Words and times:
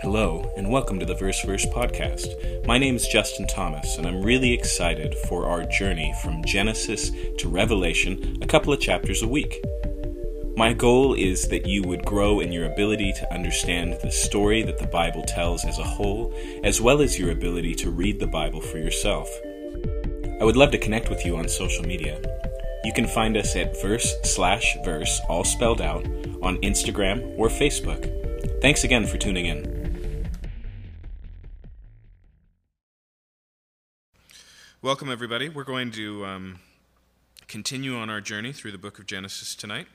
Hello, 0.00 0.48
and 0.56 0.70
welcome 0.70 1.00
to 1.00 1.04
the 1.04 1.16
Verse 1.16 1.42
Verse 1.42 1.66
podcast. 1.66 2.64
My 2.64 2.78
name 2.78 2.94
is 2.94 3.08
Justin 3.08 3.48
Thomas, 3.48 3.98
and 3.98 4.06
I'm 4.06 4.22
really 4.22 4.54
excited 4.54 5.12
for 5.26 5.46
our 5.46 5.64
journey 5.64 6.14
from 6.22 6.44
Genesis 6.44 7.10
to 7.38 7.48
Revelation, 7.48 8.38
a 8.40 8.46
couple 8.46 8.72
of 8.72 8.78
chapters 8.78 9.22
a 9.22 9.28
week. 9.28 9.60
My 10.56 10.72
goal 10.72 11.14
is 11.14 11.48
that 11.48 11.66
you 11.66 11.82
would 11.82 12.04
grow 12.04 12.38
in 12.38 12.52
your 12.52 12.66
ability 12.72 13.12
to 13.14 13.34
understand 13.34 13.98
the 14.00 14.12
story 14.12 14.62
that 14.62 14.78
the 14.78 14.86
Bible 14.86 15.24
tells 15.24 15.64
as 15.64 15.80
a 15.80 15.84
whole, 15.84 16.32
as 16.62 16.80
well 16.80 17.02
as 17.02 17.18
your 17.18 17.32
ability 17.32 17.74
to 17.74 17.90
read 17.90 18.20
the 18.20 18.26
Bible 18.28 18.60
for 18.60 18.78
yourself. 18.78 19.28
I 20.40 20.44
would 20.44 20.56
love 20.56 20.70
to 20.70 20.78
connect 20.78 21.10
with 21.10 21.26
you 21.26 21.36
on 21.36 21.48
social 21.48 21.84
media. 21.84 22.20
You 22.84 22.92
can 22.92 23.08
find 23.08 23.36
us 23.36 23.56
at 23.56 23.82
verse 23.82 24.14
slash 24.22 24.76
verse, 24.84 25.20
all 25.28 25.42
spelled 25.42 25.80
out, 25.80 26.06
on 26.40 26.56
Instagram 26.58 27.36
or 27.36 27.48
Facebook. 27.48 28.14
Thanks 28.62 28.84
again 28.84 29.04
for 29.04 29.18
tuning 29.18 29.46
in. 29.46 29.77
Welcome, 34.88 35.10
everybody. 35.10 35.50
We're 35.50 35.64
going 35.64 35.90
to 35.90 36.24
um, 36.24 36.60
continue 37.46 37.98
on 37.98 38.08
our 38.08 38.22
journey 38.22 38.54
through 38.54 38.72
the 38.72 38.78
book 38.78 38.98
of 38.98 39.04
Genesis 39.04 39.54
tonight. 39.54 39.86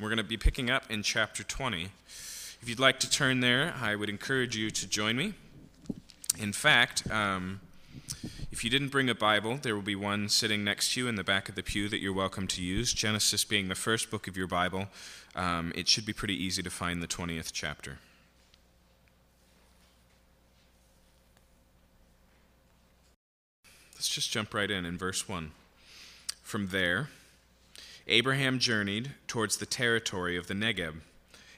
We're 0.00 0.08
going 0.08 0.16
to 0.16 0.24
be 0.24 0.38
picking 0.38 0.70
up 0.70 0.90
in 0.90 1.02
chapter 1.02 1.42
20. 1.42 1.88
If 2.62 2.62
you'd 2.64 2.80
like 2.80 2.98
to 3.00 3.10
turn 3.10 3.40
there, 3.40 3.74
I 3.78 3.94
would 3.96 4.08
encourage 4.08 4.56
you 4.56 4.70
to 4.70 4.88
join 4.88 5.18
me. 5.18 5.34
In 6.38 6.54
fact, 6.54 7.02
um, 7.10 7.60
if 8.50 8.64
you 8.64 8.70
didn't 8.70 8.88
bring 8.88 9.10
a 9.10 9.14
Bible, 9.14 9.58
there 9.60 9.74
will 9.74 9.82
be 9.82 9.94
one 9.94 10.30
sitting 10.30 10.64
next 10.64 10.94
to 10.94 11.00
you 11.00 11.06
in 11.08 11.16
the 11.16 11.22
back 11.22 11.50
of 11.50 11.54
the 11.54 11.62
pew 11.62 11.90
that 11.90 12.00
you're 12.00 12.14
welcome 12.14 12.46
to 12.46 12.62
use. 12.62 12.94
Genesis 12.94 13.44
being 13.44 13.68
the 13.68 13.74
first 13.74 14.10
book 14.10 14.26
of 14.26 14.38
your 14.38 14.46
Bible, 14.46 14.86
um, 15.36 15.70
it 15.76 15.86
should 15.86 16.06
be 16.06 16.14
pretty 16.14 16.42
easy 16.42 16.62
to 16.62 16.70
find 16.70 17.02
the 17.02 17.06
20th 17.06 17.50
chapter. 17.52 17.98
Let's 24.00 24.08
just 24.08 24.30
jump 24.30 24.54
right 24.54 24.70
in 24.70 24.86
in 24.86 24.96
verse 24.96 25.28
1. 25.28 25.50
From 26.42 26.68
there, 26.68 27.10
Abraham 28.08 28.58
journeyed 28.58 29.10
towards 29.26 29.58
the 29.58 29.66
territory 29.66 30.38
of 30.38 30.46
the 30.46 30.54
Negeb 30.54 31.02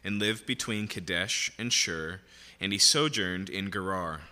and 0.02 0.18
lived 0.18 0.44
between 0.44 0.88
Kadesh 0.88 1.52
and 1.56 1.72
Shur, 1.72 2.18
and 2.60 2.72
he 2.72 2.80
sojourned 2.80 3.48
in 3.48 3.70
Gerar. 3.70 4.22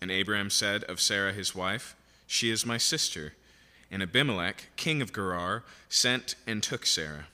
And 0.00 0.10
Abraham 0.10 0.50
said 0.50 0.82
of 0.84 1.00
Sarah 1.00 1.32
his 1.32 1.54
wife, 1.54 1.94
She 2.26 2.50
is 2.50 2.66
my 2.66 2.78
sister. 2.78 3.34
And 3.92 4.02
Abimelech, 4.02 4.70
king 4.74 5.00
of 5.00 5.12
Gerar, 5.12 5.62
sent 5.88 6.34
and 6.48 6.64
took 6.64 6.84
Sarah. 6.84 7.26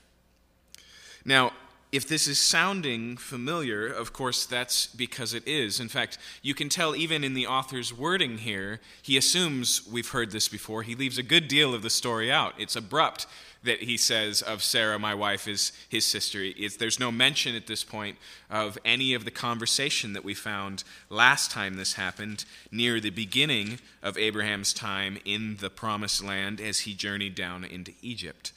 Now, 1.25 1.53
if 1.93 2.07
this 2.07 2.27
is 2.27 2.39
sounding 2.39 3.17
familiar, 3.17 3.85
of 3.85 4.13
course, 4.13 4.47
that's 4.47 4.87
because 4.87 5.35
it 5.35 5.47
is. 5.47 5.79
In 5.79 5.89
fact, 5.89 6.17
you 6.41 6.55
can 6.55 6.67
tell 6.67 6.95
even 6.95 7.23
in 7.23 7.35
the 7.35 7.45
author's 7.45 7.93
wording 7.93 8.39
here, 8.39 8.79
he 9.03 9.15
assumes 9.15 9.87
we've 9.87 10.09
heard 10.09 10.31
this 10.31 10.49
before. 10.49 10.81
He 10.81 10.95
leaves 10.95 11.19
a 11.19 11.23
good 11.23 11.47
deal 11.47 11.75
of 11.75 11.83
the 11.83 11.91
story 11.91 12.31
out. 12.31 12.55
It's 12.57 12.75
abrupt 12.75 13.27
that 13.63 13.83
he 13.83 13.95
says 13.95 14.41
of 14.41 14.63
Sarah, 14.63 14.97
my 14.97 15.13
wife, 15.13 15.47
is 15.47 15.71
his 15.87 16.03
sister. 16.03 16.39
It's, 16.41 16.77
there's 16.77 16.99
no 16.99 17.11
mention 17.11 17.55
at 17.55 17.67
this 17.67 17.83
point 17.83 18.17
of 18.49 18.79
any 18.83 19.13
of 19.13 19.23
the 19.23 19.31
conversation 19.31 20.13
that 20.13 20.25
we 20.25 20.33
found 20.33 20.83
last 21.11 21.51
time 21.51 21.75
this 21.75 21.93
happened, 21.93 22.43
near 22.71 22.99
the 22.99 23.11
beginning 23.11 23.79
of 24.01 24.17
Abraham's 24.17 24.73
time 24.73 25.19
in 25.25 25.57
the 25.57 25.69
promised 25.69 26.23
land 26.23 26.59
as 26.59 26.79
he 26.79 26.95
journeyed 26.95 27.35
down 27.35 27.63
into 27.63 27.93
Egypt. 28.01 28.51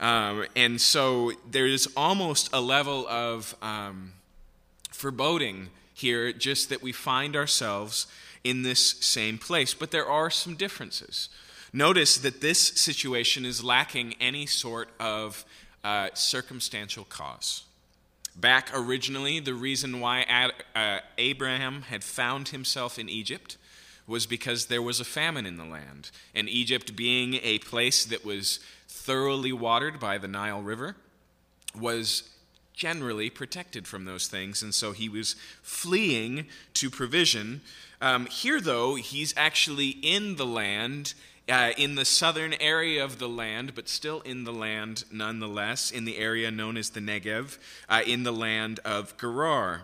Um, 0.00 0.46
and 0.56 0.80
so 0.80 1.32
there's 1.48 1.86
almost 1.96 2.48
a 2.52 2.60
level 2.60 3.06
of 3.06 3.54
um, 3.60 4.12
foreboding 4.90 5.68
here, 5.94 6.32
just 6.32 6.70
that 6.70 6.82
we 6.82 6.92
find 6.92 7.36
ourselves 7.36 8.06
in 8.42 8.62
this 8.62 8.80
same 8.80 9.36
place. 9.36 9.74
But 9.74 9.90
there 9.90 10.06
are 10.06 10.30
some 10.30 10.54
differences. 10.54 11.28
Notice 11.72 12.16
that 12.18 12.40
this 12.40 12.58
situation 12.58 13.44
is 13.44 13.62
lacking 13.62 14.14
any 14.20 14.46
sort 14.46 14.88
of 14.98 15.44
uh, 15.84 16.08
circumstantial 16.14 17.04
cause. 17.04 17.64
Back 18.34 18.70
originally, 18.74 19.38
the 19.40 19.54
reason 19.54 20.00
why 20.00 20.22
Ad, 20.22 20.52
uh, 20.74 21.00
Abraham 21.18 21.82
had 21.82 22.02
found 22.02 22.48
himself 22.48 22.98
in 22.98 23.08
Egypt 23.08 23.58
was 24.06 24.26
because 24.26 24.66
there 24.66 24.82
was 24.82 24.98
a 24.98 25.04
famine 25.04 25.46
in 25.46 25.56
the 25.56 25.64
land. 25.64 26.10
And 26.34 26.48
Egypt, 26.48 26.96
being 26.96 27.34
a 27.42 27.58
place 27.58 28.04
that 28.06 28.24
was 28.24 28.58
thoroughly 29.00 29.52
watered 29.52 29.98
by 29.98 30.18
the 30.18 30.28
Nile 30.28 30.62
River, 30.62 30.96
was 31.74 32.28
generally 32.74 33.30
protected 33.30 33.86
from 33.86 34.04
those 34.04 34.26
things, 34.26 34.62
and 34.62 34.74
so 34.74 34.92
he 34.92 35.08
was 35.08 35.36
fleeing 35.62 36.46
to 36.74 36.90
provision. 36.90 37.60
Um, 38.00 38.26
here, 38.26 38.60
though, 38.60 38.94
he's 38.94 39.34
actually 39.36 39.88
in 39.88 40.36
the 40.36 40.46
land, 40.46 41.14
uh, 41.48 41.72
in 41.76 41.94
the 41.94 42.04
southern 42.04 42.54
area 42.54 43.04
of 43.04 43.18
the 43.18 43.28
land, 43.28 43.74
but 43.74 43.88
still 43.88 44.20
in 44.20 44.44
the 44.44 44.52
land 44.52 45.04
nonetheless, 45.10 45.90
in 45.90 46.04
the 46.04 46.18
area 46.18 46.50
known 46.50 46.76
as 46.76 46.90
the 46.90 47.00
Negev, 47.00 47.58
uh, 47.88 48.02
in 48.06 48.22
the 48.22 48.32
land 48.32 48.80
of 48.84 49.16
Gerar. 49.18 49.82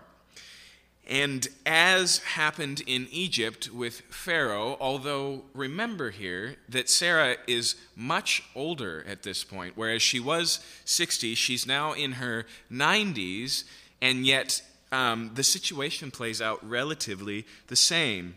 And 1.06 1.46
as 1.64 2.18
happened 2.18 2.82
in 2.84 3.06
Egypt 3.12 3.70
with 3.72 4.00
Pharaoh, 4.10 4.76
although 4.80 5.44
remember 5.54 6.10
here 6.10 6.56
that 6.68 6.88
Sarah 6.88 7.36
is 7.46 7.76
much 7.94 8.42
older 8.56 9.04
at 9.08 9.22
this 9.22 9.44
point, 9.44 9.74
whereas 9.76 10.02
she 10.02 10.18
was 10.18 10.58
60, 10.84 11.36
she's 11.36 11.64
now 11.64 11.92
in 11.92 12.12
her 12.12 12.44
90s, 12.72 13.62
and 14.02 14.26
yet 14.26 14.62
um, 14.90 15.30
the 15.34 15.44
situation 15.44 16.10
plays 16.10 16.42
out 16.42 16.66
relatively 16.68 17.46
the 17.68 17.76
same. 17.76 18.34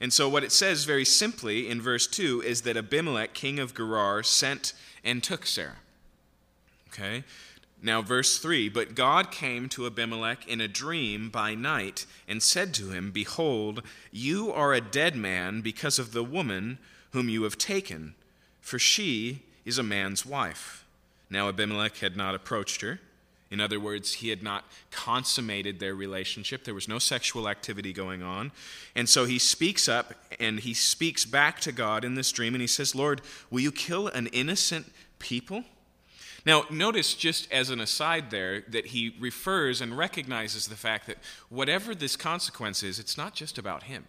And 0.00 0.12
so, 0.12 0.28
what 0.28 0.44
it 0.44 0.52
says 0.52 0.84
very 0.84 1.04
simply 1.04 1.68
in 1.68 1.80
verse 1.80 2.06
2 2.06 2.42
is 2.42 2.62
that 2.62 2.76
Abimelech, 2.76 3.34
king 3.34 3.58
of 3.58 3.74
Gerar, 3.74 4.22
sent 4.22 4.72
and 5.04 5.22
took 5.22 5.46
Sarah. 5.46 5.78
Okay? 6.88 7.24
Now, 7.86 8.02
verse 8.02 8.38
3 8.38 8.68
But 8.68 8.96
God 8.96 9.30
came 9.30 9.68
to 9.70 9.86
Abimelech 9.86 10.48
in 10.48 10.60
a 10.60 10.66
dream 10.66 11.30
by 11.30 11.54
night 11.54 12.04
and 12.26 12.42
said 12.42 12.74
to 12.74 12.90
him, 12.90 13.12
Behold, 13.12 13.80
you 14.10 14.52
are 14.52 14.74
a 14.74 14.80
dead 14.80 15.14
man 15.14 15.60
because 15.60 16.00
of 16.00 16.10
the 16.10 16.24
woman 16.24 16.78
whom 17.12 17.28
you 17.28 17.44
have 17.44 17.56
taken, 17.56 18.16
for 18.60 18.80
she 18.80 19.42
is 19.64 19.78
a 19.78 19.84
man's 19.84 20.26
wife. 20.26 20.84
Now, 21.30 21.48
Abimelech 21.48 21.98
had 21.98 22.16
not 22.16 22.34
approached 22.34 22.80
her. 22.80 22.98
In 23.52 23.60
other 23.60 23.78
words, 23.78 24.14
he 24.14 24.30
had 24.30 24.42
not 24.42 24.64
consummated 24.90 25.78
their 25.78 25.94
relationship. 25.94 26.64
There 26.64 26.74
was 26.74 26.88
no 26.88 26.98
sexual 26.98 27.48
activity 27.48 27.92
going 27.92 28.20
on. 28.20 28.50
And 28.96 29.08
so 29.08 29.26
he 29.26 29.38
speaks 29.38 29.88
up 29.88 30.12
and 30.40 30.58
he 30.58 30.74
speaks 30.74 31.24
back 31.24 31.60
to 31.60 31.70
God 31.70 32.04
in 32.04 32.16
this 32.16 32.32
dream 32.32 32.56
and 32.56 32.60
he 32.60 32.66
says, 32.66 32.96
Lord, 32.96 33.20
will 33.48 33.60
you 33.60 33.70
kill 33.70 34.08
an 34.08 34.26
innocent 34.28 34.92
people? 35.20 35.62
Now, 36.46 36.64
notice 36.70 37.14
just 37.14 37.50
as 37.52 37.70
an 37.70 37.80
aside 37.80 38.30
there 38.30 38.62
that 38.68 38.86
he 38.86 39.16
refers 39.18 39.80
and 39.80 39.98
recognizes 39.98 40.68
the 40.68 40.76
fact 40.76 41.08
that 41.08 41.18
whatever 41.48 41.92
this 41.92 42.16
consequence 42.16 42.84
is, 42.84 43.00
it's 43.00 43.18
not 43.18 43.34
just 43.34 43.58
about 43.58 43.82
him. 43.82 44.04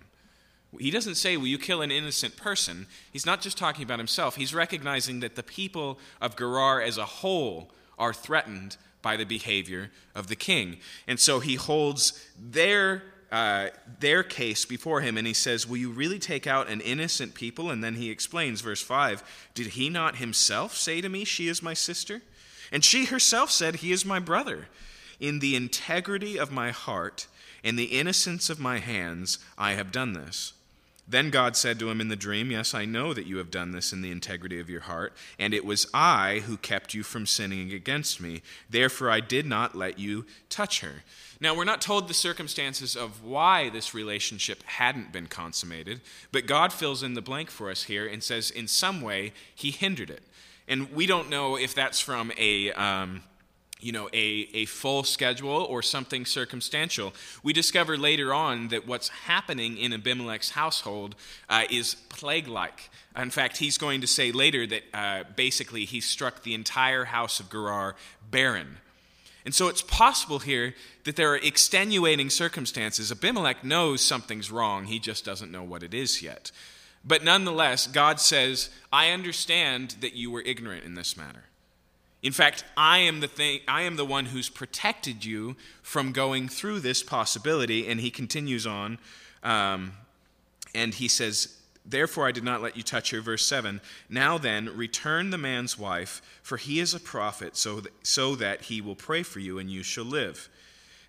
He 0.79 0.91
doesn't 0.91 1.15
say, 1.15 1.35
Will 1.35 1.47
you 1.47 1.57
kill 1.57 1.81
an 1.81 1.89
innocent 1.89 2.37
person? 2.37 2.85
He's 3.11 3.25
not 3.25 3.41
just 3.41 3.57
talking 3.57 3.83
about 3.83 3.97
himself. 3.97 4.35
He's 4.35 4.53
recognizing 4.53 5.19
that 5.21 5.35
the 5.35 5.41
people 5.41 5.97
of 6.21 6.37
Gerar 6.37 6.79
as 6.79 6.99
a 6.99 7.05
whole 7.05 7.71
are 7.97 8.13
threatened 8.13 8.77
by 9.01 9.17
the 9.17 9.25
behavior 9.25 9.89
of 10.13 10.27
the 10.27 10.35
king. 10.35 10.77
And 11.07 11.19
so 11.19 11.39
he 11.39 11.55
holds 11.55 12.23
their 12.39 13.01
uh, 13.31 13.67
their 13.99 14.23
case 14.23 14.65
before 14.65 15.01
him 15.01 15.17
and 15.17 15.27
he 15.27 15.33
says, 15.33 15.67
Will 15.67 15.77
you 15.77 15.91
really 15.91 16.19
take 16.19 16.47
out 16.47 16.69
an 16.69 16.81
innocent 16.81 17.33
people? 17.33 17.69
And 17.69 17.83
then 17.83 17.95
he 17.95 18.09
explains, 18.09 18.61
verse 18.61 18.81
5 18.81 19.49
Did 19.53 19.67
he 19.67 19.89
not 19.89 20.17
himself 20.17 20.75
say 20.75 21.01
to 21.01 21.09
me, 21.09 21.25
She 21.25 21.47
is 21.47 21.61
my 21.61 21.73
sister? 21.73 22.21
And 22.71 22.83
she 22.83 23.05
herself 23.05 23.51
said, 23.51 23.77
He 23.77 23.91
is 23.91 24.05
my 24.05 24.19
brother. 24.19 24.67
In 25.19 25.39
the 25.39 25.55
integrity 25.55 26.37
of 26.37 26.51
my 26.51 26.71
heart 26.71 27.27
and 27.63 27.77
the 27.77 27.85
innocence 27.85 28.49
of 28.49 28.59
my 28.59 28.77
hands, 28.77 29.39
I 29.57 29.73
have 29.73 29.91
done 29.91 30.13
this. 30.13 30.53
Then 31.09 31.29
God 31.29 31.55
said 31.55 31.79
to 31.79 31.89
him 31.89 32.01
in 32.01 32.09
the 32.09 32.17
dream, 32.17 32.51
Yes, 32.51 32.73
I 32.73 32.83
know 32.83 33.13
that 33.13 33.25
you 33.25 33.37
have 33.37 33.49
done 33.49 33.71
this 33.71 33.93
in 33.93 34.01
the 34.01 34.11
integrity 34.11 34.59
of 34.59 34.69
your 34.69 34.81
heart, 34.81 35.13
and 35.39 35.53
it 35.53 35.65
was 35.65 35.87
I 35.93 36.43
who 36.45 36.57
kept 36.57 36.93
you 36.93 37.01
from 37.01 37.25
sinning 37.25 37.71
against 37.71 38.19
me. 38.19 38.41
Therefore, 38.69 39.09
I 39.09 39.21
did 39.21 39.45
not 39.45 39.73
let 39.73 39.99
you 39.99 40.25
touch 40.49 40.81
her. 40.81 41.03
Now, 41.39 41.55
we're 41.55 41.65
not 41.65 41.81
told 41.81 42.07
the 42.07 42.13
circumstances 42.13 42.95
of 42.95 43.23
why 43.23 43.69
this 43.69 43.93
relationship 43.93 44.63
hadn't 44.63 45.11
been 45.11 45.27
consummated, 45.27 46.01
but 46.31 46.47
God 46.47 46.73
fills 46.73 47.03
in 47.03 47.13
the 47.13 47.21
blank 47.21 47.51
for 47.51 47.69
us 47.69 47.83
here 47.83 48.07
and 48.07 48.23
says, 48.23 48.49
in 48.49 48.67
some 48.67 49.01
way, 49.01 49.33
he 49.53 49.71
hindered 49.71 50.09
it. 50.09 50.23
And 50.67 50.91
we 50.91 51.05
don't 51.05 51.29
know 51.29 51.57
if 51.57 51.75
that's 51.75 51.99
from 51.99 52.31
a. 52.37 52.71
Um, 52.73 53.23
you 53.79 53.91
know, 53.91 54.09
a, 54.11 54.49
a 54.53 54.65
full 54.65 55.03
schedule 55.03 55.63
or 55.69 55.83
something 55.83 56.25
circumstantial. 56.25 57.13
We 57.43 57.53
discover 57.53 57.97
later 57.97 58.33
on 58.33 58.69
that 58.69 58.87
what's 58.87 59.09
happening 59.09 59.77
in 59.77 59.93
Abimelech's 59.93 60.51
household 60.51 61.15
uh, 61.49 61.65
is 61.69 61.95
plague 62.09 62.47
like. 62.47 62.89
In 63.15 63.29
fact, 63.29 63.57
he's 63.57 63.77
going 63.77 64.01
to 64.01 64.07
say 64.07 64.31
later 64.31 64.65
that 64.67 64.83
uh, 64.93 65.23
basically 65.35 65.85
he 65.85 66.01
struck 66.01 66.43
the 66.43 66.53
entire 66.53 67.05
house 67.05 67.39
of 67.39 67.51
Gerar 67.51 67.95
barren. 68.31 68.77
And 69.47 69.55
so 69.55 69.69
it's 69.69 69.81
possible 69.81 70.39
here 70.39 70.75
that 71.05 71.15
there 71.15 71.31
are 71.31 71.37
extenuating 71.37 72.29
circumstances. 72.29 73.13
Abimelech 73.13 73.63
knows 73.63 74.01
something's 74.01 74.51
wrong, 74.51 74.87
he 74.87 74.99
just 74.99 75.23
doesn't 75.23 75.53
know 75.53 75.63
what 75.63 75.83
it 75.83 75.93
is 75.93 76.21
yet. 76.21 76.51
But 77.05 77.23
nonetheless, 77.23 77.87
God 77.87 78.19
says, 78.19 78.69
I 78.91 79.11
understand 79.11 79.95
that 80.01 80.17
you 80.17 80.29
were 80.29 80.41
ignorant 80.41 80.83
in 80.83 80.95
this 80.95 81.15
matter. 81.15 81.45
In 82.21 82.33
fact, 82.33 82.65
I 82.75 82.97
am 82.97 83.21
the 83.21 83.29
thing 83.29 83.61
I 83.69 83.83
am 83.83 83.95
the 83.95 84.03
one 84.03 84.25
who's 84.25 84.49
protected 84.49 85.23
you 85.23 85.55
from 85.81 86.11
going 86.11 86.49
through 86.49 86.81
this 86.81 87.01
possibility. 87.01 87.87
And 87.87 88.01
he 88.01 88.11
continues 88.11 88.67
on, 88.67 88.99
um, 89.43 89.93
and 90.75 90.93
he 90.93 91.07
says, 91.07 91.56
Therefore 91.89 92.27
I 92.27 92.33
did 92.33 92.43
not 92.43 92.61
let 92.61 92.75
you 92.75 92.83
touch 92.83 93.11
her. 93.11 93.21
Verse 93.21 93.45
7 93.45 93.79
Now 94.09 94.37
then, 94.37 94.75
return 94.75 95.29
the 95.29 95.37
man's 95.37 95.79
wife, 95.79 96.21
for 96.43 96.57
he 96.57 96.79
is 96.79 96.93
a 96.93 96.99
prophet, 96.99 97.55
so 97.55 97.79
that, 97.79 97.93
so 98.05 98.35
that 98.35 98.63
he 98.63 98.81
will 98.81 98.95
pray 98.95 99.23
for 99.23 99.39
you 99.39 99.57
and 99.57 99.71
you 99.71 99.83
shall 99.83 100.03
live. 100.03 100.49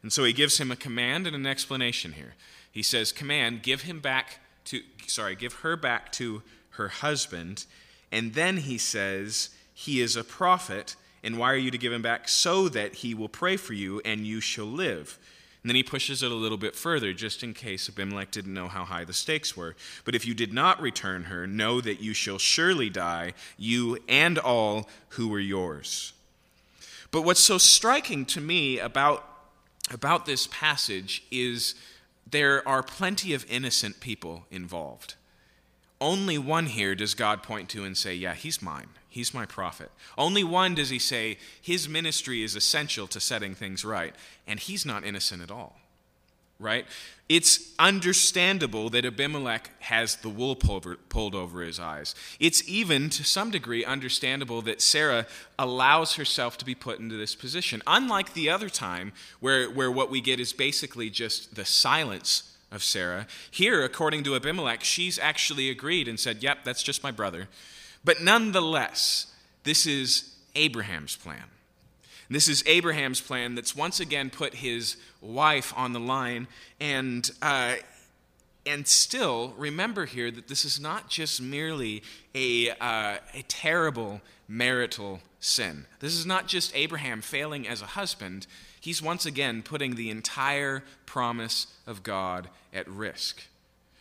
And 0.02 0.12
so 0.12 0.22
he 0.24 0.32
gives 0.32 0.58
him 0.58 0.70
a 0.70 0.76
command 0.76 1.26
and 1.26 1.34
an 1.34 1.46
explanation 1.46 2.12
here. 2.12 2.34
He 2.70 2.82
says, 2.82 3.10
Command, 3.10 3.62
give 3.62 3.82
him 3.82 3.98
back 3.98 4.38
to, 4.66 4.82
sorry, 5.06 5.34
give 5.34 5.54
her 5.54 5.76
back 5.76 6.12
to 6.12 6.42
her 6.70 6.88
husband. 6.88 7.64
And 8.12 8.34
then 8.34 8.58
he 8.58 8.78
says, 8.78 9.50
He 9.74 10.00
is 10.00 10.14
a 10.14 10.22
prophet, 10.22 10.94
and 11.24 11.38
why 11.38 11.52
are 11.52 11.56
you 11.56 11.72
to 11.72 11.78
give 11.78 11.92
him 11.92 12.02
back? 12.02 12.28
So 12.28 12.68
that 12.68 12.96
he 12.96 13.14
will 13.14 13.28
pray 13.28 13.56
for 13.56 13.72
you 13.72 14.00
and 14.04 14.24
you 14.26 14.40
shall 14.40 14.66
live. 14.66 15.18
And 15.62 15.70
then 15.70 15.76
he 15.76 15.82
pushes 15.82 16.22
it 16.22 16.30
a 16.30 16.36
little 16.36 16.56
bit 16.56 16.76
further, 16.76 17.12
just 17.12 17.42
in 17.42 17.52
case 17.52 17.88
Abimelech 17.88 18.30
didn't 18.30 18.54
know 18.54 18.68
how 18.68 18.84
high 18.84 19.04
the 19.04 19.12
stakes 19.12 19.56
were. 19.56 19.74
But 20.04 20.14
if 20.14 20.24
you 20.24 20.32
did 20.32 20.52
not 20.52 20.80
return 20.80 21.24
her, 21.24 21.46
know 21.46 21.80
that 21.80 22.00
you 22.00 22.14
shall 22.14 22.38
surely 22.38 22.88
die, 22.88 23.34
you 23.56 23.98
and 24.08 24.38
all 24.38 24.88
who 25.10 25.28
were 25.28 25.40
yours. 25.40 26.12
But 27.10 27.22
what's 27.22 27.40
so 27.40 27.58
striking 27.58 28.24
to 28.26 28.40
me 28.40 28.78
about, 28.78 29.26
about 29.90 30.26
this 30.26 30.46
passage 30.46 31.24
is 31.30 31.74
there 32.30 32.66
are 32.68 32.82
plenty 32.82 33.34
of 33.34 33.44
innocent 33.50 34.00
people 34.00 34.44
involved. 34.50 35.14
Only 36.00 36.38
one 36.38 36.66
here 36.66 36.94
does 36.94 37.14
God 37.14 37.42
point 37.42 37.68
to 37.70 37.84
and 37.84 37.96
say, 37.96 38.14
Yeah, 38.14 38.34
he's 38.34 38.62
mine. 38.62 38.88
He's 39.08 39.34
my 39.34 39.46
prophet. 39.46 39.90
Only 40.16 40.44
one 40.44 40.74
does 40.74 40.90
he 40.90 40.98
say 40.98 41.38
his 41.60 41.88
ministry 41.88 42.42
is 42.42 42.54
essential 42.54 43.06
to 43.08 43.20
setting 43.20 43.54
things 43.54 43.84
right, 43.84 44.14
and 44.46 44.60
he's 44.60 44.84
not 44.84 45.04
innocent 45.04 45.42
at 45.42 45.50
all. 45.50 45.76
Right? 46.60 46.86
It's 47.28 47.72
understandable 47.78 48.90
that 48.90 49.04
Abimelech 49.04 49.70
has 49.80 50.16
the 50.16 50.28
wool 50.28 50.56
pulled 50.56 51.34
over 51.34 51.62
his 51.62 51.78
eyes. 51.78 52.14
It's 52.40 52.68
even, 52.68 53.10
to 53.10 53.24
some 53.24 53.50
degree, 53.50 53.84
understandable 53.84 54.62
that 54.62 54.82
Sarah 54.82 55.26
allows 55.58 56.14
herself 56.14 56.58
to 56.58 56.64
be 56.64 56.74
put 56.74 56.98
into 56.98 57.16
this 57.16 57.34
position. 57.34 57.82
Unlike 57.86 58.34
the 58.34 58.50
other 58.50 58.68
time, 58.68 59.12
where, 59.40 59.70
where 59.70 59.90
what 59.90 60.10
we 60.10 60.20
get 60.20 60.40
is 60.40 60.52
basically 60.52 61.10
just 61.10 61.54
the 61.54 61.64
silence 61.64 62.56
of 62.70 62.82
Sarah, 62.82 63.26
here, 63.50 63.82
according 63.82 64.24
to 64.24 64.36
Abimelech, 64.36 64.84
she's 64.84 65.18
actually 65.18 65.70
agreed 65.70 66.08
and 66.08 66.18
said, 66.20 66.42
Yep, 66.42 66.64
that's 66.64 66.82
just 66.82 67.02
my 67.02 67.10
brother. 67.10 67.48
But 68.04 68.22
nonetheless, 68.22 69.32
this 69.64 69.86
is 69.86 70.34
Abraham's 70.54 71.16
plan. 71.16 71.44
This 72.30 72.48
is 72.48 72.62
Abraham's 72.66 73.20
plan 73.20 73.54
that's 73.54 73.74
once 73.74 74.00
again 74.00 74.28
put 74.28 74.56
his 74.56 74.96
wife 75.22 75.72
on 75.76 75.94
the 75.94 76.00
line. 76.00 76.46
And, 76.78 77.30
uh, 77.40 77.76
and 78.66 78.86
still, 78.86 79.54
remember 79.56 80.04
here 80.04 80.30
that 80.30 80.46
this 80.46 80.64
is 80.64 80.78
not 80.78 81.08
just 81.08 81.40
merely 81.40 82.02
a, 82.34 82.70
uh, 82.70 83.16
a 83.32 83.42
terrible 83.48 84.20
marital 84.46 85.20
sin. 85.40 85.86
This 86.00 86.14
is 86.14 86.26
not 86.26 86.46
just 86.46 86.74
Abraham 86.76 87.22
failing 87.22 87.66
as 87.66 87.80
a 87.80 87.86
husband. 87.86 88.46
He's 88.80 89.02
once 89.02 89.26
again 89.26 89.62
putting 89.62 89.94
the 89.94 90.10
entire 90.10 90.84
promise 91.06 91.66
of 91.86 92.02
God 92.02 92.48
at 92.72 92.88
risk. 92.88 93.42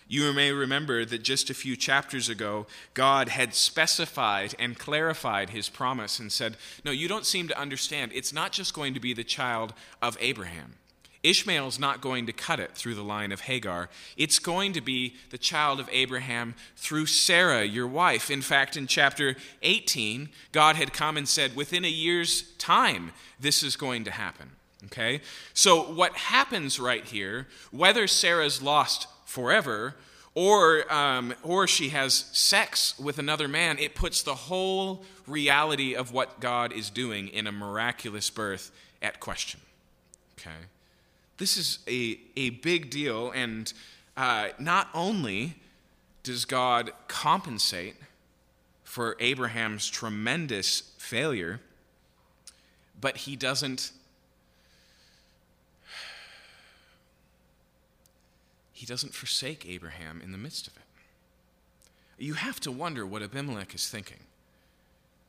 You 0.10 0.32
may 0.32 0.52
remember 0.54 1.04
that 1.04 1.24
just 1.24 1.50
a 1.50 1.54
few 1.54 1.76
chapters 1.76 2.30
ago, 2.30 2.66
God 2.94 3.28
had 3.28 3.54
specified 3.54 4.56
and 4.58 4.80
clarified 4.80 5.50
his 5.50 5.68
promise 5.68 6.18
and 6.18 6.32
said, 6.32 6.56
No, 6.86 6.92
you 6.92 7.10
don't 7.10 7.26
seem 7.26 7.50
to 7.50 7.60
understand. 7.60 8.12
It's 8.14 8.32
not 8.32 8.54
just 8.54 8.74
going 8.74 8.94
to 8.94 9.02
be 9.02 9.14
the 9.14 9.26
child 9.26 9.74
of 10.02 10.18
Abraham. 10.22 10.76
Ishmael's 11.24 11.78
not 11.78 12.00
going 12.00 12.26
to 12.28 12.32
cut 12.34 12.60
it 12.60 12.72
through 12.72 12.96
the 12.96 13.04
line 13.04 13.34
of 13.34 13.42
Hagar. 13.42 13.90
It's 14.16 14.40
going 14.40 14.72
to 14.74 14.82
be 14.82 15.16
the 15.30 15.38
child 15.38 15.80
of 15.80 15.90
Abraham 15.92 16.56
through 16.78 17.08
Sarah, 17.08 17.66
your 17.66 17.88
wife. 17.88 18.32
In 18.32 18.42
fact, 18.42 18.78
in 18.78 18.88
chapter 18.88 19.36
18, 19.62 20.30
God 20.54 20.78
had 20.78 20.94
come 20.94 21.18
and 21.18 21.28
said, 21.28 21.56
Within 21.56 21.84
a 21.84 21.90
year's 21.90 22.44
time, 22.54 23.12
this 23.40 23.62
is 23.62 23.76
going 23.76 24.06
to 24.06 24.12
happen. 24.12 24.52
Okay? 24.88 25.22
So, 25.54 25.82
what 25.92 26.14
happens 26.14 26.80
right 26.80 27.04
here, 27.04 27.48
whether 27.72 28.08
Sarah's 28.08 28.62
lost 28.62 29.08
forever, 29.26 29.96
or, 30.34 30.92
um, 30.94 31.34
or 31.44 31.68
she 31.68 31.90
has 31.90 32.14
sex 32.32 32.98
with 33.00 33.18
another 33.18 33.48
man, 33.48 33.80
it 33.80 33.96
puts 33.96 34.22
the 34.22 34.36
whole 34.36 35.04
reality 35.26 35.96
of 35.96 36.14
what 36.14 36.40
God 36.40 36.72
is 36.72 36.90
doing 36.90 37.28
in 37.30 37.48
a 37.48 37.52
miraculous 37.52 38.30
birth 38.30 38.72
at 39.02 39.20
question. 39.20 39.60
Okay? 40.40 40.66
This 41.38 41.58
is 41.58 41.80
a, 41.88 42.20
a 42.36 42.52
big 42.52 42.90
deal, 42.90 43.32
and 43.32 43.72
uh, 44.16 44.50
not 44.60 44.90
only 44.94 45.56
does 46.24 46.46
God 46.46 46.92
compensate 47.08 47.96
for 48.84 49.16
Abraham's 49.20 49.90
tremendous 49.90 50.82
failure, 50.98 51.62
but 53.00 53.18
he 53.18 53.36
doesn't 53.36 53.92
he 58.78 58.86
doesn't 58.86 59.16
forsake 59.16 59.68
Abraham 59.68 60.22
in 60.24 60.32
the 60.32 60.38
midst 60.38 60.68
of 60.68 60.78
it. 60.78 60.84
You 62.24 62.36
have 62.36 62.60
to 62.60 62.72
wonder 62.72 63.08
what 63.08 63.24
Abimelech 63.24 63.74
is 63.74 63.90
thinking. 63.90 64.20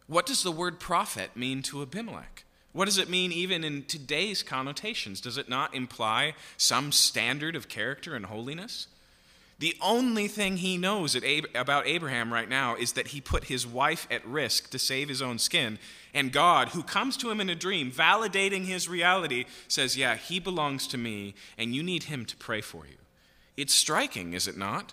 What 0.07 0.27
does 0.27 0.43
the 0.43 0.53
word 0.53 0.79
prophet 0.79 1.35
mean 1.35 1.63
to 1.63 1.81
Abimelech? 1.81 2.45
What 2.75 2.85
does 2.85 2.99
it 2.99 3.09
mean 3.09 3.33
even 3.33 3.65
in 3.65 3.85
today's 3.85 4.43
connotations? 4.43 5.23
Does 5.23 5.39
it 5.39 5.49
not 5.49 5.75
imply 5.75 6.35
some 6.59 6.93
standard 6.93 7.57
of 7.57 7.71
character 7.71 8.15
and 8.15 8.27
holiness? 8.27 8.87
The 9.59 9.75
only 9.81 10.29
thing 10.29 10.59
he 10.59 10.77
knows 10.77 11.17
about 11.55 11.87
Abraham 11.87 12.31
right 12.31 12.51
now 12.51 12.77
is 12.77 12.93
that 12.93 13.09
he 13.09 13.21
put 13.23 13.45
his 13.45 13.67
wife 13.67 14.07
at 14.11 14.27
risk 14.27 14.69
to 14.73 14.79
save 14.79 15.09
his 15.09 15.23
own 15.23 15.39
skin. 15.39 15.79
And 16.13 16.33
God, 16.33 16.69
who 16.69 16.83
comes 16.83 17.17
to 17.17 17.31
him 17.31 17.41
in 17.41 17.49
a 17.49 17.55
dream, 17.55 17.91
validating 17.91 18.67
his 18.67 18.91
reality, 18.91 19.47
says, 19.69 19.97
Yeah, 19.97 20.17
he 20.17 20.39
belongs 20.39 20.87
to 20.89 20.99
me, 20.99 21.35
and 21.57 21.75
you 21.75 21.83
need 21.83 22.05
him 22.05 22.27
to 22.27 22.37
pray 22.37 22.61
for 22.61 22.85
you. 22.85 22.97
It's 23.59 23.75
striking, 23.75 24.35
is 24.35 24.47
it 24.47 24.57
not? 24.57 24.93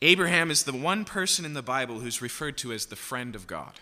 Abraham 0.00 0.50
is 0.50 0.62
the 0.62 0.72
one 0.72 1.04
person 1.04 1.44
in 1.44 1.52
the 1.52 1.62
Bible 1.62 2.00
who's 2.00 2.22
referred 2.22 2.56
to 2.58 2.72
as 2.72 2.86
the 2.86 2.96
friend 2.96 3.34
of 3.34 3.46
God. 3.46 3.74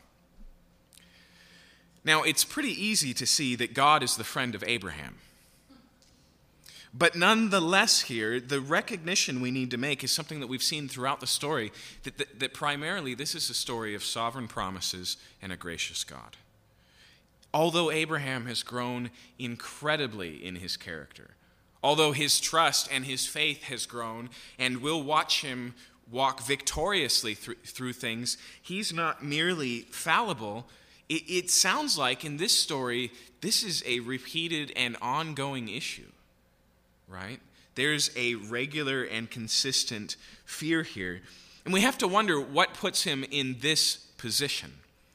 Now, 2.05 2.25
it's 2.25 2.43
pretty 2.43 2.71
easy 2.71 3.15
to 3.15 3.25
see 3.25 3.55
that 3.55 3.75
God 3.75 4.03
is 4.03 4.17
the 4.17 4.25
friend 4.25 4.57
of 4.57 4.65
Abraham. 4.67 5.19
But 6.93 7.15
nonetheless, 7.15 8.01
here, 8.01 8.41
the 8.41 8.61
recognition 8.61 9.41
we 9.41 9.53
need 9.53 9.71
to 9.71 9.79
make 9.79 10.03
is 10.03 10.11
something 10.11 10.41
that 10.41 10.49
we've 10.49 10.61
seen 10.61 10.89
throughout 10.89 11.21
the 11.21 11.29
story 11.29 11.71
that, 12.03 12.19
that, 12.19 12.41
that, 12.41 12.55
primarily 12.55 13.15
this 13.15 13.37
is 13.37 13.49
a 13.49 13.55
story 13.55 13.95
of 13.95 14.03
sovereign 14.03 14.49
promises 14.49 15.17
and 15.41 15.53
a 15.53 15.57
gracious 15.57 16.03
God. 16.03 16.37
Although 17.55 17.93
Abraham 17.93 18.47
has 18.47 18.65
grown 18.65 19.11
incredibly 19.39 20.45
in 20.45 20.57
his 20.57 20.77
character, 20.77 21.37
although 21.83 22.13
his 22.13 22.41
trust 22.41 22.89
and 22.93 23.05
his 23.05 23.27
faith 23.27 23.65
has 23.65 23.87
grown, 23.87 24.31
and 24.59 24.83
we'll 24.83 25.03
watch 25.03 25.43
him 25.43 25.75
walk 26.11 26.43
victoriously 26.43 27.35
through, 27.35 27.57
through 27.65 27.93
things, 27.93 28.37
he's 28.61 28.93
not 28.93 29.25
merely 29.25 29.81
fallible. 29.91 30.67
It, 31.09 31.23
it 31.29 31.51
sounds 31.51 31.99
like 31.99 32.25
in 32.25 32.37
this 32.37 32.57
story, 32.57 33.11
this 33.41 33.65
is 33.65 33.83
a 33.87 34.01
repeated 34.01 34.73
and 34.77 34.97
ongoing 35.03 35.69
issue, 35.69 36.11
right? 37.09 37.41
There's 37.75 38.11
a 38.17 38.35
regular 38.35 39.03
and 39.03 39.31
consistent 39.31 40.17
fear 40.45 40.83
here. 40.83 41.23
And 41.65 41.73
we 41.73 41.81
have 41.81 41.99
to 41.99 42.09
wonder 42.09 42.41
what 42.41 42.75
puts 42.75 43.05
him 43.05 43.25
in 43.31 43.57
this 43.61 43.97
position. 44.19 44.73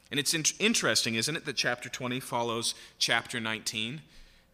And 0.10 0.20
it's 0.20 0.34
in- 0.34 0.44
interesting, 0.60 1.16
isn't 1.16 1.36
it, 1.36 1.46
that 1.46 1.56
chapter 1.56 1.90
20 1.90 2.20
follows 2.20 2.74
chapter 2.98 3.40
19? 3.40 4.02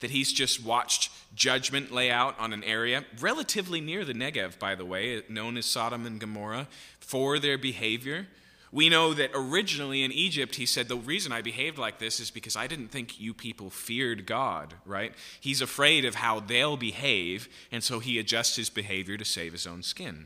That 0.04 0.12
he's 0.12 0.34
just 0.34 0.64
watched 0.64 1.10
judgment 1.34 1.90
lay 1.90 2.12
out 2.12 2.38
on 2.38 2.52
an 2.52 2.62
area 2.66 3.06
relatively 3.22 3.80
near 3.80 4.04
the 4.04 4.14
Negev, 4.14 4.60
by 4.60 4.76
the 4.76 4.84
way, 4.84 5.24
known 5.30 5.56
as 5.56 5.66
Sodom 5.66 6.06
and 6.06 6.20
Gomorrah, 6.20 6.68
for 7.00 7.40
their 7.40 7.58
behavior. 7.58 8.28
We 8.70 8.90
know 8.90 9.14
that 9.14 9.32
originally 9.34 10.04
in 10.04 10.12
Egypt, 10.12 10.56
he 10.56 10.66
said, 10.66 10.90
The 10.90 10.98
reason 10.98 11.32
I 11.32 11.42
behaved 11.42 11.78
like 11.78 12.00
this 12.00 12.20
is 12.20 12.32
because 12.32 12.58
I 12.58 12.68
didn't 12.68 12.90
think 12.90 13.18
you 13.18 13.34
people 13.34 13.70
feared 13.70 14.26
God, 14.26 14.74
right? 14.86 15.14
He's 15.40 15.62
afraid 15.62 16.04
of 16.04 16.16
how 16.16 16.42
they'll 16.42 16.76
behave, 16.76 17.48
and 17.72 17.82
so 17.82 18.00
he 18.00 18.20
adjusts 18.20 18.58
his 18.58 18.70
behavior 18.70 19.16
to 19.16 19.24
save 19.24 19.54
his 19.54 19.66
own 19.66 19.84
skin. 19.84 20.26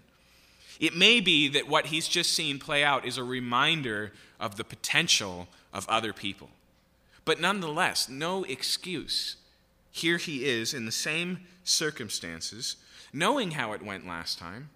It 0.80 0.96
may 0.96 1.20
be 1.20 1.50
that 1.50 1.68
what 1.68 1.88
he's 1.88 2.08
just 2.08 2.34
seen 2.34 2.58
play 2.58 2.84
out 2.84 3.06
is 3.06 3.18
a 3.18 3.24
reminder 3.24 4.12
of 4.40 4.56
the 4.56 4.64
potential 4.64 5.48
of 5.72 5.88
other 5.88 6.14
people 6.14 6.50
But 7.26 7.40
nonetheless, 7.40 8.10
no 8.10 8.44
excuse. 8.46 9.36
Here 9.98 10.18
he 10.18 10.46
is 10.46 10.76
in 10.76 10.86
the 10.86 10.92
same 10.92 11.40
circumstances, 11.64 12.76
knowing 13.12 13.52
how 13.52 13.74
it 13.74 13.82
went 13.82 14.06
last 14.06 14.38
time. 14.38 14.70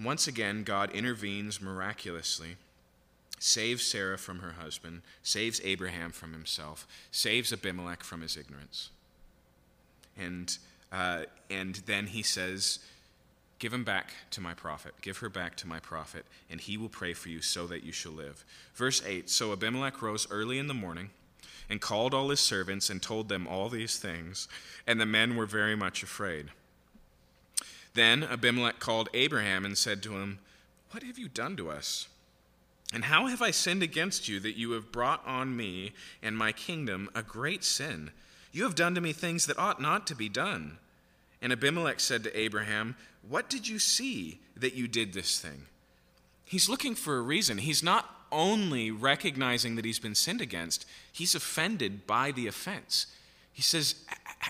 Once 0.00 0.28
again, 0.28 0.62
God 0.62 0.92
intervenes 0.92 1.60
miraculously, 1.60 2.54
saves 3.40 3.82
Sarah 3.82 4.18
from 4.18 4.38
her 4.38 4.52
husband, 4.52 5.02
saves 5.24 5.60
Abraham 5.64 6.12
from 6.12 6.32
himself, 6.32 6.86
saves 7.10 7.52
Abimelech 7.52 8.04
from 8.04 8.20
his 8.20 8.36
ignorance. 8.36 8.90
And, 10.16 10.56
uh, 10.92 11.24
and 11.50 11.74
then 11.86 12.06
he 12.06 12.22
says, 12.22 12.78
Give 13.58 13.74
him 13.74 13.82
back 13.82 14.12
to 14.30 14.40
my 14.40 14.54
prophet. 14.54 14.94
Give 15.02 15.18
her 15.18 15.28
back 15.28 15.56
to 15.56 15.66
my 15.66 15.80
prophet, 15.80 16.24
and 16.48 16.60
he 16.60 16.76
will 16.76 16.88
pray 16.88 17.14
for 17.14 17.28
you 17.30 17.42
so 17.42 17.66
that 17.66 17.82
you 17.82 17.90
shall 17.90 18.12
live. 18.12 18.44
Verse 18.76 19.02
8 19.04 19.28
So 19.28 19.52
Abimelech 19.52 20.00
rose 20.00 20.28
early 20.30 20.56
in 20.56 20.68
the 20.68 20.72
morning 20.72 21.10
and 21.70 21.80
called 21.80 22.12
all 22.12 22.28
his 22.28 22.40
servants 22.40 22.90
and 22.90 23.00
told 23.00 23.28
them 23.28 23.46
all 23.46 23.68
these 23.68 23.96
things, 23.96 24.48
and 24.86 25.00
the 25.00 25.06
men 25.06 25.36
were 25.36 25.46
very 25.46 25.76
much 25.76 26.02
afraid. 26.02 26.48
Then 27.94 28.24
Abimelech 28.24 28.80
called 28.80 29.08
Abraham 29.14 29.64
and 29.64 29.78
said 29.78 30.02
to 30.02 30.18
him, 30.18 30.40
What 30.90 31.04
have 31.04 31.18
you 31.18 31.28
done 31.28 31.56
to 31.56 31.70
us? 31.70 32.08
And 32.92 33.04
how 33.04 33.26
have 33.26 33.40
I 33.40 33.52
sinned 33.52 33.84
against 33.84 34.28
you 34.28 34.40
that 34.40 34.58
you 34.58 34.72
have 34.72 34.90
brought 34.90 35.24
on 35.24 35.56
me 35.56 35.92
and 36.22 36.36
my 36.36 36.50
kingdom 36.50 37.08
a 37.14 37.22
great 37.22 37.62
sin? 37.62 38.10
You 38.52 38.64
have 38.64 38.74
done 38.74 38.96
to 38.96 39.00
me 39.00 39.12
things 39.12 39.46
that 39.46 39.58
ought 39.58 39.80
not 39.80 40.08
to 40.08 40.16
be 40.16 40.28
done. 40.28 40.78
And 41.40 41.52
Abimelech 41.52 42.00
said 42.00 42.24
to 42.24 42.38
Abraham, 42.38 42.96
What 43.28 43.48
did 43.48 43.68
you 43.68 43.78
see 43.78 44.40
that 44.56 44.74
you 44.74 44.88
did 44.88 45.12
this 45.12 45.38
thing? 45.38 45.66
He's 46.44 46.68
looking 46.68 46.96
for 46.96 47.16
a 47.16 47.22
reason. 47.22 47.58
He's 47.58 47.82
not 47.82 48.19
only 48.32 48.90
recognizing 48.90 49.76
that 49.76 49.84
he's 49.84 49.98
been 49.98 50.14
sinned 50.14 50.40
against, 50.40 50.86
he's 51.12 51.34
offended 51.34 52.06
by 52.06 52.32
the 52.32 52.46
offense. 52.46 53.06
He 53.52 53.62
says, 53.62 53.94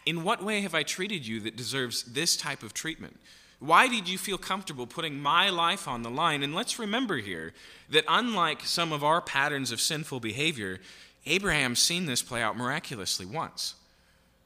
In 0.06 0.24
what 0.24 0.42
way 0.42 0.60
have 0.60 0.74
I 0.74 0.82
treated 0.82 1.26
you 1.26 1.40
that 1.40 1.56
deserves 1.56 2.02
this 2.02 2.36
type 2.36 2.62
of 2.62 2.74
treatment? 2.74 3.18
Why 3.58 3.88
did 3.88 4.08
you 4.08 4.16
feel 4.16 4.38
comfortable 4.38 4.86
putting 4.86 5.20
my 5.20 5.50
life 5.50 5.86
on 5.86 6.02
the 6.02 6.10
line? 6.10 6.42
And 6.42 6.54
let's 6.54 6.78
remember 6.78 7.18
here 7.18 7.52
that 7.90 8.04
unlike 8.08 8.62
some 8.64 8.92
of 8.92 9.04
our 9.04 9.20
patterns 9.20 9.70
of 9.70 9.80
sinful 9.80 10.20
behavior, 10.20 10.80
Abraham's 11.26 11.80
seen 11.80 12.06
this 12.06 12.22
play 12.22 12.42
out 12.42 12.56
miraculously 12.56 13.26
once 13.26 13.74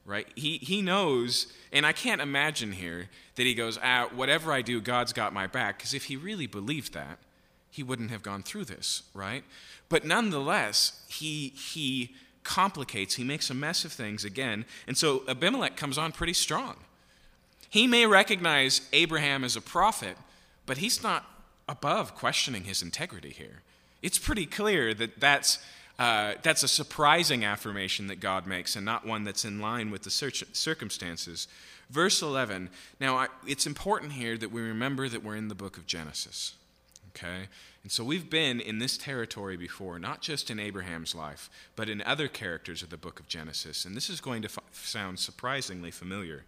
right? 0.05 0.27
He, 0.35 0.57
he 0.59 0.81
knows, 0.81 1.47
and 1.73 1.85
I 1.85 1.91
can't 1.91 2.21
imagine 2.21 2.71
here 2.71 3.09
that 3.35 3.43
he 3.43 3.55
goes, 3.55 3.79
ah, 3.83 4.07
whatever 4.13 4.53
I 4.53 4.61
do, 4.61 4.79
God's 4.79 5.13
got 5.13 5.33
my 5.33 5.47
back, 5.47 5.77
because 5.77 5.93
if 5.93 6.05
he 6.05 6.15
really 6.15 6.47
believed 6.47 6.93
that, 6.93 7.17
he 7.75 7.83
wouldn't 7.83 8.09
have 8.09 8.23
gone 8.23 8.41
through 8.41 8.63
this, 8.63 9.03
right? 9.13 9.43
But 9.89 10.05
nonetheless, 10.05 11.03
he, 11.09 11.49
he 11.49 12.15
complicates, 12.45 13.15
he 13.15 13.23
makes 13.25 13.49
a 13.49 13.53
mess 13.53 13.83
of 13.83 13.91
things 13.91 14.23
again, 14.23 14.63
and 14.87 14.97
so 14.97 15.23
Abimelech 15.27 15.75
comes 15.75 15.97
on 15.97 16.13
pretty 16.13 16.31
strong. 16.31 16.77
He 17.69 17.85
may 17.85 18.05
recognize 18.05 18.87
Abraham 18.93 19.43
as 19.43 19.57
a 19.57 19.61
prophet, 19.61 20.15
but 20.65 20.77
he's 20.77 21.03
not 21.03 21.25
above 21.67 22.15
questioning 22.15 22.63
his 22.63 22.81
integrity 22.81 23.31
here. 23.31 23.61
It's 24.01 24.19
pretty 24.19 24.45
clear 24.45 24.93
that 24.93 25.19
that's 25.19 25.59
uh, 25.99 26.33
that's 26.43 26.61
a 26.61 26.67
surprising 26.67 27.45
affirmation 27.45 28.07
that 28.07 28.19
God 28.19 28.45
makes 28.45 28.75
and 28.75 28.85
not 28.85 29.05
one 29.05 29.23
that's 29.23 29.45
in 29.45 29.61
line 29.61 29.91
with 29.91 30.03
the 30.03 30.09
circumstances. 30.09 31.47
Verse 31.89 32.21
11. 32.21 32.69
Now, 32.99 33.15
I, 33.15 33.27
it's 33.47 33.65
important 33.65 34.11
here 34.11 34.37
that 34.37 34.51
we 34.51 34.61
remember 34.61 35.07
that 35.07 35.23
we're 35.23 35.37
in 35.37 35.47
the 35.47 35.55
book 35.55 35.77
of 35.77 35.87
Genesis. 35.87 36.55
Okay? 37.15 37.47
And 37.83 37.91
so 37.91 38.03
we've 38.03 38.29
been 38.29 38.59
in 38.59 38.79
this 38.79 38.97
territory 38.97 39.55
before, 39.57 39.99
not 39.99 40.21
just 40.21 40.49
in 40.49 40.59
Abraham's 40.59 41.15
life, 41.15 41.49
but 41.75 41.87
in 41.87 42.01
other 42.01 42.27
characters 42.27 42.81
of 42.81 42.89
the 42.89 42.97
book 42.97 43.19
of 43.19 43.27
Genesis. 43.27 43.85
And 43.85 43.95
this 43.95 44.09
is 44.09 44.19
going 44.19 44.41
to 44.41 44.49
f- 44.49 44.59
sound 44.73 45.19
surprisingly 45.19 45.91
familiar. 45.91 46.43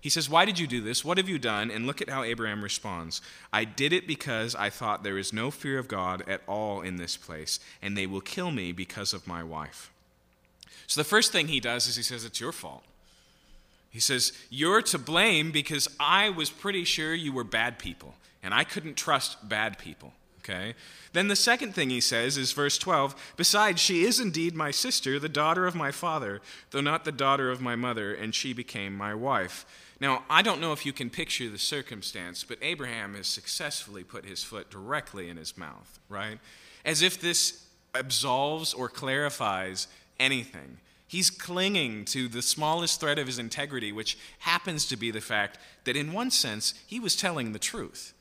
He 0.00 0.08
says, 0.08 0.30
Why 0.30 0.44
did 0.44 0.58
you 0.58 0.66
do 0.66 0.80
this? 0.80 1.04
What 1.04 1.18
have 1.18 1.28
you 1.28 1.38
done? 1.38 1.70
And 1.70 1.86
look 1.86 2.00
at 2.00 2.08
how 2.08 2.22
Abraham 2.22 2.62
responds 2.62 3.20
I 3.52 3.64
did 3.64 3.92
it 3.92 4.06
because 4.06 4.54
I 4.54 4.70
thought 4.70 5.02
there 5.02 5.18
is 5.18 5.32
no 5.32 5.50
fear 5.50 5.78
of 5.78 5.88
God 5.88 6.22
at 6.28 6.42
all 6.46 6.80
in 6.80 6.96
this 6.96 7.16
place, 7.16 7.58
and 7.82 7.96
they 7.96 8.06
will 8.06 8.20
kill 8.20 8.50
me 8.50 8.72
because 8.72 9.12
of 9.12 9.26
my 9.26 9.42
wife. 9.42 9.90
So 10.86 11.00
the 11.00 11.04
first 11.04 11.32
thing 11.32 11.48
he 11.48 11.60
does 11.60 11.88
is 11.88 11.96
he 11.96 12.02
says, 12.02 12.24
It's 12.24 12.40
your 12.40 12.52
fault. 12.52 12.84
He 13.90 14.00
says, 14.00 14.32
You're 14.48 14.82
to 14.82 14.98
blame 14.98 15.50
because 15.50 15.88
I 15.98 16.30
was 16.30 16.50
pretty 16.50 16.84
sure 16.84 17.12
you 17.12 17.32
were 17.32 17.44
bad 17.44 17.78
people, 17.78 18.14
and 18.46 18.54
I 18.54 18.62
couldn't 18.62 18.96
trust 18.96 19.48
bad 19.48 19.76
people. 19.76 20.14
Okay? 20.38 20.74
Then 21.12 21.26
the 21.26 21.34
second 21.34 21.74
thing 21.74 21.90
he 21.90 22.00
says 22.00 22.38
is 22.38 22.52
verse 22.52 22.78
12 22.78 23.34
Besides, 23.36 23.80
she 23.80 24.04
is 24.04 24.20
indeed 24.20 24.54
my 24.54 24.70
sister, 24.70 25.18
the 25.18 25.28
daughter 25.28 25.66
of 25.66 25.74
my 25.74 25.90
father, 25.90 26.40
though 26.70 26.80
not 26.80 27.04
the 27.04 27.10
daughter 27.10 27.50
of 27.50 27.60
my 27.60 27.74
mother, 27.74 28.14
and 28.14 28.32
she 28.32 28.52
became 28.52 28.96
my 28.96 29.12
wife. 29.12 29.66
Now, 29.98 30.22
I 30.30 30.42
don't 30.42 30.60
know 30.60 30.72
if 30.72 30.86
you 30.86 30.92
can 30.92 31.10
picture 31.10 31.48
the 31.48 31.58
circumstance, 31.58 32.44
but 32.44 32.58
Abraham 32.62 33.14
has 33.16 33.26
successfully 33.26 34.04
put 34.04 34.24
his 34.24 34.44
foot 34.44 34.70
directly 34.70 35.28
in 35.28 35.36
his 35.36 35.58
mouth, 35.58 35.98
right? 36.08 36.38
As 36.84 37.02
if 37.02 37.20
this 37.20 37.66
absolves 37.94 38.72
or 38.72 38.88
clarifies 38.88 39.88
anything. 40.20 40.78
He's 41.08 41.30
clinging 41.30 42.04
to 42.06 42.28
the 42.28 42.42
smallest 42.42 43.00
thread 43.00 43.18
of 43.18 43.26
his 43.26 43.40
integrity, 43.40 43.90
which 43.90 44.16
happens 44.40 44.86
to 44.86 44.96
be 44.96 45.10
the 45.10 45.20
fact 45.20 45.58
that, 45.84 45.96
in 45.96 46.12
one 46.12 46.30
sense, 46.30 46.74
he 46.86 47.00
was 47.00 47.16
telling 47.16 47.52
the 47.52 47.58
truth. 47.58 48.12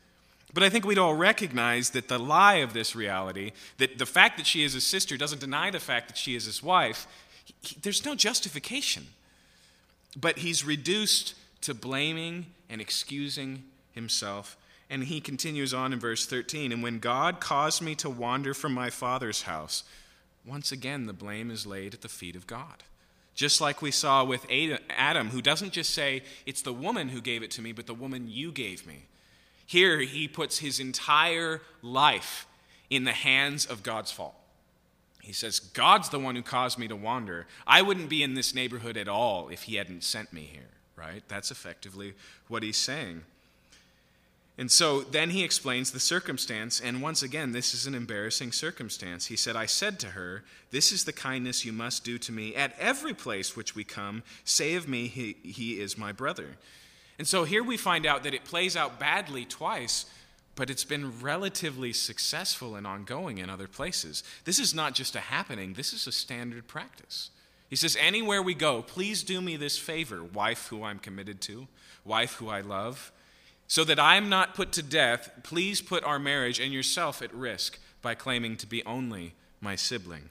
But 0.55 0.63
I 0.63 0.69
think 0.69 0.85
we'd 0.85 0.97
all 0.97 1.15
recognize 1.15 1.89
that 1.89 2.07
the 2.07 2.17
lie 2.17 2.55
of 2.55 2.71
this 2.71 2.95
reality, 2.95 3.51
that 3.77 3.97
the 3.97 4.05
fact 4.05 4.37
that 4.37 4.47
she 4.47 4.63
is 4.63 4.71
his 4.71 4.87
sister 4.87 5.17
doesn't 5.17 5.41
deny 5.41 5.69
the 5.69 5.81
fact 5.81 6.07
that 6.07 6.17
she 6.17 6.33
is 6.33 6.45
his 6.45 6.63
wife, 6.63 7.07
he, 7.61 7.77
there's 7.81 8.05
no 8.05 8.15
justification. 8.15 9.07
But 10.15 10.39
he's 10.39 10.63
reduced 10.63 11.35
to 11.59 11.73
blaming 11.73 12.45
and 12.69 12.79
excusing 12.79 13.65
himself. 13.91 14.55
And 14.89 15.03
he 15.03 15.19
continues 15.19 15.73
on 15.73 15.91
in 15.91 15.99
verse 15.99 16.25
13 16.25 16.71
And 16.71 16.81
when 16.81 16.99
God 16.99 17.41
caused 17.41 17.81
me 17.81 17.93
to 17.95 18.09
wander 18.09 18.53
from 18.53 18.73
my 18.73 18.89
father's 18.89 19.41
house, 19.41 19.83
once 20.47 20.71
again 20.71 21.05
the 21.05 21.11
blame 21.11 21.51
is 21.51 21.67
laid 21.67 21.93
at 21.93 22.01
the 22.01 22.07
feet 22.07 22.37
of 22.37 22.47
God. 22.47 22.81
Just 23.33 23.59
like 23.59 23.81
we 23.81 23.91
saw 23.91 24.23
with 24.23 24.47
Adam, 24.89 25.31
who 25.31 25.41
doesn't 25.41 25.73
just 25.73 25.93
say, 25.93 26.23
It's 26.45 26.61
the 26.61 26.71
woman 26.71 27.09
who 27.09 27.19
gave 27.19 27.43
it 27.43 27.51
to 27.51 27.61
me, 27.61 27.73
but 27.73 27.87
the 27.87 27.93
woman 27.93 28.29
you 28.29 28.53
gave 28.53 28.87
me. 28.87 29.07
Here 29.65 29.99
he 29.99 30.27
puts 30.27 30.59
his 30.59 30.79
entire 30.79 31.61
life 31.81 32.47
in 32.89 33.03
the 33.03 33.11
hands 33.11 33.65
of 33.65 33.83
God's 33.83 34.11
fault. 34.11 34.35
He 35.21 35.33
says, 35.33 35.59
God's 35.59 36.09
the 36.09 36.19
one 36.19 36.35
who 36.35 36.43
caused 36.43 36.77
me 36.77 36.87
to 36.87 36.95
wander. 36.95 37.47
I 37.65 37.81
wouldn't 37.81 38.09
be 38.09 38.21
in 38.21 38.35
this 38.35 38.53
neighborhood 38.53 38.95
at 38.95 39.07
all 39.07 39.49
if 39.49 39.63
he 39.63 39.75
hadn't 39.75 40.03
sent 40.03 40.31
me 40.31 40.49
here 40.51 40.69
right? 40.95 41.23
That's 41.27 41.51
effectively 41.51 42.13
what 42.47 42.63
he's 42.63 42.77
saying. 42.77 43.23
And 44.57 44.71
so 44.71 45.01
then 45.01 45.31
he 45.31 45.43
explains 45.43 45.91
the 45.91 45.99
circumstance, 45.99 46.79
and 46.79 47.01
once 47.01 47.21
again, 47.21 47.51
this 47.51 47.73
is 47.73 47.87
an 47.87 47.95
embarrassing 47.95 48.53
circumstance. 48.53 49.25
He 49.25 49.35
said, 49.35 49.57
I 49.57 49.65
said 49.65 49.99
to 49.99 50.07
her, 50.07 50.43
This 50.71 50.93
is 50.93 51.03
the 51.03 51.11
kindness 51.11 51.65
you 51.65 51.73
must 51.73 52.05
do 52.05 52.17
to 52.19 52.31
me. 52.31 52.55
At 52.55 52.73
every 52.79 53.13
place 53.13 53.57
which 53.57 53.75
we 53.75 53.83
come, 53.83 54.23
say 54.45 54.75
of 54.75 54.87
me, 54.87 55.07
He, 55.07 55.35
he 55.43 55.81
is 55.81 55.97
my 55.97 56.13
brother. 56.13 56.51
And 57.17 57.27
so 57.27 57.43
here 57.43 57.63
we 57.63 57.77
find 57.77 58.05
out 58.05 58.23
that 58.23 58.33
it 58.33 58.43
plays 58.43 58.75
out 58.75 58.99
badly 58.99 59.45
twice, 59.45 60.05
but 60.55 60.69
it's 60.69 60.83
been 60.83 61.19
relatively 61.21 61.93
successful 61.93 62.75
and 62.75 62.85
ongoing 62.85 63.37
in 63.37 63.49
other 63.49 63.67
places. 63.67 64.23
This 64.43 64.59
is 64.59 64.73
not 64.73 64.95
just 64.95 65.15
a 65.15 65.21
happening, 65.21 65.73
this 65.73 65.93
is 65.93 66.07
a 66.07 66.11
standard 66.11 66.67
practice. 66.67 67.29
He 67.69 67.75
says, 67.75 67.97
Anywhere 67.99 68.41
we 68.41 68.53
go, 68.53 68.81
please 68.81 69.23
do 69.23 69.41
me 69.41 69.55
this 69.57 69.77
favor, 69.77 70.23
wife 70.23 70.67
who 70.67 70.83
I'm 70.83 70.99
committed 70.99 71.41
to, 71.41 71.67
wife 72.03 72.33
who 72.33 72.49
I 72.49 72.61
love, 72.61 73.11
so 73.67 73.83
that 73.83 73.99
I'm 73.99 74.29
not 74.29 74.53
put 74.53 74.71
to 74.73 74.83
death. 74.83 75.29
Please 75.43 75.81
put 75.81 76.03
our 76.03 76.19
marriage 76.19 76.59
and 76.59 76.71
yourself 76.71 77.21
at 77.21 77.33
risk 77.33 77.79
by 78.01 78.13
claiming 78.13 78.57
to 78.57 78.67
be 78.67 78.85
only 78.85 79.33
my 79.61 79.75
sibling. 79.75 80.29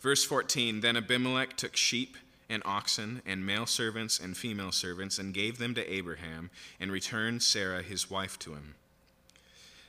Verse 0.00 0.24
14 0.24 0.80
Then 0.80 0.96
Abimelech 0.96 1.56
took 1.56 1.76
sheep 1.76 2.16
and 2.48 2.62
oxen 2.64 3.22
and 3.26 3.44
male 3.44 3.66
servants 3.66 4.18
and 4.18 4.36
female 4.36 4.72
servants 4.72 5.18
and 5.18 5.32
gave 5.34 5.58
them 5.58 5.74
to 5.74 5.92
Abraham 5.92 6.50
and 6.78 6.92
returned 6.92 7.42
Sarah 7.42 7.82
his 7.82 8.10
wife 8.10 8.38
to 8.40 8.52
him. 8.52 8.74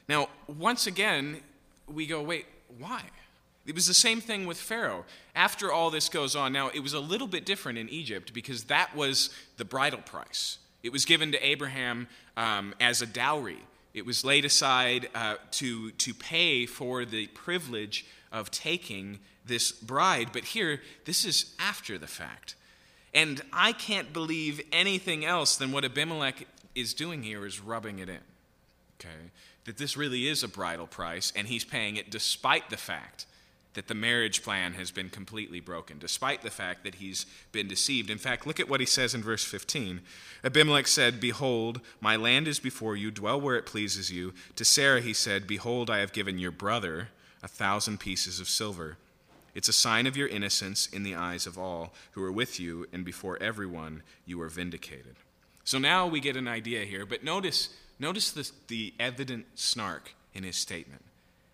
Now, 0.08 0.30
once 0.48 0.88
again, 0.88 1.42
we 1.88 2.06
go, 2.06 2.22
wait, 2.22 2.46
why? 2.78 3.04
It 3.66 3.74
was 3.74 3.88
the 3.88 3.94
same 3.94 4.22
thing 4.22 4.46
with 4.46 4.58
Pharaoh. 4.58 5.06
After 5.36 5.72
all 5.72 5.90
this 5.90 6.08
goes 6.10 6.36
on, 6.36 6.54
now 6.54 6.70
it 6.70 6.82
was 6.82 6.94
a 6.94 7.00
little 7.00 7.28
bit 7.28 7.46
different 7.46 7.78
in 7.78 7.90
Egypt 7.90 8.34
because 8.34 8.66
that 8.66 8.96
was 8.96 9.32
the 9.58 9.66
bridal 9.66 10.02
price. 10.02 10.60
It 10.84 10.92
was 10.92 11.04
given 11.04 11.32
to 11.32 11.46
Abraham 11.46 12.08
um, 12.38 12.76
as 12.80 13.02
a 13.02 13.08
dowry. 13.08 13.60
It 13.96 14.06
was 14.06 14.24
laid 14.24 14.46
aside 14.46 15.10
uh, 15.16 15.36
to, 15.52 15.92
to 15.92 16.14
pay 16.14 16.68
for 16.68 17.06
the 17.06 17.28
privilege 17.28 18.06
of 18.32 18.52
taking 18.52 19.20
this 19.46 19.72
bride. 19.72 20.30
But 20.34 20.46
here, 20.46 20.82
this 21.06 21.26
is 21.26 21.54
after 21.60 21.98
the 21.98 22.08
fact. 22.08 22.56
And 23.14 23.42
I 23.54 23.72
can't 23.72 24.12
believe 24.12 24.62
anything 24.72 25.24
else 25.24 25.56
than 25.56 25.72
what 25.72 25.86
Abimelech 25.86 26.48
is 26.76 26.94
doing 26.94 27.24
here 27.24 27.46
is 27.46 27.62
rubbing 27.62 28.00
it 28.00 28.10
in. 28.10 28.20
Okay? 29.00 29.32
That 29.64 29.78
this 29.78 29.96
really 29.96 30.28
is 30.28 30.44
a 30.44 30.48
bridal 30.48 30.88
price, 30.88 31.32
and 31.36 31.48
he's 31.48 31.64
paying 31.64 31.96
it 31.96 32.12
despite 32.12 32.70
the 32.70 32.78
fact 32.78 33.26
that 33.76 33.88
the 33.88 33.94
marriage 33.94 34.42
plan 34.42 34.74
has 34.74 34.90
been 34.90 35.10
completely 35.10 35.60
broken, 35.60 36.00
despite 36.00 36.42
the 36.42 36.50
fact 36.50 36.84
that 36.84 36.96
he's 36.96 37.26
been 37.52 37.68
deceived. 37.68 38.10
In 38.10 38.18
fact, 38.18 38.48
look 38.48 38.60
at 38.60 38.70
what 38.70 38.80
he 38.80 38.86
says 38.86 39.14
in 39.14 39.22
verse 39.22 39.44
15. 39.44 40.02
Abimelech 40.44 40.88
said, 40.88 41.20
Behold, 41.20 41.82
my 42.00 42.16
land 42.16 42.48
is 42.48 42.60
before 42.60 42.96
you, 42.96 43.12
dwell 43.12 43.40
where 43.40 43.58
it 43.58 43.66
pleases 43.66 44.12
you. 44.12 44.34
To 44.56 44.66
Sarah 44.66 45.02
he 45.02 45.14
said, 45.14 45.46
Behold, 45.46 45.90
I 45.90 46.00
have 46.00 46.14
given 46.14 46.40
your 46.40 46.52
brother 46.52 47.10
a 47.44 47.48
thousand 47.48 48.00
pieces 48.00 48.40
of 48.40 48.50
silver. 48.50 48.98
It's 49.56 49.70
a 49.70 49.74
sign 49.74 50.06
of 50.06 50.16
your 50.16 50.28
innocence 50.28 50.88
in 50.88 51.02
the 51.02 51.16
eyes 51.16 51.48
of 51.48 51.58
all 51.58 51.94
who 52.12 52.24
are 52.24 52.32
with 52.32 52.60
you, 52.60 52.88
and 52.94 53.04
before 53.04 53.42
everyone 53.42 54.04
you 54.26 54.40
are 54.42 54.50
vindicated. 54.50 55.16
So 55.64 55.80
now 55.80 56.06
we 56.06 56.20
get 56.20 56.38
an 56.38 56.48
idea 56.48 56.86
here, 56.86 57.06
but 57.06 57.24
notice, 57.24 57.70
notice 57.98 58.30
the, 58.30 58.52
the 58.68 58.94
evident 59.00 59.46
snark 59.56 60.14
in 60.36 60.44
his 60.44 60.58
statement. 60.58 61.04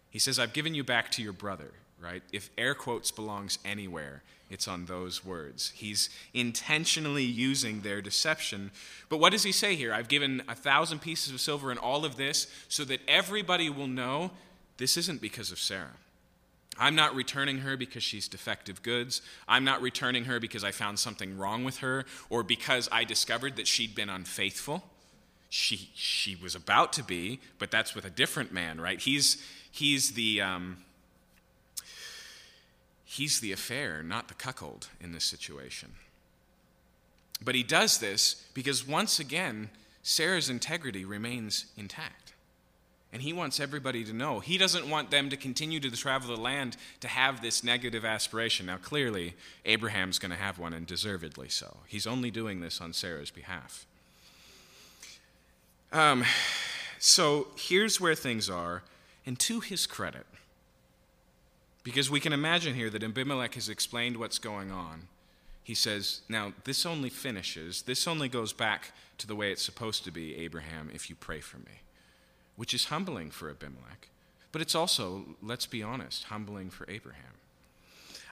He 0.10 0.20
says, 0.20 0.40
I've 0.40 0.52
given 0.52 0.76
you 0.76 0.84
back 0.84 1.12
to 1.12 1.22
your 1.22 1.32
brother 1.32 1.72
right? 2.02 2.24
If 2.32 2.50
air 2.58 2.74
quotes 2.74 3.12
belongs 3.12 3.60
anywhere, 3.64 4.24
it's 4.50 4.68
on 4.68 4.86
those 4.86 5.24
words. 5.24 5.72
He's 5.76 6.10
intentionally 6.34 7.24
using 7.24 7.82
their 7.82 8.02
deception. 8.02 8.72
But 9.08 9.18
what 9.18 9.32
does 9.32 9.44
he 9.44 9.52
say 9.52 9.76
here? 9.76 9.94
I've 9.94 10.08
given 10.08 10.42
a 10.50 10.56
thousand 10.56 11.00
pieces 11.00 11.34
of 11.34 11.40
silver 11.40 11.72
and 11.72 11.80
all 11.80 12.04
of 12.04 12.18
this 12.18 12.48
so 12.68 12.84
that 12.86 13.00
everybody 13.08 13.70
will 13.70 13.88
know 13.88 14.32
this 14.78 14.98
isn't 14.98 15.22
because 15.22 15.52
of 15.52 15.60
Sarah. 15.60 15.96
I'm 16.82 16.96
not 16.96 17.16
returning 17.16 17.60
her 17.60 17.78
because 17.78 18.04
she's 18.04 18.28
defective 18.28 18.84
goods. 18.84 19.22
I'm 19.48 19.64
not 19.64 19.82
returning 19.82 20.26
her 20.26 20.40
because 20.40 20.66
I 20.66 20.72
found 20.72 21.00
something 21.00 21.38
wrong 21.38 21.64
with 21.64 21.78
her 21.78 22.06
or 22.30 22.44
because 22.44 22.90
I 22.92 23.06
discovered 23.06 23.56
that 23.56 23.68
she'd 23.68 23.96
been 23.96 24.10
unfaithful. 24.10 24.84
She, 25.50 25.92
she 25.94 26.36
was 26.36 26.56
about 26.56 26.92
to 26.94 27.04
be, 27.04 27.40
but 27.60 27.72
that's 27.72 27.96
with 27.96 28.04
a 28.04 28.10
different 28.10 28.52
man, 28.52 28.82
right? 28.82 29.00
He's, 29.00 29.38
he's 29.72 30.12
the. 30.12 30.42
Um, 30.42 30.78
He's 33.12 33.42
the 33.42 33.52
affair, 33.52 34.02
not 34.04 34.30
the 34.30 34.34
cuckold 34.34 34.88
in 35.02 35.12
this 35.12 35.26
situation. 35.26 35.96
But 37.44 37.56
he 37.56 37.62
does 37.62 37.98
this 37.98 38.48
because 38.54 38.88
once 38.88 39.20
again, 39.20 39.70
Sarah's 40.02 40.50
integrity 40.50 41.04
remains 41.04 41.66
intact. 41.76 42.21
And 43.14 43.22
he 43.22 43.34
wants 43.34 43.60
everybody 43.60 44.06
to 44.06 44.14
know. 44.14 44.40
He 44.40 44.58
doesn't 44.58 44.90
want 44.90 45.12
them 45.12 45.30
to 45.30 45.38
continue 45.38 45.82
to 45.82 45.92
travel 45.92 46.34
the 46.34 46.42
land 46.42 46.78
to 47.02 47.10
have 47.10 47.42
this 47.42 47.64
negative 47.64 48.06
aspiration. 48.06 48.68
Now, 48.68 48.78
clearly, 48.78 49.34
Abraham's 49.66 50.18
going 50.18 50.32
to 50.32 50.38
have 50.38 50.58
one, 50.58 50.74
and 50.74 50.88
deservedly 50.88 51.50
so. 51.50 51.78
He's 51.88 52.08
only 52.08 52.32
doing 52.32 52.62
this 52.62 52.80
on 52.80 52.94
Sarah's 52.94 53.30
behalf. 53.30 53.86
Um, 55.92 56.24
so 57.00 57.48
here's 57.58 58.00
where 58.00 58.16
things 58.16 58.50
are. 58.50 58.84
And 59.26 59.38
to 59.40 59.60
his 59.60 59.86
credit, 59.86 60.26
because 61.84 62.10
we 62.10 62.20
can 62.20 62.34
imagine 62.34 62.76
here 62.76 62.90
that 62.90 63.04
Abimelech 63.04 63.56
has 63.56 63.70
explained 63.70 64.18
what's 64.18 64.40
going 64.40 64.72
on. 64.72 65.08
He 65.64 65.74
says, 65.74 66.22
Now, 66.30 66.54
this 66.64 66.86
only 66.86 67.10
finishes, 67.10 67.84
this 67.84 68.08
only 68.08 68.30
goes 68.30 68.54
back 68.54 68.92
to 69.18 69.28
the 69.28 69.36
way 69.36 69.52
it's 69.52 69.62
supposed 69.62 70.04
to 70.06 70.12
be, 70.12 70.36
Abraham, 70.38 70.90
if 70.94 71.10
you 71.10 71.16
pray 71.16 71.40
for 71.40 71.58
me, 71.58 71.82
which 72.62 72.76
is 72.76 72.86
humbling 72.86 73.32
for 73.32 73.50
Abimelech. 73.50 74.08
But 74.52 74.62
it's 74.62 74.76
also, 74.76 75.26
let's 75.42 75.66
be 75.66 75.82
honest, 75.82 76.26
humbling 76.26 76.70
for 76.70 76.88
Abraham. 76.88 77.34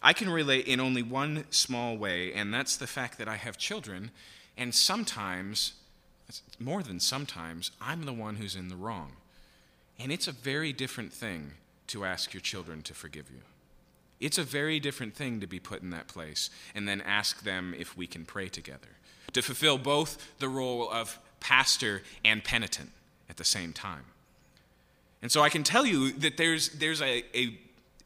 I 0.03 0.13
can 0.13 0.29
relate 0.29 0.67
in 0.67 0.79
only 0.79 1.01
one 1.01 1.45
small 1.49 1.97
way, 1.97 2.31
and 2.31 2.53
that's 2.53 2.77
the 2.77 2.85
fact 2.85 3.17
that 3.17 3.27
I 3.27 3.37
have 3.37 3.57
children, 3.57 4.11
and 4.55 4.75
sometimes, 4.75 5.73
more 6.59 6.83
than 6.83 6.99
sometimes, 6.99 7.71
I'm 7.81 8.03
the 8.03 8.13
one 8.13 8.35
who's 8.35 8.55
in 8.55 8.67
the 8.67 8.75
wrong. 8.75 9.13
And 9.97 10.11
it's 10.11 10.27
a 10.27 10.31
very 10.31 10.73
different 10.73 11.11
thing 11.11 11.53
to 11.87 12.05
ask 12.05 12.31
your 12.31 12.41
children 12.41 12.83
to 12.83 12.93
forgive 12.93 13.31
you. 13.31 13.41
It's 14.19 14.37
a 14.37 14.43
very 14.43 14.79
different 14.79 15.15
thing 15.15 15.39
to 15.39 15.47
be 15.47 15.59
put 15.59 15.81
in 15.81 15.89
that 15.89 16.07
place 16.07 16.51
and 16.75 16.87
then 16.87 17.01
ask 17.01 17.41
them 17.41 17.73
if 17.75 17.97
we 17.97 18.05
can 18.05 18.25
pray 18.25 18.47
together, 18.47 18.89
to 19.33 19.41
fulfill 19.41 19.79
both 19.79 20.37
the 20.37 20.49
role 20.49 20.87
of 20.87 21.17
pastor 21.39 22.03
and 22.23 22.43
penitent 22.43 22.91
at 23.27 23.37
the 23.37 23.43
same 23.43 23.73
time. 23.73 24.05
And 25.21 25.31
so 25.31 25.41
I 25.41 25.49
can 25.49 25.63
tell 25.63 25.85
you 25.85 26.11
that 26.13 26.37
there's, 26.37 26.69
there's 26.69 27.01
a, 27.01 27.23
a 27.35 27.57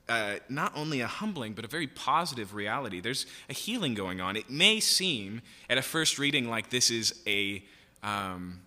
uh, 0.10 0.36
not 0.49 0.73
only 0.76 1.02
a 1.02 1.08
humbling, 1.08 1.54
but 1.54 1.63
a 1.63 1.67
very 1.67 1.88
positive 1.88 2.54
reality. 2.54 2.99
There's 2.99 3.26
a 3.49 3.54
healing 3.54 3.93
going 3.93 4.19
on. 4.19 4.36
It 4.36 4.49
may 4.49 4.80
seem 4.80 5.41
at 5.69 5.78
a 5.78 5.82
first 5.82 6.19
reading 6.19 6.49
like 6.49 6.69
this 6.69 6.89
is 6.89 7.21
a, 7.28 7.63
um, 8.02 8.62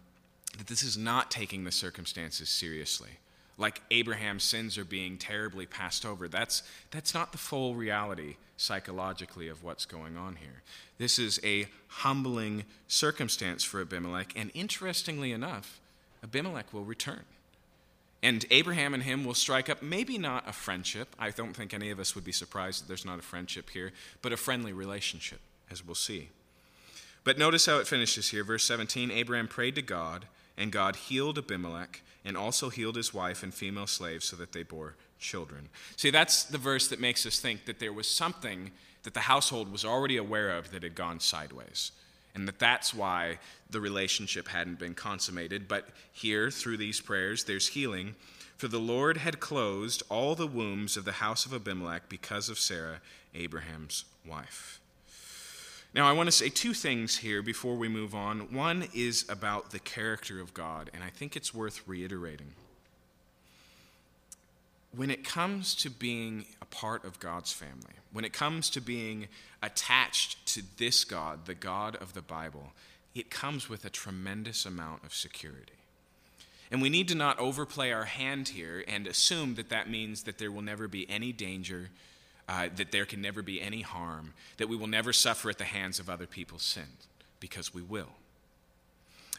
that 0.57 0.67
this 0.67 0.83
is 0.83 0.97
not 0.97 1.31
taking 1.31 1.65
the 1.65 1.73
circumstances 1.73 2.49
seriously 2.49 3.19
like 3.59 3.81
Abraham's 3.91 4.45
sins 4.45 4.77
are 4.77 4.85
being 4.85 5.17
terribly 5.17 5.67
passed 5.67 6.05
over. 6.05 6.29
That's, 6.29 6.63
that's 6.91 7.15
not 7.15 7.33
the 7.33 7.39
full 7.39 7.75
reality 7.75 8.37
psychologically 8.57 9.49
of 9.49 9.63
what's 9.65 9.85
going 9.85 10.17
on 10.17 10.37
here. 10.37 10.63
This 10.99 11.19
is 11.19 11.41
a 11.45 11.69
humbling 11.89 12.65
circumstance 12.89 13.65
for 13.65 13.81
Abimelech, 13.81 14.33
and 14.37 14.51
interestingly 14.55 15.33
enough, 15.33 15.81
Abimelech 16.23 16.73
will 16.73 16.85
return. 16.85 17.25
And 18.23 18.45
Abraham 18.51 18.95
and 18.95 19.03
him 19.03 19.25
will 19.25 19.35
strike 19.35 19.69
up 19.69 19.83
maybe 19.83 20.19
not 20.19 20.49
a 20.49 20.53
friendship. 20.53 21.15
I 21.19 21.31
don't 21.31 21.55
think 21.55 21.73
any 21.73 21.91
of 21.91 22.01
us 22.01 22.15
would 22.15 22.25
be 22.25 22.33
surprised 22.33 22.83
that 22.83 22.89
there's 22.89 23.05
not 23.05 23.19
a 23.19 23.23
friendship 23.23 23.71
here, 23.71 23.93
but 24.23 24.33
a 24.33 24.37
friendly 24.37 24.73
relationship, 24.73 25.41
as 25.71 25.85
we'll 25.85 25.95
see. 25.95 26.31
But 27.25 27.39
notice 27.39 27.67
how 27.67 27.79
it 27.79 27.87
finishes 27.87 28.29
here. 28.29 28.45
Verse 28.45 28.65
17 28.65 29.11
Abraham 29.11 29.49
prayed 29.49 29.75
to 29.75 29.83
God, 29.83 30.27
and 30.57 30.73
God 30.73 30.97
healed 30.97 31.39
Abimelech 31.39 32.03
and 32.25 32.37
also 32.37 32.71
healed 32.71 32.97
his 32.97 33.15
wife 33.15 33.43
and 33.43 33.55
female 33.55 33.87
slaves 33.87 34.27
so 34.27 34.37
that 34.37 34.53
they 34.53 34.63
bore 34.63 34.97
children. 35.19 35.69
See, 35.97 36.11
that's 36.11 36.45
the 36.45 36.59
verse 36.59 36.89
that 36.89 37.01
makes 37.01 37.25
us 37.27 37.39
think 37.39 37.67
that 37.67 37.79
there 37.79 37.93
was 37.93 38.09
something 38.09 38.73
that 39.05 39.15
the 39.15 39.21
household 39.21 39.71
was 39.71 39.85
already 39.85 40.17
aware 40.17 40.51
of 40.51 40.73
that 40.73 40.83
had 40.83 40.95
gone 40.95 41.21
sideways. 41.21 41.93
And 42.37 42.47
that 42.47 42.59
that's 42.59 42.93
why 42.93 43.39
the 43.71 43.81
relationship 43.81 44.49
hadn't 44.49 44.79
been 44.79 44.95
consummated. 44.95 45.67
But 45.67 45.89
here, 46.13 46.51
through 46.51 46.77
these 46.77 47.01
prayers, 47.01 47.45
there's 47.45 47.69
healing. 47.69 48.15
For 48.59 48.69
the 48.69 48.79
Lord 48.79 49.17
had 49.17 49.41
closed 49.41 50.03
all 50.11 50.35
the 50.35 50.47
wombs 50.47 50.99
of 50.99 51.07
the 51.07 51.13
house 51.13 51.47
of 51.47 51.55
Abimelech 51.55 52.11
because 52.11 52.51
of 52.51 52.59
Sarah, 52.59 53.01
Abraham's 53.35 54.05
wife. 54.29 54.81
Now, 55.95 56.07
I 56.07 56.13
want 56.13 56.27
to 56.27 56.33
say 56.33 56.51
two 56.51 56.75
things 56.75 57.17
here 57.17 57.41
before 57.41 57.75
we 57.75 57.89
move 57.89 58.15
on. 58.15 58.53
One 58.53 58.87
is 58.95 59.25
about 59.31 59.71
the 59.71 59.79
character 59.79 60.39
of 60.39 60.53
God, 60.53 60.91
and 60.93 61.03
I 61.03 61.09
think 61.09 61.37
it's 61.37 61.55
worth 61.55 61.83
reiterating. 61.87 62.53
When 64.95 65.11
it 65.11 65.25
comes 65.25 65.75
to 65.77 65.89
being 65.89 66.45
a 66.61 66.67
part 66.67 67.07
of 67.07 67.19
God's 67.19 67.53
family, 67.53 67.95
when 68.13 68.27
it 68.27 68.35
comes 68.35 68.69
to 68.71 68.81
being 68.83 69.29
attached 69.67 70.47
to 70.55 70.63
this 70.79 71.05
God, 71.05 71.47
the 71.47 71.55
God 71.55 71.97
of 71.97 72.15
the 72.15 72.23
Bible, 72.23 72.73
it 73.15 73.31
comes 73.31 73.69
with 73.69 73.85
a 73.85 73.91
tremendous 73.91 74.65
amount 74.65 75.05
of 75.05 75.15
security. 75.15 75.73
And 76.71 76.83
we 76.83 76.89
need 76.89 77.09
to 77.09 77.15
not 77.15 77.39
overplay 77.39 77.93
our 77.93 78.05
hand 78.05 78.49
here 78.49 78.85
and 78.89 79.07
assume 79.07 79.55
that 79.55 79.69
that 79.69 79.91
means 79.91 80.25
that 80.25 80.39
there 80.39 80.51
will 80.51 80.63
never 80.63 80.89
be 80.89 81.09
any 81.09 81.33
danger 81.33 81.91
uh, 82.49 82.69
that 82.77 82.93
there 82.93 83.05
can 83.05 83.21
never 83.21 83.43
be 83.43 83.61
any 83.61 83.83
harm, 83.83 84.33
that 84.57 84.69
we 84.69 84.77
will 84.77 84.87
never 84.87 85.13
suffer 85.13 85.51
at 85.51 85.59
the 85.59 85.65
hands 85.65 85.99
of 85.99 86.09
other 86.09 86.27
people's 86.27 86.63
sins, 86.63 87.09
because 87.41 87.75
we 87.75 87.83
will. 87.83 88.11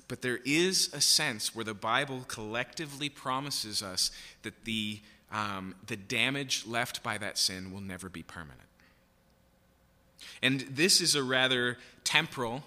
But 0.07 0.21
there 0.21 0.39
is 0.45 0.89
a 0.93 1.01
sense 1.01 1.55
where 1.55 1.65
the 1.65 1.73
Bible 1.73 2.25
collectively 2.27 3.09
promises 3.09 3.81
us 3.81 4.11
that 4.43 4.65
the, 4.65 4.99
um, 5.31 5.75
the 5.85 5.95
damage 5.95 6.65
left 6.65 7.03
by 7.03 7.17
that 7.17 7.37
sin 7.37 7.71
will 7.71 7.81
never 7.81 8.09
be 8.09 8.23
permanent. 8.23 8.66
And 10.41 10.62
this 10.62 11.01
is 11.01 11.15
a 11.15 11.23
rather 11.23 11.77
temporal 12.03 12.63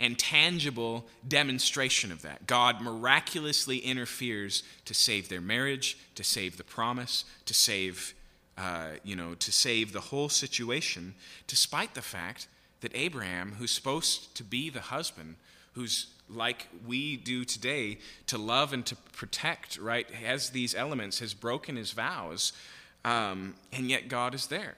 and 0.00 0.18
tangible 0.18 1.06
demonstration 1.26 2.12
of 2.12 2.22
that. 2.22 2.46
God 2.46 2.80
miraculously 2.80 3.78
interferes 3.78 4.62
to 4.84 4.94
save 4.94 5.28
their 5.28 5.40
marriage, 5.40 5.98
to 6.14 6.22
save 6.22 6.56
the 6.56 6.64
promise, 6.64 7.24
to 7.46 7.54
save 7.54 8.14
uh, 8.58 8.88
you 9.04 9.14
know, 9.14 9.34
to 9.34 9.52
save 9.52 9.92
the 9.92 10.00
whole 10.00 10.28
situation, 10.28 11.14
despite 11.46 11.94
the 11.94 12.02
fact 12.02 12.48
that 12.80 12.90
Abraham, 12.92 13.52
who's 13.52 13.70
supposed 13.70 14.34
to 14.34 14.42
be 14.42 14.68
the 14.68 14.80
husband, 14.80 15.36
who's 15.74 16.08
like 16.28 16.66
we 16.84 17.16
do 17.16 17.44
today, 17.44 17.98
to 18.26 18.36
love 18.36 18.72
and 18.72 18.84
to 18.84 18.96
protect, 19.12 19.78
right, 19.78 20.10
has 20.10 20.50
these 20.50 20.74
elements, 20.74 21.20
has 21.20 21.34
broken 21.34 21.76
his 21.76 21.92
vows, 21.92 22.52
um, 23.04 23.54
and 23.72 23.88
yet 23.88 24.08
God 24.08 24.34
is 24.34 24.48
there. 24.48 24.74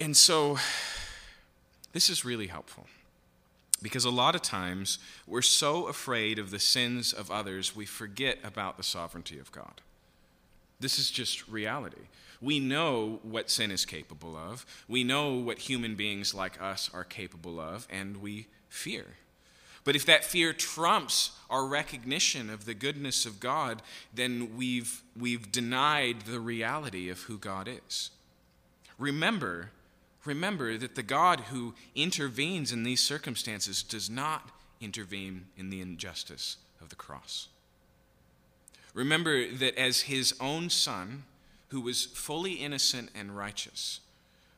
And 0.00 0.16
so, 0.16 0.58
this 1.92 2.08
is 2.08 2.24
really 2.24 2.46
helpful. 2.46 2.86
Because 3.80 4.04
a 4.04 4.10
lot 4.10 4.34
of 4.34 4.42
times 4.42 4.98
we're 5.26 5.42
so 5.42 5.86
afraid 5.86 6.38
of 6.38 6.50
the 6.50 6.58
sins 6.58 7.12
of 7.12 7.30
others, 7.30 7.76
we 7.76 7.86
forget 7.86 8.38
about 8.42 8.76
the 8.76 8.82
sovereignty 8.82 9.38
of 9.38 9.52
God. 9.52 9.80
This 10.80 10.98
is 10.98 11.10
just 11.10 11.48
reality. 11.48 12.08
We 12.40 12.60
know 12.60 13.20
what 13.22 13.50
sin 13.50 13.70
is 13.70 13.84
capable 13.84 14.36
of. 14.36 14.64
We 14.88 15.04
know 15.04 15.34
what 15.34 15.58
human 15.58 15.96
beings 15.96 16.34
like 16.34 16.60
us 16.60 16.90
are 16.92 17.04
capable 17.04 17.58
of, 17.58 17.86
and 17.90 18.18
we 18.18 18.46
fear. 18.68 19.06
But 19.84 19.96
if 19.96 20.04
that 20.06 20.24
fear 20.24 20.52
trumps 20.52 21.32
our 21.48 21.64
recognition 21.64 22.50
of 22.50 22.64
the 22.64 22.74
goodness 22.74 23.26
of 23.26 23.40
God, 23.40 23.82
then 24.12 24.56
we've, 24.56 25.02
we've 25.18 25.50
denied 25.50 26.22
the 26.22 26.40
reality 26.40 27.08
of 27.08 27.22
who 27.22 27.38
God 27.38 27.68
is. 27.68 28.10
Remember, 28.98 29.70
remember 30.24 30.76
that 30.76 30.94
the 30.94 31.02
God 31.02 31.40
who 31.50 31.74
intervenes 31.94 32.72
in 32.72 32.82
these 32.82 33.00
circumstances 33.00 33.82
does 33.82 34.08
not 34.10 34.50
intervene 34.80 35.46
in 35.56 35.70
the 35.70 35.80
injustice 35.80 36.56
of 36.80 36.88
the 36.88 36.96
cross. 36.96 37.48
Remember 38.94 39.48
that 39.48 39.78
as 39.78 40.02
his 40.02 40.34
own 40.40 40.70
son, 40.70 41.24
who 41.68 41.80
was 41.80 42.06
fully 42.06 42.54
innocent 42.54 43.10
and 43.14 43.36
righteous, 43.36 44.00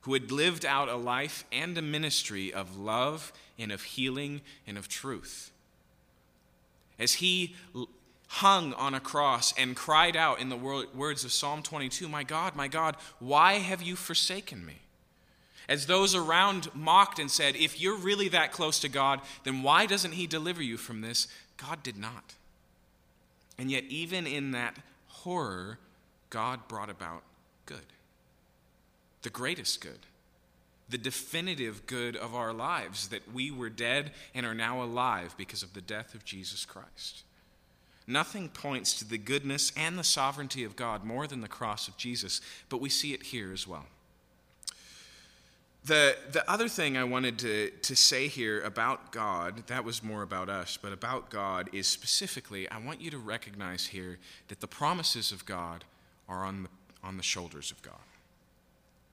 who 0.03 0.14
had 0.14 0.31
lived 0.31 0.64
out 0.64 0.88
a 0.88 0.96
life 0.96 1.44
and 1.53 1.77
a 1.77 1.83
ministry 1.83 2.53
of 2.53 2.79
love 2.79 3.33
and 3.59 3.73
of 3.73 3.83
healing 3.83 4.40
and 4.66 4.79
of 4.79 4.88
truth. 4.88 5.51
As 6.99 7.14
he 7.14 7.55
hung 8.29 8.73
on 8.75 8.94
a 8.94 9.01
cross 9.01 9.53
and 9.59 9.75
cried 9.75 10.16
out 10.16 10.38
in 10.38 10.49
the 10.49 10.57
words 10.57 11.25
of 11.25 11.33
Psalm 11.33 11.62
22 11.62 12.09
My 12.09 12.23
God, 12.23 12.55
my 12.55 12.68
God, 12.68 12.96
why 13.18 13.55
have 13.55 13.83
you 13.83 13.96
forsaken 13.96 14.64
me? 14.64 14.79
As 15.70 15.87
those 15.87 16.16
around 16.16 16.68
mocked 16.74 17.20
and 17.20 17.30
said, 17.30 17.54
If 17.54 17.80
you're 17.80 17.96
really 17.96 18.28
that 18.30 18.50
close 18.50 18.80
to 18.80 18.88
God, 18.88 19.20
then 19.44 19.62
why 19.62 19.87
doesn't 19.87 20.12
he 20.12 20.26
deliver 20.26 20.61
you 20.61 20.76
from 20.76 21.00
this? 21.00 21.28
God 21.56 21.83
did 21.85 21.96
not. 21.96 22.35
And 23.56 23.70
yet, 23.70 23.85
even 23.85 24.26
in 24.26 24.50
that 24.50 24.76
horror, 25.06 25.78
God 26.28 26.66
brought 26.66 26.90
about 26.90 27.22
good 27.66 27.87
the 29.22 29.30
greatest 29.30 29.80
good, 29.80 29.98
the 30.88 30.98
definitive 30.98 31.87
good 31.87 32.16
of 32.16 32.35
our 32.35 32.52
lives, 32.52 33.09
that 33.09 33.33
we 33.33 33.50
were 33.50 33.68
dead 33.68 34.11
and 34.35 34.46
are 34.46 34.54
now 34.54 34.83
alive 34.83 35.35
because 35.37 35.62
of 35.62 35.74
the 35.74 35.80
death 35.83 36.14
of 36.14 36.24
Jesus 36.24 36.64
Christ. 36.64 37.22
Nothing 38.06 38.48
points 38.48 38.98
to 38.98 39.04
the 39.04 39.18
goodness 39.18 39.72
and 39.76 39.98
the 39.98 40.04
sovereignty 40.04 40.64
of 40.64 40.74
God 40.74 41.04
more 41.04 41.26
than 41.26 41.42
the 41.42 41.48
cross 41.48 41.87
of 41.87 41.98
Jesus, 41.98 42.40
but 42.70 42.80
we 42.80 42.88
see 42.88 43.12
it 43.12 43.24
here 43.24 43.52
as 43.52 43.68
well. 43.68 43.87
The, 45.85 46.14
the 46.33 46.49
other 46.51 46.69
thing 46.69 46.99
I 46.99 47.05
wanted 47.05 47.38
to, 47.38 47.71
to 47.71 47.97
say 47.97 48.29
here 48.29 48.61
about 48.62 49.12
God, 49.12 49.66
that 49.69 49.83
was 49.85 50.03
more 50.03 50.23
about 50.23 50.51
us, 50.51 50.79
but 50.81 50.93
about 50.93 51.31
God 51.31 51.71
is 51.73 51.87
specifically, 51.87 52.69
I 52.71 52.79
want 52.79 53.01
you 53.01 53.11
to 53.11 53.19
recognize 53.19 53.87
here 53.87 54.19
that 54.49 54.61
the 54.61 54.66
promises 54.66 55.33
of 55.33 55.47
God 55.47 55.85
are 56.29 56.45
on 56.45 56.64
the, 56.64 56.69
on 57.03 57.16
the 57.16 57.23
shoulders 57.23 57.71
of 57.71 57.81
God. 57.81 57.95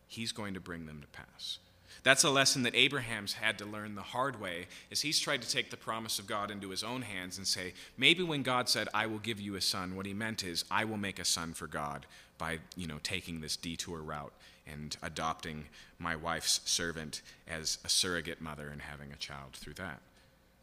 He's 0.07 0.33
going 0.33 0.53
to 0.55 0.59
bring 0.59 0.87
them 0.87 1.01
to 1.01 1.07
pass. 1.07 1.59
That's 2.03 2.23
a 2.23 2.29
lesson 2.29 2.63
that 2.63 2.75
Abraham's 2.75 3.33
had 3.33 3.57
to 3.57 3.65
learn 3.65 3.95
the 3.95 4.01
hard 4.01 4.39
way 4.39 4.67
as 4.91 5.01
he's 5.01 5.19
tried 5.19 5.41
to 5.41 5.49
take 5.49 5.71
the 5.71 5.77
promise 5.77 6.19
of 6.19 6.27
God 6.27 6.51
into 6.51 6.69
his 6.69 6.83
own 6.83 7.01
hands 7.01 7.37
and 7.37 7.47
say, 7.47 7.73
maybe 7.97 8.23
when 8.23 8.43
God 8.43 8.69
said, 8.69 8.87
I 8.93 9.07
will 9.07 9.19
give 9.19 9.39
you 9.39 9.55
a 9.55 9.61
son, 9.61 9.95
what 9.95 10.05
he 10.05 10.13
meant 10.13 10.43
is, 10.43 10.63
I 10.69 10.85
will 10.85 10.97
make 10.97 11.19
a 11.19 11.25
son 11.25 11.53
for 11.53 11.67
God 11.67 12.05
by, 12.37 12.59
you 12.75 12.87
know, 12.87 12.99
taking 13.03 13.41
this 13.41 13.55
detour 13.55 13.99
route 13.99 14.33
and 14.71 14.97
adopting 15.01 15.65
my 15.99 16.15
wife's 16.15 16.61
servant 16.65 17.21
as 17.47 17.77
a 17.83 17.89
surrogate 17.89 18.41
mother 18.41 18.69
and 18.69 18.81
having 18.81 19.11
a 19.11 19.17
child 19.17 19.53
through 19.53 19.73
that. 19.75 20.01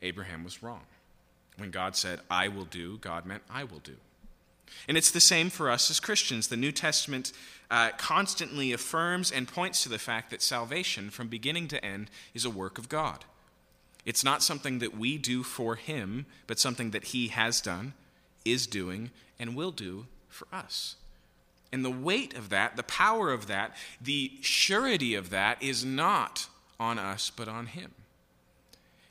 Abraham 0.03 0.45
was 0.45 0.63
wrong. 0.63 0.83
When 1.57 1.71
God 1.71 1.97
said, 1.97 2.21
I 2.31 2.49
will 2.49 2.65
do, 2.65 2.99
God 2.99 3.27
meant, 3.27 3.43
I 3.49 3.65
will 3.65 3.79
do. 3.79 3.95
And 4.89 4.97
it's 4.97 5.11
the 5.11 5.21
same 5.21 5.51
for 5.51 5.71
us 5.71 5.91
as 5.91 6.01
Christians. 6.01 6.49
The 6.49 6.57
New 6.57 6.73
Testament 6.73 7.33
uh, 7.71 7.91
constantly 7.97 8.73
affirms 8.73 9.31
and 9.31 9.49
points 9.49 9.83
to 9.83 9.89
the 9.89 9.99
fact 9.99 10.31
that 10.31 10.43
salvation, 10.43 11.11
from 11.11 11.29
beginning 11.29 11.69
to 11.69 11.85
end, 11.85 12.11
is 12.35 12.45
a 12.45 12.51
work 12.51 12.79
of 12.79 12.89
God. 12.89 13.25
It's 14.05 14.25
not 14.25 14.43
something 14.43 14.81
that 14.81 14.97
we 14.97 15.17
do 15.17 15.43
for 15.43 15.77
Him, 15.77 16.27
but 16.47 16.59
something 16.59 16.91
that 16.91 17.05
He 17.05 17.29
has 17.29 17.61
done, 17.61 17.95
is 18.45 18.67
doing, 18.67 19.11
and 19.39 19.57
will 19.57 19.71
do 19.71 20.07
for 20.29 20.47
us. 20.53 20.97
And 21.75 21.85
the 21.85 21.91
weight 21.91 22.35
of 22.35 22.51
that, 22.51 22.77
the 22.77 22.85
power 22.85 23.33
of 23.33 23.49
that, 23.49 23.75
the 24.01 24.31
surety 24.43 25.17
of 25.17 25.31
that 25.31 25.61
is 25.61 25.85
not 25.85 26.47
on 26.79 27.01
us, 27.01 27.33
but 27.35 27.49
on 27.49 27.67
Him. 27.67 27.91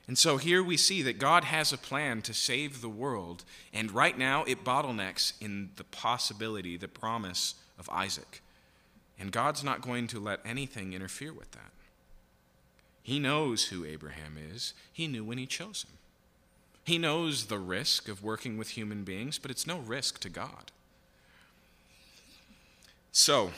And 0.07 0.17
so 0.17 0.37
here 0.37 0.63
we 0.63 0.77
see 0.77 1.01
that 1.01 1.19
God 1.19 1.43
has 1.43 1.73
a 1.73 1.77
plan 1.77 2.21
to 2.21 2.33
save 2.33 2.79
the 2.79 2.87
world, 2.87 3.43
and 3.73 3.91
right 3.91 4.17
now 4.17 4.45
it 4.45 4.63
bottlenecks 4.63 5.33
in 5.41 5.71
the 5.75 5.83
possibility, 5.83 6.77
the 6.77 6.87
promise 6.87 7.55
of 7.77 7.89
Isaac. 7.89 8.41
And 9.19 9.33
God's 9.33 9.65
not 9.65 9.81
going 9.81 10.07
to 10.07 10.19
let 10.21 10.39
anything 10.45 10.93
interfere 10.93 11.33
with 11.33 11.51
that. 11.51 11.73
He 13.01 13.19
knows 13.19 13.65
who 13.65 13.83
Abraham 13.83 14.37
is, 14.37 14.73
he 14.93 15.07
knew 15.07 15.25
when 15.25 15.37
he 15.37 15.47
chose 15.47 15.83
him. 15.83 15.97
He 16.85 16.97
knows 16.97 17.47
the 17.47 17.59
risk 17.59 18.07
of 18.07 18.23
working 18.23 18.57
with 18.57 18.69
human 18.69 19.03
beings, 19.03 19.37
but 19.37 19.51
it's 19.51 19.67
no 19.67 19.79
risk 19.79 20.21
to 20.21 20.29
God. 20.29 20.71
So, 23.15 23.51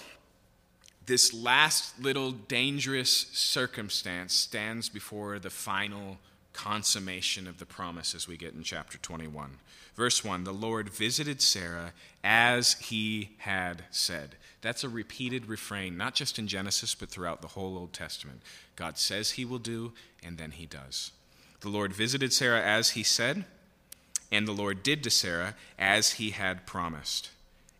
this 1.05 1.33
last 1.33 1.97
little 1.97 2.31
dangerous 2.33 3.09
circumstance 3.09 4.33
stands 4.33 4.89
before 4.89 5.39
the 5.39 5.49
final 5.49 6.17
consummation 6.51 7.47
of 7.47 7.57
the 7.57 7.65
promise 7.65 8.13
as 8.13 8.27
we 8.27 8.35
get 8.35 8.53
in 8.53 8.63
chapter 8.63 8.97
21. 8.97 9.51
Verse 9.95 10.25
1 10.25 10.43
The 10.43 10.51
Lord 10.51 10.89
visited 10.89 11.41
Sarah 11.41 11.93
as 12.21 12.73
he 12.73 13.29
had 13.37 13.85
said. 13.91 14.35
That's 14.59 14.83
a 14.83 14.89
repeated 14.89 15.47
refrain, 15.47 15.95
not 15.95 16.15
just 16.15 16.37
in 16.37 16.47
Genesis, 16.47 16.93
but 16.93 17.07
throughout 17.07 17.41
the 17.41 17.47
whole 17.47 17.77
Old 17.77 17.93
Testament. 17.93 18.41
God 18.75 18.97
says 18.97 19.31
he 19.31 19.45
will 19.45 19.59
do, 19.59 19.93
and 20.21 20.37
then 20.37 20.51
he 20.51 20.65
does. 20.65 21.13
The 21.61 21.69
Lord 21.69 21.93
visited 21.93 22.33
Sarah 22.33 22.61
as 22.61 22.89
he 22.89 23.03
said, 23.03 23.45
and 24.33 24.45
the 24.45 24.51
Lord 24.51 24.83
did 24.83 25.01
to 25.03 25.09
Sarah 25.09 25.55
as 25.79 26.13
he 26.13 26.31
had 26.31 26.65
promised. 26.65 27.29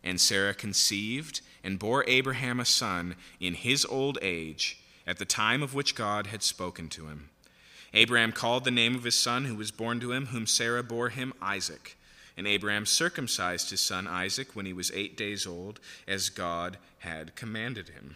And 0.02 0.18
Sarah 0.18 0.54
conceived 0.54 1.42
and 1.66 1.80
bore 1.80 2.04
Abraham 2.06 2.60
a 2.60 2.64
son 2.64 3.16
in 3.40 3.54
his 3.54 3.84
old 3.84 4.18
age, 4.22 4.78
at 5.04 5.18
the 5.18 5.24
time 5.24 5.64
of 5.64 5.74
which 5.74 5.96
God 5.96 6.28
had 6.28 6.44
spoken 6.44 6.88
to 6.90 7.08
him. 7.08 7.30
Abraham 7.92 8.30
called 8.30 8.62
the 8.62 8.70
name 8.70 8.94
of 8.94 9.02
his 9.02 9.16
son 9.16 9.46
who 9.46 9.56
was 9.56 9.72
born 9.72 9.98
to 9.98 10.12
him, 10.12 10.26
whom 10.26 10.46
Sarah 10.46 10.84
bore 10.84 11.08
him, 11.08 11.32
Isaac. 11.42 11.96
And 12.36 12.46
Abraham 12.46 12.86
circumcised 12.86 13.70
his 13.70 13.80
son 13.80 14.06
Isaac 14.06 14.54
when 14.54 14.64
he 14.64 14.72
was 14.72 14.92
eight 14.92 15.16
days 15.16 15.44
old, 15.44 15.80
as 16.06 16.28
God 16.28 16.78
had 17.00 17.34
commanded 17.34 17.88
him. 17.88 18.14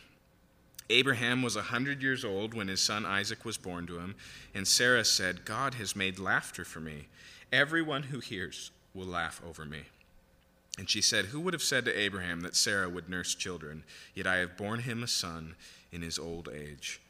Abraham 0.88 1.42
was 1.42 1.56
a 1.56 1.62
hundred 1.62 2.02
years 2.02 2.24
old 2.24 2.54
when 2.54 2.68
his 2.68 2.80
son 2.80 3.04
Isaac 3.04 3.44
was 3.44 3.58
born 3.58 3.84
to 3.88 3.98
him, 3.98 4.14
and 4.54 4.68
Sarah 4.68 5.04
said, 5.04 5.44
God 5.44 5.74
has 5.74 5.96
made 5.96 6.20
laughter 6.20 6.64
for 6.64 6.78
me. 6.78 7.08
Everyone 7.52 8.04
who 8.04 8.20
hears 8.20 8.70
will 8.94 9.06
laugh 9.06 9.42
over 9.44 9.64
me. 9.64 9.86
And 10.78 10.88
she 10.88 11.02
said, 11.02 11.26
Who 11.26 11.40
would 11.40 11.54
have 11.54 11.62
said 11.62 11.84
to 11.84 11.98
Abraham 11.98 12.40
that 12.42 12.56
Sarah 12.56 12.88
would 12.88 13.08
nurse 13.08 13.34
children? 13.34 13.84
Yet 14.14 14.26
I 14.26 14.36
have 14.36 14.56
borne 14.56 14.80
him 14.80 15.02
a 15.02 15.08
son 15.08 15.56
in 15.92 16.02
his 16.02 16.18
old 16.18 16.48
age. 16.48 17.00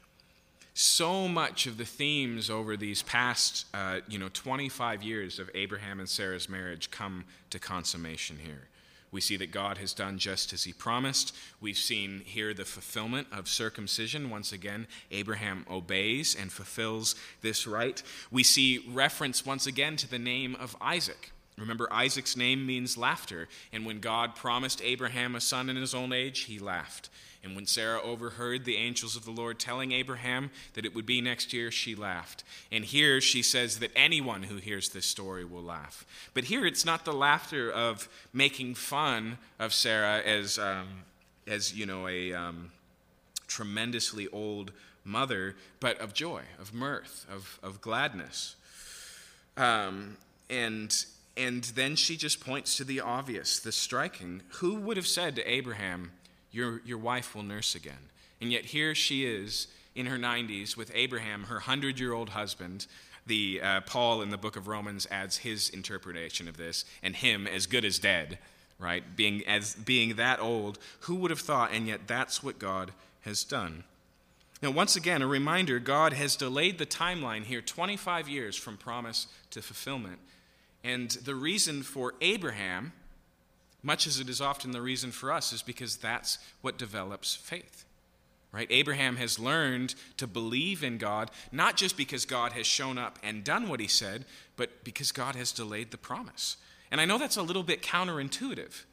So 0.73 1.27
much 1.27 1.67
of 1.67 1.77
the 1.77 1.85
themes 1.85 2.49
over 2.49 2.77
these 2.77 3.01
past 3.01 3.65
uh, 3.73 3.99
you 4.07 4.17
know 4.17 4.29
25 4.33 5.03
years 5.03 5.37
of 5.37 5.49
abraham 5.53 5.99
and 5.99 6.07
sarah's 6.07 6.47
marriage 6.47 6.89
come 6.91 7.25
to 7.49 7.59
consummation 7.59 8.37
here. 8.43 8.67
We 9.11 9.19
see 9.19 9.35
that 9.37 9.51
god 9.51 9.77
has 9.79 9.93
done 9.93 10.17
just 10.17 10.53
as 10.53 10.63
he 10.63 10.71
promised. 10.71 11.35
We've 11.59 11.77
seen 11.77 12.21
here 12.23 12.53
the 12.53 12.63
fulfillment 12.63 13.27
of 13.33 13.49
circumcision. 13.49 14.29
Once 14.29 14.53
again 14.53 14.87
abraham 15.11 15.65
obeys 15.69 16.35
and 16.39 16.51
fulfills 16.51 17.15
this 17.41 17.67
rite. 17.67 18.01
we 18.31 18.43
see 18.43 18.85
reference 18.89 19.45
once 19.45 19.67
again 19.67 19.97
to 19.97 20.09
the 20.09 20.19
name 20.19 20.55
of 20.55 20.77
isaac 20.79 21.31
Remember, 21.57 21.91
Isaac's 21.91 22.37
name 22.37 22.65
means 22.65 22.97
laughter, 22.97 23.47
and 23.71 23.85
when 23.85 23.99
God 23.99 24.35
promised 24.35 24.81
Abraham 24.83 25.35
a 25.35 25.41
son 25.41 25.69
in 25.69 25.75
his 25.75 25.93
old 25.93 26.13
age, 26.13 26.41
he 26.41 26.59
laughed. 26.59 27.09
And 27.43 27.55
when 27.55 27.65
Sarah 27.65 28.01
overheard 28.01 28.65
the 28.65 28.77
angels 28.77 29.15
of 29.15 29.25
the 29.25 29.31
Lord 29.31 29.57
telling 29.57 29.91
Abraham 29.91 30.51
that 30.73 30.85
it 30.85 30.93
would 30.93 31.07
be 31.07 31.21
next 31.21 31.53
year, 31.53 31.71
she 31.71 31.95
laughed. 31.95 32.43
And 32.71 32.85
here 32.85 33.19
she 33.19 33.41
says 33.41 33.79
that 33.79 33.91
anyone 33.95 34.43
who 34.43 34.57
hears 34.57 34.89
this 34.89 35.07
story 35.07 35.43
will 35.43 35.63
laugh. 35.63 36.05
But 36.35 36.45
here 36.45 36.65
it's 36.65 36.85
not 36.85 37.03
the 37.03 37.13
laughter 37.13 37.71
of 37.71 38.07
making 38.31 38.75
fun 38.75 39.39
of 39.59 39.73
Sarah 39.73 40.21
as, 40.21 40.59
um, 40.59 41.03
as 41.47 41.73
you 41.73 41.87
know, 41.87 42.07
a 42.07 42.31
um, 42.33 42.71
tremendously 43.47 44.27
old 44.27 44.71
mother, 45.03 45.55
but 45.79 45.99
of 45.99 46.13
joy, 46.13 46.43
of 46.59 46.75
mirth, 46.75 47.25
of, 47.31 47.59
of 47.63 47.81
gladness. 47.81 48.55
Um, 49.57 50.17
and 50.47 51.05
and 51.37 51.63
then 51.63 51.95
she 51.95 52.17
just 52.17 52.43
points 52.43 52.77
to 52.77 52.83
the 52.83 52.99
obvious, 52.99 53.59
the 53.59 53.71
striking. 53.71 54.41
Who 54.55 54.75
would 54.75 54.97
have 54.97 55.07
said 55.07 55.35
to 55.35 55.49
Abraham, 55.49 56.11
your, 56.51 56.81
your 56.85 56.97
wife 56.97 57.33
will 57.33 57.43
nurse 57.43 57.75
again. 57.75 58.09
And 58.41 58.51
yet 58.51 58.65
here 58.65 58.93
she 58.93 59.25
is 59.25 59.67
in 59.95 60.07
her 60.07 60.17
90s 60.17 60.75
with 60.75 60.91
Abraham, 60.93 61.43
her 61.43 61.55
100 61.55 61.99
year 61.99 62.13
old 62.13 62.29
husband. 62.29 62.87
The, 63.27 63.61
uh, 63.61 63.81
Paul 63.81 64.21
in 64.21 64.29
the 64.29 64.37
book 64.37 64.55
of 64.55 64.67
Romans 64.67 65.07
adds 65.11 65.37
his 65.37 65.69
interpretation 65.69 66.47
of 66.47 66.57
this, 66.57 66.85
and 67.03 67.15
him 67.15 67.45
as 67.45 67.67
good 67.67 67.85
as 67.85 67.99
dead, 67.99 68.39
right? 68.79 69.03
Being, 69.15 69.45
as, 69.47 69.75
being 69.75 70.15
that 70.15 70.39
old, 70.39 70.79
who 71.01 71.15
would 71.15 71.29
have 71.29 71.39
thought? 71.39 71.71
And 71.71 71.87
yet 71.87 72.07
that's 72.07 72.43
what 72.43 72.57
God 72.57 72.91
has 73.21 73.43
done. 73.43 73.83
Now, 74.61 74.71
once 74.71 74.95
again, 74.95 75.21
a 75.21 75.27
reminder 75.27 75.79
God 75.79 76.13
has 76.13 76.35
delayed 76.35 76.77
the 76.77 76.85
timeline 76.85 77.43
here 77.43 77.61
25 77.61 78.27
years 78.27 78.55
from 78.55 78.77
promise 78.77 79.27
to 79.51 79.61
fulfillment. 79.61 80.19
And 80.83 81.11
the 81.11 81.35
reason 81.35 81.83
for 81.83 82.15
Abraham, 82.21 82.93
much 83.83 84.07
as 84.07 84.19
it 84.19 84.29
is 84.29 84.41
often 84.41 84.71
the 84.71 84.81
reason 84.81 85.11
for 85.11 85.31
us, 85.31 85.53
is 85.53 85.61
because 85.61 85.97
that's 85.97 86.39
what 86.61 86.77
develops 86.77 87.35
faith. 87.35 87.85
Right? 88.51 88.67
Abraham 88.69 89.15
has 89.15 89.39
learned 89.39 89.95
to 90.17 90.27
believe 90.27 90.83
in 90.83 90.97
God, 90.97 91.31
not 91.53 91.77
just 91.77 91.95
because 91.95 92.25
God 92.25 92.51
has 92.51 92.67
shown 92.67 92.97
up 92.97 93.17
and 93.23 93.45
done 93.45 93.69
what 93.69 93.79
he 93.79 93.87
said, 93.87 94.25
but 94.57 94.83
because 94.83 95.13
God 95.13 95.35
has 95.35 95.53
delayed 95.53 95.91
the 95.91 95.97
promise. 95.97 96.57
And 96.91 96.99
I 96.99 97.05
know 97.05 97.17
that's 97.17 97.37
a 97.37 97.41
little 97.41 97.63
bit 97.63 97.81
counterintuitive, 97.81 98.83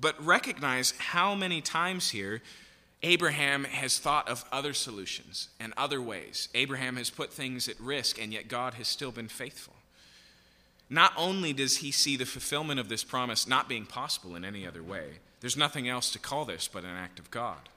but 0.00 0.24
recognize 0.24 0.92
how 0.98 1.36
many 1.36 1.60
times 1.60 2.10
here 2.10 2.42
Abraham 3.02 3.64
has 3.64 3.98
thought 3.98 4.28
of 4.28 4.44
other 4.50 4.74
solutions 4.74 5.48
and 5.60 5.72
other 5.76 6.02
ways. 6.02 6.48
Abraham 6.54 6.96
has 6.96 7.10
put 7.10 7.32
things 7.32 7.68
at 7.68 7.78
risk, 7.80 8.20
and 8.20 8.32
yet 8.32 8.48
God 8.48 8.74
has 8.74 8.88
still 8.88 9.12
been 9.12 9.28
faithful. 9.28 9.74
Not 10.90 11.12
only 11.16 11.52
does 11.52 11.78
he 11.78 11.92
see 11.92 12.16
the 12.16 12.26
fulfillment 12.26 12.80
of 12.80 12.88
this 12.88 13.04
promise 13.04 13.46
not 13.46 13.68
being 13.68 13.86
possible 13.86 14.34
in 14.34 14.44
any 14.44 14.66
other 14.66 14.82
way, 14.82 15.20
there's 15.40 15.56
nothing 15.56 15.88
else 15.88 16.10
to 16.10 16.18
call 16.18 16.44
this 16.44 16.68
but 16.68 16.82
an 16.82 16.96
act 16.96 17.20
of 17.20 17.30
God. 17.30 17.68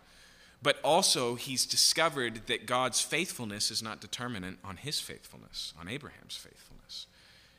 But 0.64 0.80
also, 0.84 1.36
he's 1.36 1.66
discovered 1.66 2.48
that 2.48 2.66
God's 2.66 3.02
faithfulness 3.02 3.70
is 3.70 3.84
not 3.84 4.02
determinant 4.02 4.60
on 4.64 4.78
his 4.78 5.00
faithfulness, 5.00 5.74
on 5.80 5.88
Abraham's 5.88 6.38
faithfulness. 6.38 7.06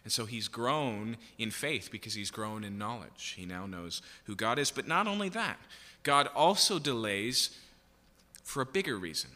And 0.03 0.13
so 0.13 0.27
he's 0.27 0.49
grown 0.49 1.19
in 1.39 1.51
faith 1.51 1.91
because 1.93 2.15
he's 2.15 2.31
grown 2.31 2.65
in 2.65 2.77
knowledge. 2.77 3.35
He 3.37 3.47
now 3.47 3.67
knows 3.67 4.03
who 4.25 4.35
God 4.35 4.59
is. 4.59 4.71
But 4.71 4.89
not 4.89 5.07
only 5.07 5.29
that, 5.31 5.59
God 6.03 6.29
also 6.35 6.79
delays 6.79 7.59
for 8.43 8.61
a 8.61 8.67
bigger 8.67 8.99
reason. 8.99 9.31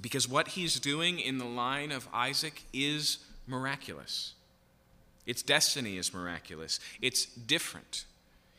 Because 0.00 0.28
what 0.28 0.48
he's 0.48 0.78
doing 0.78 1.18
in 1.18 1.38
the 1.38 1.44
line 1.44 1.90
of 1.90 2.08
Isaac 2.12 2.62
is 2.72 3.18
miraculous. 3.46 4.34
Its 5.26 5.42
destiny 5.42 5.96
is 5.96 6.12
miraculous. 6.12 6.80
It's 7.00 7.26
different. 7.26 8.04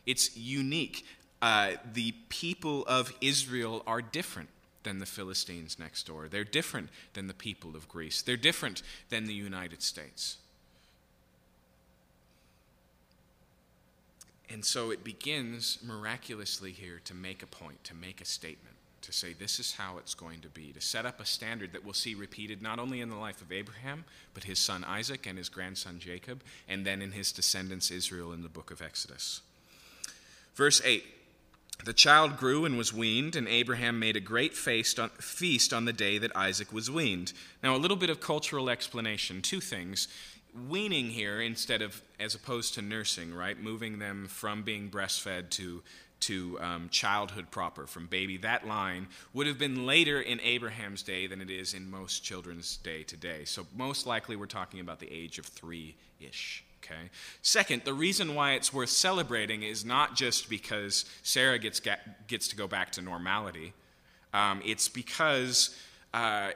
It's 0.05 0.35
unique. 0.35 1.05
Uh, 1.41 1.73
the 1.93 2.13
people 2.29 2.83
of 2.87 3.13
Israel 3.21 3.83
are 3.85 4.01
different 4.01 4.49
than 4.83 4.99
the 4.99 5.05
Philistines 5.05 5.77
next 5.77 6.07
door. 6.07 6.27
They're 6.27 6.43
different 6.43 6.89
than 7.13 7.27
the 7.27 7.33
people 7.33 7.75
of 7.75 7.87
Greece. 7.87 8.21
They're 8.21 8.37
different 8.37 8.81
than 9.09 9.25
the 9.25 9.33
United 9.33 9.81
States. 9.81 10.37
And 14.49 14.63
so 14.63 14.91
it 14.91 15.03
begins 15.03 15.79
miraculously 15.83 16.71
here 16.71 17.01
to 17.05 17.13
make 17.13 17.41
a 17.41 17.47
point, 17.47 17.83
to 17.85 17.95
make 17.95 18.21
a 18.21 18.25
statement, 18.25 18.74
to 19.05 19.13
say 19.13 19.33
this 19.33 19.59
is 19.59 19.73
how 19.73 19.97
it's 19.97 20.13
going 20.13 20.41
to 20.41 20.49
be, 20.49 20.71
to 20.71 20.81
set 20.81 21.05
up 21.05 21.19
a 21.19 21.25
standard 21.25 21.73
that 21.73 21.83
we'll 21.83 21.93
see 21.93 22.15
repeated 22.15 22.61
not 22.61 22.79
only 22.79 23.01
in 23.01 23.09
the 23.09 23.15
life 23.15 23.41
of 23.41 23.51
Abraham, 23.51 24.03
but 24.33 24.45
his 24.45 24.59
son 24.59 24.83
Isaac 24.83 25.25
and 25.25 25.37
his 25.37 25.49
grandson 25.49 25.99
Jacob, 25.99 26.41
and 26.67 26.85
then 26.85 27.01
in 27.01 27.11
his 27.11 27.31
descendants 27.31 27.91
Israel 27.91 28.33
in 28.33 28.41
the 28.41 28.49
book 28.49 28.71
of 28.71 28.81
Exodus. 28.81 29.41
Verse 30.55 30.81
8 30.83 31.03
The 31.83 31.93
child 31.93 32.37
grew 32.37 32.65
and 32.65 32.77
was 32.77 32.93
weaned, 32.93 33.35
and 33.35 33.47
Abraham 33.47 33.99
made 33.99 34.15
a 34.15 34.21
great 34.21 34.53
feast 34.55 34.99
on, 34.99 35.85
the 35.85 35.93
day 35.93 36.17
that 36.17 36.35
Isaac 36.35 36.73
was 36.73 36.89
weaned. 36.89 37.33
Now, 37.61 37.75
a 37.75 37.77
little 37.77 37.97
bit 37.97 38.09
of 38.09 38.19
cultural 38.19 38.69
explanation. 38.69 39.41
Two 39.41 39.61
things 39.61 40.07
weaning 40.69 41.09
here 41.09 41.41
instead 41.41 41.81
of 41.81 42.01
as 42.19 42.33
opposed 42.33 42.73
to 42.73 42.81
nursing 42.81 43.33
right 43.33 43.59
moving 43.59 43.99
them 43.99 44.25
from 44.27 44.61
being 44.61 44.89
breastfed 44.89 45.49
to 45.49 45.83
to 46.25 46.59
um, 46.59 46.89
childhood 46.89 47.51
proper 47.51 47.87
from 47.87 48.07
baby. 48.07 48.37
That 48.37 48.67
line 48.67 49.07
would 49.33 49.47
have 49.47 49.59
been 49.59 49.85
later 49.85 50.19
in 50.21 50.39
abraham's 50.41 51.03
day 51.03 51.27
than 51.27 51.41
it 51.41 51.49
is 51.49 51.73
in 51.73 51.89
most 51.89 52.23
children's 52.23 52.77
day 52.77 53.03
today. 53.03 53.45
So 53.45 53.67
most 53.75 54.07
likely 54.07 54.35
we're 54.35 54.45
talking 54.45 54.79
about 54.79 54.99
the 54.99 55.11
age 55.11 55.37
of 55.37 55.45
three-ish 55.45 56.63
okay? 56.83 57.09
Second 57.41 57.83
the 57.83 57.93
reason 57.93 58.35
why 58.35 58.53
it's 58.53 58.73
worth 58.73 58.89
celebrating 58.89 59.63
is 59.63 59.83
not 59.83 60.15
just 60.15 60.49
because 60.49 61.05
sarah 61.23 61.59
gets, 61.59 61.79
get, 61.79 62.27
gets 62.27 62.47
to 62.49 62.55
go 62.55 62.67
back 62.67 62.91
to 62.93 63.01
normality. 63.01 63.73
Um, 64.33 64.61
it's 64.65 64.87
because 64.89 65.75
uh, 66.13 66.51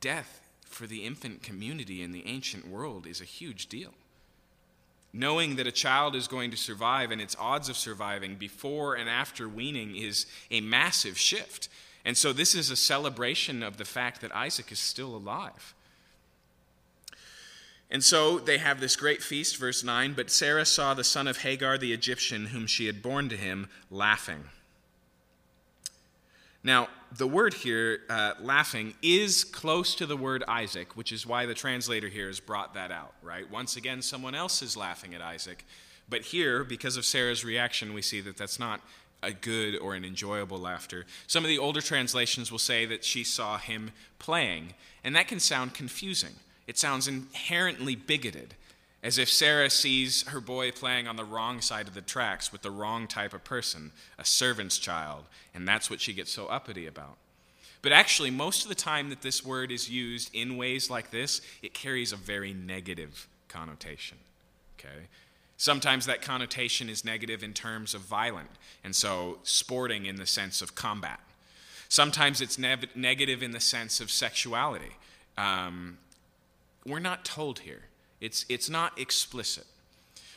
death 0.00 0.40
for 0.66 0.86
the 0.86 1.04
infant 1.04 1.42
community 1.42 2.02
in 2.02 2.12
the 2.12 2.26
ancient 2.26 2.68
world 2.68 3.06
is 3.06 3.20
a 3.20 3.24
huge 3.24 3.68
deal. 3.68 3.94
Knowing 5.16 5.54
that 5.54 5.66
a 5.66 5.72
child 5.72 6.16
is 6.16 6.26
going 6.26 6.50
to 6.50 6.56
survive 6.56 7.12
and 7.12 7.20
its 7.20 7.36
odds 7.38 7.68
of 7.68 7.76
surviving 7.76 8.34
before 8.34 8.96
and 8.96 9.08
after 9.08 9.48
weaning 9.48 9.94
is 9.94 10.26
a 10.50 10.60
massive 10.60 11.16
shift. 11.16 11.68
And 12.04 12.18
so, 12.18 12.32
this 12.32 12.54
is 12.54 12.68
a 12.68 12.76
celebration 12.76 13.62
of 13.62 13.76
the 13.76 13.84
fact 13.84 14.20
that 14.20 14.34
Isaac 14.34 14.72
is 14.72 14.80
still 14.80 15.14
alive. 15.14 15.72
And 17.90 18.02
so 18.02 18.40
they 18.40 18.58
have 18.58 18.80
this 18.80 18.96
great 18.96 19.22
feast, 19.22 19.56
verse 19.56 19.84
9. 19.84 20.14
But 20.14 20.28
Sarah 20.28 20.64
saw 20.64 20.94
the 20.94 21.04
son 21.04 21.28
of 21.28 21.38
Hagar 21.38 21.78
the 21.78 21.92
Egyptian, 21.92 22.46
whom 22.46 22.66
she 22.66 22.86
had 22.86 23.00
borne 23.00 23.28
to 23.28 23.36
him, 23.36 23.68
laughing. 23.88 24.46
Now, 26.64 26.88
the 27.16 27.26
word 27.26 27.54
here, 27.54 28.00
uh, 28.08 28.32
laughing, 28.40 28.94
is 29.02 29.44
close 29.44 29.94
to 29.96 30.06
the 30.06 30.16
word 30.16 30.42
Isaac, 30.48 30.96
which 30.96 31.12
is 31.12 31.26
why 31.26 31.46
the 31.46 31.54
translator 31.54 32.08
here 32.08 32.26
has 32.26 32.40
brought 32.40 32.74
that 32.74 32.90
out, 32.90 33.14
right? 33.22 33.48
Once 33.50 33.76
again, 33.76 34.02
someone 34.02 34.34
else 34.34 34.62
is 34.62 34.76
laughing 34.76 35.14
at 35.14 35.20
Isaac. 35.20 35.64
But 36.08 36.22
here, 36.22 36.64
because 36.64 36.96
of 36.96 37.04
Sarah's 37.04 37.44
reaction, 37.44 37.94
we 37.94 38.02
see 38.02 38.20
that 38.22 38.36
that's 38.36 38.58
not 38.58 38.80
a 39.22 39.32
good 39.32 39.76
or 39.78 39.94
an 39.94 40.04
enjoyable 40.04 40.58
laughter. 40.58 41.06
Some 41.26 41.44
of 41.44 41.48
the 41.48 41.58
older 41.58 41.80
translations 41.80 42.50
will 42.50 42.58
say 42.58 42.84
that 42.86 43.04
she 43.04 43.24
saw 43.24 43.58
him 43.58 43.92
playing, 44.18 44.74
and 45.02 45.14
that 45.16 45.28
can 45.28 45.40
sound 45.40 45.72
confusing. 45.72 46.34
It 46.66 46.78
sounds 46.78 47.08
inherently 47.08 47.94
bigoted 47.94 48.54
as 49.04 49.18
if 49.18 49.28
Sarah 49.28 49.68
sees 49.68 50.26
her 50.28 50.40
boy 50.40 50.72
playing 50.72 51.06
on 51.06 51.16
the 51.16 51.26
wrong 51.26 51.60
side 51.60 51.86
of 51.86 51.94
the 51.94 52.00
tracks 52.00 52.50
with 52.50 52.62
the 52.62 52.70
wrong 52.70 53.06
type 53.06 53.34
of 53.34 53.44
person, 53.44 53.92
a 54.18 54.24
servant's 54.24 54.78
child, 54.78 55.26
and 55.54 55.68
that's 55.68 55.90
what 55.90 56.00
she 56.00 56.14
gets 56.14 56.32
so 56.32 56.46
uppity 56.46 56.86
about. 56.86 57.18
But 57.82 57.92
actually, 57.92 58.30
most 58.30 58.62
of 58.62 58.70
the 58.70 58.74
time 58.74 59.10
that 59.10 59.20
this 59.20 59.44
word 59.44 59.70
is 59.70 59.90
used 59.90 60.34
in 60.34 60.56
ways 60.56 60.88
like 60.88 61.10
this, 61.10 61.42
it 61.62 61.74
carries 61.74 62.12
a 62.12 62.16
very 62.16 62.54
negative 62.54 63.28
connotation. 63.46 64.16
Okay? 64.80 65.08
Sometimes 65.58 66.06
that 66.06 66.22
connotation 66.22 66.88
is 66.88 67.04
negative 67.04 67.42
in 67.42 67.52
terms 67.52 67.92
of 67.92 68.00
violent, 68.00 68.50
and 68.82 68.96
so 68.96 69.36
sporting 69.42 70.06
in 70.06 70.16
the 70.16 70.26
sense 70.26 70.62
of 70.62 70.74
combat. 70.74 71.20
Sometimes 71.90 72.40
it's 72.40 72.58
ne- 72.58 72.76
negative 72.94 73.42
in 73.42 73.50
the 73.50 73.60
sense 73.60 74.00
of 74.00 74.10
sexuality. 74.10 74.96
Um, 75.36 75.98
we're 76.86 77.00
not 77.00 77.26
told 77.26 77.60
here. 77.60 77.82
It's, 78.20 78.44
it's 78.48 78.70
not 78.70 78.98
explicit. 78.98 79.66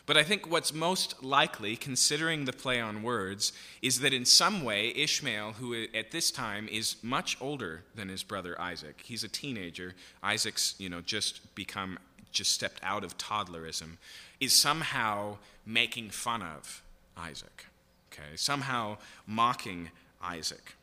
But 0.07 0.15
I 0.15 0.23
think 0.23 0.49
what's 0.49 0.73
most 0.73 1.21
likely, 1.21 1.75
considering 1.75 2.45
the 2.45 2.53
play 2.53 2.79
on 2.79 3.03
words, 3.03 3.51
is 3.81 3.99
that 3.99 4.13
in 4.13 4.23
some 4.23 4.63
way, 4.63 4.93
Ishmael, 4.95 5.53
who 5.53 5.85
at 5.93 6.11
this 6.11 6.31
time 6.31 6.69
is 6.71 6.95
much 7.03 7.35
older 7.41 7.83
than 7.93 8.07
his 8.07 8.23
brother 8.23 8.59
Isaac, 8.59 9.01
he's 9.03 9.25
a 9.25 9.27
teenager, 9.27 9.95
Isaac's, 10.23 10.75
you 10.77 10.87
know, 10.87 11.01
just 11.01 11.53
become, 11.55 11.99
just 12.31 12.53
stepped 12.53 12.79
out 12.83 13.03
of 13.03 13.17
toddlerism, 13.17 13.97
is 14.39 14.53
somehow 14.53 15.37
making 15.65 16.11
fun 16.11 16.41
of 16.41 16.81
Isaac, 17.17 17.65
okay? 18.13 18.37
Somehow 18.37 18.97
mocking 19.25 19.91
Isaac. 20.23 20.75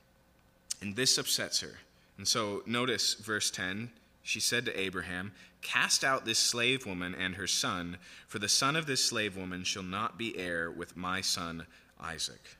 And 0.83 0.97
this 0.97 1.17
upsets 1.17 1.61
her. 1.61 1.79
And 2.19 2.29
so 2.29 2.63
notice 2.67 3.15
verse 3.15 3.51
10 3.51 3.89
she 4.25 4.41
said 4.41 4.65
to 4.65 4.81
Abraham, 4.81 5.33
Cast 5.65 6.05
out 6.05 6.27
this 6.27 6.39
slave 6.39 6.87
woman 6.87 7.15
and 7.15 7.35
her 7.35 7.49
son, 7.49 7.97
for 8.29 8.39
the 8.39 8.49
son 8.49 8.77
of 8.77 8.87
this 8.87 9.03
slave 9.03 9.37
woman 9.37 9.65
shall 9.65 9.83
not 9.83 10.17
be 10.19 10.39
heir 10.39 10.71
with 10.71 10.97
my 10.97 11.23
son 11.23 11.67
Isaac. 11.99 12.57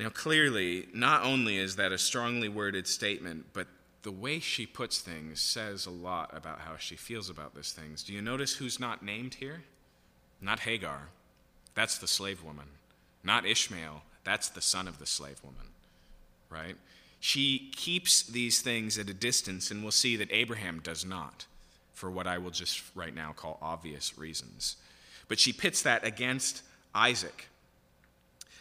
Now, 0.00 0.08
clearly, 0.08 0.88
not 0.94 1.22
only 1.22 1.58
is 1.58 1.76
that 1.76 1.92
a 1.92 1.98
strongly 1.98 2.48
worded 2.48 2.88
statement, 2.88 3.46
but 3.52 3.68
the 4.02 4.10
way 4.10 4.40
she 4.40 4.64
puts 4.66 4.98
things 5.00 5.40
says 5.40 5.84
a 5.84 5.90
lot 5.90 6.30
about 6.36 6.60
how 6.60 6.76
she 6.78 6.96
feels 6.96 7.28
about 7.28 7.54
these 7.54 7.72
things. 7.72 8.02
Do 8.02 8.14
you 8.14 8.22
notice 8.22 8.54
who's 8.54 8.80
not 8.80 9.04
named 9.04 9.34
here? 9.34 9.62
Not 10.40 10.60
Hagar. 10.60 11.10
That's 11.74 11.98
the 11.98 12.08
slave 12.08 12.42
woman. 12.42 12.66
Not 13.22 13.46
Ishmael. 13.46 14.02
That's 14.24 14.48
the 14.48 14.62
son 14.62 14.88
of 14.88 14.98
the 14.98 15.06
slave 15.06 15.40
woman. 15.44 15.68
Right? 16.48 16.76
She 17.24 17.70
keeps 17.76 18.24
these 18.24 18.62
things 18.62 18.98
at 18.98 19.08
a 19.08 19.14
distance, 19.14 19.70
and 19.70 19.80
we'll 19.80 19.92
see 19.92 20.16
that 20.16 20.32
Abraham 20.32 20.80
does 20.80 21.04
not, 21.04 21.46
for 21.94 22.10
what 22.10 22.26
I 22.26 22.38
will 22.38 22.50
just 22.50 22.82
right 22.96 23.14
now 23.14 23.32
call 23.32 23.60
obvious 23.62 24.18
reasons. 24.18 24.74
But 25.28 25.38
she 25.38 25.52
pits 25.52 25.82
that 25.82 26.04
against 26.04 26.62
Isaac. 26.92 27.46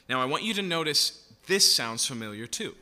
Now, 0.07 0.21
I 0.21 0.25
want 0.25 0.43
you 0.43 0.53
to 0.53 0.61
notice 0.61 1.27
this 1.47 1.75
sounds 1.75 2.05
familiar 2.05 2.45
too. 2.45 2.75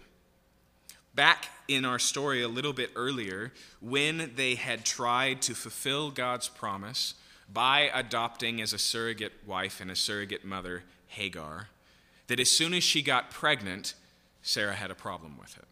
Back 1.15 1.47
in 1.69 1.85
our 1.85 1.97
story 1.97 2.43
a 2.43 2.49
little 2.49 2.73
bit 2.73 2.91
earlier, 2.97 3.53
when 3.79 4.33
they 4.35 4.55
had 4.55 4.83
tried 4.83 5.41
to 5.43 5.53
fulfill 5.55 6.11
God's 6.11 6.49
promise 6.49 7.13
by 7.51 7.89
adopting 7.93 8.59
as 8.59 8.73
a 8.73 8.77
surrogate 8.77 9.31
wife 9.47 9.79
and 9.79 9.89
a 9.89 9.95
surrogate 9.95 10.43
mother 10.43 10.83
Hagar, 11.07 11.69
that 12.27 12.41
as 12.41 12.51
soon 12.51 12.73
as 12.73 12.83
she 12.83 13.01
got 13.01 13.31
pregnant, 13.31 13.93
Sarah 14.49 14.73
had 14.73 14.89
a 14.89 14.95
problem 14.95 15.37
with 15.39 15.55
it. 15.57 15.65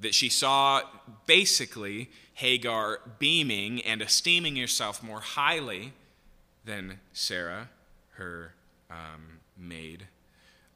that 0.00 0.14
she 0.14 0.28
saw 0.28 0.82
basically 1.26 2.10
Hagar 2.34 3.00
beaming 3.18 3.80
and 3.80 4.02
esteeming 4.02 4.56
herself 4.56 5.02
more 5.02 5.20
highly 5.20 5.92
than 6.66 7.00
Sarah, 7.14 7.70
her 8.10 8.52
um, 8.90 9.40
maid. 9.56 10.06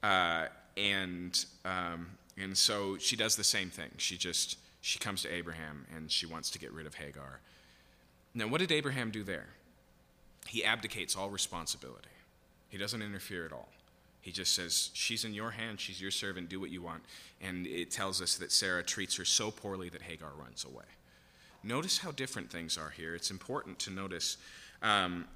Uh, 0.02 0.46
and, 0.76 1.44
um, 1.66 2.06
and 2.38 2.56
so 2.56 2.96
she 2.96 3.14
does 3.14 3.36
the 3.36 3.44
same 3.44 3.68
thing. 3.68 3.90
She 3.98 4.16
just 4.16 4.56
she 4.80 4.98
comes 4.98 5.20
to 5.22 5.28
Abraham 5.32 5.84
and 5.94 6.10
she 6.10 6.24
wants 6.24 6.48
to 6.50 6.58
get 6.58 6.72
rid 6.72 6.86
of 6.86 6.94
Hagar. 6.94 7.40
Now, 8.34 8.48
what 8.48 8.58
did 8.58 8.72
Abraham 8.72 9.10
do 9.10 9.22
there? 9.22 9.50
He 10.48 10.64
abdicates 10.64 11.14
all 11.14 11.28
responsibility. 11.28 12.08
He 12.70 12.78
doesn't 12.78 13.02
interfere 13.02 13.44
at 13.44 13.52
all. 13.52 13.68
He 14.22 14.30
just 14.30 14.54
says, 14.54 14.90
She's 14.94 15.24
in 15.24 15.34
your 15.34 15.50
hand, 15.50 15.80
she's 15.80 16.00
your 16.00 16.12
servant, 16.12 16.48
do 16.48 16.58
what 16.58 16.70
you 16.70 16.80
want. 16.80 17.02
And 17.40 17.66
it 17.66 17.90
tells 17.90 18.22
us 18.22 18.36
that 18.36 18.52
Sarah 18.52 18.82
treats 18.82 19.16
her 19.16 19.24
so 19.24 19.50
poorly 19.50 19.88
that 19.90 20.02
Hagar 20.02 20.30
runs 20.38 20.64
away. 20.64 20.84
Notice 21.62 21.98
how 21.98 22.12
different 22.12 22.50
things 22.50 22.78
are 22.78 22.90
here. 22.90 23.14
It's 23.14 23.30
important 23.30 23.78
to 23.80 23.90
notice. 23.90 24.38
Um, 24.80 25.26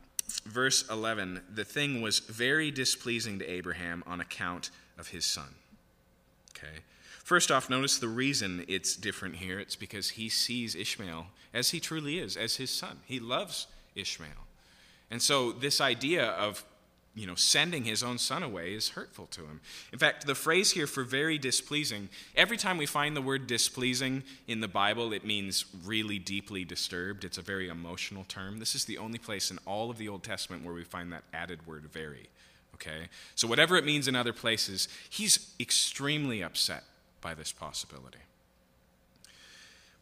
verse 0.44 0.88
11 0.88 1.40
the 1.52 1.64
thing 1.64 2.00
was 2.00 2.18
very 2.20 2.70
displeasing 2.70 3.38
to 3.38 3.48
Abraham 3.48 4.02
on 4.06 4.20
account 4.20 4.70
of 4.98 5.08
his 5.08 5.24
son. 5.24 5.54
Okay? 6.56 6.78
First 7.22 7.50
off, 7.50 7.68
notice 7.68 7.98
the 7.98 8.08
reason 8.08 8.64
it's 8.68 8.94
different 8.94 9.36
here. 9.36 9.58
It's 9.58 9.76
because 9.76 10.10
he 10.10 10.28
sees 10.28 10.76
Ishmael 10.76 11.26
as 11.52 11.70
he 11.70 11.80
truly 11.80 12.18
is, 12.18 12.36
as 12.36 12.56
his 12.56 12.70
son. 12.70 13.00
He 13.04 13.18
loves 13.18 13.66
Ishmael. 13.96 14.46
And 15.10 15.20
so 15.20 15.50
this 15.50 15.80
idea 15.80 16.24
of 16.24 16.64
you 17.16 17.26
know, 17.26 17.34
sending 17.34 17.84
his 17.84 18.02
own 18.02 18.18
son 18.18 18.42
away 18.42 18.74
is 18.74 18.90
hurtful 18.90 19.26
to 19.28 19.40
him. 19.40 19.60
In 19.90 19.98
fact, 19.98 20.26
the 20.26 20.34
phrase 20.34 20.72
here 20.72 20.86
for 20.86 21.02
very 21.02 21.38
displeasing, 21.38 22.10
every 22.36 22.58
time 22.58 22.76
we 22.76 22.84
find 22.84 23.16
the 23.16 23.22
word 23.22 23.46
displeasing 23.46 24.22
in 24.46 24.60
the 24.60 24.68
Bible, 24.68 25.14
it 25.14 25.24
means 25.24 25.64
really 25.86 26.18
deeply 26.18 26.62
disturbed. 26.62 27.24
It's 27.24 27.38
a 27.38 27.42
very 27.42 27.68
emotional 27.68 28.24
term. 28.28 28.58
This 28.58 28.74
is 28.74 28.84
the 28.84 28.98
only 28.98 29.18
place 29.18 29.50
in 29.50 29.58
all 29.64 29.88
of 29.90 29.96
the 29.96 30.08
Old 30.10 30.24
Testament 30.24 30.62
where 30.62 30.74
we 30.74 30.84
find 30.84 31.10
that 31.12 31.24
added 31.32 31.66
word 31.66 31.84
very. 31.90 32.28
Okay? 32.74 33.08
So, 33.34 33.48
whatever 33.48 33.76
it 33.76 33.86
means 33.86 34.06
in 34.06 34.14
other 34.14 34.34
places, 34.34 34.86
he's 35.08 35.54
extremely 35.58 36.42
upset 36.42 36.84
by 37.22 37.32
this 37.34 37.50
possibility. 37.50 38.18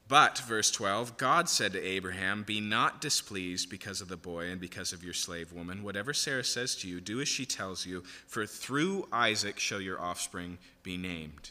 But, 0.07 0.39
verse 0.39 0.71
12, 0.71 1.17
God 1.17 1.49
said 1.49 1.73
to 1.73 1.83
Abraham, 1.83 2.43
Be 2.43 2.61
not 2.61 3.01
displeased 3.01 3.71
because 3.71 4.03
of 4.03 4.09
the 4.09 4.19
boy 4.19 4.51
and 4.51 4.61
because 4.61 4.93
of 4.93 5.03
your 5.03 5.15
slave 5.15 5.53
woman. 5.53 5.83
Whatever 5.83 6.13
Sarah 6.13 6.45
says 6.45 6.77
to 6.77 6.89
you, 6.89 7.01
do 7.01 7.23
as 7.23 7.29
she 7.29 7.47
tells 7.47 7.87
you, 7.87 8.03
for 8.27 8.45
through 8.45 9.09
Isaac 9.11 9.59
shall 9.59 9.81
your 9.81 10.01
offspring 10.01 10.59
be 10.83 10.99
named. 10.99 11.51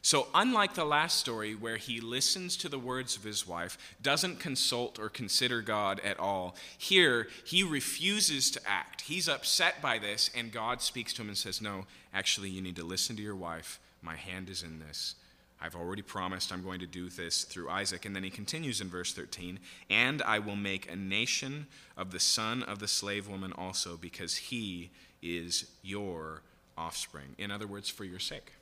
So, 0.00 0.26
unlike 0.34 0.74
the 0.74 0.84
last 0.84 1.18
story 1.18 1.54
where 1.54 1.78
he 1.78 2.00
listens 2.00 2.58
to 2.58 2.68
the 2.68 2.78
words 2.78 3.16
of 3.16 3.24
his 3.24 3.46
wife, 3.46 3.78
doesn't 4.02 4.38
consult 4.38 4.98
or 4.98 5.08
consider 5.08 5.62
God 5.62 6.00
at 6.00 6.18
all, 6.18 6.56
here 6.76 7.28
he 7.44 7.62
refuses 7.62 8.50
to 8.50 8.60
act. 8.66 9.02
He's 9.02 9.28
upset 9.28 9.80
by 9.80 9.98
this, 9.98 10.30
and 10.34 10.52
God 10.52 10.82
speaks 10.82 11.14
to 11.14 11.22
him 11.22 11.28
and 11.28 11.38
says, 11.38 11.62
No, 11.62 11.86
actually, 12.12 12.50
you 12.50 12.60
need 12.60 12.76
to 12.76 12.84
listen 12.84 13.16
to 13.16 13.22
your 13.22 13.36
wife 13.36 13.80
my 14.04 14.16
hand 14.16 14.50
is 14.50 14.62
in 14.62 14.78
this. 14.78 15.14
I've 15.60 15.76
already 15.76 16.02
promised 16.02 16.52
I'm 16.52 16.62
going 16.62 16.80
to 16.80 16.86
do 16.86 17.08
this 17.08 17.44
through 17.44 17.70
Isaac. 17.70 18.04
And 18.04 18.14
then 18.14 18.24
he 18.24 18.30
continues 18.30 18.80
in 18.80 18.88
verse 18.88 19.12
13 19.12 19.58
And 19.88 20.22
I 20.22 20.38
will 20.38 20.56
make 20.56 20.90
a 20.90 20.96
nation 20.96 21.66
of 21.96 22.10
the 22.10 22.20
son 22.20 22.62
of 22.62 22.78
the 22.78 22.88
slave 22.88 23.28
woman 23.28 23.52
also, 23.52 23.96
because 23.96 24.36
he 24.36 24.90
is 25.22 25.66
your 25.82 26.42
offspring. 26.76 27.34
In 27.38 27.50
other 27.50 27.66
words, 27.66 27.88
for 27.88 28.04
your 28.04 28.18
sake. 28.18 28.52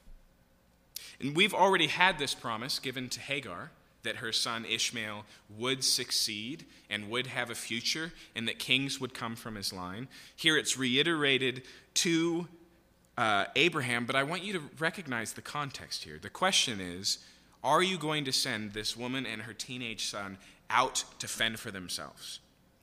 And 1.20 1.37
we've 1.37 1.55
already 1.55 1.88
had 1.88 2.18
this 2.18 2.35
promise 2.35 2.78
given 2.78 3.09
to 3.11 3.20
Hagar 3.20 3.70
that 4.02 4.16
her 4.16 4.33
son 4.33 4.64
Ishmael 4.64 5.24
would 5.57 5.85
succeed 5.85 6.64
and 6.90 7.09
would 7.09 7.28
have 7.28 7.50
a 7.50 7.55
future, 7.55 8.12
and 8.35 8.48
that 8.48 8.59
kings 8.59 9.00
would 9.00 9.14
come 9.14 9.37
from 9.37 9.55
his 9.55 9.72
line. 9.72 10.09
Here 10.35 10.57
it's 10.57 10.76
reiterated 10.76 11.62
to 11.94 12.48
uh, 13.23 13.45
Abraham, 13.55 14.05
but 14.05 14.17
I 14.17 14.25
want 14.25 14.43
you 14.43 14.53
to 14.55 14.63
recognize 14.81 15.35
the 15.35 15.43
context 15.43 16.03
here. 16.03 16.19
The 16.21 16.29
question 16.29 16.81
is 16.81 17.19
Are 17.63 17.81
you 17.81 17.97
going 17.97 18.25
to 18.25 18.33
send 18.33 18.73
this 18.73 18.97
woman 18.97 19.27
and 19.27 19.43
her 19.43 19.55
teenage 19.55 20.07
son 20.07 20.39
out 20.69 21.05
to 21.21 21.29
fend 21.29 21.61
for 21.61 21.71
themselves 21.71 22.41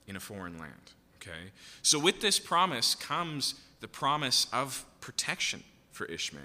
in 0.08 0.16
a 0.16 0.20
foreign 0.22 0.58
land? 0.58 0.94
Okay? 1.18 1.52
So, 1.82 2.00
with 2.00 2.22
this 2.22 2.40
promise 2.40 2.96
comes 2.96 3.56
the 3.82 3.90
promise 3.90 4.48
of 4.54 4.86
protection 5.02 5.62
for 5.92 6.06
Ishmael. 6.06 6.44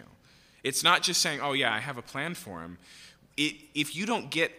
It's 0.65 0.83
not 0.83 1.05
just 1.05 1.23
saying, 1.23 1.39
Oh, 1.41 1.53
yeah, 1.53 1.73
I 1.73 1.79
have 1.79 1.97
a 1.97 2.03
plan 2.03 2.35
for 2.35 2.63
him. 2.63 2.79
It, 3.37 3.55
if 3.77 3.95
you 3.95 4.07
don't 4.07 4.29
get 4.29 4.51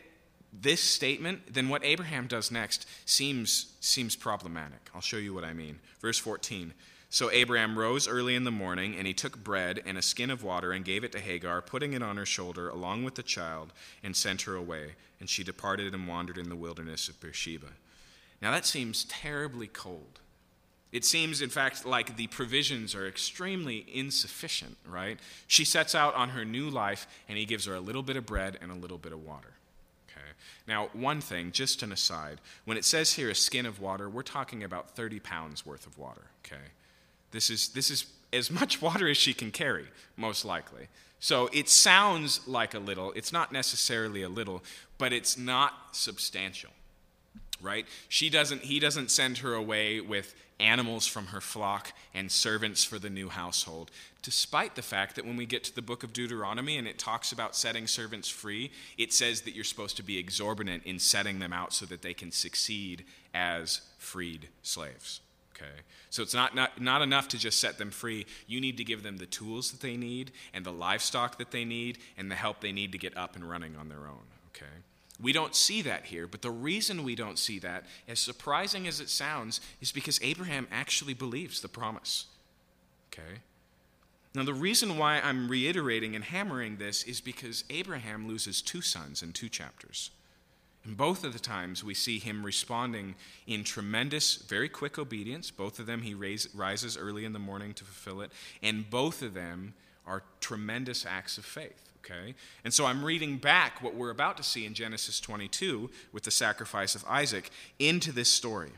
this 0.53 0.79
statement, 0.79 1.53
then 1.53 1.67
what 1.67 1.83
Abraham 1.83 2.27
does 2.27 2.51
next 2.51 2.87
seems, 3.03 3.73
seems 3.81 4.15
problematic. 4.15 4.89
I'll 4.95 5.01
show 5.01 5.17
you 5.17 5.33
what 5.33 5.43
I 5.43 5.51
mean. 5.51 5.79
Verse 5.99 6.17
14. 6.19 6.73
So 7.15 7.31
Abraham 7.31 7.79
rose 7.79 8.09
early 8.09 8.35
in 8.35 8.43
the 8.43 8.51
morning, 8.51 8.97
and 8.97 9.07
he 9.07 9.13
took 9.13 9.41
bread 9.41 9.81
and 9.85 9.97
a 9.97 10.01
skin 10.01 10.29
of 10.29 10.43
water 10.43 10.73
and 10.73 10.83
gave 10.83 11.05
it 11.05 11.13
to 11.13 11.19
Hagar, 11.21 11.61
putting 11.61 11.93
it 11.93 12.03
on 12.03 12.17
her 12.17 12.25
shoulder 12.25 12.67
along 12.67 13.05
with 13.05 13.15
the 13.15 13.23
child, 13.23 13.71
and 14.03 14.13
sent 14.13 14.41
her 14.41 14.55
away. 14.55 14.95
And 15.21 15.29
she 15.29 15.41
departed 15.41 15.93
and 15.93 16.09
wandered 16.09 16.37
in 16.37 16.49
the 16.49 16.57
wilderness 16.57 17.07
of 17.07 17.21
Beersheba. 17.21 17.67
Now 18.41 18.51
that 18.51 18.65
seems 18.65 19.05
terribly 19.05 19.67
cold. 19.67 20.19
It 20.91 21.05
seems, 21.05 21.41
in 21.41 21.47
fact, 21.47 21.85
like 21.85 22.17
the 22.17 22.27
provisions 22.27 22.93
are 22.93 23.07
extremely 23.07 23.85
insufficient, 23.93 24.75
right? 24.85 25.17
She 25.47 25.63
sets 25.63 25.95
out 25.95 26.15
on 26.15 26.31
her 26.31 26.43
new 26.43 26.69
life, 26.69 27.07
and 27.29 27.37
he 27.37 27.45
gives 27.45 27.63
her 27.63 27.75
a 27.75 27.79
little 27.79 28.03
bit 28.03 28.17
of 28.17 28.25
bread 28.25 28.59
and 28.61 28.73
a 28.73 28.75
little 28.75 28.97
bit 28.97 29.13
of 29.13 29.25
water. 29.25 29.53
Okay. 30.09 30.31
Now, 30.67 30.89
one 30.91 31.21
thing, 31.21 31.53
just 31.53 31.81
an 31.81 31.93
aside, 31.93 32.41
when 32.65 32.75
it 32.75 32.83
says 32.83 33.13
here 33.13 33.29
a 33.29 33.35
skin 33.35 33.65
of 33.65 33.79
water, 33.79 34.09
we're 34.09 34.21
talking 34.21 34.65
about 34.65 34.97
30 34.97 35.21
pounds 35.21 35.65
worth 35.65 35.87
of 35.87 35.97
water, 35.97 36.23
okay? 36.45 36.71
This 37.35 37.49
is, 37.49 37.67
this 37.67 37.91
is 37.91 38.05
as 38.31 38.49
much 38.49 38.81
water 38.87 39.09
as 39.09 39.17
she 39.17 39.33
can 39.33 39.51
carry, 39.51 39.87
most 40.15 40.45
likely. 40.45 40.87
So 41.19 41.49
it 41.51 41.69
sounds 41.69 42.47
like 42.47 42.73
a 42.73 42.79
little. 42.79 43.11
It's 43.11 43.33
not 43.33 43.51
necessarily 43.51 44.21
a 44.21 44.29
little, 44.29 44.63
but 44.97 45.11
it's 45.11 45.37
not 45.37 45.73
substantial, 45.91 46.69
right? 47.61 47.85
She 48.07 48.29
doesn't, 48.29 48.61
he 48.61 48.79
doesn't 48.79 49.11
send 49.11 49.39
her 49.39 49.53
away 49.53 49.99
with 49.99 50.33
animals 50.59 51.05
from 51.05 51.27
her 51.27 51.41
flock 51.41 51.91
and 52.13 52.31
servants 52.31 52.85
for 52.85 52.97
the 52.97 53.09
new 53.09 53.27
household, 53.27 53.91
despite 54.21 54.75
the 54.75 54.81
fact 54.81 55.15
that 55.15 55.25
when 55.25 55.35
we 55.35 55.45
get 55.45 55.65
to 55.65 55.75
the 55.75 55.81
book 55.81 56.03
of 56.03 56.13
Deuteronomy 56.13 56.77
and 56.77 56.87
it 56.87 56.97
talks 56.97 57.33
about 57.33 57.55
setting 57.55 57.87
servants 57.87 58.29
free, 58.29 58.71
it 58.97 59.11
says 59.11 59.41
that 59.41 59.53
you're 59.53 59.65
supposed 59.65 59.97
to 59.97 60.03
be 60.03 60.17
exorbitant 60.17 60.83
in 60.85 60.99
setting 60.99 61.39
them 61.39 61.51
out 61.51 61.73
so 61.73 61.85
that 61.85 62.01
they 62.01 62.13
can 62.13 62.31
succeed 62.31 63.03
as 63.33 63.81
freed 63.97 64.47
slaves. 64.63 65.19
Okay? 65.55 65.71
So 66.09 66.21
it's 66.21 66.33
not, 66.33 66.55
not, 66.55 66.81
not 66.81 67.01
enough 67.01 67.27
to 67.29 67.37
just 67.37 67.59
set 67.59 67.77
them 67.77 67.91
free. 67.91 68.25
You 68.47 68.59
need 68.59 68.77
to 68.77 68.83
give 68.83 69.03
them 69.03 69.17
the 69.17 69.25
tools 69.25 69.71
that 69.71 69.81
they 69.81 69.97
need 69.97 70.31
and 70.53 70.65
the 70.65 70.71
livestock 70.71 71.37
that 71.37 71.51
they 71.51 71.65
need 71.65 71.97
and 72.17 72.29
the 72.29 72.35
help 72.35 72.61
they 72.61 72.71
need 72.71 72.91
to 72.91 72.97
get 72.97 73.15
up 73.17 73.35
and 73.35 73.49
running 73.49 73.75
on 73.75 73.89
their 73.89 74.07
own. 74.07 74.25
Okay? 74.55 74.65
We 75.21 75.31
don't 75.31 75.55
see 75.55 75.81
that 75.83 76.05
here, 76.05 76.27
but 76.27 76.41
the 76.41 76.51
reason 76.51 77.03
we 77.03 77.15
don't 77.15 77.39
see 77.39 77.59
that, 77.59 77.85
as 78.07 78.19
surprising 78.19 78.85
as 78.85 78.99
it 78.99 79.09
sounds, 79.09 79.61
is 79.81 79.91
because 79.93 80.19
Abraham 80.21 80.67
actually 80.71 81.13
believes 81.13 81.61
the 81.61 81.69
promise. 81.69 82.25
Okay? 83.13 83.39
Now, 84.33 84.43
the 84.43 84.53
reason 84.53 84.97
why 84.97 85.21
I'm 85.21 85.47
reiterating 85.47 86.15
and 86.15 86.25
hammering 86.25 86.75
this 86.75 87.03
is 87.03 87.21
because 87.21 87.63
Abraham 87.69 88.27
loses 88.27 88.61
two 88.61 88.81
sons 88.81 89.23
in 89.23 89.31
two 89.31 89.47
chapters. 89.47 90.11
And 90.85 90.95
both 90.95 91.23
of 91.23 91.33
the 91.33 91.39
times 91.39 91.83
we 91.83 91.93
see 91.93 92.19
him 92.19 92.45
responding 92.45 93.15
in 93.47 93.63
tremendous, 93.63 94.35
very 94.35 94.69
quick 94.69 94.99
obedience. 94.99 95.49
Both 95.49 95.79
of 95.79 95.87
them 95.87 96.03
he 96.03 96.13
raise, 96.13 96.47
rises 96.53 96.95
early 96.95 97.25
in 97.25 97.33
the 97.33 97.39
morning 97.39 97.73
to 97.73 97.83
fulfill 97.83 98.21
it. 98.21 98.31
And 98.61 98.89
both 98.89 99.21
of 99.21 99.33
them 99.33 99.73
are 100.05 100.23
tremendous 100.39 101.05
acts 101.05 101.37
of 101.37 101.45
faith. 101.45 101.89
Okay? 102.05 102.35
And 102.63 102.71
so 102.71 102.85
I'm 102.85 103.03
reading 103.03 103.37
back 103.37 103.81
what 103.81 103.95
we're 103.95 104.11
about 104.11 104.37
to 104.37 104.43
see 104.43 104.65
in 104.65 104.75
Genesis 104.75 105.19
22 105.19 105.89
with 106.13 106.23
the 106.23 106.31
sacrifice 106.31 106.93
of 106.93 107.03
Isaac 107.07 107.49
into 107.79 108.11
this 108.11 108.29
story. 108.29 108.71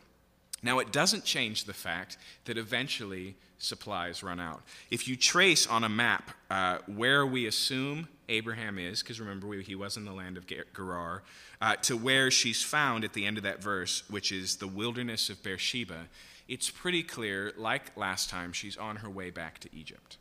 Now, 0.63 0.79
it 0.79 0.91
doesn't 0.91 1.25
change 1.25 1.65
the 1.65 1.73
fact 1.73 2.17
that 2.45 2.57
eventually 2.57 3.35
supplies 3.57 4.23
run 4.23 4.39
out. 4.39 4.61
If 4.91 5.07
you 5.07 5.15
trace 5.15 5.67
on 5.67 5.83
a 5.83 5.89
map 5.89 6.31
uh, 6.49 6.79
where 6.85 7.25
we 7.25 7.47
assume 7.47 8.07
Abraham 8.29 8.77
is, 8.77 9.01
because 9.01 9.19
remember, 9.19 9.47
we, 9.47 9.63
he 9.63 9.75
was 9.75 9.97
in 9.97 10.05
the 10.05 10.11
land 10.11 10.37
of 10.37 10.45
Gerar, 10.47 11.23
uh, 11.61 11.75
to 11.77 11.97
where 11.97 12.29
she's 12.29 12.61
found 12.61 13.03
at 13.03 13.13
the 13.13 13.25
end 13.25 13.37
of 13.37 13.43
that 13.43 13.61
verse, 13.61 14.03
which 14.09 14.31
is 14.31 14.57
the 14.57 14.67
wilderness 14.67 15.29
of 15.29 15.41
Beersheba, 15.43 16.07
it's 16.47 16.69
pretty 16.69 17.03
clear, 17.03 17.51
like 17.57 17.95
last 17.97 18.29
time, 18.29 18.53
she's 18.53 18.77
on 18.77 18.97
her 18.97 19.09
way 19.09 19.29
back 19.29 19.59
to 19.59 19.69
Egypt. 19.75 20.17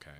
Okay? 0.00 0.16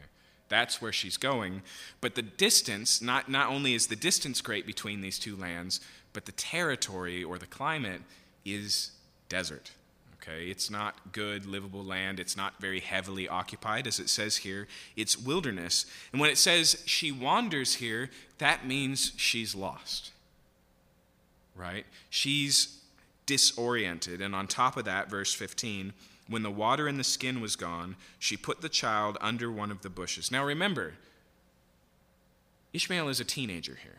That's 0.49 0.81
where 0.81 0.93
she's 0.93 1.17
going. 1.17 1.63
But 2.01 2.15
the 2.15 2.23
distance, 2.23 3.03
not, 3.03 3.29
not 3.29 3.51
only 3.51 3.75
is 3.75 3.89
the 3.89 3.97
distance 3.97 4.41
great 4.41 4.67
between 4.67 5.01
these 5.01 5.19
two 5.19 5.37
lands, 5.37 5.81
but 6.13 6.25
the 6.25 6.33
territory 6.33 7.25
or 7.25 7.39
the 7.39 7.47
climate 7.47 8.03
is 8.45 8.93
desert. 9.29 9.73
Okay, 10.27 10.47
it's 10.47 10.71
not 10.71 11.13
good, 11.13 11.45
livable 11.45 11.85
land. 11.85 12.19
It's 12.19 12.37
not 12.37 12.59
very 12.59 12.81
heavily 12.81 13.29
occupied, 13.29 13.87
as 13.87 14.01
it 14.01 14.09
says 14.09 14.39
here. 14.39 14.67
It's 14.97 15.19
wilderness. 15.19 15.85
And 16.13 16.21
when 16.21 16.31
it 16.31 16.39
says 16.39 16.83
she 16.87 17.13
wanders 17.13 17.75
here, 17.75 18.09
that 18.39 18.67
means 18.67 19.13
she's 19.17 19.55
lost. 19.55 20.13
Right? 21.55 21.85
She's 22.09 22.81
disoriented. 23.27 24.23
And 24.23 24.35
on 24.35 24.47
top 24.47 24.79
of 24.79 24.87
that, 24.87 25.11
verse 25.11 25.35
15, 25.35 25.93
when 26.29 26.43
the 26.43 26.51
water 26.51 26.89
in 26.89 26.97
the 26.97 27.05
skin 27.05 27.43
was 27.43 27.55
gone, 27.55 27.97
she 28.19 28.37
put 28.37 28.63
the 28.63 28.71
child 28.71 29.19
under 29.21 29.51
one 29.53 29.71
of 29.71 29.83
the 29.83 29.91
bushes. 29.91 30.31
Now 30.31 30.45
remember, 30.45 30.95
Ishmael 32.73 33.09
is 33.09 33.21
a 33.21 33.25
teenager 33.25 33.79
here. 33.83 33.99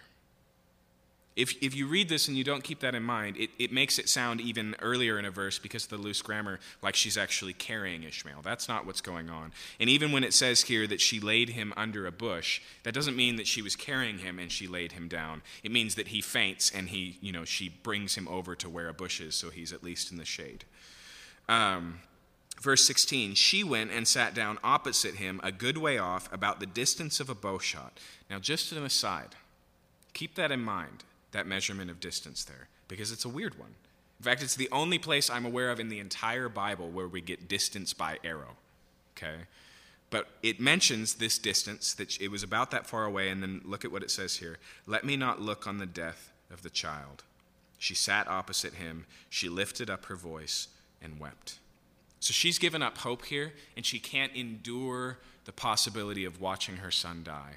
If, 1.36 1.62
if 1.62 1.76
you 1.76 1.86
read 1.88 2.08
this 2.08 2.30
and 2.30 2.38
you 2.38 2.46
don't 2.46 2.64
keep 2.64 2.80
that 2.80 2.96
in 2.96 3.04
mind, 3.04 3.36
it, 3.36 3.50
it 3.60 3.70
makes 3.70 4.00
it 4.00 4.08
sound 4.08 4.40
even 4.40 4.74
earlier 4.82 5.20
in 5.20 5.26
a 5.26 5.32
verse 5.32 5.60
because 5.60 5.84
of 5.84 5.90
the 5.90 5.98
loose 5.98 6.22
grammar 6.22 6.62
like 6.82 6.96
she's 6.96 7.18
actually 7.18 7.52
carrying 7.52 8.04
Ishmael. 8.04 8.42
That's 8.42 8.70
not 8.70 8.86
what's 8.86 9.02
going 9.02 9.30
on. 9.30 9.52
And 9.78 9.90
even 9.90 10.14
when 10.14 10.24
it 10.24 10.34
says 10.34 10.62
here 10.62 10.88
that 10.88 11.02
she 11.02 11.20
laid 11.20 11.50
him 11.50 11.74
under 11.76 12.08
a 12.08 12.12
bush, 12.12 12.62
that 12.84 12.94
doesn't 12.94 13.18
mean 13.18 13.36
that 13.36 13.48
she 13.48 13.62
was 13.62 13.76
carrying 13.76 14.20
him 14.20 14.40
and 14.40 14.50
she 14.50 14.66
laid 14.66 14.94
him 14.94 15.10
down. 15.10 15.42
It 15.62 15.72
means 15.72 15.96
that 15.96 16.08
he 16.08 16.22
faints 16.22 16.72
and 16.74 16.88
he, 16.88 17.18
you 17.20 17.34
know, 17.34 17.44
she 17.44 17.68
brings 17.68 18.16
him 18.16 18.30
over 18.30 18.56
to 18.56 18.70
where 18.70 18.88
a 18.88 18.94
bush 18.94 19.20
is 19.20 19.36
so 19.36 19.50
he's 19.50 19.74
at 19.74 19.84
least 19.84 20.12
in 20.12 20.18
the 20.18 20.26
shade. 20.26 20.64
Um, 21.50 22.00
verse 22.62 22.86
16 22.86 23.36
She 23.36 23.62
went 23.62 23.92
and 23.92 24.08
sat 24.08 24.34
down 24.34 24.58
opposite 24.64 25.16
him 25.16 25.42
a 25.44 25.52
good 25.52 25.78
way 25.78 25.98
off, 25.98 26.32
about 26.32 26.62
the 26.62 26.66
distance 26.66 27.20
of 27.20 27.30
a 27.30 27.36
bow 27.36 27.60
shot. 27.60 28.00
Now, 28.30 28.40
just 28.40 28.72
an 28.72 28.86
aside, 28.86 29.36
keep 30.14 30.36
that 30.36 30.50
in 30.50 30.62
mind 30.62 31.04
that 31.36 31.46
measurement 31.46 31.92
of 31.92 32.00
distance 32.00 32.44
there 32.44 32.70
because 32.88 33.12
it's 33.12 33.26
a 33.26 33.30
weird 33.30 33.60
one. 33.60 33.76
In 34.20 34.24
fact, 34.24 34.42
it's 34.42 34.56
the 34.56 34.70
only 34.72 34.98
place 34.98 35.30
I'm 35.30 35.46
aware 35.46 35.70
of 35.70 35.80
in 35.80 35.90
the 35.90 36.00
entire 36.00 36.50
Bible 36.50 36.90
where 36.90 37.08
we 37.08 37.22
get 37.22 37.48
distance 37.48 37.94
by 37.94 38.18
arrow. 38.24 38.56
Okay? 39.16 39.36
But 40.10 40.28
it 40.42 40.60
mentions 40.60 41.16
this 41.16 41.38
distance, 41.38 41.94
that 41.96 42.20
it 42.22 42.32
was 42.32 42.44
about 42.44 42.72
that 42.72 42.88
far 42.88 43.06
away, 43.06 43.30
and 43.30 43.44
then 43.44 43.62
look 43.66 43.84
at 43.84 43.92
what 43.92 44.04
it 44.04 44.12
says 44.12 44.38
here. 44.38 44.58
Let 44.88 45.04
me 45.04 45.18
not 45.18 45.42
look 45.42 45.68
on 45.68 45.78
the 45.78 45.86
death 45.86 46.32
of 46.52 46.64
the 46.64 46.70
child. 46.70 47.24
She 47.78 47.96
sat 47.96 48.28
opposite 48.28 48.76
him, 48.76 49.06
she 49.30 49.50
lifted 49.50 49.90
up 49.90 50.06
her 50.06 50.16
voice 50.16 50.70
and 51.02 51.20
wept. 51.20 51.60
So 52.22 52.32
she's 52.32 52.58
given 52.58 52.82
up 52.82 53.00
hope 53.00 53.26
here, 53.26 53.54
and 53.76 53.86
she 53.86 54.00
can't 54.00 54.34
endure 54.34 55.18
the 55.44 55.52
possibility 55.52 56.24
of 56.24 56.40
watching 56.40 56.78
her 56.78 56.92
son 56.92 57.24
die. 57.24 57.56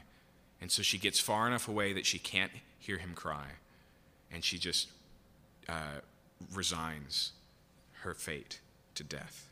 And 0.60 0.72
so 0.72 0.82
she 0.82 0.98
gets 0.98 1.20
far 1.20 1.46
enough 1.46 1.68
away 1.68 1.92
that 1.92 2.06
she 2.06 2.18
can't 2.18 2.50
hear 2.80 2.98
him 2.98 3.12
cry 3.14 3.46
and 4.32 4.44
she 4.44 4.58
just 4.58 4.88
uh, 5.68 6.00
resigns 6.54 7.32
her 8.02 8.14
fate 8.14 8.60
to 8.94 9.04
death. 9.04 9.48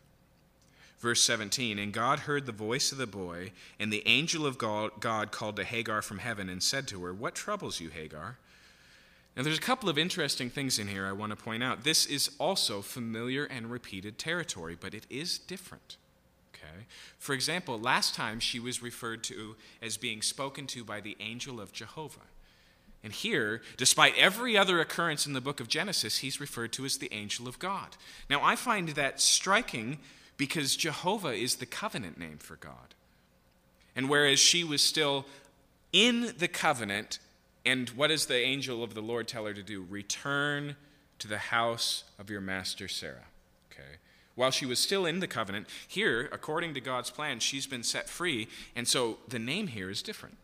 Verse 0.98 1.22
17 1.22 1.78
And 1.78 1.92
God 1.92 2.20
heard 2.20 2.46
the 2.46 2.52
voice 2.52 2.92
of 2.92 2.98
the 2.98 3.06
boy, 3.06 3.52
and 3.78 3.92
the 3.92 4.06
angel 4.06 4.46
of 4.46 4.58
God 4.58 5.30
called 5.30 5.56
to 5.56 5.64
Hagar 5.64 6.02
from 6.02 6.18
heaven 6.18 6.48
and 6.48 6.62
said 6.62 6.88
to 6.88 7.04
her, 7.04 7.12
What 7.12 7.34
troubles 7.34 7.80
you, 7.80 7.90
Hagar? 7.90 8.38
Now, 9.36 9.42
there's 9.42 9.58
a 9.58 9.60
couple 9.60 9.90
of 9.90 9.98
interesting 9.98 10.48
things 10.48 10.78
in 10.78 10.88
here 10.88 11.06
I 11.06 11.12
want 11.12 11.30
to 11.30 11.36
point 11.36 11.62
out. 11.62 11.84
This 11.84 12.06
is 12.06 12.30
also 12.38 12.80
familiar 12.80 13.44
and 13.44 13.70
repeated 13.70 14.18
territory, 14.18 14.78
but 14.80 14.94
it 14.94 15.04
is 15.10 15.38
different. 15.38 15.98
Okay? 16.54 16.86
For 17.18 17.34
example, 17.34 17.78
last 17.78 18.14
time 18.14 18.40
she 18.40 18.58
was 18.58 18.82
referred 18.82 19.22
to 19.24 19.56
as 19.82 19.98
being 19.98 20.22
spoken 20.22 20.66
to 20.68 20.84
by 20.84 21.00
the 21.02 21.18
angel 21.20 21.60
of 21.60 21.70
Jehovah. 21.72 22.20
And 23.02 23.12
here, 23.12 23.62
despite 23.76 24.16
every 24.16 24.56
other 24.56 24.80
occurrence 24.80 25.26
in 25.26 25.32
the 25.32 25.40
book 25.40 25.60
of 25.60 25.68
Genesis, 25.68 26.18
he's 26.18 26.40
referred 26.40 26.72
to 26.72 26.84
as 26.84 26.98
the 26.98 27.12
angel 27.12 27.46
of 27.46 27.58
God. 27.58 27.96
Now, 28.28 28.42
I 28.42 28.56
find 28.56 28.88
that 28.90 29.20
striking 29.20 29.98
because 30.36 30.76
Jehovah 30.76 31.32
is 31.32 31.56
the 31.56 31.66
covenant 31.66 32.18
name 32.18 32.38
for 32.38 32.56
God. 32.56 32.94
And 33.94 34.08
whereas 34.08 34.38
she 34.38 34.64
was 34.64 34.82
still 34.82 35.24
in 35.92 36.34
the 36.38 36.48
covenant, 36.48 37.18
and 37.64 37.88
what 37.90 38.08
does 38.08 38.26
the 38.26 38.38
angel 38.38 38.82
of 38.82 38.94
the 38.94 39.00
Lord 39.00 39.28
tell 39.28 39.46
her 39.46 39.54
to 39.54 39.62
do? 39.62 39.86
Return 39.88 40.76
to 41.18 41.28
the 41.28 41.38
house 41.38 42.04
of 42.18 42.28
your 42.28 42.40
master 42.40 42.88
Sarah. 42.88 43.28
Okay. 43.72 43.98
While 44.34 44.50
she 44.50 44.66
was 44.66 44.78
still 44.78 45.06
in 45.06 45.20
the 45.20 45.26
covenant, 45.26 45.66
here, 45.88 46.28
according 46.32 46.74
to 46.74 46.80
God's 46.80 47.10
plan, 47.10 47.40
she's 47.40 47.66
been 47.66 47.82
set 47.82 48.08
free, 48.08 48.48
and 48.74 48.86
so 48.86 49.18
the 49.28 49.38
name 49.38 49.68
here 49.68 49.88
is 49.88 50.02
different. 50.02 50.36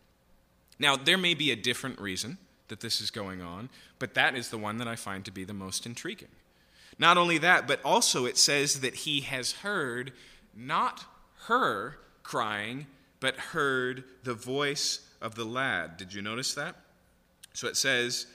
Now, 0.79 0.95
there 0.95 1.17
may 1.17 1.33
be 1.33 1.51
a 1.51 1.55
different 1.55 1.99
reason 1.99 2.37
that 2.67 2.79
this 2.79 3.01
is 3.01 3.11
going 3.11 3.41
on, 3.41 3.69
but 3.99 4.13
that 4.15 4.35
is 4.35 4.49
the 4.49 4.57
one 4.57 4.77
that 4.77 4.87
I 4.87 4.95
find 4.95 5.23
to 5.25 5.31
be 5.31 5.43
the 5.43 5.53
most 5.53 5.85
intriguing. 5.85 6.29
Not 6.97 7.17
only 7.17 7.37
that, 7.39 7.67
but 7.67 7.79
also 7.83 8.25
it 8.25 8.37
says 8.37 8.81
that 8.81 8.95
he 8.95 9.21
has 9.21 9.51
heard 9.51 10.13
not 10.55 11.05
her 11.47 11.97
crying, 12.23 12.87
but 13.19 13.35
heard 13.35 14.03
the 14.23 14.33
voice 14.33 14.99
of 15.21 15.35
the 15.35 15.45
lad. 15.45 15.97
Did 15.97 16.13
you 16.13 16.21
notice 16.21 16.53
that? 16.53 16.75
So 17.53 17.67
it 17.67 17.77
says, 17.77 18.27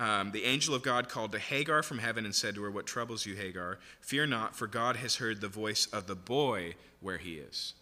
um, 0.00 0.32
The 0.32 0.44
angel 0.44 0.74
of 0.74 0.82
God 0.82 1.08
called 1.08 1.32
to 1.32 1.38
Hagar 1.38 1.82
from 1.82 1.98
heaven 1.98 2.24
and 2.24 2.34
said 2.34 2.54
to 2.56 2.62
her, 2.62 2.70
What 2.70 2.86
troubles 2.86 3.26
you, 3.26 3.34
Hagar? 3.34 3.78
Fear 4.00 4.26
not, 4.26 4.56
for 4.56 4.66
God 4.66 4.96
has 4.96 5.16
heard 5.16 5.40
the 5.40 5.48
voice 5.48 5.86
of 5.86 6.06
the 6.06 6.14
boy 6.14 6.74
where 7.00 7.18
he 7.18 7.34
is. 7.34 7.74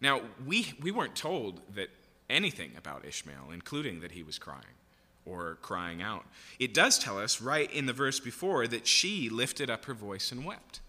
Now, 0.00 0.22
we, 0.46 0.74
we 0.80 0.90
weren't 0.90 1.16
told 1.16 1.60
that 1.74 1.88
anything 2.28 2.72
about 2.76 3.04
Ishmael, 3.04 3.50
including 3.52 4.00
that 4.00 4.12
he 4.12 4.22
was 4.22 4.38
crying 4.38 4.76
or 5.24 5.58
crying 5.60 6.00
out. 6.00 6.24
It 6.58 6.72
does 6.72 6.98
tell 6.98 7.18
us 7.18 7.40
right 7.40 7.70
in 7.72 7.86
the 7.86 7.92
verse 7.92 8.20
before 8.20 8.66
that 8.68 8.86
she 8.86 9.28
lifted 9.28 9.68
up 9.68 9.84
her 9.86 9.94
voice 9.94 10.30
and 10.30 10.44
wept. 10.44 10.80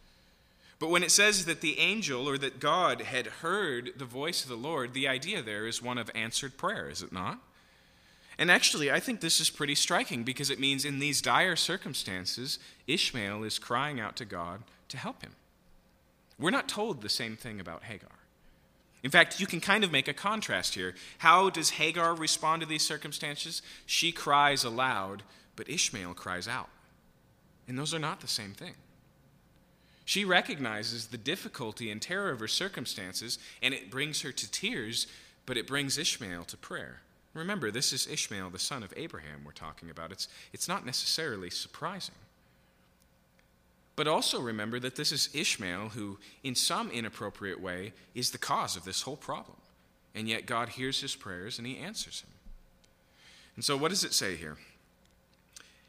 But 0.79 0.89
when 0.89 1.01
it 1.01 1.11
says 1.11 1.45
that 1.45 1.61
the 1.61 1.79
angel 1.79 2.29
or 2.29 2.37
that 2.37 2.59
God 2.59 3.01
had 3.01 3.27
heard 3.27 3.93
the 3.97 4.05
voice 4.05 4.43
of 4.43 4.49
the 4.49 4.55
Lord, 4.55 4.93
the 4.93 5.07
idea 5.07 5.41
there 5.41 5.65
is 5.65 5.81
one 5.81 5.97
of 5.97 6.11
answered 6.13 6.55
prayer, 6.55 6.87
is 6.89 7.01
it 7.01 7.11
not? 7.11 7.39
And 8.37 8.51
actually, 8.51 8.91
I 8.91 8.99
think 8.99 9.19
this 9.19 9.39
is 9.39 9.49
pretty 9.49 9.73
striking 9.73 10.23
because 10.23 10.51
it 10.51 10.59
means 10.59 10.85
in 10.85 10.99
these 10.99 11.21
dire 11.21 11.55
circumstances, 11.55 12.59
Ishmael 12.85 13.43
is 13.43 13.57
crying 13.57 13.99
out 13.99 14.15
to 14.17 14.25
God 14.25 14.61
to 14.89 14.97
help 14.97 15.23
him. 15.23 15.31
We're 16.39 16.51
not 16.51 16.67
told 16.67 17.01
the 17.01 17.09
same 17.09 17.35
thing 17.35 17.59
about 17.59 17.83
Hagar. 17.83 18.09
In 19.03 19.11
fact, 19.11 19.39
you 19.39 19.47
can 19.47 19.61
kind 19.61 19.83
of 19.83 19.91
make 19.91 20.07
a 20.07 20.13
contrast 20.13 20.75
here. 20.75 20.95
How 21.19 21.49
does 21.49 21.71
Hagar 21.71 22.15
respond 22.15 22.61
to 22.61 22.67
these 22.67 22.83
circumstances? 22.83 23.61
She 23.85 24.11
cries 24.11 24.63
aloud, 24.63 25.23
but 25.55 25.69
Ishmael 25.69 26.13
cries 26.15 26.47
out. 26.47 26.69
And 27.67 27.77
those 27.77 27.93
are 27.93 27.99
not 27.99 28.21
the 28.21 28.27
same 28.27 28.53
thing. 28.53 28.73
She 30.05 30.23
recognizes 30.23 31.07
the 31.07 31.17
difficulty 31.17 31.91
and 31.91 32.01
terror 32.01 32.31
of 32.31 32.39
her 32.39 32.47
circumstances, 32.47 33.37
and 33.61 33.73
it 33.73 33.91
brings 33.91 34.21
her 34.21 34.31
to 34.31 34.51
tears, 34.51 35.05
but 35.45 35.57
it 35.57 35.67
brings 35.67 35.97
Ishmael 35.97 36.45
to 36.45 36.57
prayer. 36.57 37.01
Remember, 37.33 37.71
this 37.71 37.91
is 37.91 38.07
Ishmael, 38.07 38.49
the 38.49 38.57
son 38.57 38.83
of 38.83 38.93
Abraham, 38.95 39.43
we're 39.45 39.51
talking 39.51 39.89
about. 39.89 40.11
It's, 40.11 40.27
it's 40.53 40.67
not 40.67 40.85
necessarily 40.85 41.49
surprising. 41.49 42.15
But 43.97 44.07
also 44.07 44.39
remember 44.39 44.79
that 44.79 44.95
this 44.95 45.11
is 45.11 45.29
Ishmael 45.33 45.89
who, 45.89 46.19
in 46.43 46.53
some 46.53 46.91
inappropriate 46.91 47.59
way, 47.59 47.93
is 48.13 48.29
the 48.29 48.37
cause 48.37 48.77
of 48.77 48.85
this 48.85 49.01
whole 49.01 49.17
problem. 49.17 49.57
And 50.13 50.29
yet 50.29 50.45
God 50.45 50.69
hears 50.69 51.01
his 51.01 51.15
prayers 51.15 51.57
and 51.57 51.67
he 51.67 51.77
answers 51.77 52.21
him. 52.21 52.29
And 53.55 53.65
so, 53.65 53.75
what 53.75 53.89
does 53.89 54.03
it 54.03 54.13
say 54.13 54.35
here? 54.35 54.57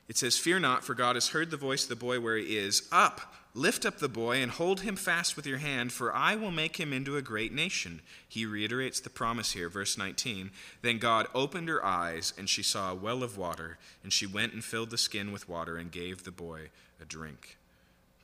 It 0.08 0.16
says, 0.16 0.38
Fear 0.38 0.60
not, 0.60 0.84
for 0.84 0.94
God 0.94 1.16
has 1.16 1.28
heard 1.28 1.50
the 1.50 1.58
voice 1.58 1.82
of 1.82 1.90
the 1.90 1.96
boy 1.96 2.18
where 2.18 2.38
he 2.38 2.56
is. 2.56 2.88
Up, 2.90 3.34
lift 3.52 3.84
up 3.84 3.98
the 3.98 4.08
boy, 4.08 4.36
and 4.36 4.52
hold 4.52 4.80
him 4.80 4.96
fast 4.96 5.36
with 5.36 5.46
your 5.46 5.58
hand, 5.58 5.92
for 5.92 6.14
I 6.14 6.34
will 6.34 6.50
make 6.50 6.78
him 6.78 6.94
into 6.94 7.18
a 7.18 7.22
great 7.22 7.52
nation. 7.52 8.00
He 8.26 8.46
reiterates 8.46 9.00
the 9.00 9.10
promise 9.10 9.52
here, 9.52 9.68
verse 9.68 9.98
19. 9.98 10.50
Then 10.80 10.96
God 10.96 11.26
opened 11.34 11.68
her 11.68 11.84
eyes, 11.84 12.32
and 12.38 12.48
she 12.48 12.62
saw 12.62 12.90
a 12.90 12.94
well 12.94 13.22
of 13.22 13.36
water, 13.36 13.76
and 14.02 14.10
she 14.14 14.24
went 14.24 14.54
and 14.54 14.64
filled 14.64 14.88
the 14.88 14.96
skin 14.96 15.30
with 15.30 15.46
water 15.46 15.76
and 15.76 15.92
gave 15.92 16.24
the 16.24 16.30
boy 16.30 16.70
a 17.02 17.04
drink. 17.04 17.57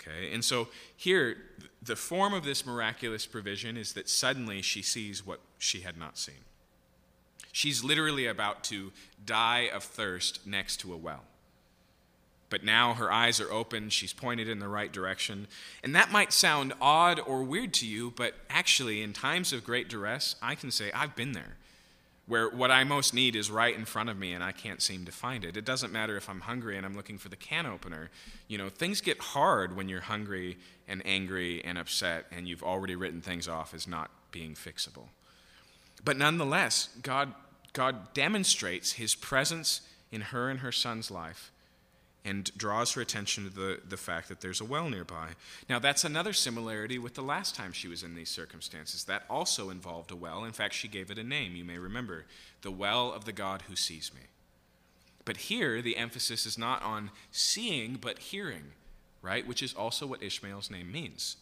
Okay? 0.06 0.32
And 0.32 0.44
so 0.44 0.68
here, 0.96 1.36
the 1.82 1.96
form 1.96 2.34
of 2.34 2.44
this 2.44 2.66
miraculous 2.66 3.26
provision 3.26 3.76
is 3.76 3.92
that 3.94 4.08
suddenly 4.08 4.62
she 4.62 4.82
sees 4.82 5.26
what 5.26 5.40
she 5.58 5.80
had 5.80 5.96
not 5.96 6.18
seen. 6.18 6.44
She's 7.52 7.84
literally 7.84 8.26
about 8.26 8.64
to 8.64 8.92
die 9.24 9.68
of 9.72 9.84
thirst 9.84 10.46
next 10.46 10.78
to 10.78 10.92
a 10.92 10.96
well. 10.96 11.22
But 12.50 12.64
now 12.64 12.94
her 12.94 13.10
eyes 13.10 13.40
are 13.40 13.50
open, 13.50 13.88
she's 13.90 14.12
pointed 14.12 14.48
in 14.48 14.58
the 14.58 14.68
right 14.68 14.92
direction. 14.92 15.48
And 15.82 15.94
that 15.94 16.12
might 16.12 16.32
sound 16.32 16.72
odd 16.80 17.18
or 17.20 17.42
weird 17.42 17.72
to 17.74 17.86
you, 17.86 18.12
but 18.14 18.34
actually, 18.50 19.02
in 19.02 19.12
times 19.12 19.52
of 19.52 19.64
great 19.64 19.88
duress, 19.88 20.36
I 20.42 20.54
can 20.54 20.70
say, 20.70 20.92
I've 20.92 21.16
been 21.16 21.32
there 21.32 21.56
where 22.26 22.48
what 22.48 22.70
I 22.70 22.84
most 22.84 23.12
need 23.12 23.36
is 23.36 23.50
right 23.50 23.76
in 23.76 23.84
front 23.84 24.08
of 24.08 24.18
me 24.18 24.32
and 24.32 24.42
I 24.42 24.52
can't 24.52 24.80
seem 24.80 25.04
to 25.04 25.12
find 25.12 25.44
it. 25.44 25.56
It 25.56 25.64
doesn't 25.64 25.92
matter 25.92 26.16
if 26.16 26.28
I'm 26.28 26.40
hungry 26.40 26.76
and 26.76 26.86
I'm 26.86 26.96
looking 26.96 27.18
for 27.18 27.28
the 27.28 27.36
can 27.36 27.66
opener. 27.66 28.10
You 28.48 28.56
know, 28.56 28.70
things 28.70 29.00
get 29.00 29.18
hard 29.18 29.76
when 29.76 29.88
you're 29.88 30.00
hungry 30.00 30.56
and 30.88 31.02
angry 31.04 31.62
and 31.64 31.76
upset 31.76 32.26
and 32.32 32.48
you've 32.48 32.62
already 32.62 32.96
written 32.96 33.20
things 33.20 33.46
off 33.46 33.74
as 33.74 33.86
not 33.86 34.10
being 34.30 34.54
fixable. 34.54 35.08
But 36.02 36.16
nonetheless, 36.16 36.88
God, 37.02 37.34
God 37.72 38.14
demonstrates 38.14 38.92
his 38.92 39.14
presence 39.14 39.82
in 40.10 40.20
her 40.22 40.48
and 40.48 40.60
her 40.60 40.72
son's 40.72 41.10
life 41.10 41.50
and 42.24 42.56
draws 42.56 42.92
her 42.92 43.02
attention 43.02 43.44
to 43.44 43.50
the, 43.50 43.80
the 43.86 43.96
fact 43.96 44.28
that 44.28 44.40
there's 44.40 44.60
a 44.60 44.64
well 44.64 44.88
nearby. 44.88 45.30
Now, 45.68 45.78
that's 45.78 46.04
another 46.04 46.32
similarity 46.32 46.98
with 46.98 47.14
the 47.14 47.22
last 47.22 47.54
time 47.54 47.72
she 47.72 47.88
was 47.88 48.02
in 48.02 48.14
these 48.14 48.30
circumstances. 48.30 49.04
That 49.04 49.24
also 49.28 49.68
involved 49.68 50.10
a 50.10 50.16
well. 50.16 50.44
In 50.44 50.52
fact, 50.52 50.74
she 50.74 50.88
gave 50.88 51.10
it 51.10 51.18
a 51.18 51.24
name, 51.24 51.54
you 51.54 51.64
may 51.64 51.78
remember 51.78 52.24
the 52.62 52.70
well 52.70 53.12
of 53.12 53.26
the 53.26 53.32
God 53.32 53.62
who 53.68 53.76
sees 53.76 54.10
me. 54.14 54.22
But 55.26 55.36
here, 55.36 55.82
the 55.82 55.96
emphasis 55.96 56.46
is 56.46 56.58
not 56.58 56.82
on 56.82 57.10
seeing, 57.30 57.98
but 58.00 58.18
hearing, 58.18 58.72
right? 59.22 59.46
Which 59.46 59.62
is 59.62 59.74
also 59.74 60.06
what 60.06 60.22
Ishmael's 60.22 60.70
name 60.70 60.90
means. 60.90 61.36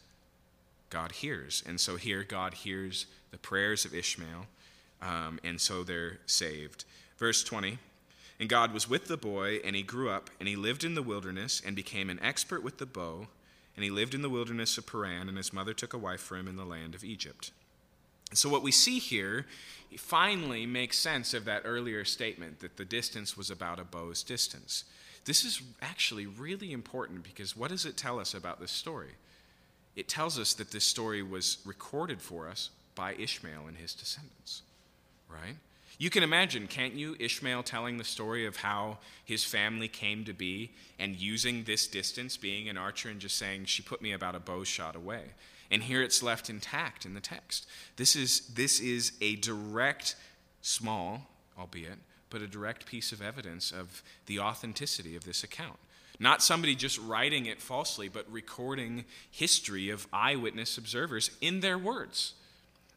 God 0.90 1.12
hears. 1.12 1.62
And 1.66 1.80
so 1.80 1.96
here, 1.96 2.22
God 2.22 2.54
hears 2.54 3.06
the 3.30 3.38
prayers 3.38 3.84
of 3.84 3.94
Ishmael, 3.94 4.46
um, 5.00 5.40
and 5.42 5.60
so 5.60 5.82
they're 5.82 6.18
saved. 6.26 6.84
Verse 7.18 7.42
20 7.42 7.78
And 8.42 8.48
God 8.48 8.74
was 8.74 8.90
with 8.90 9.06
the 9.06 9.16
boy, 9.16 9.60
and 9.64 9.76
he 9.76 9.84
grew 9.84 10.10
up, 10.10 10.28
and 10.40 10.48
he 10.48 10.56
lived 10.56 10.82
in 10.82 10.94
the 10.94 11.02
wilderness, 11.02 11.62
and 11.64 11.76
became 11.76 12.10
an 12.10 12.18
expert 12.20 12.64
with 12.64 12.78
the 12.78 12.86
bow. 12.86 13.28
And 13.76 13.84
he 13.84 13.90
lived 13.90 14.14
in 14.14 14.22
the 14.22 14.28
wilderness 14.28 14.76
of 14.76 14.84
Paran, 14.84 15.28
and 15.28 15.36
his 15.36 15.52
mother 15.52 15.72
took 15.72 15.92
a 15.92 15.98
wife 15.98 16.20
for 16.20 16.36
him 16.36 16.48
in 16.48 16.56
the 16.56 16.64
land 16.64 16.96
of 16.96 17.04
Egypt. 17.04 17.52
So, 18.34 18.48
what 18.48 18.64
we 18.64 18.72
see 18.72 18.98
here 18.98 19.46
finally 19.96 20.66
makes 20.66 20.98
sense 20.98 21.34
of 21.34 21.44
that 21.44 21.62
earlier 21.64 22.04
statement 22.04 22.58
that 22.58 22.78
the 22.78 22.84
distance 22.84 23.36
was 23.36 23.48
about 23.48 23.78
a 23.78 23.84
bow's 23.84 24.24
distance. 24.24 24.86
This 25.24 25.44
is 25.44 25.62
actually 25.80 26.26
really 26.26 26.72
important 26.72 27.22
because 27.22 27.56
what 27.56 27.70
does 27.70 27.86
it 27.86 27.96
tell 27.96 28.18
us 28.18 28.34
about 28.34 28.58
this 28.58 28.72
story? 28.72 29.12
It 29.94 30.08
tells 30.08 30.36
us 30.36 30.52
that 30.54 30.72
this 30.72 30.84
story 30.84 31.22
was 31.22 31.58
recorded 31.64 32.20
for 32.20 32.48
us 32.48 32.70
by 32.96 33.14
Ishmael 33.14 33.68
and 33.68 33.76
his 33.76 33.94
descendants, 33.94 34.62
right? 35.28 35.58
You 35.98 36.10
can 36.10 36.22
imagine, 36.22 36.66
can't 36.66 36.94
you, 36.94 37.16
Ishmael 37.20 37.62
telling 37.62 37.98
the 37.98 38.04
story 38.04 38.46
of 38.46 38.56
how 38.56 38.98
his 39.24 39.44
family 39.44 39.88
came 39.88 40.24
to 40.24 40.32
be 40.32 40.72
and 40.98 41.14
using 41.16 41.64
this 41.64 41.86
distance, 41.86 42.36
being 42.36 42.68
an 42.68 42.76
archer, 42.76 43.08
and 43.08 43.20
just 43.20 43.36
saying, 43.36 43.66
She 43.66 43.82
put 43.82 44.02
me 44.02 44.12
about 44.12 44.34
a 44.34 44.40
bow 44.40 44.64
shot 44.64 44.96
away. 44.96 45.22
And 45.70 45.82
here 45.82 46.02
it's 46.02 46.22
left 46.22 46.50
intact 46.50 47.06
in 47.06 47.14
the 47.14 47.20
text. 47.20 47.66
This 47.96 48.14
is, 48.14 48.40
this 48.48 48.78
is 48.80 49.12
a 49.20 49.36
direct, 49.36 50.16
small, 50.60 51.30
albeit, 51.58 51.98
but 52.28 52.42
a 52.42 52.46
direct 52.46 52.84
piece 52.84 53.12
of 53.12 53.22
evidence 53.22 53.72
of 53.72 54.02
the 54.26 54.38
authenticity 54.38 55.16
of 55.16 55.24
this 55.24 55.42
account. 55.42 55.78
Not 56.18 56.42
somebody 56.42 56.74
just 56.74 56.98
writing 57.00 57.46
it 57.46 57.60
falsely, 57.60 58.08
but 58.08 58.30
recording 58.30 59.04
history 59.30 59.88
of 59.90 60.06
eyewitness 60.12 60.76
observers 60.78 61.30
in 61.40 61.60
their 61.60 61.78
words. 61.78 62.34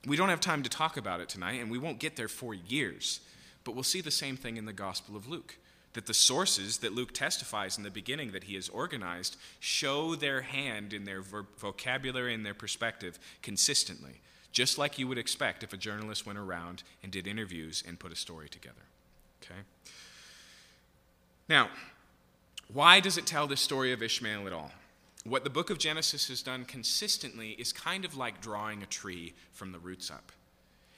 We 0.05 0.15
don't 0.15 0.29
have 0.29 0.39
time 0.39 0.63
to 0.63 0.69
talk 0.69 0.97
about 0.97 1.19
it 1.19 1.29
tonight, 1.29 1.59
and 1.61 1.71
we 1.71 1.77
won't 1.77 1.99
get 1.99 2.15
there 2.15 2.27
for 2.27 2.53
years. 2.53 3.21
But 3.63 3.73
we'll 3.73 3.83
see 3.83 4.01
the 4.01 4.11
same 4.11 4.37
thing 4.37 4.57
in 4.57 4.65
the 4.65 4.73
Gospel 4.73 5.15
of 5.15 5.27
Luke 5.27 5.57
that 5.93 6.05
the 6.05 6.13
sources 6.13 6.79
that 6.79 6.93
Luke 6.93 7.13
testifies 7.13 7.77
in 7.77 7.83
the 7.83 7.89
beginning 7.89 8.31
that 8.31 8.43
he 8.43 8.55
has 8.55 8.67
organized 8.69 9.37
show 9.59 10.13
their 10.13 10.41
hand 10.41 10.93
in 10.93 11.05
their 11.05 11.21
vocabulary 11.21 12.33
and 12.33 12.45
their 12.45 12.53
perspective 12.53 13.17
consistently, 13.41 14.19
just 14.51 14.77
like 14.77 14.99
you 14.99 15.07
would 15.07 15.17
expect 15.17 15.63
if 15.63 15.71
a 15.71 15.77
journalist 15.77 16.25
went 16.25 16.37
around 16.37 16.83
and 17.01 17.13
did 17.13 17.25
interviews 17.25 17.81
and 17.87 17.97
put 17.97 18.11
a 18.11 18.15
story 18.15 18.49
together. 18.49 18.75
Okay? 19.41 19.61
Now, 21.47 21.69
why 22.71 22.99
does 22.99 23.17
it 23.17 23.25
tell 23.25 23.47
the 23.47 23.57
story 23.57 23.93
of 23.93 24.03
Ishmael 24.03 24.47
at 24.47 24.53
all? 24.53 24.71
What 25.25 25.43
the 25.43 25.49
book 25.49 25.71
of 25.71 25.79
Genesis 25.79 26.27
has 26.27 26.43
done 26.43 26.65
consistently 26.65 27.55
is 27.57 27.73
kind 27.73 28.05
of 28.05 28.15
like 28.15 28.41
drawing 28.41 28.83
a 28.83 28.85
tree 28.85 29.33
from 29.53 29.71
the 29.71 29.79
roots 29.79 30.11
up. 30.11 30.31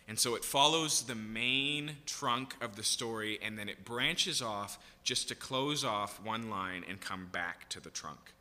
And 0.06 0.20
so 0.20 0.36
it 0.36 0.44
follows 0.44 1.04
the 1.04 1.16
main 1.16 1.92
trunk 2.06 2.54
of 2.60 2.76
the 2.76 2.84
story 2.84 3.40
and 3.42 3.58
then 3.58 3.70
it 3.70 3.86
branches 3.86 4.42
off 4.42 4.80
just 5.04 5.30
to 5.30 5.36
close 5.36 5.86
off 5.86 6.22
one 6.22 6.50
line 6.50 6.84
and 6.90 7.00
come 7.00 7.28
back 7.32 7.70
to 7.70 7.80
the 7.80 7.90
trunk. 7.90 8.34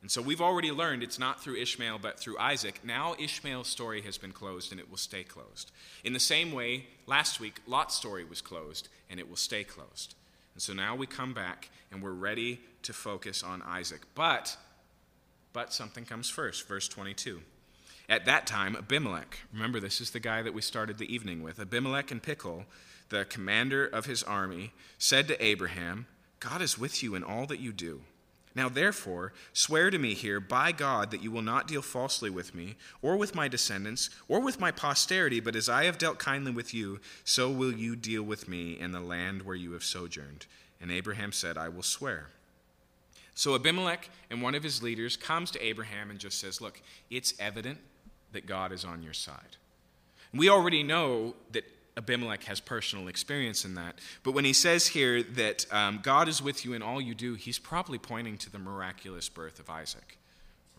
And 0.00 0.10
so 0.10 0.22
we've 0.22 0.40
already 0.40 0.70
learned 0.70 1.02
it's 1.02 1.18
not 1.18 1.42
through 1.42 1.56
Ishmael 1.56 1.98
but 1.98 2.18
through 2.18 2.38
Isaac. 2.38 2.80
Now 2.82 3.14
Ishmael's 3.18 3.68
story 3.68 4.00
has 4.02 4.16
been 4.16 4.32
closed 4.32 4.72
and 4.72 4.80
it 4.80 4.90
will 4.90 4.96
stay 4.96 5.24
closed. 5.24 5.72
In 6.04 6.14
the 6.14 6.20
same 6.20 6.52
way, 6.52 6.86
last 7.06 7.38
week, 7.38 7.60
Lot's 7.66 7.94
story 7.94 8.24
was 8.24 8.40
closed 8.40 8.88
and 9.10 9.20
it 9.20 9.28
will 9.28 9.36
stay 9.36 9.62
closed. 9.62 10.14
And 10.54 10.62
so 10.62 10.72
now 10.72 10.96
we 10.96 11.06
come 11.06 11.34
back 11.34 11.68
and 11.90 12.02
we're 12.02 12.12
ready 12.12 12.60
to 12.82 12.94
focus 12.94 13.42
on 13.42 13.60
Isaac. 13.62 14.00
But 14.14 14.56
but 15.52 15.72
something 15.72 16.04
comes 16.04 16.28
first, 16.28 16.66
verse 16.66 16.88
22. 16.88 17.42
At 18.08 18.24
that 18.26 18.46
time, 18.46 18.76
Abimelech, 18.76 19.38
remember 19.52 19.80
this 19.80 20.00
is 20.00 20.10
the 20.10 20.20
guy 20.20 20.42
that 20.42 20.54
we 20.54 20.60
started 20.60 20.98
the 20.98 21.12
evening 21.12 21.42
with, 21.42 21.58
Abimelech 21.58 22.10
and 22.10 22.22
Phicol, 22.22 22.64
the 23.08 23.24
commander 23.24 23.86
of 23.86 24.06
his 24.06 24.22
army, 24.22 24.72
said 24.98 25.28
to 25.28 25.44
Abraham, 25.44 26.06
God 26.40 26.60
is 26.60 26.78
with 26.78 27.02
you 27.02 27.14
in 27.14 27.22
all 27.22 27.46
that 27.46 27.60
you 27.60 27.72
do. 27.72 28.02
Now, 28.54 28.68
therefore, 28.68 29.32
swear 29.52 29.90
to 29.90 29.98
me 29.98 30.14
here 30.14 30.40
by 30.40 30.72
God 30.72 31.10
that 31.10 31.22
you 31.22 31.30
will 31.30 31.42
not 31.42 31.66
deal 31.66 31.80
falsely 31.80 32.28
with 32.28 32.54
me, 32.54 32.76
or 33.00 33.16
with 33.16 33.34
my 33.34 33.48
descendants, 33.48 34.10
or 34.28 34.40
with 34.40 34.60
my 34.60 34.70
posterity, 34.70 35.40
but 35.40 35.56
as 35.56 35.68
I 35.68 35.84
have 35.84 35.96
dealt 35.96 36.18
kindly 36.18 36.52
with 36.52 36.74
you, 36.74 37.00
so 37.24 37.50
will 37.50 37.72
you 37.72 37.96
deal 37.96 38.22
with 38.22 38.48
me 38.48 38.78
in 38.78 38.92
the 38.92 39.00
land 39.00 39.42
where 39.42 39.56
you 39.56 39.72
have 39.72 39.84
sojourned. 39.84 40.46
And 40.80 40.90
Abraham 40.90 41.32
said, 41.32 41.56
I 41.56 41.68
will 41.68 41.82
swear. 41.82 42.28
So 43.34 43.54
Abimelech 43.54 44.10
and 44.30 44.42
one 44.42 44.54
of 44.54 44.62
his 44.62 44.82
leaders 44.82 45.16
comes 45.16 45.50
to 45.52 45.64
Abraham 45.64 46.10
and 46.10 46.18
just 46.18 46.38
says, 46.38 46.60
Look, 46.60 46.80
it's 47.10 47.34
evident 47.38 47.78
that 48.32 48.46
God 48.46 48.72
is 48.72 48.84
on 48.84 49.02
your 49.02 49.12
side. 49.12 49.56
We 50.34 50.48
already 50.48 50.82
know 50.82 51.34
that 51.52 51.64
Abimelech 51.96 52.44
has 52.44 52.60
personal 52.60 53.08
experience 53.08 53.64
in 53.64 53.74
that. 53.74 53.98
But 54.22 54.32
when 54.32 54.44
he 54.44 54.52
says 54.52 54.88
here 54.88 55.22
that 55.22 55.66
um, 55.70 56.00
God 56.02 56.26
is 56.26 56.42
with 56.42 56.64
you 56.64 56.72
in 56.72 56.82
all 56.82 57.00
you 57.00 57.14
do, 57.14 57.34
he's 57.34 57.58
probably 57.58 57.98
pointing 57.98 58.38
to 58.38 58.50
the 58.50 58.58
miraculous 58.58 59.28
birth 59.28 59.58
of 59.58 59.68
Isaac, 59.68 60.16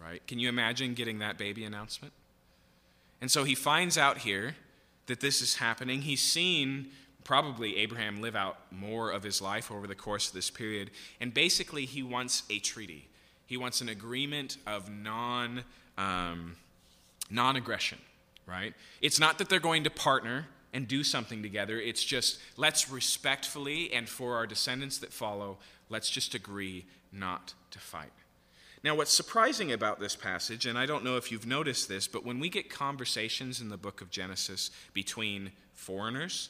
right? 0.01 0.25
Can 0.25 0.39
you 0.39 0.49
imagine 0.49 0.95
getting 0.95 1.19
that 1.19 1.37
baby 1.37 1.65
announcement? 1.65 2.13
And 3.21 3.29
so 3.29 3.43
he 3.43 3.53
finds 3.53 3.97
out 3.97 4.19
here 4.19 4.55
that 5.05 5.19
this 5.19 5.41
is 5.41 5.55
happening. 5.55 6.01
He's 6.01 6.21
seen 6.21 6.87
probably 7.23 7.77
Abraham 7.77 8.21
live 8.21 8.35
out 8.35 8.57
more 8.71 9.11
of 9.11 9.23
his 9.23 9.41
life 9.41 9.71
over 9.71 9.87
the 9.87 9.95
course 9.95 10.27
of 10.27 10.33
this 10.33 10.49
period. 10.49 10.91
And 11.19 11.33
basically, 11.33 11.85
he 11.85 12.03
wants 12.03 12.43
a 12.49 12.59
treaty. 12.59 13.07
He 13.45 13.57
wants 13.57 13.81
an 13.81 13.89
agreement 13.89 14.57
of 14.65 14.89
non 14.89 15.63
um, 15.97 16.55
non 17.29 17.55
aggression, 17.55 17.99
right? 18.45 18.73
It's 19.01 19.19
not 19.19 19.37
that 19.37 19.49
they're 19.49 19.59
going 19.59 19.83
to 19.83 19.89
partner 19.89 20.47
and 20.73 20.87
do 20.87 21.03
something 21.03 21.43
together. 21.43 21.79
It's 21.79 22.03
just 22.03 22.39
let's 22.57 22.89
respectfully 22.89 23.93
and 23.93 24.09
for 24.09 24.35
our 24.35 24.47
descendants 24.47 24.97
that 24.99 25.13
follow, 25.13 25.57
let's 25.89 26.09
just 26.09 26.33
agree 26.33 26.85
not 27.11 27.53
to 27.71 27.79
fight. 27.79 28.11
Now, 28.83 28.95
what's 28.95 29.13
surprising 29.13 29.71
about 29.71 30.01
this 30.01 30.15
passage, 30.15 30.65
and 30.65 30.77
I 30.77 30.85
don't 30.85 31.05
know 31.05 31.15
if 31.15 31.31
you've 31.31 31.45
noticed 31.45 31.87
this, 31.87 32.05
but 32.05 32.25
when 32.25 32.39
we 32.39 32.49
get 32.49 32.69
conversations 32.69 33.61
in 33.61 33.69
the 33.69 33.77
book 33.77 34.01
of 34.01 34.09
Genesis 34.09 34.71
between 34.93 35.51
foreigners, 35.73 36.49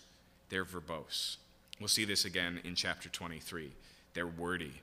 they're 0.50 0.66
verbose. 0.66 1.38
We'll 1.80 1.88
see 1.88 2.06
this 2.06 2.26
again 2.26 2.60
in 2.64 2.76
chapter 2.76 3.10
23. 3.10 3.72
They're 4.14 4.28
wordy. 4.28 4.82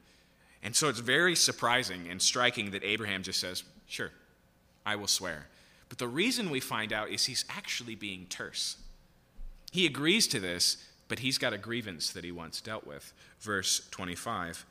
And 0.63 0.77
so 0.77 0.89
it's 0.89 1.01
very 1.01 1.35
surprising 1.35 2.09
and 2.11 2.21
striking 2.21 2.71
that 2.73 2.85
Abraham 2.85 3.23
just 3.23 3.41
says, 3.41 3.63
Sure, 3.87 4.11
I 4.85 4.97
will 4.97 5.07
swear. 5.07 5.47
But 5.89 5.99
the 5.99 6.09
reason 6.09 6.51
we 6.51 6.61
find 6.61 6.93
out 6.93 7.11
is 7.11 7.25
he's 7.25 7.45
actually 7.49 7.95
being 7.95 8.27
terse. 8.29 8.77
He 9.73 9.87
agrees 9.87 10.27
to 10.29 10.41
this, 10.41 10.85
but 11.09 11.21
he's 11.21 11.39
got 11.39 11.53
a 11.53 11.59
grievance 11.59 12.11
that 12.13 12.25
he 12.25 12.33
once 12.33 12.61
dealt 12.61 12.87
with. 12.87 13.13
Verse 13.41 13.89
25. 13.91 14.65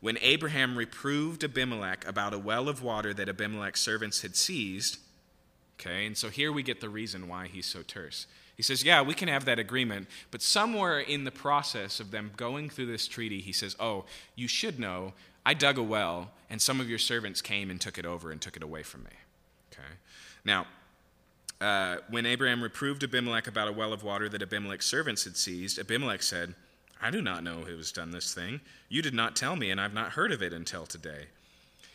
When 0.00 0.18
Abraham 0.20 0.76
reproved 0.76 1.44
Abimelech 1.44 2.06
about 2.06 2.34
a 2.34 2.38
well 2.38 2.68
of 2.68 2.82
water 2.82 3.12
that 3.14 3.28
Abimelech's 3.28 3.80
servants 3.80 4.22
had 4.22 4.34
seized, 4.34 4.98
okay, 5.78 6.06
and 6.06 6.16
so 6.16 6.28
here 6.28 6.52
we 6.52 6.62
get 6.62 6.80
the 6.80 6.88
reason 6.88 7.28
why 7.28 7.48
he's 7.48 7.66
so 7.66 7.82
terse. 7.82 8.26
He 8.60 8.62
says, 8.62 8.84
Yeah, 8.84 9.00
we 9.00 9.14
can 9.14 9.28
have 9.28 9.46
that 9.46 9.58
agreement, 9.58 10.06
but 10.30 10.42
somewhere 10.42 11.00
in 11.00 11.24
the 11.24 11.30
process 11.30 11.98
of 11.98 12.10
them 12.10 12.30
going 12.36 12.68
through 12.68 12.92
this 12.92 13.08
treaty, 13.08 13.40
he 13.40 13.52
says, 13.52 13.74
Oh, 13.80 14.04
you 14.36 14.48
should 14.48 14.78
know, 14.78 15.14
I 15.46 15.54
dug 15.54 15.78
a 15.78 15.82
well, 15.82 16.32
and 16.50 16.60
some 16.60 16.78
of 16.78 16.86
your 16.86 16.98
servants 16.98 17.40
came 17.40 17.70
and 17.70 17.80
took 17.80 17.96
it 17.96 18.04
over 18.04 18.30
and 18.30 18.38
took 18.38 18.58
it 18.58 18.62
away 18.62 18.82
from 18.82 19.04
me. 19.04 19.12
Okay? 19.72 19.88
Now, 20.44 20.66
uh, 21.58 22.00
when 22.10 22.26
Abraham 22.26 22.62
reproved 22.62 23.02
Abimelech 23.02 23.46
about 23.46 23.68
a 23.68 23.72
well 23.72 23.94
of 23.94 24.04
water 24.04 24.28
that 24.28 24.42
Abimelech's 24.42 24.84
servants 24.84 25.24
had 25.24 25.38
seized, 25.38 25.78
Abimelech 25.78 26.22
said, 26.22 26.54
I 27.00 27.10
do 27.10 27.22
not 27.22 27.42
know 27.42 27.60
who 27.60 27.78
has 27.78 27.90
done 27.90 28.10
this 28.10 28.34
thing. 28.34 28.60
You 28.90 29.00
did 29.00 29.14
not 29.14 29.36
tell 29.36 29.56
me, 29.56 29.70
and 29.70 29.80
I've 29.80 29.94
not 29.94 30.12
heard 30.12 30.32
of 30.32 30.42
it 30.42 30.52
until 30.52 30.84
today. 30.84 31.28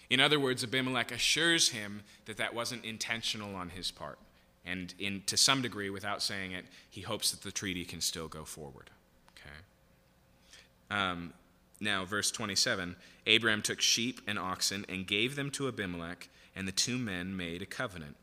In 0.09 0.19
other 0.19 0.39
words, 0.39 0.63
Abimelech 0.63 1.11
assures 1.11 1.69
him 1.69 2.01
that 2.25 2.37
that 2.37 2.55
wasn't 2.55 2.83
intentional 2.85 3.53
on 3.53 3.69
his 3.69 3.91
part. 3.91 4.17
And 4.65 4.93
in, 4.97 5.21
to 5.27 5.37
some 5.37 5.61
degree, 5.61 5.89
without 5.89 6.21
saying 6.21 6.51
it, 6.51 6.65
he 6.89 7.01
hopes 7.01 7.31
that 7.31 7.41
the 7.43 7.51
treaty 7.51 7.85
can 7.85 8.01
still 8.01 8.27
go 8.27 8.45
forward. 8.45 8.89
Okay. 9.33 10.99
Um, 10.99 11.33
now, 11.79 12.05
verse 12.05 12.31
27 12.31 12.95
Abraham 13.27 13.61
took 13.61 13.81
sheep 13.81 14.21
and 14.27 14.39
oxen 14.39 14.85
and 14.89 15.05
gave 15.05 15.35
them 15.35 15.51
to 15.51 15.67
Abimelech, 15.67 16.29
and 16.55 16.67
the 16.67 16.71
two 16.71 16.97
men 16.97 17.35
made 17.35 17.61
a 17.61 17.65
covenant. 17.65 18.15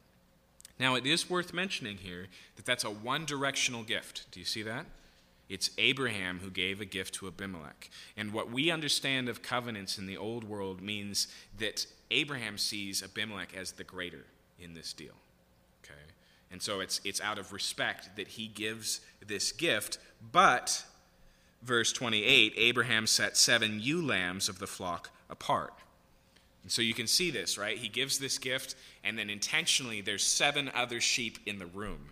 Now, 0.79 0.95
it 0.95 1.07
is 1.07 1.31
worth 1.31 1.53
mentioning 1.53 1.99
here 1.99 2.27
that 2.57 2.65
that's 2.65 2.85
a 2.85 2.91
one 2.91 3.25
directional 3.25 3.83
gift. 3.83 4.27
Do 4.33 4.41
you 4.41 4.47
see 4.47 4.63
that? 4.63 4.87
It's 5.49 5.71
Abraham 5.77 6.41
who 6.41 6.51
gave 6.51 6.81
a 6.81 6.87
gift 6.87 7.15
to 7.17 7.27
Abimelech. 7.27 7.91
And 8.17 8.33
what 8.33 8.51
we 8.51 8.71
understand 8.71 9.29
of 9.29 9.43
covenants 9.43 9.99
in 9.99 10.07
the 10.07 10.17
old 10.17 10.45
world 10.45 10.81
means 10.81 11.29
that 11.59 11.87
Abraham 12.11 12.57
sees 12.57 13.03
Abimelech 13.03 13.55
as 13.55 13.73
the 13.73 13.85
greater 13.85 14.25
in 14.59 14.75
this 14.75 14.93
deal. 14.93 15.15
And 16.53 16.61
so 16.61 16.81
it's, 16.81 17.01
it's 17.05 17.21
out 17.21 17.39
of 17.39 17.53
respect 17.53 18.17
that 18.17 18.29
he 18.29 18.47
gives 18.47 19.01
this 19.27 19.53
gift. 19.53 19.99
But, 20.31 20.85
verse 21.63 21.93
28, 21.93 22.53
Abraham 22.57 23.07
set 23.07 23.37
seven 23.37 23.81
ewe 23.81 24.03
lambs 24.05 24.49
of 24.49 24.59
the 24.59 24.67
flock 24.67 25.11
apart. 25.31 25.73
And 26.63 26.71
so 26.71 26.83
you 26.83 26.95
can 26.95 27.07
see 27.07 27.31
this, 27.31 27.59
right? 27.59 27.77
He 27.77 27.89
gives 27.89 28.19
this 28.19 28.39
gift, 28.39 28.77
and 29.03 29.19
then 29.19 29.31
intentionally 29.31 30.01
there's 30.01 30.23
seven 30.23 30.71
other 30.75 31.01
sheep 31.01 31.39
in 31.47 31.59
the 31.59 31.67
room. 31.67 32.11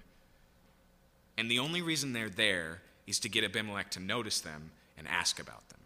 And 1.38 1.50
the 1.50 1.58
only 1.58 1.82
reason 1.82 2.12
they're 2.12 2.28
there 2.28 2.80
is 3.06 3.20
to 3.20 3.28
get 3.28 3.44
Abimelech 3.44 3.90
to 3.92 4.00
notice 4.00 4.40
them 4.40 4.72
and 4.98 5.06
ask 5.06 5.38
about 5.38 5.68
them, 5.68 5.80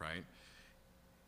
right? 0.00 0.24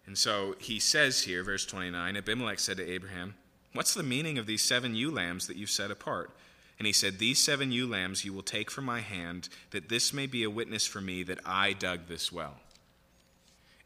And 0.07 0.16
so 0.16 0.57
he 0.59 0.78
says 0.78 1.22
here, 1.22 1.42
verse 1.44 1.66
29 1.66 2.16
Abimelech 2.16 2.59
said 2.59 2.76
to 2.78 2.88
Abraham, 2.88 3.34
What's 3.72 3.94
the 3.94 4.02
meaning 4.02 4.38
of 4.38 4.46
these 4.46 4.62
seven 4.62 4.94
ewe 4.94 5.11
lambs 5.11 5.46
that 5.46 5.57
you've 5.57 5.70
set 5.70 5.90
apart? 5.90 6.30
And 6.79 6.87
he 6.87 6.93
said, 6.93 7.18
These 7.18 7.39
seven 7.43 7.72
ewe 7.72 7.87
lambs 7.87 8.24
you 8.24 8.33
will 8.33 8.43
take 8.43 8.70
from 8.70 8.85
my 8.85 9.01
hand, 9.01 9.49
that 9.70 9.89
this 9.89 10.12
may 10.12 10.27
be 10.27 10.43
a 10.43 10.51
witness 10.51 10.87
for 10.87 11.01
me 11.01 11.22
that 11.24 11.41
I 11.45 11.72
dug 11.72 12.09
this 12.09 12.31
well. 12.31 12.57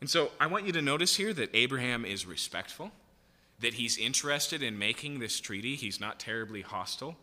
And 0.00 0.08
so 0.08 0.30
I 0.40 0.46
want 0.46 0.66
you 0.66 0.72
to 0.72 0.82
notice 0.82 1.16
here 1.16 1.32
that 1.34 1.54
Abraham 1.54 2.04
is 2.04 2.26
respectful, 2.26 2.90
that 3.60 3.74
he's 3.74 3.98
interested 3.98 4.62
in 4.62 4.78
making 4.78 5.18
this 5.18 5.40
treaty. 5.40 5.76
He's 5.76 6.00
not 6.00 6.18
terribly 6.18 6.62
hostile. 6.62 7.16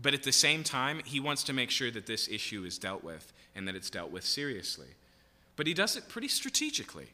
But 0.00 0.14
at 0.14 0.22
the 0.22 0.32
same 0.32 0.62
time, 0.62 1.00
he 1.04 1.18
wants 1.18 1.42
to 1.44 1.52
make 1.52 1.70
sure 1.70 1.90
that 1.90 2.06
this 2.06 2.28
issue 2.28 2.64
is 2.64 2.78
dealt 2.78 3.02
with 3.02 3.32
and 3.56 3.66
that 3.66 3.74
it's 3.74 3.90
dealt 3.90 4.12
with 4.12 4.24
seriously. 4.24 4.88
But 5.56 5.66
he 5.66 5.74
does 5.74 5.96
it 5.96 6.08
pretty 6.08 6.28
strategically. 6.28 7.08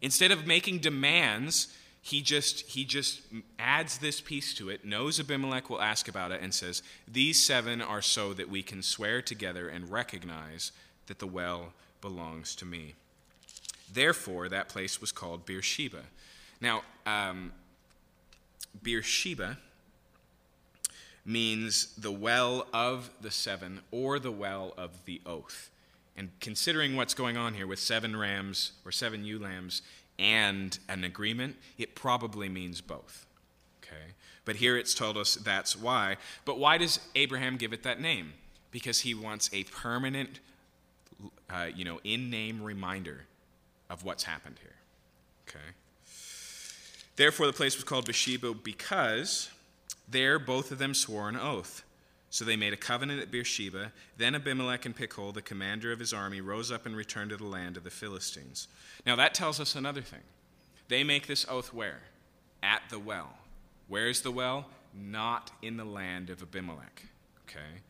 Instead 0.00 0.30
of 0.30 0.46
making 0.46 0.78
demands, 0.78 1.74
he 2.08 2.20
just 2.20 2.60
he 2.70 2.84
just 2.84 3.20
adds 3.58 3.98
this 3.98 4.20
piece 4.20 4.54
to 4.54 4.68
it 4.68 4.84
knows 4.84 5.18
abimelech 5.18 5.68
will 5.68 5.80
ask 5.80 6.08
about 6.08 6.32
it 6.32 6.40
and 6.40 6.54
says 6.54 6.82
these 7.06 7.44
seven 7.44 7.80
are 7.80 8.02
so 8.02 8.32
that 8.32 8.48
we 8.48 8.62
can 8.62 8.82
swear 8.82 9.20
together 9.22 9.68
and 9.68 9.90
recognize 9.90 10.72
that 11.06 11.18
the 11.18 11.26
well 11.26 11.72
belongs 12.00 12.54
to 12.54 12.64
me 12.64 12.94
therefore 13.92 14.48
that 14.48 14.68
place 14.68 15.00
was 15.00 15.12
called 15.12 15.44
beersheba 15.44 16.02
now 16.60 16.82
um, 17.06 17.52
beersheba 18.82 19.58
means 21.28 21.94
the 21.96 22.10
well 22.10 22.66
of 22.72 23.10
the 23.20 23.30
seven 23.30 23.80
or 23.90 24.18
the 24.18 24.32
well 24.32 24.72
of 24.78 25.04
the 25.04 25.20
oath. 25.26 25.70
And 26.16 26.30
considering 26.40 26.96
what's 26.96 27.14
going 27.14 27.36
on 27.36 27.54
here 27.54 27.66
with 27.66 27.78
seven 27.78 28.16
rams 28.16 28.72
or 28.84 28.90
seven 28.90 29.24
ewe 29.24 29.38
lambs 29.38 29.82
and 30.18 30.78
an 30.88 31.04
agreement, 31.04 31.56
it 31.76 31.94
probably 31.94 32.48
means 32.48 32.80
both. 32.80 33.26
Okay? 33.82 34.12
But 34.44 34.56
here 34.56 34.76
it's 34.76 34.94
told 34.94 35.16
us 35.16 35.34
that's 35.34 35.76
why. 35.76 36.16
But 36.44 36.58
why 36.58 36.78
does 36.78 37.00
Abraham 37.14 37.56
give 37.56 37.72
it 37.72 37.82
that 37.84 38.00
name? 38.00 38.32
Because 38.70 39.00
he 39.00 39.14
wants 39.14 39.48
a 39.52 39.64
permanent, 39.64 40.40
uh, 41.50 41.66
you 41.74 41.84
know, 41.84 42.00
in 42.04 42.30
name 42.30 42.62
reminder 42.62 43.26
of 43.88 44.04
what's 44.04 44.24
happened 44.24 44.56
here. 44.60 44.74
Okay? 45.48 45.64
Therefore, 47.16 47.46
the 47.46 47.52
place 47.52 47.76
was 47.76 47.84
called 47.84 48.04
Beersheba 48.04 48.54
because 48.54 49.50
there, 50.08 50.38
both 50.38 50.70
of 50.70 50.78
them 50.78 50.94
swore 50.94 51.28
an 51.28 51.36
oath. 51.36 51.82
So 52.30 52.44
they 52.44 52.56
made 52.56 52.72
a 52.72 52.76
covenant 52.76 53.22
at 53.22 53.30
Beersheba. 53.30 53.92
Then 54.16 54.34
Abimelech 54.34 54.84
and 54.84 54.96
Phicol, 54.96 55.32
the 55.32 55.42
commander 55.42 55.92
of 55.92 55.98
his 55.98 56.12
army, 56.12 56.40
rose 56.40 56.70
up 56.70 56.84
and 56.84 56.94
returned 56.94 57.30
to 57.30 57.36
the 57.36 57.46
land 57.46 57.76
of 57.76 57.84
the 57.84 57.90
Philistines. 57.90 58.68
Now 59.06 59.16
that 59.16 59.34
tells 59.34 59.60
us 59.60 59.74
another 59.74 60.02
thing. 60.02 60.20
They 60.88 61.04
make 61.04 61.26
this 61.26 61.46
oath 61.48 61.72
where? 61.72 62.00
At 62.62 62.82
the 62.90 62.98
well. 62.98 63.38
Where 63.88 64.08
is 64.08 64.20
the 64.20 64.30
well? 64.30 64.66
Not 64.94 65.50
in 65.62 65.76
the 65.76 65.84
land 65.84 66.30
of 66.30 66.42
Abimelech. 66.42 67.04
Okay? 67.48 67.82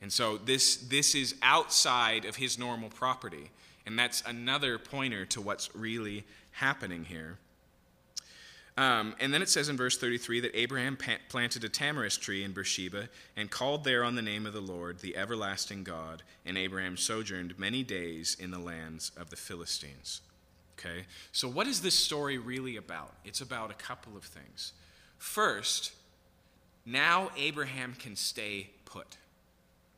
And 0.00 0.12
so 0.12 0.36
this, 0.36 0.76
this 0.76 1.14
is 1.14 1.36
outside 1.42 2.24
of 2.24 2.36
his 2.36 2.58
normal 2.58 2.88
property. 2.88 3.50
And 3.86 3.98
that's 3.98 4.22
another 4.26 4.78
pointer 4.78 5.24
to 5.26 5.40
what's 5.40 5.74
really 5.74 6.24
happening 6.52 7.04
here. 7.04 7.38
Um, 8.78 9.14
and 9.20 9.34
then 9.34 9.42
it 9.42 9.50
says 9.50 9.68
in 9.68 9.76
verse 9.76 9.98
33 9.98 10.40
that 10.40 10.56
Abraham 10.56 10.96
planted 11.28 11.62
a 11.62 11.68
tamarisk 11.68 12.20
tree 12.20 12.42
in 12.42 12.52
Beersheba 12.52 13.08
and 13.36 13.50
called 13.50 13.84
there 13.84 14.02
on 14.02 14.14
the 14.14 14.22
name 14.22 14.46
of 14.46 14.54
the 14.54 14.62
Lord, 14.62 15.00
the 15.00 15.16
everlasting 15.16 15.84
God. 15.84 16.22
And 16.46 16.56
Abraham 16.56 16.96
sojourned 16.96 17.58
many 17.58 17.82
days 17.82 18.36
in 18.40 18.50
the 18.50 18.58
lands 18.58 19.12
of 19.16 19.28
the 19.28 19.36
Philistines. 19.36 20.22
Okay? 20.78 21.04
So, 21.32 21.48
what 21.48 21.66
is 21.66 21.82
this 21.82 21.94
story 21.94 22.38
really 22.38 22.76
about? 22.76 23.12
It's 23.24 23.42
about 23.42 23.70
a 23.70 23.74
couple 23.74 24.16
of 24.16 24.24
things. 24.24 24.72
First, 25.18 25.92
now 26.86 27.30
Abraham 27.36 27.94
can 27.98 28.16
stay 28.16 28.70
put 28.86 29.18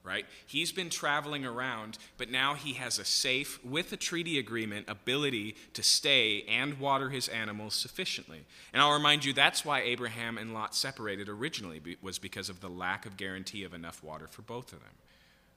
right? 0.05 0.27
He's 0.47 0.71
been 0.71 0.91
traveling 0.91 1.47
around, 1.47 1.97
but 2.19 2.31
now 2.31 2.55
he 2.55 2.75
has 2.75 2.99
a 2.99 3.05
safe, 3.05 3.59
with 3.65 3.91
a 3.93 3.97
treaty 3.97 4.39
agreement, 4.39 4.89
ability 4.89 5.57
to 5.73 5.83
stay 5.83 6.45
and 6.47 6.79
water 6.79 7.09
his 7.09 7.27
animals 7.29 7.75
sufficiently. 7.75 8.45
And 8.73 8.83
I'll 8.83 8.93
remind 8.93 9.25
you 9.25 9.33
that's 9.33 9.65
why 9.65 9.81
Abraham 9.81 10.37
and 10.37 10.53
Lot 10.53 10.75
separated 10.75 11.29
originally, 11.29 11.81
was 12.03 12.19
because 12.19 12.51
of 12.51 12.61
the 12.61 12.69
lack 12.69 13.07
of 13.07 13.17
guarantee 13.17 13.65
of 13.65 13.73
enough 13.73 14.05
water 14.05 14.29
for 14.29 14.43
both 14.43 14.75
of 14.75 14.81
them. 14.81 14.95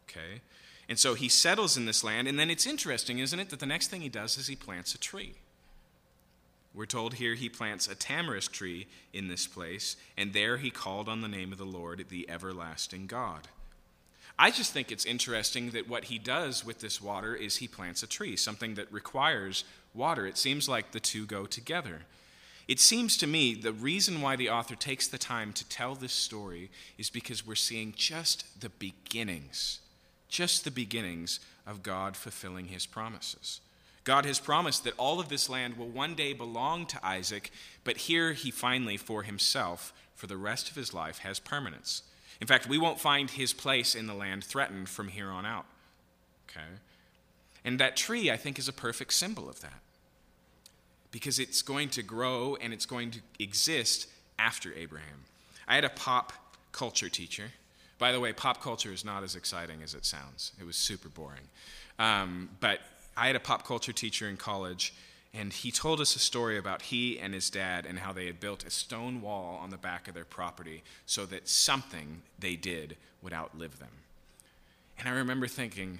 Okay? 0.09 0.41
And 0.87 0.97
so 0.97 1.13
he 1.13 1.27
settles 1.27 1.75
in 1.75 1.85
this 1.85 2.01
land, 2.01 2.29
and 2.29 2.39
then 2.39 2.49
it's 2.49 2.65
interesting, 2.65 3.19
isn't 3.19 3.39
it, 3.39 3.49
that 3.49 3.59
the 3.59 3.65
next 3.65 3.87
thing 3.89 3.99
he 3.99 4.09
does 4.09 4.37
is 4.37 4.47
he 4.47 4.55
plants 4.55 4.95
a 4.95 4.97
tree. 4.97 5.33
We're 6.73 6.85
told 6.85 7.15
here 7.15 7.33
he 7.33 7.49
plants 7.49 7.87
a 7.87 7.95
tamarisk 7.95 8.51
tree 8.51 8.87
in 9.11 9.27
this 9.27 9.45
place, 9.45 9.97
and 10.15 10.31
there 10.31 10.55
he 10.57 10.69
called 10.69 11.09
on 11.09 11.21
the 11.21 11.27
name 11.27 11.51
of 11.51 11.57
the 11.57 11.65
Lord, 11.65 12.05
the 12.07 12.29
everlasting 12.29 13.07
God. 13.07 13.49
I 14.39 14.51
just 14.51 14.71
think 14.71 14.91
it's 14.91 15.05
interesting 15.05 15.71
that 15.71 15.89
what 15.89 16.05
he 16.05 16.19
does 16.19 16.63
with 16.63 16.79
this 16.79 17.01
water 17.01 17.35
is 17.35 17.57
he 17.57 17.67
plants 17.67 18.03
a 18.03 18.07
tree, 18.07 18.35
something 18.35 18.75
that 18.75 18.91
requires 18.91 19.63
water. 19.95 20.27
It 20.27 20.37
seems 20.37 20.69
like 20.69 20.91
the 20.91 20.99
two 20.99 21.25
go 21.25 21.45
together. 21.45 22.01
It 22.67 22.79
seems 22.79 23.17
to 23.17 23.27
me 23.27 23.55
the 23.55 23.71
reason 23.71 24.21
why 24.21 24.35
the 24.35 24.49
author 24.49 24.75
takes 24.75 25.07
the 25.07 25.17
time 25.17 25.53
to 25.53 25.67
tell 25.67 25.95
this 25.95 26.13
story 26.13 26.69
is 26.97 27.09
because 27.09 27.47
we're 27.47 27.55
seeing 27.55 27.93
just 27.95 28.61
the 28.61 28.69
beginnings, 28.69 29.79
just 30.27 30.65
the 30.65 30.71
beginnings 30.71 31.39
of 31.65 31.81
God 31.81 32.15
fulfilling 32.15 32.67
his 32.67 32.85
promises. 32.85 33.61
God 34.03 34.25
has 34.25 34.39
promised 34.39 34.83
that 34.83 34.97
all 34.97 35.19
of 35.19 35.29
this 35.29 35.49
land 35.49 35.77
will 35.77 35.89
one 35.89 36.13
day 36.13 36.33
belong 36.33 36.85
to 36.87 37.05
Isaac, 37.05 37.51
but 37.83 37.97
here 37.97 38.33
he 38.33 38.51
finally, 38.51 38.97
for 38.97 39.23
himself, 39.23 39.93
for 40.13 40.27
the 40.27 40.37
rest 40.37 40.69
of 40.69 40.75
his 40.75 40.93
life, 40.93 41.19
has 41.19 41.39
permanence. 41.39 42.03
In 42.39 42.47
fact, 42.47 42.67
we 42.67 42.77
won't 42.77 42.99
find 42.99 43.31
his 43.31 43.53
place 43.53 43.95
in 43.95 44.07
the 44.07 44.13
land 44.13 44.43
threatened 44.43 44.89
from 44.89 45.09
here 45.09 45.29
on 45.29 45.45
out. 45.45 45.65
Okay? 46.49 46.65
And 47.65 47.79
that 47.79 47.97
tree, 47.97 48.31
I 48.31 48.37
think, 48.37 48.59
is 48.59 48.67
a 48.67 48.73
perfect 48.73 49.13
symbol 49.13 49.49
of 49.49 49.61
that. 49.61 49.81
Because 51.11 51.39
it's 51.39 51.61
going 51.61 51.89
to 51.89 52.03
grow 52.03 52.57
and 52.61 52.73
it's 52.73 52.85
going 52.85 53.11
to 53.11 53.19
exist 53.39 54.07
after 54.37 54.73
Abraham. 54.73 55.25
I 55.67 55.75
had 55.75 55.83
a 55.83 55.89
pop 55.89 56.33
culture 56.71 57.09
teacher. 57.09 57.51
By 57.97 58.11
the 58.11 58.19
way, 58.19 58.33
pop 58.33 58.61
culture 58.61 58.93
is 58.93 59.03
not 59.03 59.23
as 59.23 59.35
exciting 59.35 59.81
as 59.83 59.95
it 59.95 60.05
sounds, 60.05 60.51
it 60.59 60.65
was 60.65 60.75
super 60.75 61.09
boring. 61.09 61.49
Um, 61.97 62.49
but 62.59 62.79
I 63.15 63.27
had 63.27 63.35
a 63.35 63.39
pop 63.39 63.65
culture 63.65 63.91
teacher 63.91 64.29
in 64.29 64.37
college 64.37 64.93
and 65.33 65.53
he 65.53 65.71
told 65.71 66.01
us 66.01 66.15
a 66.15 66.19
story 66.19 66.57
about 66.57 66.83
he 66.83 67.19
and 67.19 67.33
his 67.33 67.49
dad 67.49 67.85
and 67.85 67.99
how 67.99 68.11
they 68.13 68.25
had 68.25 68.39
built 68.39 68.65
a 68.65 68.69
stone 68.69 69.21
wall 69.21 69.59
on 69.61 69.69
the 69.69 69.77
back 69.77 70.07
of 70.07 70.13
their 70.13 70.25
property 70.25 70.83
so 71.05 71.25
that 71.25 71.47
something 71.47 72.21
they 72.39 72.55
did 72.55 72.97
would 73.21 73.33
outlive 73.33 73.79
them. 73.79 73.89
And 74.97 75.07
I 75.07 75.11
remember 75.11 75.47
thinking, 75.47 75.99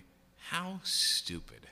how 0.50 0.80
stupid, 0.84 1.68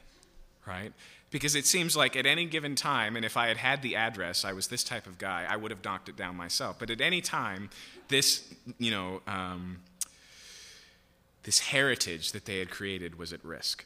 right? 0.67 0.93
Because 1.31 1.55
it 1.55 1.65
seems 1.65 1.97
like 1.97 2.15
at 2.15 2.25
any 2.25 2.45
given 2.45 2.75
time, 2.75 3.15
and 3.15 3.25
if 3.25 3.35
I 3.35 3.47
had 3.47 3.57
had 3.57 3.81
the 3.81 3.95
address, 3.95 4.45
I 4.45 4.53
was 4.53 4.67
this 4.67 4.83
type 4.83 5.07
of 5.07 5.17
guy, 5.17 5.45
I 5.49 5.57
would 5.57 5.71
have 5.71 5.83
knocked 5.83 6.07
it 6.07 6.15
down 6.15 6.35
myself. 6.35 6.77
But 6.77 6.89
at 6.89 7.01
any 7.01 7.21
time, 7.21 7.69
this, 8.09 8.53
you 8.77 8.91
know, 8.91 9.21
um, 9.27 9.79
this 11.43 11.59
heritage 11.59 12.31
that 12.31 12.45
they 12.45 12.59
had 12.59 12.69
created 12.69 13.17
was 13.17 13.33
at 13.33 13.43
risk. 13.43 13.85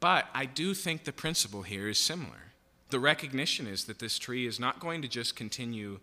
But 0.00 0.26
I 0.34 0.46
do 0.46 0.74
think 0.74 1.04
the 1.04 1.12
principle 1.12 1.62
here 1.62 1.88
is 1.88 1.98
similar. 1.98 2.52
The 2.90 3.00
recognition 3.00 3.66
is 3.66 3.84
that 3.84 3.98
this 3.98 4.18
tree 4.18 4.46
is 4.46 4.60
not 4.60 4.80
going 4.80 5.02
to 5.02 5.08
just 5.08 5.36
continue 5.36 6.00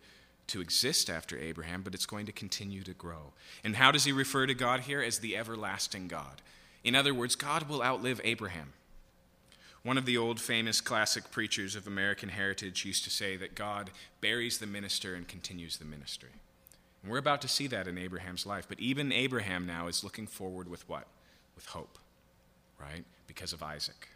to 0.47 0.61
exist 0.61 1.09
after 1.09 1.37
Abraham, 1.37 1.81
but 1.81 1.93
it's 1.93 2.05
going 2.05 2.25
to 2.25 2.31
continue 2.31 2.83
to 2.83 2.93
grow. 2.93 3.33
And 3.63 3.75
how 3.75 3.91
does 3.91 4.03
he 4.03 4.11
refer 4.11 4.45
to 4.45 4.53
God 4.53 4.81
here? 4.81 5.01
As 5.01 5.19
the 5.19 5.37
everlasting 5.37 6.07
God. 6.07 6.41
In 6.83 6.95
other 6.95 7.13
words, 7.13 7.35
God 7.35 7.69
will 7.69 7.83
outlive 7.83 8.19
Abraham. 8.23 8.73
One 9.83 9.97
of 9.97 10.05
the 10.05 10.17
old 10.17 10.39
famous 10.39 10.81
classic 10.81 11.31
preachers 11.31 11.75
of 11.75 11.87
American 11.87 12.29
heritage 12.29 12.85
used 12.85 13.03
to 13.05 13.09
say 13.09 13.35
that 13.37 13.55
God 13.55 13.91
buries 14.19 14.57
the 14.57 14.67
minister 14.67 15.15
and 15.15 15.27
continues 15.27 15.77
the 15.77 15.85
ministry. 15.85 16.29
And 17.01 17.11
we're 17.11 17.17
about 17.17 17.41
to 17.43 17.47
see 17.47 17.67
that 17.67 17.87
in 17.87 17.97
Abraham's 17.97 18.45
life. 18.45 18.65
But 18.67 18.79
even 18.79 19.11
Abraham 19.11 19.65
now 19.65 19.87
is 19.87 20.03
looking 20.03 20.27
forward 20.27 20.67
with 20.67 20.87
what? 20.87 21.07
With 21.55 21.67
hope 21.67 21.97
right? 22.81 23.05
Because 23.27 23.53
of 23.53 23.63
Isaac. 23.63 24.09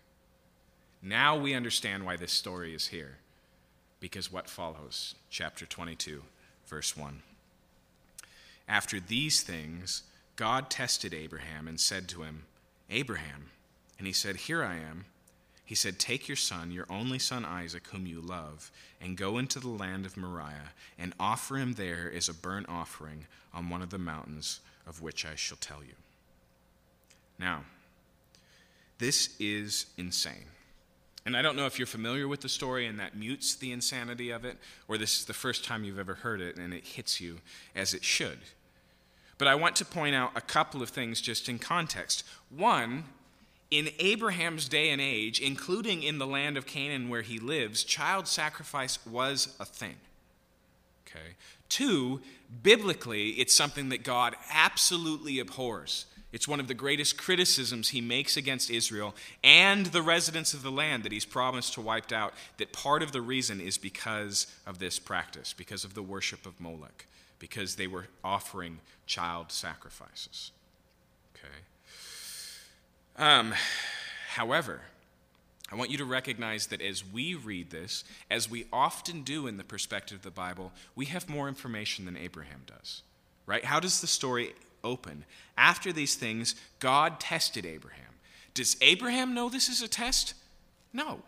Now 1.01 1.37
we 1.37 1.53
understand 1.53 2.05
why 2.05 2.15
this 2.15 2.31
story 2.31 2.73
is 2.73 2.87
here. 2.87 3.17
Because 3.99 4.31
what 4.31 4.49
follows? 4.49 5.15
Chapter 5.29 5.65
22, 5.65 6.23
verse 6.67 6.97
1. 6.97 7.21
After 8.67 8.99
these 8.99 9.43
things, 9.43 10.03
God 10.35 10.69
tested 10.69 11.13
Abraham 11.13 11.67
and 11.67 11.79
said 11.79 12.07
to 12.09 12.23
him, 12.23 12.43
Abraham. 12.89 13.51
And 13.97 14.07
he 14.07 14.13
said, 14.13 14.35
Here 14.35 14.63
I 14.63 14.75
am. 14.75 15.05
He 15.63 15.75
said, 15.75 15.97
Take 15.97 16.27
your 16.27 16.35
son, 16.35 16.71
your 16.71 16.85
only 16.89 17.19
son 17.19 17.45
Isaac, 17.45 17.87
whom 17.87 18.05
you 18.05 18.21
love, 18.21 18.71
and 19.01 19.17
go 19.17 19.37
into 19.37 19.59
the 19.59 19.69
land 19.69 20.05
of 20.05 20.17
Moriah, 20.17 20.73
and 20.97 21.13
offer 21.19 21.57
him 21.57 21.73
there 21.73 22.11
as 22.15 22.29
a 22.29 22.33
burnt 22.33 22.67
offering 22.69 23.25
on 23.53 23.69
one 23.69 23.81
of 23.81 23.89
the 23.89 23.97
mountains 23.97 24.59
of 24.85 25.01
which 25.01 25.25
I 25.25 25.35
shall 25.35 25.57
tell 25.57 25.83
you. 25.83 25.95
Now, 27.39 27.63
this 28.97 29.35
is 29.39 29.87
insane. 29.97 30.45
And 31.25 31.35
I 31.35 31.41
don't 31.41 31.55
know 31.55 31.65
if 31.65 31.79
you're 31.79 31.87
familiar 31.87 32.27
with 32.27 32.41
the 32.41 32.49
story 32.49 32.85
and 32.85 32.99
that 32.99 33.17
mutes 33.17 33.55
the 33.55 33.71
insanity 33.71 34.29
of 34.29 34.45
it, 34.45 34.57
or 34.87 34.97
this 34.97 35.17
is 35.17 35.25
the 35.25 35.33
first 35.33 35.65
time 35.65 35.83
you've 35.83 35.99
ever 35.99 36.15
heard 36.15 36.39
it 36.39 36.57
and 36.57 36.73
it 36.73 36.85
hits 36.85 37.19
you 37.19 37.39
as 37.75 37.93
it 37.93 38.03
should. 38.03 38.37
But 39.37 39.47
I 39.47 39.55
want 39.55 39.75
to 39.77 39.85
point 39.85 40.15
out 40.15 40.31
a 40.35 40.41
couple 40.41 40.81
of 40.81 40.89
things 40.89 41.19
just 41.19 41.49
in 41.49 41.59
context. 41.59 42.23
One, 42.49 43.05
in 43.71 43.89
Abraham's 43.99 44.69
day 44.69 44.91
and 44.91 45.01
age, 45.01 45.39
including 45.41 46.03
in 46.03 46.19
the 46.19 46.27
land 46.27 46.57
of 46.57 46.65
Canaan 46.67 47.09
where 47.09 47.23
he 47.23 47.39
lives, 47.39 47.83
child 47.83 48.27
sacrifice 48.27 49.03
was 49.05 49.55
a 49.59 49.65
thing. 49.65 49.95
Okay. 51.07 51.35
Two, 51.69 52.21
biblically, 52.61 53.29
it's 53.31 53.53
something 53.53 53.89
that 53.89 54.03
God 54.03 54.35
absolutely 54.51 55.39
abhors. 55.39 56.05
It's 56.35 56.49
one 56.49 56.59
of 56.59 56.67
the 56.67 56.73
greatest 56.73 57.17
criticisms 57.17 57.89
he 57.89 58.01
makes 58.01 58.35
against 58.35 58.69
Israel 58.69 59.15
and 59.41 59.85
the 59.85 60.01
residents 60.01 60.53
of 60.53 60.63
the 60.63 60.71
land 60.71 61.03
that 61.03 61.13
he's 61.13 61.23
promised 61.23 61.75
to 61.75 61.81
wipe 61.81 62.11
out. 62.11 62.33
That 62.57 62.73
part 62.73 63.01
of 63.01 63.13
the 63.13 63.21
reason 63.21 63.61
is 63.61 63.77
because 63.77 64.45
of 64.67 64.77
this 64.77 64.99
practice, 64.99 65.53
because 65.53 65.85
of 65.85 65.93
the 65.93 66.03
worship 66.03 66.45
of 66.45 66.59
Moloch, 66.59 67.05
because 67.39 67.75
they 67.75 67.87
were 67.87 68.07
offering 68.21 68.79
child 69.05 69.49
sacrifices. 69.49 70.51
Okay. 71.37 71.55
Um, 73.17 73.53
however, 74.31 74.81
I 75.71 75.75
want 75.75 75.89
you 75.89 75.97
to 75.99 76.05
recognize 76.05 76.67
that 76.67 76.81
as 76.81 77.01
we 77.05 77.35
read 77.35 77.69
this, 77.69 78.03
as 78.29 78.49
we 78.49 78.65
often 78.73 79.21
do 79.21 79.47
in 79.47 79.55
the 79.55 79.63
perspective 79.63 80.17
of 80.17 80.23
the 80.23 80.31
Bible, 80.31 80.73
we 80.97 81.05
have 81.05 81.29
more 81.29 81.47
information 81.47 82.03
than 82.03 82.17
Abraham 82.17 82.63
does. 82.67 83.03
Right? 83.45 83.63
How 83.63 83.79
does 83.79 84.01
the 84.01 84.07
story 84.07 84.53
open. 84.85 85.25
After 85.57 85.91
these 85.91 86.15
things, 86.15 86.55
God 86.79 87.19
tested 87.19 87.65
Abraham. 87.65 88.05
Does 88.53 88.77
Abraham 88.79 89.33
know 89.33 89.49
this 89.49 89.67
is 89.67 89.81
a 89.81 89.87
test? 89.87 90.33
No. 90.93 91.19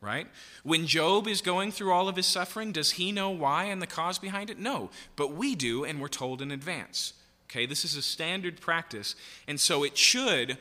Right? 0.00 0.26
When 0.62 0.86
Job 0.86 1.26
is 1.26 1.40
going 1.40 1.72
through 1.72 1.92
all 1.92 2.08
of 2.08 2.16
his 2.16 2.26
suffering, 2.26 2.72
does 2.72 2.92
he 2.92 3.10
know 3.10 3.30
why 3.30 3.64
and 3.64 3.80
the 3.80 3.86
cause 3.86 4.18
behind 4.18 4.50
it? 4.50 4.58
No. 4.58 4.90
But 5.16 5.32
we 5.32 5.54
do, 5.54 5.84
and 5.84 6.00
we're 6.00 6.08
told 6.08 6.42
in 6.42 6.50
advance. 6.50 7.14
Okay, 7.48 7.64
this 7.64 7.84
is 7.84 7.96
a 7.96 8.02
standard 8.02 8.60
practice, 8.60 9.14
and 9.48 9.58
so 9.58 9.84
it 9.84 9.96
should 9.96 10.58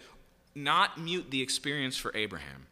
not 0.56 1.00
mute 1.00 1.32
the 1.32 1.42
experience 1.42 1.98
for 1.98 2.16
Abraham, 2.16 2.68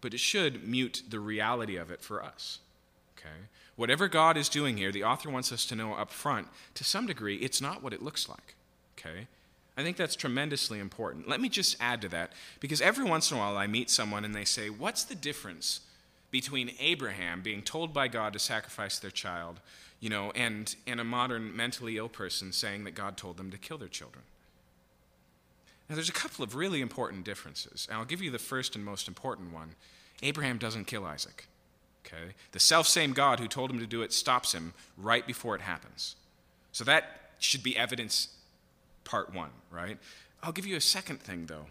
but 0.00 0.14
it 0.14 0.20
should 0.20 0.66
mute 0.66 1.02
the 1.08 1.18
reality 1.18 1.76
of 1.76 1.90
it 1.90 2.00
for 2.00 2.22
us. 2.22 2.60
Okay? 3.18 3.48
Whatever 3.76 4.06
God 4.06 4.36
is 4.36 4.48
doing 4.48 4.76
here, 4.76 4.92
the 4.92 5.02
author 5.02 5.28
wants 5.28 5.50
us 5.50 5.66
to 5.66 5.74
know 5.74 5.94
up 5.94 6.10
front, 6.10 6.46
to 6.74 6.84
some 6.84 7.06
degree, 7.06 7.36
it's 7.36 7.60
not 7.60 7.82
what 7.82 7.92
it 7.92 8.02
looks 8.02 8.28
like 8.28 8.53
okay? 9.04 9.26
I 9.76 9.82
think 9.82 9.96
that's 9.96 10.14
tremendously 10.14 10.78
important. 10.78 11.28
Let 11.28 11.40
me 11.40 11.48
just 11.48 11.76
add 11.80 12.00
to 12.02 12.08
that, 12.10 12.32
because 12.60 12.80
every 12.80 13.04
once 13.04 13.30
in 13.30 13.36
a 13.36 13.40
while 13.40 13.56
I 13.56 13.66
meet 13.66 13.90
someone 13.90 14.24
and 14.24 14.34
they 14.34 14.44
say, 14.44 14.70
What's 14.70 15.04
the 15.04 15.14
difference 15.14 15.80
between 16.30 16.72
Abraham 16.80 17.42
being 17.42 17.62
told 17.62 17.92
by 17.92 18.08
God 18.08 18.32
to 18.32 18.38
sacrifice 18.38 18.98
their 18.98 19.10
child, 19.10 19.60
you 20.00 20.10
know, 20.10 20.32
and, 20.34 20.74
and 20.86 21.00
a 21.00 21.04
modern 21.04 21.56
mentally 21.56 21.96
ill 21.96 22.08
person 22.08 22.52
saying 22.52 22.84
that 22.84 22.94
God 22.94 23.16
told 23.16 23.36
them 23.36 23.50
to 23.50 23.58
kill 23.58 23.78
their 23.78 23.88
children? 23.88 24.24
Now, 25.88 25.96
there's 25.96 26.08
a 26.08 26.12
couple 26.12 26.42
of 26.42 26.54
really 26.54 26.80
important 26.80 27.24
differences, 27.24 27.86
and 27.90 27.98
I'll 27.98 28.06
give 28.06 28.22
you 28.22 28.30
the 28.30 28.38
first 28.38 28.74
and 28.74 28.84
most 28.84 29.06
important 29.06 29.52
one. 29.52 29.74
Abraham 30.22 30.56
doesn't 30.56 30.86
kill 30.86 31.04
Isaac. 31.04 31.46
Okay? 32.06 32.34
The 32.52 32.60
self 32.60 32.86
same 32.86 33.12
God 33.12 33.40
who 33.40 33.48
told 33.48 33.70
him 33.70 33.80
to 33.80 33.86
do 33.86 34.02
it 34.02 34.12
stops 34.12 34.52
him 34.52 34.72
right 34.96 35.26
before 35.26 35.54
it 35.54 35.60
happens. 35.60 36.16
So 36.72 36.84
that 36.84 37.32
should 37.38 37.62
be 37.62 37.76
evidence 37.76 38.28
part 39.04 39.34
one, 39.34 39.50
right? 39.70 39.98
I'll 40.42 40.52
give 40.52 40.66
you 40.66 40.76
a 40.76 40.80
second 40.80 41.20
thing, 41.20 41.46
though. 41.46 41.66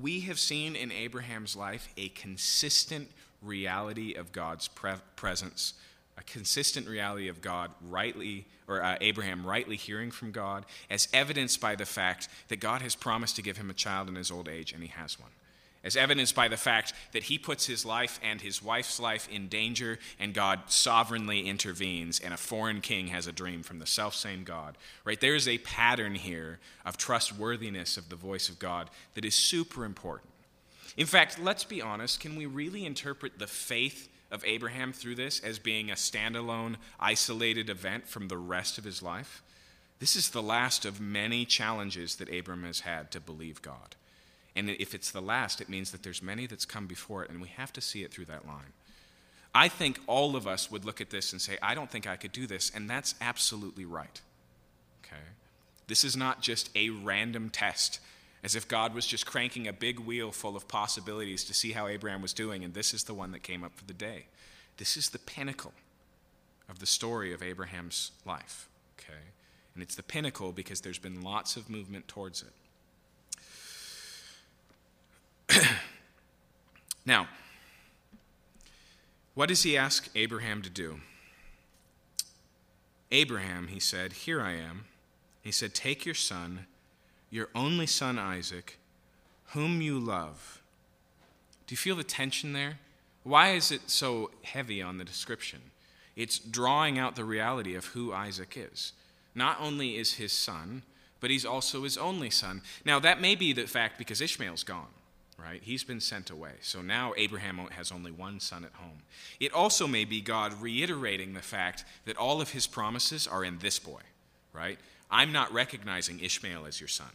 We 0.00 0.20
have 0.20 0.38
seen 0.38 0.76
in 0.76 0.92
Abraham's 0.92 1.56
life 1.56 1.88
a 1.96 2.08
consistent 2.10 3.10
reality 3.42 4.14
of 4.14 4.32
God's 4.32 4.68
pre- 4.68 4.94
presence, 5.16 5.74
a 6.16 6.22
consistent 6.22 6.88
reality 6.88 7.28
of 7.28 7.40
God 7.40 7.70
rightly, 7.88 8.46
or 8.68 8.82
uh, 8.82 8.96
Abraham 9.00 9.46
rightly 9.46 9.76
hearing 9.76 10.10
from 10.10 10.30
God, 10.30 10.64
as 10.88 11.08
evidenced 11.12 11.60
by 11.60 11.74
the 11.74 11.86
fact 11.86 12.28
that 12.48 12.60
God 12.60 12.82
has 12.82 12.94
promised 12.94 13.36
to 13.36 13.42
give 13.42 13.56
him 13.56 13.70
a 13.70 13.74
child 13.74 14.08
in 14.08 14.14
his 14.14 14.30
old 14.30 14.48
age, 14.48 14.72
and 14.72 14.82
he 14.82 14.88
has 14.88 15.18
one 15.18 15.30
as 15.82 15.96
evidenced 15.96 16.34
by 16.34 16.48
the 16.48 16.56
fact 16.56 16.92
that 17.12 17.24
he 17.24 17.38
puts 17.38 17.66
his 17.66 17.86
life 17.86 18.20
and 18.22 18.40
his 18.40 18.62
wife's 18.62 19.00
life 19.00 19.28
in 19.30 19.48
danger, 19.48 19.98
and 20.18 20.34
God 20.34 20.60
sovereignly 20.66 21.48
intervenes, 21.48 22.20
and 22.20 22.34
a 22.34 22.36
foreign 22.36 22.80
king 22.80 23.08
has 23.08 23.26
a 23.26 23.32
dream 23.32 23.62
from 23.62 23.78
the 23.78 23.86
self-same 23.86 24.44
God. 24.44 24.76
Right? 25.04 25.20
There 25.20 25.34
is 25.34 25.48
a 25.48 25.58
pattern 25.58 26.14
here 26.14 26.58
of 26.84 26.96
trustworthiness 26.96 27.96
of 27.96 28.08
the 28.08 28.16
voice 28.16 28.48
of 28.48 28.58
God 28.58 28.90
that 29.14 29.24
is 29.24 29.34
super 29.34 29.84
important. 29.84 30.30
In 30.96 31.06
fact, 31.06 31.38
let's 31.38 31.64
be 31.64 31.80
honest, 31.80 32.20
can 32.20 32.36
we 32.36 32.46
really 32.46 32.84
interpret 32.84 33.38
the 33.38 33.46
faith 33.46 34.08
of 34.30 34.44
Abraham 34.44 34.92
through 34.92 35.14
this 35.14 35.40
as 35.40 35.58
being 35.58 35.90
a 35.90 35.94
standalone, 35.94 36.76
isolated 36.98 37.70
event 37.70 38.06
from 38.06 38.28
the 38.28 38.36
rest 38.36 38.76
of 38.76 38.84
his 38.84 39.02
life? 39.02 39.42
This 39.98 40.16
is 40.16 40.30
the 40.30 40.42
last 40.42 40.84
of 40.84 41.00
many 41.00 41.44
challenges 41.44 42.16
that 42.16 42.34
Abram 42.34 42.64
has 42.64 42.80
had 42.80 43.10
to 43.12 43.20
believe 43.20 43.62
God. 43.62 43.96
And 44.60 44.68
if 44.68 44.94
it's 44.94 45.10
the 45.10 45.22
last, 45.22 45.62
it 45.62 45.70
means 45.70 45.90
that 45.90 46.02
there's 46.02 46.22
many 46.22 46.46
that's 46.46 46.66
come 46.66 46.86
before 46.86 47.24
it, 47.24 47.30
and 47.30 47.40
we 47.40 47.48
have 47.48 47.72
to 47.72 47.80
see 47.80 48.04
it 48.04 48.12
through 48.12 48.26
that 48.26 48.46
line. 48.46 48.74
I 49.54 49.68
think 49.68 49.98
all 50.06 50.36
of 50.36 50.46
us 50.46 50.70
would 50.70 50.84
look 50.84 51.00
at 51.00 51.08
this 51.08 51.32
and 51.32 51.40
say, 51.40 51.56
I 51.62 51.74
don't 51.74 51.90
think 51.90 52.06
I 52.06 52.16
could 52.16 52.30
do 52.30 52.46
this, 52.46 52.70
and 52.74 52.88
that's 52.88 53.14
absolutely 53.22 53.86
right. 53.86 54.20
Okay? 55.02 55.22
This 55.86 56.04
is 56.04 56.14
not 56.14 56.42
just 56.42 56.68
a 56.76 56.90
random 56.90 57.48
test, 57.48 58.00
as 58.44 58.54
if 58.54 58.68
God 58.68 58.92
was 58.94 59.06
just 59.06 59.24
cranking 59.24 59.66
a 59.66 59.72
big 59.72 59.98
wheel 59.98 60.30
full 60.30 60.56
of 60.56 60.68
possibilities 60.68 61.42
to 61.44 61.54
see 61.54 61.72
how 61.72 61.86
Abraham 61.86 62.20
was 62.20 62.34
doing, 62.34 62.62
and 62.62 62.74
this 62.74 62.92
is 62.92 63.04
the 63.04 63.14
one 63.14 63.32
that 63.32 63.42
came 63.42 63.64
up 63.64 63.74
for 63.74 63.86
the 63.86 63.94
day. 63.94 64.26
This 64.76 64.94
is 64.94 65.08
the 65.08 65.18
pinnacle 65.18 65.72
of 66.68 66.80
the 66.80 66.86
story 66.86 67.32
of 67.32 67.42
Abraham's 67.42 68.10
life. 68.26 68.68
Okay? 68.98 69.20
And 69.72 69.82
it's 69.82 69.94
the 69.94 70.02
pinnacle 70.02 70.52
because 70.52 70.82
there's 70.82 70.98
been 70.98 71.22
lots 71.22 71.56
of 71.56 71.70
movement 71.70 72.08
towards 72.08 72.42
it. 72.42 72.52
now, 77.06 77.28
what 79.34 79.48
does 79.48 79.62
he 79.62 79.76
ask 79.76 80.08
Abraham 80.14 80.62
to 80.62 80.70
do? 80.70 81.00
Abraham, 83.10 83.68
he 83.68 83.80
said, 83.80 84.12
Here 84.12 84.40
I 84.40 84.52
am. 84.52 84.84
He 85.42 85.52
said, 85.52 85.74
Take 85.74 86.04
your 86.04 86.14
son, 86.14 86.66
your 87.30 87.48
only 87.54 87.86
son 87.86 88.18
Isaac, 88.18 88.78
whom 89.48 89.80
you 89.80 89.98
love. 89.98 90.62
Do 91.66 91.72
you 91.72 91.76
feel 91.76 91.96
the 91.96 92.04
tension 92.04 92.52
there? 92.52 92.78
Why 93.22 93.50
is 93.50 93.70
it 93.70 93.90
so 93.90 94.30
heavy 94.42 94.82
on 94.82 94.98
the 94.98 95.04
description? 95.04 95.60
It's 96.16 96.38
drawing 96.38 96.98
out 96.98 97.16
the 97.16 97.24
reality 97.24 97.74
of 97.74 97.86
who 97.86 98.12
Isaac 98.12 98.54
is. 98.56 98.92
Not 99.34 99.60
only 99.60 99.96
is 99.96 100.14
his 100.14 100.32
son, 100.32 100.82
but 101.20 101.30
he's 101.30 101.44
also 101.44 101.84
his 101.84 101.96
only 101.96 102.30
son. 102.30 102.62
Now, 102.84 102.98
that 103.00 103.20
may 103.20 103.34
be 103.34 103.52
the 103.52 103.66
fact 103.66 103.98
because 103.98 104.20
Ishmael's 104.20 104.64
gone 104.64 104.88
right? 105.42 105.62
He's 105.62 105.84
been 105.84 106.00
sent 106.00 106.30
away. 106.30 106.52
So 106.60 106.82
now 106.82 107.12
Abraham 107.16 107.58
has 107.70 107.90
only 107.90 108.10
one 108.10 108.40
son 108.40 108.64
at 108.64 108.72
home. 108.74 109.02
It 109.38 109.52
also 109.52 109.86
may 109.86 110.04
be 110.04 110.20
God 110.20 110.60
reiterating 110.60 111.34
the 111.34 111.40
fact 111.40 111.84
that 112.04 112.16
all 112.16 112.40
of 112.40 112.50
his 112.50 112.66
promises 112.66 113.26
are 113.26 113.44
in 113.44 113.58
this 113.58 113.78
boy, 113.78 114.02
right? 114.52 114.78
I'm 115.10 115.32
not 115.32 115.52
recognizing 115.52 116.20
Ishmael 116.20 116.66
as 116.66 116.80
your 116.80 116.88
son. 116.88 117.10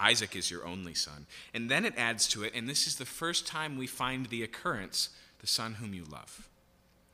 Isaac 0.00 0.34
is 0.34 0.50
your 0.50 0.66
only 0.66 0.94
son. 0.94 1.26
And 1.54 1.70
then 1.70 1.84
it 1.84 1.94
adds 1.96 2.26
to 2.28 2.42
it, 2.42 2.52
and 2.54 2.68
this 2.68 2.86
is 2.86 2.96
the 2.96 3.04
first 3.04 3.46
time 3.46 3.78
we 3.78 3.86
find 3.86 4.26
the 4.26 4.42
occurrence, 4.42 5.10
the 5.40 5.46
son 5.46 5.74
whom 5.74 5.94
you 5.94 6.04
love. 6.04 6.48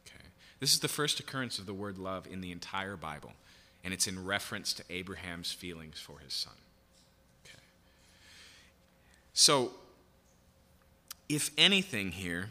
Okay. 0.06 0.24
This 0.58 0.72
is 0.72 0.80
the 0.80 0.88
first 0.88 1.20
occurrence 1.20 1.58
of 1.58 1.66
the 1.66 1.74
word 1.74 1.98
love 1.98 2.26
in 2.26 2.40
the 2.40 2.50
entire 2.50 2.96
Bible, 2.96 3.32
and 3.84 3.92
it's 3.92 4.06
in 4.06 4.24
reference 4.24 4.72
to 4.72 4.84
Abraham's 4.88 5.52
feelings 5.52 6.00
for 6.00 6.20
his 6.20 6.32
son. 6.32 6.54
Okay. 7.44 7.60
So 9.34 9.72
if 11.28 11.50
anything 11.58 12.12
here, 12.12 12.50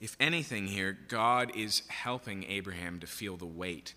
if 0.00 0.16
anything 0.20 0.68
here, 0.68 0.96
God 1.08 1.52
is 1.56 1.82
helping 1.88 2.44
Abraham 2.44 3.00
to 3.00 3.06
feel 3.06 3.36
the 3.36 3.46
weight 3.46 3.94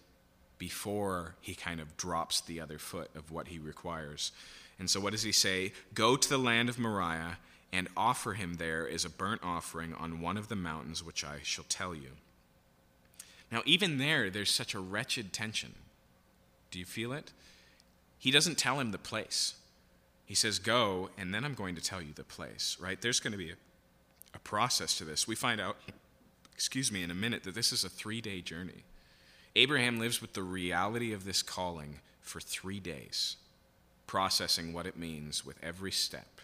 before 0.58 1.36
he 1.42 1.54
kind 1.54 1.80
of 1.80 1.96
drops 1.98 2.42
the 2.42 2.60
other 2.60 2.78
foot 2.78 3.10
of 3.16 3.32
what 3.32 3.50
he 3.50 3.60
requires. 3.60 4.32
And 4.80 4.90
so 4.90 5.00
what 5.00 5.12
does 5.12 5.24
he 5.24 5.32
say? 5.32 5.74
Go 5.94 6.16
to 6.16 6.30
the 6.30 6.40
land 6.40 6.70
of 6.70 6.80
Moriah 6.80 7.38
and 7.72 7.88
offer 7.96 8.34
him 8.34 8.56
there 8.56 8.90
as 8.90 9.06
a 9.06 9.10
burnt 9.10 9.42
offering 9.44 9.94
on 9.94 10.22
one 10.22 10.38
of 10.38 10.50
the 10.50 10.56
mountains 10.56 11.04
which 11.04 11.24
I 11.24 11.40
shall 11.44 11.66
tell 11.70 11.94
you. 11.96 12.12
Now, 13.52 13.62
even 13.66 13.98
there, 13.98 14.30
there's 14.30 14.52
such 14.52 14.74
a 14.74 14.80
wretched 14.80 15.34
tension. 15.34 15.74
Do 16.72 16.80
you 16.80 16.86
feel 16.86 17.14
it? 17.14 17.32
He 18.18 18.32
doesn't 18.32 18.58
tell 18.58 18.80
him 18.80 18.92
the 18.92 18.98
place. 18.98 19.56
He 20.32 20.36
says, 20.36 20.60
Go, 20.60 21.10
and 21.18 21.34
then 21.34 21.44
I'm 21.44 21.56
going 21.56 21.76
to 21.76 21.82
tell 21.82 22.02
you 22.02 22.14
the 22.16 22.24
place, 22.24 22.78
right? 22.80 23.02
There's 23.02 23.20
going 23.20 23.34
to 23.34 23.38
be 23.38 23.50
a, 23.50 23.56
a 24.34 24.40
process 24.40 24.98
to 25.00 25.04
this. 25.04 25.28
We 25.28 25.36
find 25.36 25.60
out, 25.60 25.76
excuse 26.54 26.90
me, 26.90 27.04
in 27.04 27.12
a 27.12 27.14
minute 27.14 27.44
that 27.44 27.54
this 27.54 27.74
is 27.74 27.84
a 27.84 27.90
three 27.90 28.22
day 28.22 28.40
journey. 28.40 28.86
Abraham 29.58 30.00
lives 30.00 30.22
with 30.22 30.32
the 30.32 30.42
reality 30.42 31.12
of 31.12 31.26
this 31.26 31.44
calling 31.44 32.00
for 32.22 32.40
three 32.40 32.80
days, 32.80 33.36
processing 34.08 34.72
what 34.72 34.86
it 34.86 34.96
means 34.96 35.46
with 35.46 35.62
every 35.62 35.92
step. 35.92 36.40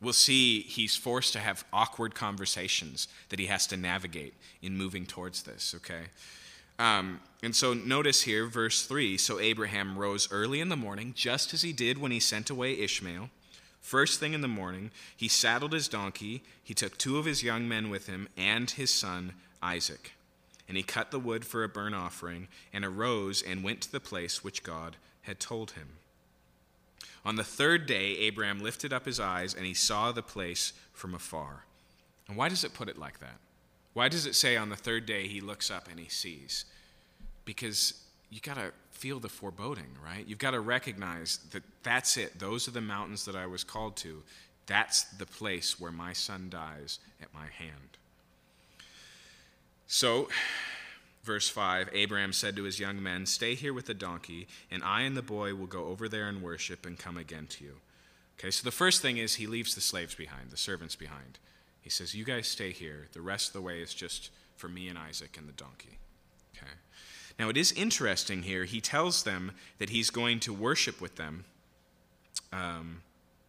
We'll 0.00 0.14
see 0.14 0.62
he's 0.62 0.96
forced 0.96 1.34
to 1.34 1.40
have 1.40 1.66
awkward 1.74 2.14
conversations 2.14 3.06
that 3.28 3.38
he 3.38 3.48
has 3.48 3.66
to 3.66 3.76
navigate 3.76 4.32
in 4.62 4.78
moving 4.78 5.04
towards 5.04 5.42
this, 5.42 5.74
okay? 5.76 6.04
Um, 6.78 7.20
and 7.42 7.54
so 7.54 7.74
notice 7.74 8.22
here, 8.22 8.46
verse 8.46 8.84
3 8.86 9.18
So 9.18 9.38
Abraham 9.38 9.98
rose 9.98 10.30
early 10.32 10.60
in 10.60 10.68
the 10.68 10.76
morning, 10.76 11.12
just 11.14 11.54
as 11.54 11.62
he 11.62 11.72
did 11.72 11.98
when 11.98 12.10
he 12.10 12.20
sent 12.20 12.50
away 12.50 12.78
Ishmael. 12.78 13.30
First 13.80 14.18
thing 14.18 14.32
in 14.32 14.40
the 14.40 14.48
morning, 14.48 14.90
he 15.14 15.28
saddled 15.28 15.74
his 15.74 15.88
donkey, 15.88 16.42
he 16.62 16.72
took 16.72 16.96
two 16.96 17.18
of 17.18 17.26
his 17.26 17.42
young 17.42 17.68
men 17.68 17.90
with 17.90 18.06
him, 18.06 18.28
and 18.34 18.70
his 18.70 18.92
son 18.92 19.34
Isaac. 19.62 20.12
And 20.66 20.78
he 20.78 20.82
cut 20.82 21.10
the 21.10 21.18
wood 21.18 21.44
for 21.44 21.62
a 21.62 21.68
burnt 21.68 21.94
offering, 21.94 22.48
and 22.72 22.82
arose 22.82 23.42
and 23.42 23.62
went 23.62 23.82
to 23.82 23.92
the 23.92 24.00
place 24.00 24.42
which 24.42 24.62
God 24.62 24.96
had 25.22 25.38
told 25.38 25.72
him. 25.72 25.88
On 27.26 27.36
the 27.36 27.44
third 27.44 27.86
day, 27.86 28.16
Abraham 28.18 28.60
lifted 28.60 28.92
up 28.92 29.04
his 29.04 29.20
eyes, 29.20 29.54
and 29.54 29.66
he 29.66 29.74
saw 29.74 30.12
the 30.12 30.22
place 30.22 30.72
from 30.94 31.14
afar. 31.14 31.64
And 32.26 32.38
why 32.38 32.48
does 32.48 32.64
it 32.64 32.74
put 32.74 32.88
it 32.88 32.98
like 32.98 33.20
that? 33.20 33.36
Why 33.94 34.08
does 34.08 34.26
it 34.26 34.34
say 34.34 34.56
on 34.56 34.68
the 34.68 34.76
third 34.76 35.06
day 35.06 35.26
he 35.26 35.40
looks 35.40 35.70
up 35.70 35.88
and 35.90 35.98
he 35.98 36.08
sees? 36.08 36.64
Because 37.44 37.94
you 38.30 38.40
got 38.40 38.56
to 38.56 38.72
feel 38.90 39.20
the 39.20 39.28
foreboding, 39.28 39.96
right? 40.04 40.26
You've 40.26 40.38
got 40.38 40.50
to 40.50 40.60
recognize 40.60 41.38
that 41.52 41.62
that's 41.82 42.16
it. 42.16 42.38
Those 42.38 42.66
are 42.66 42.72
the 42.72 42.80
mountains 42.80 43.24
that 43.24 43.36
I 43.36 43.46
was 43.46 43.62
called 43.62 43.96
to. 43.98 44.22
That's 44.66 45.04
the 45.04 45.26
place 45.26 45.78
where 45.78 45.92
my 45.92 46.12
son 46.12 46.48
dies 46.50 46.98
at 47.22 47.32
my 47.32 47.46
hand. 47.46 47.98
So, 49.86 50.28
verse 51.22 51.48
5 51.48 51.90
Abraham 51.92 52.32
said 52.32 52.56
to 52.56 52.64
his 52.64 52.80
young 52.80 53.00
men, 53.00 53.26
Stay 53.26 53.54
here 53.54 53.72
with 53.72 53.86
the 53.86 53.94
donkey, 53.94 54.48
and 54.70 54.82
I 54.82 55.02
and 55.02 55.16
the 55.16 55.22
boy 55.22 55.54
will 55.54 55.66
go 55.66 55.84
over 55.84 56.08
there 56.08 56.28
and 56.28 56.42
worship 56.42 56.84
and 56.86 56.98
come 56.98 57.16
again 57.16 57.46
to 57.48 57.64
you. 57.64 57.76
Okay, 58.38 58.50
so 58.50 58.64
the 58.64 58.72
first 58.72 59.02
thing 59.02 59.18
is 59.18 59.34
he 59.34 59.46
leaves 59.46 59.74
the 59.74 59.80
slaves 59.80 60.14
behind, 60.14 60.50
the 60.50 60.56
servants 60.56 60.96
behind. 60.96 61.38
He 61.84 61.90
says, 61.90 62.14
You 62.14 62.24
guys 62.24 62.48
stay 62.48 62.72
here. 62.72 63.08
The 63.12 63.20
rest 63.20 63.48
of 63.48 63.52
the 63.52 63.60
way 63.60 63.80
is 63.80 63.92
just 63.92 64.30
for 64.56 64.68
me 64.68 64.88
and 64.88 64.98
Isaac 64.98 65.36
and 65.36 65.46
the 65.46 65.52
donkey. 65.52 65.98
Okay. 66.56 66.72
Now, 67.38 67.50
it 67.50 67.58
is 67.58 67.72
interesting 67.72 68.42
here. 68.42 68.64
He 68.64 68.80
tells 68.80 69.24
them 69.24 69.52
that 69.78 69.90
he's 69.90 70.08
going 70.08 70.40
to 70.40 70.54
worship 70.54 71.00
with 71.00 71.16
them. 71.16 71.44
Um, 72.54 73.02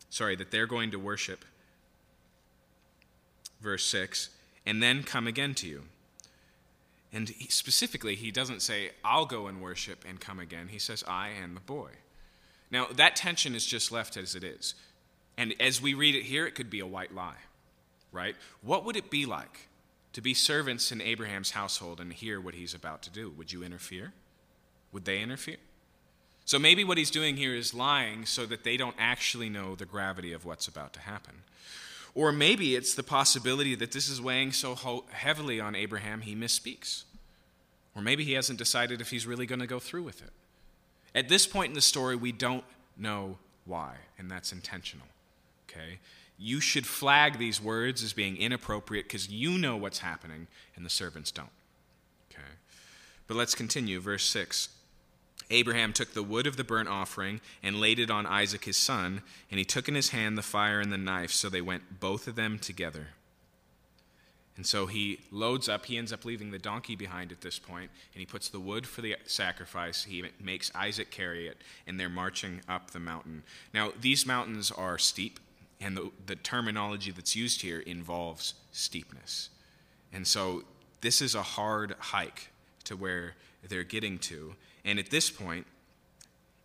sorry, 0.10 0.36
that 0.36 0.52
they're 0.52 0.68
going 0.68 0.92
to 0.92 1.00
worship. 1.00 1.46
Verse 3.62 3.86
6 3.86 4.30
and 4.66 4.82
then 4.82 5.04
come 5.04 5.28
again 5.28 5.54
to 5.54 5.68
you. 5.68 5.84
And 7.14 7.30
he, 7.30 7.48
specifically, 7.50 8.16
he 8.16 8.32
doesn't 8.32 8.62
say, 8.62 8.92
I'll 9.04 9.28
go 9.28 9.48
and 9.48 9.62
worship 9.62 10.04
and 10.08 10.20
come 10.20 10.40
again. 10.40 10.70
He 10.70 10.80
says, 10.80 11.04
I 11.08 11.30
and 11.30 11.56
the 11.56 11.62
boy. 11.62 11.92
Now, 12.72 12.88
that 12.88 13.16
tension 13.16 13.54
is 13.54 13.64
just 13.66 13.92
left 13.92 14.18
as 14.18 14.36
it 14.36 14.44
is. 14.44 14.74
And 15.38 15.54
as 15.60 15.82
we 15.82 15.94
read 15.94 16.16
it 16.16 16.24
here, 16.24 16.48
it 16.48 16.56
could 16.56 16.72
be 16.72 16.80
a 16.80 16.88
white 16.88 17.14
lie 17.14 17.36
right? 18.16 18.36
What 18.62 18.86
would 18.86 18.96
it 18.96 19.12
be 19.12 19.26
like 19.26 19.68
to 20.14 20.22
be 20.22 20.34
servants 20.34 20.92
in 20.92 21.02
Abraham's 21.02 21.52
household 21.52 22.00
and 22.00 22.12
hear 22.12 22.40
what 22.40 22.56
he's 22.56 22.74
about 22.74 23.04
to 23.04 23.10
do? 23.10 23.30
Would 23.38 23.52
you 23.52 23.64
interfere? 23.64 24.14
Would 24.94 25.06
they 25.06 25.22
interfere? 25.22 25.58
So 26.46 26.58
maybe 26.58 26.84
what 26.84 26.98
he's 26.98 27.12
doing 27.12 27.38
here 27.38 27.54
is 27.54 27.74
lying 27.74 28.26
so 28.26 28.46
that 28.46 28.64
they 28.64 28.78
don't 28.78 28.96
actually 28.98 29.50
know 29.50 29.76
the 29.76 29.86
gravity 29.86 30.32
of 30.32 30.46
what's 30.46 30.68
about 30.68 30.94
to 30.94 31.00
happen. 31.02 31.42
Or 32.14 32.32
maybe 32.32 32.76
it's 32.76 32.96
the 32.96 33.04
possibility 33.04 33.76
that 33.76 33.92
this 33.92 34.08
is 34.08 34.22
weighing 34.22 34.54
so 34.54 35.04
heavily 35.12 35.60
on 35.60 35.76
Abraham 35.76 36.22
he 36.22 36.36
misspeaks. 36.36 37.04
Or 37.96 38.02
maybe 38.02 38.24
he 38.24 38.34
hasn't 38.34 38.60
decided 38.60 39.02
if 39.02 39.10
he's 39.10 39.26
really 39.28 39.46
going 39.46 39.60
to 39.60 39.68
go 39.68 39.80
through 39.80 40.04
with 40.04 40.22
it. 40.22 40.32
At 41.14 41.30
this 41.30 41.48
point 41.48 41.70
in 41.70 41.74
the 41.74 41.82
story, 41.82 42.16
we 42.16 42.32
don't 42.32 42.64
know 42.96 43.38
why, 43.66 43.96
and 44.18 44.30
that's 44.30 44.52
intentional. 44.52 45.08
Okay? 45.70 46.00
You 46.38 46.60
should 46.60 46.86
flag 46.86 47.38
these 47.38 47.62
words 47.62 48.04
as 48.04 48.14
being 48.14 48.38
inappropriate 48.38 49.06
because 49.06 49.30
you 49.30 49.58
know 49.58 49.78
what's 49.78 50.00
happening 50.00 50.48
and 50.76 50.86
the 50.86 50.90
servants 50.90 51.32
don't. 51.32 51.50
Okay. 52.32 52.42
But 53.28 53.38
let's 53.38 53.56
continue. 53.56 54.00
Verse 54.00 54.26
6. 54.26 54.70
Abraham 55.50 55.94
took 55.94 56.14
the 56.14 56.24
wood 56.24 56.48
of 56.48 56.58
the 56.58 56.64
burnt 56.64 56.90
offering 56.90 57.40
and 57.62 57.80
laid 57.80 58.00
it 58.00 58.10
on 58.10 58.26
Isaac 58.26 58.66
his 58.66 58.78
son, 58.78 59.22
and 59.52 59.60
he 59.60 59.66
took 59.66 59.88
in 59.88 59.96
his 59.96 60.10
hand 60.10 60.38
the 60.38 60.42
fire 60.42 60.80
and 60.80 60.92
the 60.92 60.98
knife, 60.98 61.32
so 61.32 61.50
they 61.50 61.62
went 61.62 62.00
both 62.00 62.28
of 62.28 62.36
them 62.36 62.58
together. 62.58 63.10
And 64.58 64.66
so 64.66 64.86
he 64.86 65.20
loads 65.32 65.68
up, 65.68 65.86
he 65.86 65.98
ends 65.98 66.14
up 66.14 66.24
leaving 66.24 66.52
the 66.52 66.58
donkey 66.58 66.96
behind 66.96 67.32
at 67.32 67.42
this 67.42 67.60
point, 67.60 67.92
and 68.14 68.20
he 68.20 68.26
puts 68.26 68.48
the 68.50 68.60
wood 68.60 68.88
for 68.88 69.02
the 69.02 69.18
sacrifice. 69.26 70.06
He 70.06 70.24
makes 70.42 70.72
Isaac 70.74 71.12
carry 71.12 71.48
it, 71.48 71.58
and 71.86 72.00
they're 72.00 72.10
marching 72.10 72.62
up 72.68 72.92
the 72.92 73.00
mountain. 73.00 73.44
Now, 73.74 73.92
these 74.00 74.26
mountains 74.26 74.72
are 74.72 74.98
steep, 74.98 75.40
and 75.82 75.98
the, 75.98 76.12
the 76.26 76.36
terminology 76.36 77.12
that's 77.12 77.36
used 77.36 77.62
here 77.62 77.80
involves 77.80 78.54
steepness. 78.72 79.50
And 80.14 80.26
so 80.26 80.64
this 81.02 81.22
is 81.22 81.36
a 81.36 81.44
hard 81.44 81.96
hike 82.00 82.50
to 82.86 82.96
where 82.96 83.36
they're 83.68 83.84
getting 83.84 84.18
to. 84.20 84.56
And 84.84 85.00
at 85.00 85.10
this 85.10 85.30
point, 85.30 85.66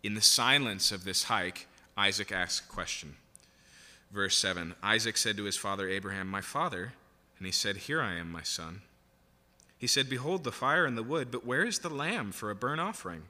in 0.03 0.13
the 0.13 0.21
silence 0.21 0.91
of 0.91 1.03
this 1.03 1.23
hike, 1.23 1.67
Isaac 1.97 2.31
asks 2.31 2.65
a 2.65 2.71
question. 2.71 3.15
Verse 4.11 4.37
7 4.37 4.75
Isaac 4.81 5.17
said 5.17 5.37
to 5.37 5.43
his 5.43 5.57
father 5.57 5.87
Abraham, 5.89 6.27
My 6.27 6.41
father. 6.41 6.93
And 7.37 7.45
he 7.47 7.51
said, 7.51 7.75
Here 7.77 8.01
I 8.01 8.15
am, 8.15 8.31
my 8.31 8.43
son. 8.43 8.81
He 9.77 9.87
said, 9.87 10.09
Behold 10.09 10.43
the 10.43 10.51
fire 10.51 10.85
and 10.85 10.95
the 10.95 11.03
wood, 11.03 11.31
but 11.31 11.45
where 11.45 11.63
is 11.63 11.79
the 11.79 11.89
lamb 11.89 12.31
for 12.31 12.51
a 12.51 12.55
burnt 12.55 12.79
offering? 12.79 13.23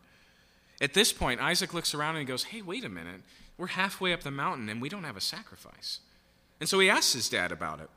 At 0.82 0.94
this 0.94 1.14
point, 1.14 1.40
Isaac 1.40 1.74
looks 1.74 1.94
around 1.94 2.16
and 2.16 2.20
he 2.20 2.26
goes, 2.26 2.44
Hey, 2.46 2.62
wait 2.62 2.84
a 2.84 2.90
minute. 2.90 3.22
We're 3.58 3.68
halfway 3.68 4.14
up 4.14 4.22
the 4.22 4.32
mountain 4.32 4.70
and 4.70 4.82
we 4.82 4.90
don't 4.90 5.04
have 5.04 5.18
a 5.18 5.22
sacrifice. 5.22 6.00
And 6.60 6.68
so 6.68 6.80
he 6.80 6.90
asks 6.90 7.14
his 7.14 7.30
dad 7.30 7.52
about 7.52 7.80
it. 7.80 7.90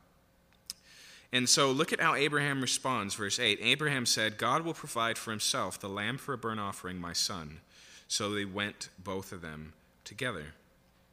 And 1.31 1.49
so 1.49 1.71
look 1.71 1.91
at 1.91 1.99
how 1.99 2.15
Abraham 2.15 2.61
responds, 2.61 3.15
verse 3.15 3.39
8. 3.39 3.59
Abraham 3.61 4.05
said, 4.05 4.37
God 4.37 4.63
will 4.63 4.73
provide 4.73 5.17
for 5.17 5.31
himself 5.31 5.79
the 5.79 5.89
lamb 5.89 6.17
for 6.17 6.33
a 6.33 6.37
burnt 6.37 6.59
offering, 6.59 6.99
my 6.99 7.13
son. 7.13 7.59
So 8.07 8.31
they 8.31 8.45
went, 8.45 8.89
both 9.03 9.31
of 9.31 9.41
them, 9.41 9.73
together. 10.03 10.53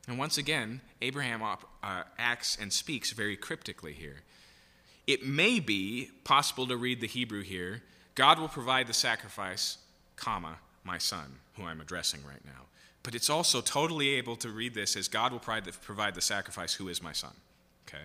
And 0.07 0.18
once 0.18 0.38
again, 0.38 0.80
Abraham 1.01 1.43
uh, 1.43 2.03
acts 2.18 2.57
and 2.61 2.72
speaks 2.72 3.12
very 3.12 3.36
cryptically 3.36 3.95
here. 3.95 4.20
It 5.07 5.26
may 5.26 5.59
be 5.59 6.11
possible 6.24 6.66
to 6.68 6.76
read 6.76 7.01
the 7.01 7.07
Hebrew 7.07 7.43
here 7.43 7.82
God 8.14 8.38
will 8.38 8.49
provide 8.49 8.86
the 8.86 8.93
sacrifice, 8.93 9.78
comma, 10.16 10.59
my 10.84 10.99
son, 10.99 11.38
who 11.57 11.64
I'm 11.64 11.80
addressing 11.80 12.20
right 12.26 12.45
now. 12.45 12.66
But 13.03 13.15
it's 13.15 13.31
also 13.31 13.61
totally 13.61 14.11
able 14.11 14.37
to 14.37 14.49
read 14.49 14.75
this 14.75 14.97
as 14.97 15.09
God 15.09 15.33
will 15.33 15.41
provide 15.41 16.15
the 16.15 16.21
sacrifice, 16.21 16.75
who 16.75 16.89
is 16.89 17.03
my 17.03 17.13
son. 17.13 17.33
Okay? 17.89 18.05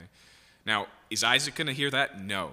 Now, 0.65 0.87
is 1.09 1.23
Isaac 1.23 1.55
going 1.55 1.67
to 1.67 1.73
hear 1.73 1.91
that? 1.91 2.21
No. 2.21 2.51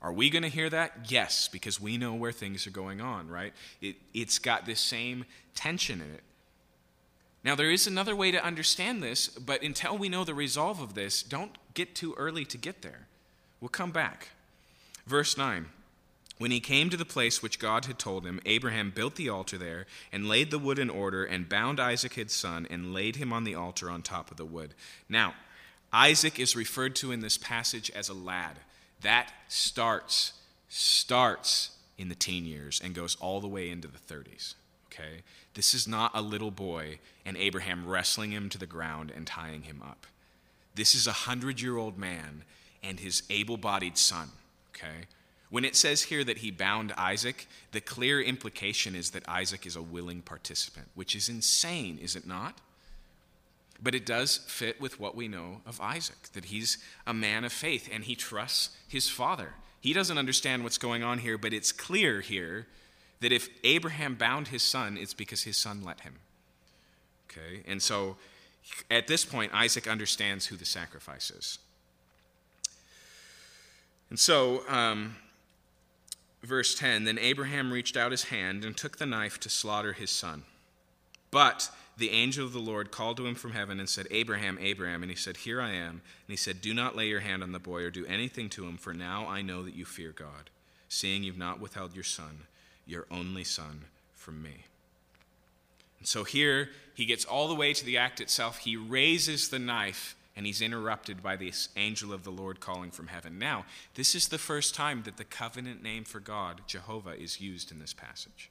Are 0.00 0.12
we 0.12 0.30
going 0.30 0.42
to 0.42 0.48
hear 0.48 0.70
that? 0.70 1.06
Yes, 1.08 1.48
because 1.48 1.80
we 1.80 1.96
know 1.96 2.14
where 2.14 2.30
things 2.30 2.66
are 2.66 2.70
going 2.70 3.00
on, 3.00 3.28
right? 3.28 3.52
It, 3.80 3.96
it's 4.14 4.38
got 4.38 4.64
this 4.64 4.80
same 4.80 5.24
tension 5.54 6.00
in 6.00 6.14
it. 6.14 6.22
Now, 7.42 7.54
there 7.54 7.70
is 7.70 7.86
another 7.86 8.14
way 8.14 8.30
to 8.30 8.44
understand 8.44 9.02
this, 9.02 9.28
but 9.28 9.62
until 9.62 9.96
we 9.96 10.08
know 10.08 10.24
the 10.24 10.34
resolve 10.34 10.80
of 10.80 10.94
this, 10.94 11.22
don't 11.22 11.56
get 11.74 11.94
too 11.94 12.14
early 12.16 12.44
to 12.44 12.58
get 12.58 12.82
there. 12.82 13.06
We'll 13.60 13.70
come 13.70 13.90
back. 13.90 14.28
Verse 15.06 15.36
9 15.36 15.66
when 16.38 16.50
he 16.50 16.60
came 16.60 16.88
to 16.90 16.96
the 16.96 17.04
place 17.04 17.42
which 17.42 17.58
God 17.58 17.84
had 17.84 17.98
told 17.98 18.24
him, 18.24 18.40
Abraham 18.46 18.90
built 18.90 19.16
the 19.16 19.28
altar 19.28 19.58
there 19.58 19.86
and 20.12 20.28
laid 20.28 20.50
the 20.50 20.58
wood 20.58 20.78
in 20.78 20.88
order 20.88 21.24
and 21.24 21.48
bound 21.48 21.78
Isaac 21.80 22.14
his 22.14 22.32
son 22.32 22.66
and 22.70 22.94
laid 22.94 23.16
him 23.16 23.32
on 23.32 23.44
the 23.44 23.54
altar 23.54 23.90
on 23.90 24.02
top 24.02 24.30
of 24.30 24.36
the 24.36 24.44
wood. 24.44 24.74
Now, 25.08 25.34
Isaac 25.92 26.38
is 26.38 26.56
referred 26.56 26.94
to 26.96 27.12
in 27.12 27.20
this 27.20 27.38
passage 27.38 27.90
as 27.90 28.08
a 28.08 28.14
lad. 28.14 28.58
That 29.00 29.32
starts 29.48 30.34
starts 30.68 31.70
in 31.96 32.08
the 32.08 32.14
teen 32.14 32.44
years 32.44 32.80
and 32.82 32.94
goes 32.94 33.16
all 33.20 33.40
the 33.40 33.48
way 33.48 33.70
into 33.70 33.88
the 33.88 33.98
30s. 33.98 34.54
Okay? 34.92 35.22
This 35.54 35.74
is 35.74 35.88
not 35.88 36.12
a 36.14 36.22
little 36.22 36.50
boy 36.50 36.98
and 37.24 37.36
Abraham 37.36 37.86
wrestling 37.86 38.30
him 38.30 38.48
to 38.50 38.58
the 38.58 38.66
ground 38.66 39.12
and 39.14 39.26
tying 39.26 39.62
him 39.62 39.82
up. 39.82 40.06
This 40.74 40.94
is 40.94 41.06
a 41.06 41.12
100-year-old 41.12 41.98
man 41.98 42.44
and 42.82 43.00
his 43.00 43.24
able-bodied 43.28 43.98
son, 43.98 44.28
okay? 44.70 45.06
When 45.50 45.64
it 45.64 45.76
says 45.76 46.04
here 46.04 46.24
that 46.24 46.38
he 46.38 46.50
bound 46.50 46.92
Isaac, 46.92 47.46
the 47.72 47.80
clear 47.80 48.20
implication 48.20 48.94
is 48.94 49.10
that 49.10 49.28
Isaac 49.28 49.66
is 49.66 49.76
a 49.76 49.82
willing 49.82 50.20
participant, 50.20 50.88
which 50.94 51.16
is 51.16 51.28
insane, 51.28 51.98
is 52.02 52.16
it 52.16 52.26
not? 52.26 52.58
But 53.82 53.94
it 53.94 54.04
does 54.04 54.38
fit 54.46 54.80
with 54.80 55.00
what 55.00 55.14
we 55.14 55.28
know 55.28 55.62
of 55.64 55.80
Isaac, 55.80 56.28
that 56.34 56.46
he's 56.46 56.78
a 57.06 57.14
man 57.14 57.44
of 57.44 57.52
faith 57.52 57.88
and 57.90 58.04
he 58.04 58.14
trusts 58.14 58.76
his 58.86 59.08
father. 59.08 59.54
He 59.80 59.92
doesn't 59.92 60.18
understand 60.18 60.64
what's 60.64 60.78
going 60.78 61.02
on 61.02 61.18
here, 61.18 61.38
but 61.38 61.52
it's 61.52 61.72
clear 61.72 62.20
here 62.20 62.66
that 63.20 63.32
if 63.32 63.48
Abraham 63.64 64.16
bound 64.16 64.48
his 64.48 64.62
son, 64.62 64.98
it's 64.98 65.14
because 65.14 65.44
his 65.44 65.56
son 65.56 65.82
let 65.82 66.00
him. 66.00 66.16
Okay? 67.30 67.62
And 67.66 67.80
so 67.80 68.16
at 68.90 69.06
this 69.06 69.24
point, 69.24 69.52
Isaac 69.54 69.88
understands 69.88 70.46
who 70.46 70.56
the 70.56 70.64
sacrifice 70.64 71.30
is. 71.30 71.58
And 74.10 74.18
so, 74.18 74.68
um, 74.68 75.16
verse 76.42 76.74
10 76.74 77.04
Then 77.04 77.18
Abraham 77.18 77.72
reached 77.72 77.96
out 77.96 78.10
his 78.10 78.24
hand 78.24 78.64
and 78.64 78.76
took 78.76 78.98
the 78.98 79.06
knife 79.06 79.38
to 79.40 79.48
slaughter 79.48 79.92
his 79.92 80.10
son. 80.10 80.44
But 81.30 81.70
the 81.96 82.10
angel 82.10 82.46
of 82.46 82.52
the 82.52 82.60
Lord 82.60 82.90
called 82.90 83.16
to 83.16 83.26
him 83.26 83.34
from 83.34 83.52
heaven 83.52 83.80
and 83.80 83.88
said, 83.88 84.06
Abraham, 84.10 84.56
Abraham. 84.60 85.02
And 85.02 85.10
he 85.10 85.16
said, 85.16 85.38
Here 85.38 85.60
I 85.60 85.72
am. 85.72 85.90
And 85.90 86.00
he 86.28 86.36
said, 86.36 86.60
Do 86.60 86.72
not 86.72 86.96
lay 86.96 87.08
your 87.08 87.20
hand 87.20 87.42
on 87.42 87.52
the 87.52 87.58
boy 87.58 87.82
or 87.82 87.90
do 87.90 88.06
anything 88.06 88.48
to 88.50 88.66
him, 88.66 88.76
for 88.76 88.94
now 88.94 89.26
I 89.26 89.42
know 89.42 89.64
that 89.64 89.74
you 89.74 89.84
fear 89.84 90.12
God, 90.12 90.50
seeing 90.88 91.24
you've 91.24 91.36
not 91.36 91.60
withheld 91.60 91.94
your 91.94 92.04
son, 92.04 92.44
your 92.86 93.06
only 93.10 93.44
son, 93.44 93.86
from 94.14 94.42
me. 94.42 94.64
And 95.98 96.06
so 96.06 96.22
here 96.22 96.70
he 96.94 97.04
gets 97.04 97.24
all 97.24 97.48
the 97.48 97.54
way 97.54 97.72
to 97.72 97.84
the 97.84 97.98
act 97.98 98.20
itself. 98.20 98.58
He 98.58 98.76
raises 98.76 99.48
the 99.48 99.58
knife 99.58 100.14
and 100.38 100.46
he's 100.46 100.62
interrupted 100.62 101.22
by 101.22 101.36
this 101.36 101.68
angel 101.76 102.14
of 102.14 102.24
the 102.24 102.30
Lord 102.30 102.60
calling 102.60 102.90
from 102.90 103.08
heaven. 103.08 103.38
Now, 103.38 103.66
this 103.94 104.14
is 104.14 104.28
the 104.28 104.38
first 104.38 104.74
time 104.74 105.02
that 105.02 105.18
the 105.18 105.24
covenant 105.24 105.82
name 105.82 106.04
for 106.04 106.20
God, 106.20 106.62
Jehovah, 106.66 107.20
is 107.20 107.42
used 107.42 107.70
in 107.70 107.78
this 107.78 107.92
passage 107.92 108.50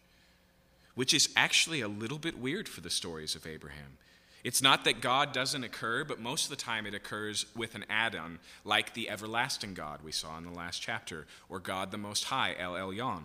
which 0.97 1.13
is 1.13 1.29
actually 1.35 1.79
a 1.81 1.87
little 1.87 2.17
bit 2.17 2.39
weird 2.39 2.67
for 2.67 2.81
the 2.81 2.89
stories 2.89 3.35
of 3.35 3.45
Abraham. 3.45 3.99
It's 4.43 4.63
not 4.63 4.83
that 4.85 4.99
God 4.99 5.31
doesn't 5.31 5.63
occur, 5.63 6.03
but 6.03 6.19
most 6.19 6.45
of 6.45 6.49
the 6.49 6.55
time 6.55 6.87
it 6.87 6.95
occurs 6.95 7.45
with 7.55 7.75
an 7.75 7.85
add 7.87 8.15
on, 8.15 8.39
like 8.65 8.95
the 8.95 9.07
everlasting 9.07 9.75
God 9.75 9.99
we 10.03 10.11
saw 10.11 10.39
in 10.39 10.43
the 10.43 10.49
last 10.49 10.81
chapter, 10.81 11.27
or 11.49 11.59
God 11.59 11.91
the 11.91 11.99
Most 11.99 12.23
High, 12.25 12.55
El 12.57 12.73
Elyon. 12.73 13.21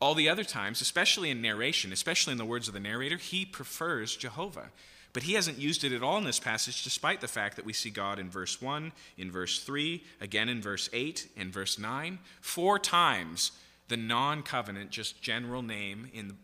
All 0.00 0.16
the 0.16 0.28
other 0.28 0.42
times, 0.42 0.80
especially 0.80 1.30
in 1.30 1.40
narration, 1.40 1.92
especially 1.92 2.32
in 2.32 2.38
the 2.38 2.44
words 2.44 2.66
of 2.66 2.74
the 2.74 2.80
narrator, 2.80 3.16
he 3.16 3.44
prefers 3.44 4.16
Jehovah. 4.16 4.70
But 5.12 5.22
he 5.22 5.34
hasn't 5.34 5.58
used 5.58 5.84
it 5.84 5.92
at 5.92 6.02
all 6.02 6.18
in 6.18 6.24
this 6.24 6.38
passage, 6.38 6.84
despite 6.84 7.20
the 7.20 7.28
fact 7.28 7.56
that 7.56 7.64
we 7.64 7.72
see 7.72 7.90
God 7.90 8.18
in 8.18 8.30
verse 8.30 8.60
1, 8.60 8.92
in 9.16 9.30
verse 9.30 9.60
3, 9.62 10.02
again 10.20 10.48
in 10.48 10.60
verse 10.60 10.90
8, 10.92 11.28
in 11.36 11.50
verse 11.50 11.78
9. 11.78 12.18
Four 12.40 12.78
times 12.78 13.52
the 13.88 13.96
non 13.96 14.42
covenant, 14.42 14.90
just 14.90 15.22
general 15.22 15.62
name 15.62 16.10
in 16.12 16.28
the 16.28 16.34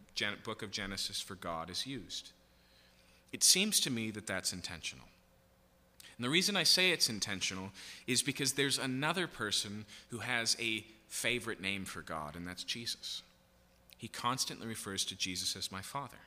book 0.45 0.63
of 0.63 0.71
Genesis 0.71 1.21
for 1.21 1.35
God 1.35 1.71
is 1.71 1.87
used. 1.87 2.31
It 3.33 3.43
seems 3.43 3.81
to 3.81 3.91
me 3.91 4.11
that 4.13 4.27
that's 4.27 4.53
intentional. 4.53 5.07
And 6.17 6.25
the 6.25 6.31
reason 6.31 6.57
I 6.57 6.63
say 6.63 6.91
it's 6.91 7.09
intentional 7.09 7.71
is 8.07 8.23
because 8.23 8.53
there's 8.53 8.79
another 8.79 9.27
person 9.27 9.85
who 10.11 10.19
has 10.19 10.57
a 10.61 10.85
favorite 11.09 11.61
name 11.61 11.85
for 11.85 12.01
God, 12.01 12.37
and 12.37 12.47
that's 12.47 12.65
Jesus. 12.65 13.23
He 13.99 14.09
constantly 14.09 14.67
refers 14.67 15.05
to 15.07 15.17
Jesus 15.17 15.57
as 15.57 15.73
my 15.73 15.83
Father. 15.83 16.19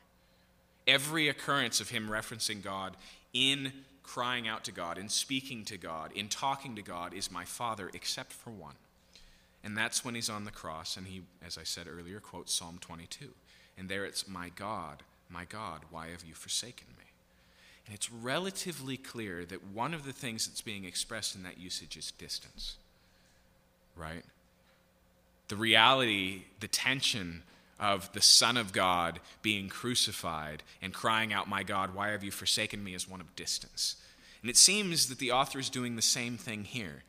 Every 0.88 1.28
occurrence 1.28 1.82
of 1.82 1.90
him 1.90 2.08
referencing 2.10 2.64
God 2.64 2.96
in 3.34 3.74
crying 4.04 4.48
out 4.48 4.64
to 4.64 4.72
God, 4.72 4.98
in 4.98 5.10
speaking 5.10 5.66
to 5.66 5.78
God, 5.78 6.12
in 6.14 6.30
talking 6.30 6.76
to 6.76 6.82
God 6.82 7.14
is 7.14 7.30
my 7.30 7.44
Father, 7.44 7.92
except 7.94 8.32
for 8.32 8.50
one. 8.50 8.76
And 9.64 9.78
that's 9.78 10.06
when 10.06 10.16
he's 10.16 10.30
on 10.30 10.46
the 10.46 10.52
cross, 10.52 10.96
and 10.96 11.08
he, 11.08 11.24
as 11.46 11.58
I 11.58 11.64
said 11.64 11.88
earlier, 11.88 12.22
quotes 12.22 12.54
Psalm 12.54 12.78
22. 12.80 13.30
And 13.78 13.90
there 13.90 14.06
it's, 14.06 14.28
My 14.28 14.50
God, 14.50 15.04
my 15.30 15.44
God, 15.44 15.82
why 15.92 16.08
have 16.08 16.24
you 16.24 16.34
forsaken 16.34 16.88
me? 16.98 17.04
And 17.86 17.94
it's 17.94 18.12
relatively 18.12 18.98
clear 18.98 19.46
that 19.46 19.66
one 19.68 19.94
of 19.94 20.06
the 20.06 20.14
things 20.14 20.48
that's 20.48 20.62
being 20.62 20.86
expressed 20.86 21.36
in 21.36 21.44
that 21.44 21.60
usage 21.60 21.98
is 21.98 22.12
distance, 22.12 22.78
right? 23.96 24.24
The 25.48 25.56
reality, 25.56 26.44
the 26.60 26.68
tension 26.68 27.44
of 27.80 28.12
the 28.14 28.22
Son 28.22 28.58
of 28.58 28.74
God 28.74 29.20
being 29.42 29.70
crucified 29.70 30.64
and 30.82 30.94
crying 30.94 31.32
out, 31.32 31.48
My 31.48 31.64
God, 31.64 31.94
why 31.94 32.10
have 32.10 32.24
you 32.24 32.32
forsaken 32.32 32.84
me, 32.84 32.94
is 32.94 33.10
one 33.10 33.22
of 33.22 33.36
distance. 33.36 33.96
And 34.42 34.50
it 34.50 34.58
seems 34.58 35.08
that 35.10 35.20
the 35.20 35.32
author 35.32 35.60
is 35.60 35.70
doing 35.70 35.96
the 35.96 36.02
same 36.02 36.38
thing 36.38 36.64
here. 36.64 37.04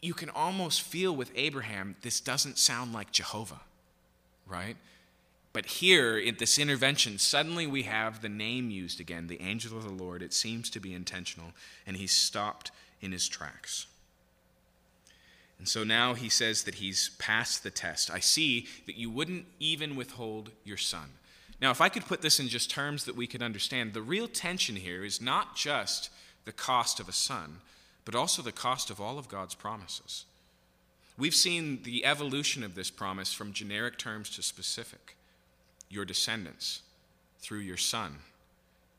You 0.00 0.14
can 0.14 0.30
almost 0.30 0.82
feel 0.82 1.14
with 1.14 1.30
Abraham, 1.34 1.96
this 2.02 2.20
doesn't 2.20 2.58
sound 2.58 2.92
like 2.92 3.12
Jehovah 3.12 3.60
right? 4.52 4.76
But 5.52 5.66
here, 5.66 6.16
in 6.18 6.36
this 6.38 6.58
intervention, 6.58 7.18
suddenly 7.18 7.66
we 7.66 7.82
have 7.82 8.22
the 8.22 8.28
name 8.28 8.70
used 8.70 9.00
again, 9.00 9.26
the 9.26 9.40
angel 9.40 9.76
of 9.76 9.84
the 9.84 9.90
Lord. 9.90 10.22
It 10.22 10.32
seems 10.32 10.70
to 10.70 10.80
be 10.80 10.94
intentional, 10.94 11.52
and 11.86 11.96
he's 11.96 12.12
stopped 12.12 12.70
in 13.00 13.12
his 13.12 13.28
tracks. 13.28 13.86
And 15.62 15.68
so 15.68 15.84
now 15.84 16.14
he 16.14 16.28
says 16.28 16.64
that 16.64 16.74
he's 16.74 17.10
passed 17.20 17.62
the 17.62 17.70
test. 17.70 18.10
I 18.10 18.18
see 18.18 18.66
that 18.86 18.96
you 18.96 19.08
wouldn't 19.10 19.46
even 19.60 19.94
withhold 19.94 20.50
your 20.64 20.76
son. 20.76 21.10
Now, 21.60 21.70
if 21.70 21.80
I 21.80 21.88
could 21.88 22.04
put 22.04 22.20
this 22.20 22.40
in 22.40 22.48
just 22.48 22.68
terms 22.68 23.04
that 23.04 23.14
we 23.14 23.28
could 23.28 23.44
understand, 23.44 23.92
the 23.92 24.02
real 24.02 24.26
tension 24.26 24.74
here 24.74 25.04
is 25.04 25.20
not 25.20 25.54
just 25.54 26.10
the 26.46 26.50
cost 26.50 26.98
of 26.98 27.08
a 27.08 27.12
son, 27.12 27.58
but 28.04 28.16
also 28.16 28.42
the 28.42 28.50
cost 28.50 28.90
of 28.90 29.00
all 29.00 29.20
of 29.20 29.28
God's 29.28 29.54
promises. 29.54 30.24
We've 31.16 31.32
seen 31.32 31.84
the 31.84 32.04
evolution 32.04 32.64
of 32.64 32.74
this 32.74 32.90
promise 32.90 33.32
from 33.32 33.52
generic 33.52 33.98
terms 33.98 34.30
to 34.30 34.42
specific. 34.42 35.16
Your 35.88 36.04
descendants, 36.04 36.82
through 37.38 37.60
your 37.60 37.76
son, 37.76 38.16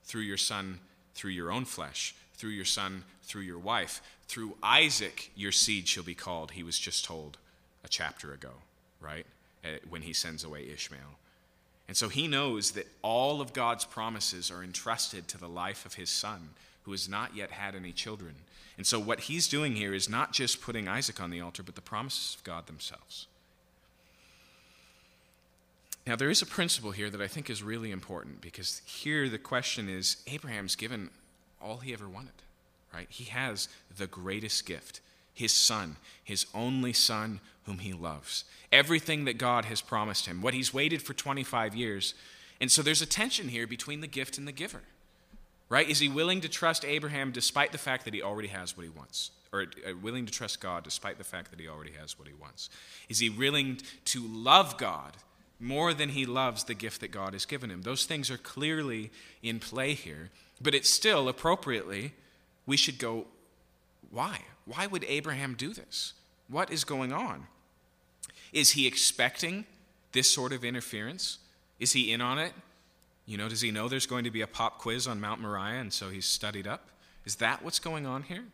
through 0.06 0.22
your 0.22 0.38
son, 0.38 0.80
through 1.14 1.32
your 1.32 1.52
own 1.52 1.66
flesh, 1.66 2.16
through 2.34 2.52
your 2.52 2.66
son, 2.66 3.04
through 3.24 3.44
your 3.44 3.60
wife, 3.60 4.02
through 4.28 4.56
Isaac, 4.64 5.32
your 5.36 5.52
seed 5.52 5.88
shall 5.88 6.04
be 6.04 6.16
called, 6.16 6.52
he 6.52 6.64
was 6.64 6.80
just 6.80 7.06
told 7.06 7.38
a 7.84 7.88
chapter 7.88 8.34
ago, 8.34 8.52
right? 9.00 9.26
Eh, 9.64 9.78
when 9.90 10.02
he 10.02 10.14
sends 10.14 10.44
away 10.44 10.68
Ishmael. 10.68 11.20
And 11.88 11.98
so 11.98 12.10
he 12.10 12.28
knows 12.28 12.72
that 12.72 12.88
all 13.02 13.42
of 13.42 13.54
God's 13.54 13.86
promises 13.86 14.50
are 14.50 14.64
entrusted 14.64 15.28
to 15.28 15.38
the 15.38 15.50
life 15.50 15.86
of 15.86 15.96
his 15.96 16.10
son, 16.10 16.50
who 16.84 16.92
has 16.92 17.10
not 17.10 17.36
yet 17.36 17.52
had 17.52 17.76
any 17.76 17.92
children. 17.92 18.36
And 18.78 18.88
so, 18.88 19.00
what 19.00 19.22
he's 19.22 19.48
doing 19.48 19.76
here 19.76 19.94
is 19.94 20.10
not 20.10 20.34
just 20.34 20.62
putting 20.62 20.88
Isaac 20.88 21.22
on 21.22 21.30
the 21.30 21.42
altar, 21.42 21.62
but 21.62 21.76
the 21.76 21.82
promises 21.82 22.36
of 22.36 22.44
God 22.44 22.66
themselves. 22.66 23.28
Now, 26.06 26.16
there 26.16 26.30
is 26.30 26.42
a 26.42 26.46
principle 26.46 26.92
here 26.92 27.10
that 27.10 27.22
I 27.22 27.28
think 27.28 27.50
is 27.50 27.64
really 27.64 27.92
important 27.92 28.42
because 28.42 28.82
here 28.86 29.30
the 29.30 29.38
question 29.38 29.88
is 29.88 30.18
Abraham's 30.28 30.76
given 30.76 31.12
all 31.64 31.78
he 31.78 31.94
ever 31.94 32.08
wanted, 32.08 32.34
right? 32.94 33.08
He 33.10 33.26
has 33.26 33.70
the 33.96 34.08
greatest 34.08 34.66
gift 34.66 35.00
his 35.34 35.52
son, 35.52 35.96
his 36.24 36.46
only 36.54 36.94
son 36.94 37.40
whom 37.66 37.80
he 37.80 37.94
loves. 37.94 38.46
Everything 38.72 39.26
that 39.26 39.38
God 39.38 39.66
has 39.66 39.82
promised 39.82 40.26
him, 40.26 40.42
what 40.42 40.54
he's 40.54 40.74
waited 40.74 41.02
for 41.02 41.14
25 41.14 41.76
years. 41.76 42.14
And 42.62 42.72
so 42.72 42.82
there's 42.82 43.02
a 43.02 43.08
tension 43.08 43.50
here 43.50 43.66
between 43.66 44.02
the 44.02 44.08
gift 44.08 44.38
and 44.38 44.48
the 44.48 44.52
giver. 44.52 44.82
Right? 45.70 45.90
Is 45.90 46.00
he 46.00 46.10
willing 46.10 46.42
to 46.42 46.50
trust 46.50 46.86
Abraham 46.86 47.32
despite 47.32 47.72
the 47.72 47.78
fact 47.78 48.06
that 48.06 48.14
he 48.14 48.22
already 48.22 48.50
has 48.50 48.78
what 48.78 48.84
he 48.84 48.90
wants? 48.90 49.32
Or 49.52 49.62
uh, 49.62 49.94
willing 50.02 50.26
to 50.26 50.32
trust 50.32 50.60
God 50.60 50.84
despite 50.84 51.18
the 51.18 51.24
fact 51.24 51.50
that 51.50 51.60
he 51.60 51.68
already 51.68 51.94
has 51.94 52.20
what 52.20 52.28
he 52.28 52.34
wants? 52.34 52.70
Is 53.10 53.20
he 53.20 53.30
willing 53.30 53.80
to 54.06 54.22
love 54.28 54.78
God 54.78 55.14
more 55.60 55.94
than 55.94 56.10
he 56.10 56.26
loves 56.26 56.66
the 56.66 56.74
gift 56.74 57.02
that 57.02 57.12
God 57.12 57.34
has 57.34 57.46
given 57.46 57.72
him? 57.72 57.82
Those 57.82 58.06
things 58.06 58.30
are 58.30 58.38
clearly 58.38 59.10
in 59.42 59.60
play 59.60 59.94
here. 59.94 60.30
But 60.64 60.74
it's 60.74 60.90
still, 60.90 61.28
appropriately, 61.28 62.14
we 62.66 62.78
should 62.78 62.98
go, 62.98 63.26
why? 64.10 64.40
Why 64.66 64.88
would 64.88 65.04
Abraham 65.04 65.56
do 65.56 65.74
this? 65.74 66.14
What 66.48 66.72
is 66.72 66.86
going 66.86 67.12
on? 67.12 67.48
Is 68.54 68.72
he 68.72 68.88
expecting 68.88 69.66
this 70.14 70.32
sort 70.32 70.54
of 70.54 70.64
interference? 70.64 71.40
Is 71.80 71.92
he 71.92 72.14
in 72.14 72.22
on 72.22 72.40
it? 72.40 72.54
You 73.26 73.38
know, 73.38 73.50
does 73.50 73.62
he 73.62 73.72
know 73.72 73.90
there's 73.90 74.06
going 74.06 74.24
to 74.24 74.32
be 74.32 74.42
a 74.42 74.48
pop 74.48 74.78
quiz 74.78 75.08
on 75.08 75.20
Mount 75.20 75.42
Moriah 75.42 75.82
and 75.82 75.92
so 75.92 76.10
he's 76.10 76.26
studied 76.26 76.68
up? 76.68 76.90
Is 77.26 77.36
that 77.38 77.64
what's 77.64 77.80
going 77.80 78.06
on 78.06 78.24
here? 78.24 78.46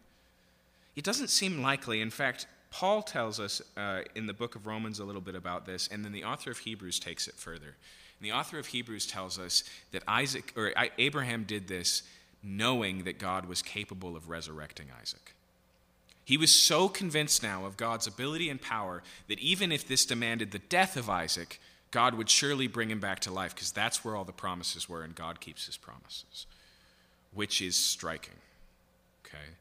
It 0.96 1.04
doesn't 1.04 1.30
seem 1.30 1.62
likely. 1.62 2.02
In 2.02 2.10
fact, 2.10 2.48
Paul 2.72 3.02
tells 3.02 3.40
us 3.40 3.62
uh, 3.78 4.02
in 4.16 4.28
the 4.28 4.34
book 4.34 4.56
of 4.56 4.68
Romans 4.68 5.00
a 5.00 5.06
little 5.06 5.22
bit 5.22 5.36
about 5.36 5.66
this, 5.66 5.88
and 5.92 6.06
then 6.06 6.12
the 6.12 6.24
author 6.24 6.52
of 6.52 6.60
Hebrews 6.60 7.00
takes 7.00 7.28
it 7.28 7.36
further. 7.36 7.76
And 8.20 8.30
the 8.30 8.34
author 8.34 8.60
of 8.60 8.68
Hebrews 8.68 9.06
tells 9.06 9.40
us 9.40 9.64
that 9.92 10.04
Isaac 10.08 10.54
or 10.56 10.74
Abraham 10.98 11.44
did 11.44 11.68
this 11.68 12.04
knowing 12.44 13.04
that 13.04 13.20
God 13.20 13.48
was 13.48 13.62
capable 13.62 14.16
of 14.16 14.30
resurrecting 14.30 14.88
Isaac. 15.02 15.34
He 16.26 16.38
was 16.38 16.52
so 16.52 16.88
convinced 16.88 17.42
now 17.42 17.66
of 17.66 17.76
God's 17.76 18.08
ability 18.08 18.50
and 18.50 18.62
power 18.62 19.02
that 19.28 19.40
even 19.40 19.72
if 19.72 19.88
this 19.88 20.06
demanded 20.06 20.52
the 20.52 20.60
death 20.60 20.96
of 20.96 21.10
Isaac, 21.10 21.60
God 21.92 22.14
would 22.14 22.30
surely 22.30 22.68
bring 22.68 22.92
him 22.92 23.00
back 23.00 23.20
to 23.22 23.32
life 23.32 23.56
because 23.56 23.72
that's 23.72 24.06
where 24.06 24.16
all 24.16 24.26
the 24.26 24.32
promises 24.32 24.88
were, 24.88 25.02
and 25.02 25.16
God 25.16 25.40
keeps 25.40 25.66
his 25.66 25.76
promises, 25.76 26.46
which 27.34 27.62
is 27.62 27.76
striking. 27.76 28.36
Okay? 29.26 29.56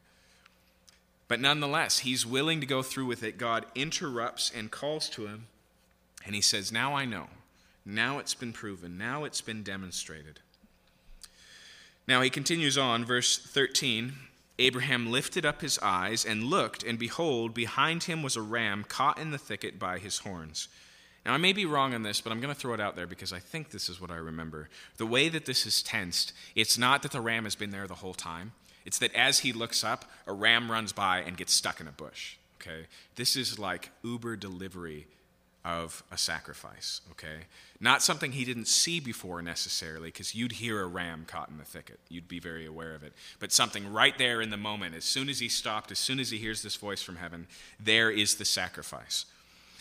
But 1.27 1.39
nonetheless, 1.39 1.99
he's 1.99 2.25
willing 2.25 2.59
to 2.59 2.67
go 2.67 2.83
through 2.83 3.07
with 3.07 3.23
it. 3.23 3.37
God 3.37 3.65
interrupts 3.73 4.51
and 4.55 4.69
calls 4.69 5.09
to 5.09 5.25
him, 5.25 5.47
and 6.25 6.35
he 6.35 6.41
says, 6.41 6.71
Now 6.71 6.93
I 6.93 7.05
know. 7.05 7.27
Now 7.85 8.19
it's 8.19 8.35
been 8.35 8.53
proven. 8.53 8.97
Now 8.97 9.23
it's 9.23 9.41
been 9.41 9.63
demonstrated. 9.63 10.39
Now 12.07 12.21
he 12.21 12.29
continues 12.29 12.77
on, 12.77 13.05
verse 13.05 13.37
13. 13.37 14.13
Abraham 14.57 15.09
lifted 15.09 15.45
up 15.45 15.61
his 15.61 15.79
eyes 15.81 16.25
and 16.25 16.43
looked, 16.43 16.83
and 16.83 16.99
behold, 16.99 17.53
behind 17.53 18.03
him 18.03 18.21
was 18.21 18.35
a 18.35 18.41
ram 18.41 18.83
caught 18.87 19.17
in 19.17 19.31
the 19.31 19.37
thicket 19.37 19.79
by 19.79 19.99
his 19.99 20.19
horns. 20.19 20.67
Now, 21.25 21.33
I 21.33 21.37
may 21.37 21.53
be 21.53 21.65
wrong 21.65 21.93
on 21.93 22.03
this, 22.03 22.21
but 22.21 22.31
I'm 22.31 22.41
going 22.41 22.53
to 22.53 22.59
throw 22.59 22.73
it 22.73 22.79
out 22.79 22.95
there 22.95 23.07
because 23.07 23.31
I 23.31 23.39
think 23.39 23.69
this 23.69 23.89
is 23.89 24.01
what 24.01 24.11
I 24.11 24.15
remember. 24.15 24.69
The 24.97 25.05
way 25.05 25.29
that 25.29 25.45
this 25.45 25.65
is 25.65 25.83
tensed, 25.83 26.33
it's 26.55 26.77
not 26.77 27.03
that 27.03 27.11
the 27.11 27.21
ram 27.21 27.43
has 27.43 27.55
been 27.55 27.71
there 27.71 27.87
the 27.87 27.95
whole 27.95 28.13
time, 28.13 28.53
it's 28.85 28.97
that 28.99 29.13
as 29.13 29.39
he 29.39 29.53
looks 29.53 29.83
up, 29.83 30.05
a 30.25 30.33
ram 30.33 30.71
runs 30.71 30.91
by 30.91 31.19
and 31.19 31.37
gets 31.37 31.53
stuck 31.53 31.79
in 31.79 31.87
a 31.87 31.91
bush. 31.91 32.37
Okay? 32.59 32.87
This 33.15 33.35
is 33.35 33.59
like 33.59 33.91
Uber 34.03 34.35
delivery 34.35 35.07
of 35.69 36.03
a 36.11 36.17
sacrifice, 36.17 37.01
okay? 37.11 37.45
Not 37.79 38.01
something 38.01 38.31
he 38.31 38.43
didn't 38.43 38.67
see 38.67 38.99
before 38.99 39.41
necessarily, 39.41 40.07
because 40.09 40.33
you'd 40.33 40.53
hear 40.53 40.81
a 40.81 40.87
ram 40.87 41.25
caught 41.27 41.49
in 41.49 41.57
the 41.57 41.63
thicket. 41.63 41.99
You'd 42.09 42.27
be 42.27 42.39
very 42.39 42.65
aware 42.65 42.95
of 42.95 43.03
it. 43.03 43.13
But 43.39 43.51
something 43.51 43.93
right 43.93 44.17
there 44.17 44.41
in 44.41 44.49
the 44.49 44.57
moment, 44.57 44.95
as 44.95 45.05
soon 45.05 45.29
as 45.29 45.39
he 45.39 45.47
stopped, 45.47 45.91
as 45.91 45.99
soon 45.99 46.19
as 46.19 46.31
he 46.31 46.37
hears 46.39 46.63
this 46.63 46.75
voice 46.75 47.03
from 47.03 47.17
heaven, 47.17 47.47
there 47.79 48.09
is 48.09 48.35
the 48.35 48.45
sacrifice. 48.45 49.25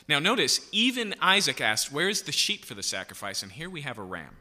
Now, 0.09 0.19
notice, 0.19 0.69
even 0.73 1.15
Isaac 1.23 1.61
asked, 1.61 1.91
Where 1.91 2.09
is 2.11 2.23
the 2.23 2.33
sheep 2.33 2.67
for 2.67 2.75
the 2.75 2.83
sacrifice? 2.83 3.43
And 3.43 3.53
here 3.53 3.71
we 3.71 3.81
have 3.81 3.99
a 3.99 4.03
ram. 4.03 4.37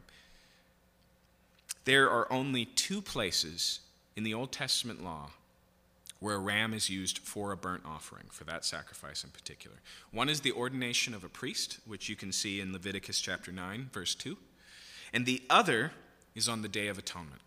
There 1.85 2.09
are 2.09 2.31
only 2.31 2.65
two 2.65 3.01
places 3.01 3.79
in 4.17 4.23
the 4.23 4.33
Old 4.33 4.51
Testament 4.51 5.01
law 5.01 5.29
where 6.19 6.35
a 6.35 6.39
ram 6.39 6.73
is 6.73 6.89
used 6.89 7.19
for 7.19 7.51
a 7.51 7.57
burnt 7.57 7.83
offering, 7.85 8.25
for 8.29 8.43
that 8.45 8.65
sacrifice 8.65 9.23
in 9.23 9.29
particular. 9.29 9.77
One 10.11 10.29
is 10.29 10.41
the 10.41 10.51
ordination 10.51 11.13
of 11.13 11.23
a 11.23 11.29
priest, 11.29 11.79
which 11.85 12.09
you 12.09 12.15
can 12.15 12.31
see 12.31 12.59
in 12.59 12.73
Leviticus 12.73 13.19
chapter 13.19 13.51
9, 13.51 13.89
verse 13.93 14.15
2. 14.15 14.37
And 15.13 15.25
the 15.25 15.41
other 15.49 15.91
is 16.35 16.49
on 16.49 16.61
the 16.61 16.67
Day 16.67 16.87
of 16.87 16.97
Atonement. 16.97 17.41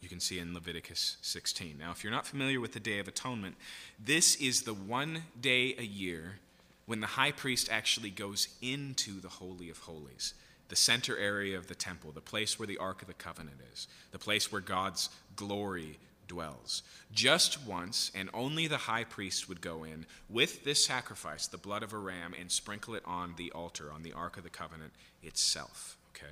You 0.00 0.08
can 0.08 0.20
see 0.20 0.38
in 0.38 0.52
Leviticus 0.52 1.16
16. 1.22 1.78
Now, 1.78 1.90
if 1.90 2.04
you're 2.04 2.12
not 2.12 2.26
familiar 2.26 2.60
with 2.60 2.72
the 2.72 2.80
Day 2.80 2.98
of 2.98 3.08
Atonement, 3.08 3.56
this 3.98 4.36
is 4.36 4.62
the 4.62 4.74
one 4.74 5.22
day 5.40 5.74
a 5.78 5.84
year 5.84 6.40
when 6.86 7.00
the 7.00 7.06
high 7.06 7.32
priest 7.32 7.70
actually 7.72 8.10
goes 8.10 8.48
into 8.60 9.20
the 9.20 9.28
Holy 9.28 9.70
of 9.70 9.78
Holies, 9.78 10.34
the 10.68 10.76
center 10.76 11.16
area 11.16 11.56
of 11.56 11.68
the 11.68 11.74
temple, 11.74 12.12
the 12.12 12.20
place 12.20 12.58
where 12.58 12.66
the 12.66 12.76
Ark 12.76 13.00
of 13.00 13.08
the 13.08 13.14
Covenant 13.14 13.56
is, 13.72 13.88
the 14.12 14.18
place 14.18 14.52
where 14.52 14.60
God's 14.60 15.08
glory 15.36 15.98
dwells. 16.26 16.82
Just 17.12 17.64
once, 17.66 18.10
and 18.14 18.30
only 18.34 18.66
the 18.66 18.76
high 18.76 19.04
priest 19.04 19.48
would 19.48 19.60
go 19.60 19.84
in 19.84 20.06
with 20.28 20.64
this 20.64 20.84
sacrifice, 20.84 21.46
the 21.46 21.58
blood 21.58 21.82
of 21.82 21.92
a 21.92 21.98
ram, 21.98 22.34
and 22.38 22.50
sprinkle 22.50 22.94
it 22.94 23.02
on 23.04 23.34
the 23.36 23.50
altar, 23.52 23.90
on 23.92 24.02
the 24.02 24.12
Ark 24.12 24.36
of 24.36 24.44
the 24.44 24.50
Covenant 24.50 24.92
itself. 25.22 25.96
Okay? 26.14 26.26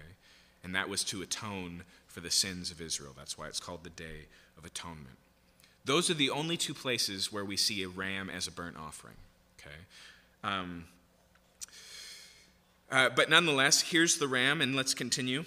And 0.64 0.74
that 0.74 0.88
was 0.88 1.04
to 1.04 1.22
atone 1.22 1.84
for 2.06 2.20
the 2.20 2.30
sins 2.30 2.70
of 2.70 2.80
Israel. 2.80 3.12
That's 3.16 3.36
why 3.36 3.46
it's 3.46 3.60
called 3.60 3.84
the 3.84 3.90
Day 3.90 4.26
of 4.56 4.64
Atonement. 4.64 5.18
Those 5.84 6.10
are 6.10 6.14
the 6.14 6.30
only 6.30 6.56
two 6.56 6.74
places 6.74 7.32
where 7.32 7.44
we 7.44 7.56
see 7.56 7.82
a 7.82 7.88
ram 7.88 8.30
as 8.30 8.46
a 8.46 8.52
burnt 8.52 8.76
offering. 8.76 9.16
Okay? 9.58 9.76
Um, 10.44 10.84
uh, 12.90 13.08
but 13.16 13.30
nonetheless, 13.30 13.80
here's 13.80 14.18
the 14.18 14.28
ram, 14.28 14.60
and 14.60 14.76
let's 14.76 14.94
continue. 14.94 15.44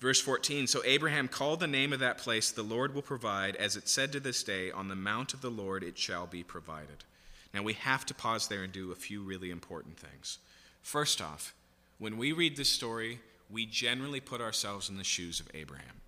Verse 0.00 0.20
14 0.20 0.66
So 0.66 0.82
Abraham 0.84 1.28
called 1.28 1.60
the 1.60 1.66
name 1.66 1.92
of 1.92 2.00
that 2.00 2.18
place, 2.18 2.50
The 2.50 2.62
Lord 2.62 2.94
will 2.94 3.02
provide, 3.02 3.54
as 3.56 3.76
it 3.76 3.88
said 3.88 4.10
to 4.12 4.20
this 4.20 4.42
day, 4.42 4.70
On 4.70 4.88
the 4.88 4.96
mount 4.96 5.34
of 5.34 5.42
the 5.42 5.50
Lord 5.50 5.84
it 5.84 5.98
shall 5.98 6.26
be 6.26 6.42
provided. 6.42 7.04
Now 7.52 7.62
we 7.62 7.74
have 7.74 8.06
to 8.06 8.14
pause 8.14 8.48
there 8.48 8.62
and 8.62 8.72
do 8.72 8.92
a 8.92 8.96
few 8.96 9.22
really 9.22 9.50
important 9.50 9.98
things. 9.98 10.38
First 10.82 11.20
off, 11.20 11.54
when 11.98 12.16
we 12.16 12.32
read 12.32 12.56
this 12.56 12.70
story, 12.70 13.20
we 13.50 13.66
generally 13.66 14.20
put 14.20 14.40
ourselves 14.40 14.88
in 14.88 14.96
the 14.96 15.04
shoes 15.04 15.38
of 15.40 15.48
Abraham, 15.52 16.00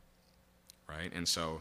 right? 0.89 1.13
And 1.15 1.29
so, 1.29 1.61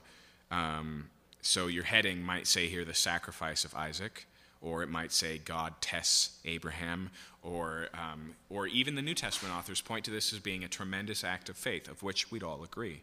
um, 0.52 1.10
so 1.42 1.68
your 1.68 1.84
heading 1.84 2.22
might 2.22 2.48
say 2.48 2.70
here 2.70 2.86
the 2.86 2.94
sacrifice 2.94 3.66
of 3.66 3.76
Isaac, 3.76 4.26
or 4.62 4.84
it 4.84 4.90
might 4.90 5.12
say 5.12 5.40
God 5.40 5.74
tests 5.82 6.38
Abraham, 6.46 7.10
or, 7.44 7.88
um, 7.94 8.36
or 8.50 8.68
even 8.68 8.96
the 8.96 9.02
New 9.02 9.14
Testament 9.14 9.54
authors 9.54 9.82
point 9.82 10.06
to 10.06 10.12
this 10.12 10.32
as 10.32 10.40
being 10.40 10.64
a 10.64 10.68
tremendous 10.68 11.24
act 11.24 11.50
of 11.50 11.58
faith, 11.58 11.90
of 11.90 12.04
which 12.04 12.32
we'd 12.32 12.44
all 12.44 12.64
agree. 12.64 13.02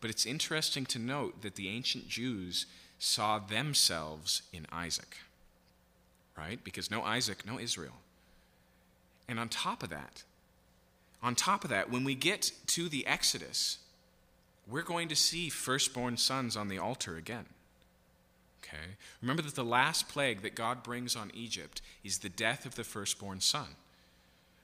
But 0.00 0.10
it's 0.10 0.26
interesting 0.26 0.86
to 0.86 0.98
note 0.98 1.42
that 1.42 1.56
the 1.56 1.68
ancient 1.68 2.08
Jews 2.08 2.66
saw 2.98 3.38
themselves 3.38 4.42
in 4.52 4.66
Isaac, 4.70 5.18
right? 6.36 6.62
Because 6.62 6.90
no 6.90 7.02
Isaac, 7.02 7.44
no 7.46 7.58
Israel. 7.58 7.94
And 9.28 9.40
on 9.40 9.48
top 9.48 9.82
of 9.82 9.90
that, 9.90 10.22
on 11.22 11.34
top 11.34 11.64
of 11.64 11.70
that, 11.70 11.90
when 11.90 12.04
we 12.04 12.14
get 12.14 12.52
to 12.68 12.88
the 12.88 13.06
Exodus, 13.06 13.78
we're 14.68 14.82
going 14.82 15.08
to 15.08 15.16
see 15.16 15.48
firstborn 15.48 16.16
sons 16.16 16.56
on 16.56 16.68
the 16.68 16.78
altar 16.78 17.16
again. 17.16 17.46
Okay? 18.62 18.96
Remember 19.20 19.42
that 19.42 19.54
the 19.54 19.64
last 19.64 20.08
plague 20.08 20.42
that 20.42 20.54
God 20.54 20.82
brings 20.82 21.16
on 21.16 21.30
Egypt 21.34 21.82
is 22.04 22.18
the 22.18 22.28
death 22.28 22.64
of 22.64 22.74
the 22.74 22.84
firstborn 22.84 23.40
son. 23.40 23.76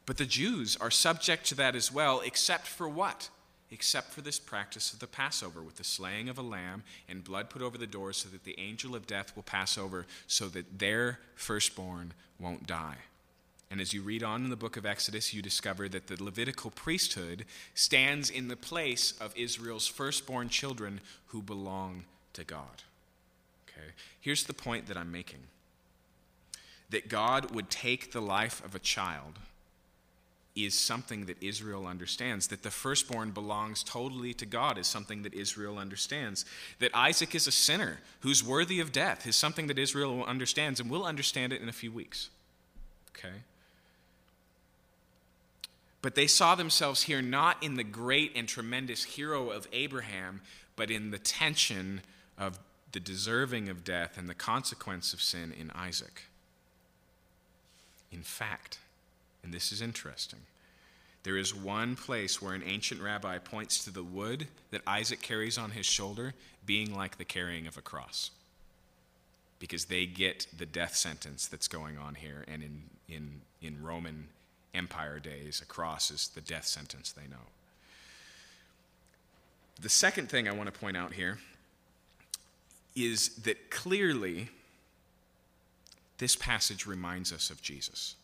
But 0.07 0.17
the 0.17 0.25
Jews 0.25 0.77
are 0.81 0.91
subject 0.91 1.47
to 1.47 1.55
that 1.57 1.77
as 1.77 1.93
well, 1.93 2.21
except 2.25 2.67
for 2.67 2.89
what? 2.89 3.29
Except 3.71 4.13
for 4.13 4.23
this 4.23 4.39
practice 4.39 4.93
of 4.93 5.01
the 5.01 5.07
Passover 5.07 5.63
with 5.63 5.77
the 5.77 5.85
slaying 5.85 6.29
of 6.31 6.39
a 6.39 6.43
lamb 6.43 6.83
and 7.09 7.25
blood 7.25 7.51
put 7.51 7.61
over 7.61 7.77
the 7.77 7.87
doors 7.87 8.17
so 8.17 8.29
that 8.31 8.45
the 8.45 8.59
angel 8.59 8.95
of 8.95 9.07
death 9.07 9.35
will 9.37 9.43
pass 9.43 9.77
over 9.77 10.07
so 10.27 10.49
that 10.49 10.79
their 10.79 11.19
firstborn 11.35 12.15
won't 12.39 12.67
die. 12.67 12.97
And 13.71 13.83
as 13.83 13.93
you 13.93 14.01
read 14.01 14.23
on 14.23 14.45
in 14.45 14.51
the 14.51 14.57
book 14.57 14.79
of 14.79 14.87
Exodus, 14.87 15.35
you 15.35 15.43
discover 15.43 15.91
that 15.91 16.07
the 16.07 16.23
Levitical 16.23 16.71
priesthood 16.71 17.45
stands 17.75 18.31
in 18.31 18.49
the 18.49 18.57
place 18.57 19.13
of 19.21 19.37
Israel's 19.37 19.87
firstborn 19.87 20.49
children 20.49 21.01
who 21.27 21.43
belong 21.43 22.05
to 22.33 22.45
God. 22.45 22.85
Okay? 23.79 23.93
Here's 24.21 24.45
the 24.45 24.55
point 24.55 24.87
that 24.87 24.97
I'm 24.97 25.13
making 25.13 25.41
that 26.91 27.09
God 27.09 27.55
would 27.55 27.69
take 27.69 28.13
the 28.13 28.21
life 28.21 28.65
of 28.65 28.75
a 28.75 28.79
child 28.79 29.39
is 30.57 30.75
something 30.75 31.27
that 31.27 31.41
Israel 31.43 31.87
understands. 31.87 32.49
That 32.49 32.63
the 32.63 32.71
firstborn 32.71 33.31
belongs 33.31 33.83
totally 33.83 34.35
to 34.35 34.47
God 34.47 34.79
is 34.79 34.87
something 34.87 35.23
that 35.23 35.35
Israel 35.35 35.79
understands. 35.79 36.45
That 36.79 36.91
Isaac 36.95 37.35
is 37.35 37.47
a 37.47 37.53
sinner 37.53 37.99
who's 38.21 38.43
worthy 38.43 38.81
of 38.81 38.91
death 38.91 39.27
is 39.27 39.37
something 39.37 39.67
that 39.69 39.79
Israel 39.79 40.25
understands, 40.25 40.81
and 40.81 40.91
we'll 40.91 41.05
understand 41.05 41.53
it 41.53 41.61
in 41.61 41.69
a 41.69 41.73
few 41.73 41.93
weeks. 41.93 42.31
Okay? 43.17 43.35
But 46.01 46.15
they 46.15 46.27
saw 46.27 46.55
themselves 46.55 47.03
here 47.03 47.23
not 47.23 47.63
in 47.63 47.75
the 47.75 47.85
great 47.85 48.33
and 48.35 48.49
tremendous 48.49 49.05
hero 49.05 49.51
of 49.51 49.69
Abraham, 49.73 50.41
but 50.77 50.91
in 50.91 51.11
the 51.11 51.19
tension 51.19 52.01
of 52.39 52.59
the 52.93 53.01
deserving 53.01 53.69
of 53.69 53.85
death 53.85 54.17
and 54.17 54.29
the 54.29 54.35
consequence 54.35 55.13
of 55.13 55.21
sin 55.21 55.53
in 55.59 55.71
Isaac. 55.73 56.25
In 58.11 58.23
fact, 58.23 58.79
and 59.43 59.53
this 59.53 59.73
is 59.73 59.83
interesting, 59.83 60.41
there 61.23 61.37
is 61.37 61.55
one 61.55 61.97
place 61.97 62.41
where 62.41 62.55
an 62.55 62.63
ancient 62.65 63.03
rabbi 63.03 63.39
points 63.39 63.85
to 63.85 63.91
the 63.91 64.03
wood 64.03 64.47
that 64.71 64.81
Isaac 64.87 65.21
carries 65.21 65.59
on 65.59 65.73
his 65.73 65.85
shoulder 65.85 66.33
being 66.65 66.95
like 66.95 67.19
the 67.19 67.25
carrying 67.25 67.67
of 67.67 67.77
a 67.77 67.83
cross. 67.83 68.31
Because 69.59 69.87
they 69.87 70.07
get 70.07 70.47
the 70.57 70.67
death 70.67 70.95
sentence 70.95 71.47
that's 71.47 71.69
going 71.69 71.99
on 71.99 72.15
here, 72.15 72.45
and 72.47 72.63
in, 72.63 72.83
in, 73.09 73.41
in 73.61 73.83
Roman 73.83 74.29
Empire 74.73 75.19
days, 75.19 75.61
a 75.61 75.67
cross 75.67 76.11
is 76.11 76.29
the 76.29 76.41
death 76.41 76.67
sentence 76.67 77.13
they 77.13 77.27
know. 77.29 77.49
The 79.81 79.89
second 79.89 80.29
thing 80.29 80.49
I 80.49 80.53
want 80.53 80.73
to 80.73 80.81
point 80.81 80.97
out 80.97 81.13
here 81.13 81.39
is 83.07 83.29
that 83.37 83.71
clearly 83.71 84.49
this 86.19 86.37
passage 86.37 86.87
reminds 86.87 87.33
us 87.33 87.51
of 87.51 87.63
Jesus. 87.63 88.17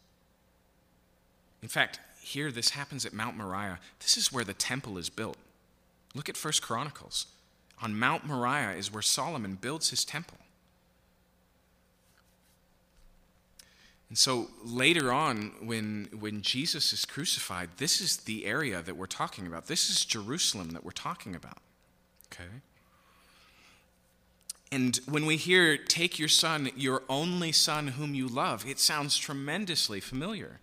In 1.62 1.68
fact, 1.68 2.01
here 2.20 2.51
this 2.51 2.70
happens 2.70 3.06
at 3.06 3.12
Mount 3.12 3.36
Moriah. 3.36 3.78
This 4.01 4.16
is 4.16 4.32
where 4.32 4.44
the 4.44 4.55
temple 4.55 4.98
is 4.98 5.09
built. 5.09 5.36
Look 6.14 6.28
at 6.28 6.36
First 6.36 6.62
Chronicles. 6.62 7.26
On 7.82 7.98
Mount 7.98 8.24
Moriah 8.24 8.72
is 8.72 8.92
where 8.92 9.02
Solomon 9.02 9.56
builds 9.60 9.90
his 9.90 10.05
temple. 10.05 10.38
And 14.09 14.18
so 14.18 14.48
later 14.62 15.12
on, 15.12 15.52
when, 15.60 16.09
when 16.16 16.42
Jesus 16.42 16.92
is 16.92 17.05
crucified, 17.05 17.70
this 17.78 18.01
is 18.01 18.18
the 18.18 18.46
area 18.46 18.80
that 18.82 18.96
we're 18.96 19.06
talking 19.06 19.46
about. 19.46 19.66
This 19.66 19.90
is 19.90 20.05
Jerusalem 20.05 20.70
that 20.70 20.84
we're 20.84 20.92
talking 20.92 21.34
about. 21.34 21.59
Okay? 22.32 22.48
And 24.74 24.98
when 25.06 25.24
we 25.24 25.36
hear, 25.36 25.76
take 25.76 26.18
your 26.18 26.26
son, 26.26 26.68
your 26.74 27.05
only 27.09 27.52
son 27.52 27.86
whom 27.86 28.12
you 28.12 28.26
love, 28.26 28.68
it 28.68 28.80
sounds 28.80 29.16
tremendously 29.16 30.01
familiar, 30.01 30.59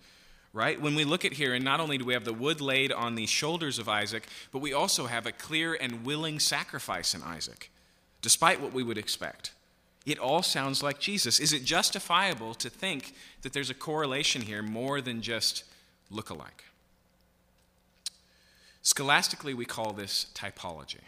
right? 0.52 0.82
When 0.82 0.96
we 0.96 1.06
look 1.06 1.24
at 1.24 1.32
here, 1.32 1.54
and 1.54 1.64
not 1.64 1.80
only 1.80 1.98
do 1.98 2.04
we 2.04 2.12
have 2.12 2.26
the 2.26 2.34
wood 2.34 2.60
laid 2.60 2.92
on 2.92 3.16
the 3.16 3.26
shoulders 3.26 3.80
of 3.80 3.88
Isaac, 3.88 4.28
but 4.52 4.60
we 4.60 4.74
also 4.74 5.06
have 5.06 5.26
a 5.26 5.32
clear 5.32 5.76
and 5.76 6.04
willing 6.04 6.40
sacrifice 6.40 7.16
in 7.16 7.24
Isaac, 7.24 7.72
despite 8.22 8.60
what 8.60 8.74
we 8.74 8.84
would 8.84 8.98
expect. 8.98 9.54
It 10.06 10.20
all 10.20 10.44
sounds 10.44 10.84
like 10.84 11.00
Jesus. 11.00 11.40
Is 11.40 11.54
it 11.54 11.64
justifiable 11.64 12.54
to 12.56 12.70
think 12.70 13.14
that 13.44 13.54
there's 13.54 13.70
a 13.70 13.74
correlation 13.74 14.42
here 14.42 14.62
more 14.62 15.00
than 15.00 15.22
just 15.22 15.64
look 16.10 16.30
alike? 16.30 16.66
Scholastically, 18.82 19.54
we 19.54 19.64
call 19.64 19.94
this 19.94 20.26
typology. 20.34 21.00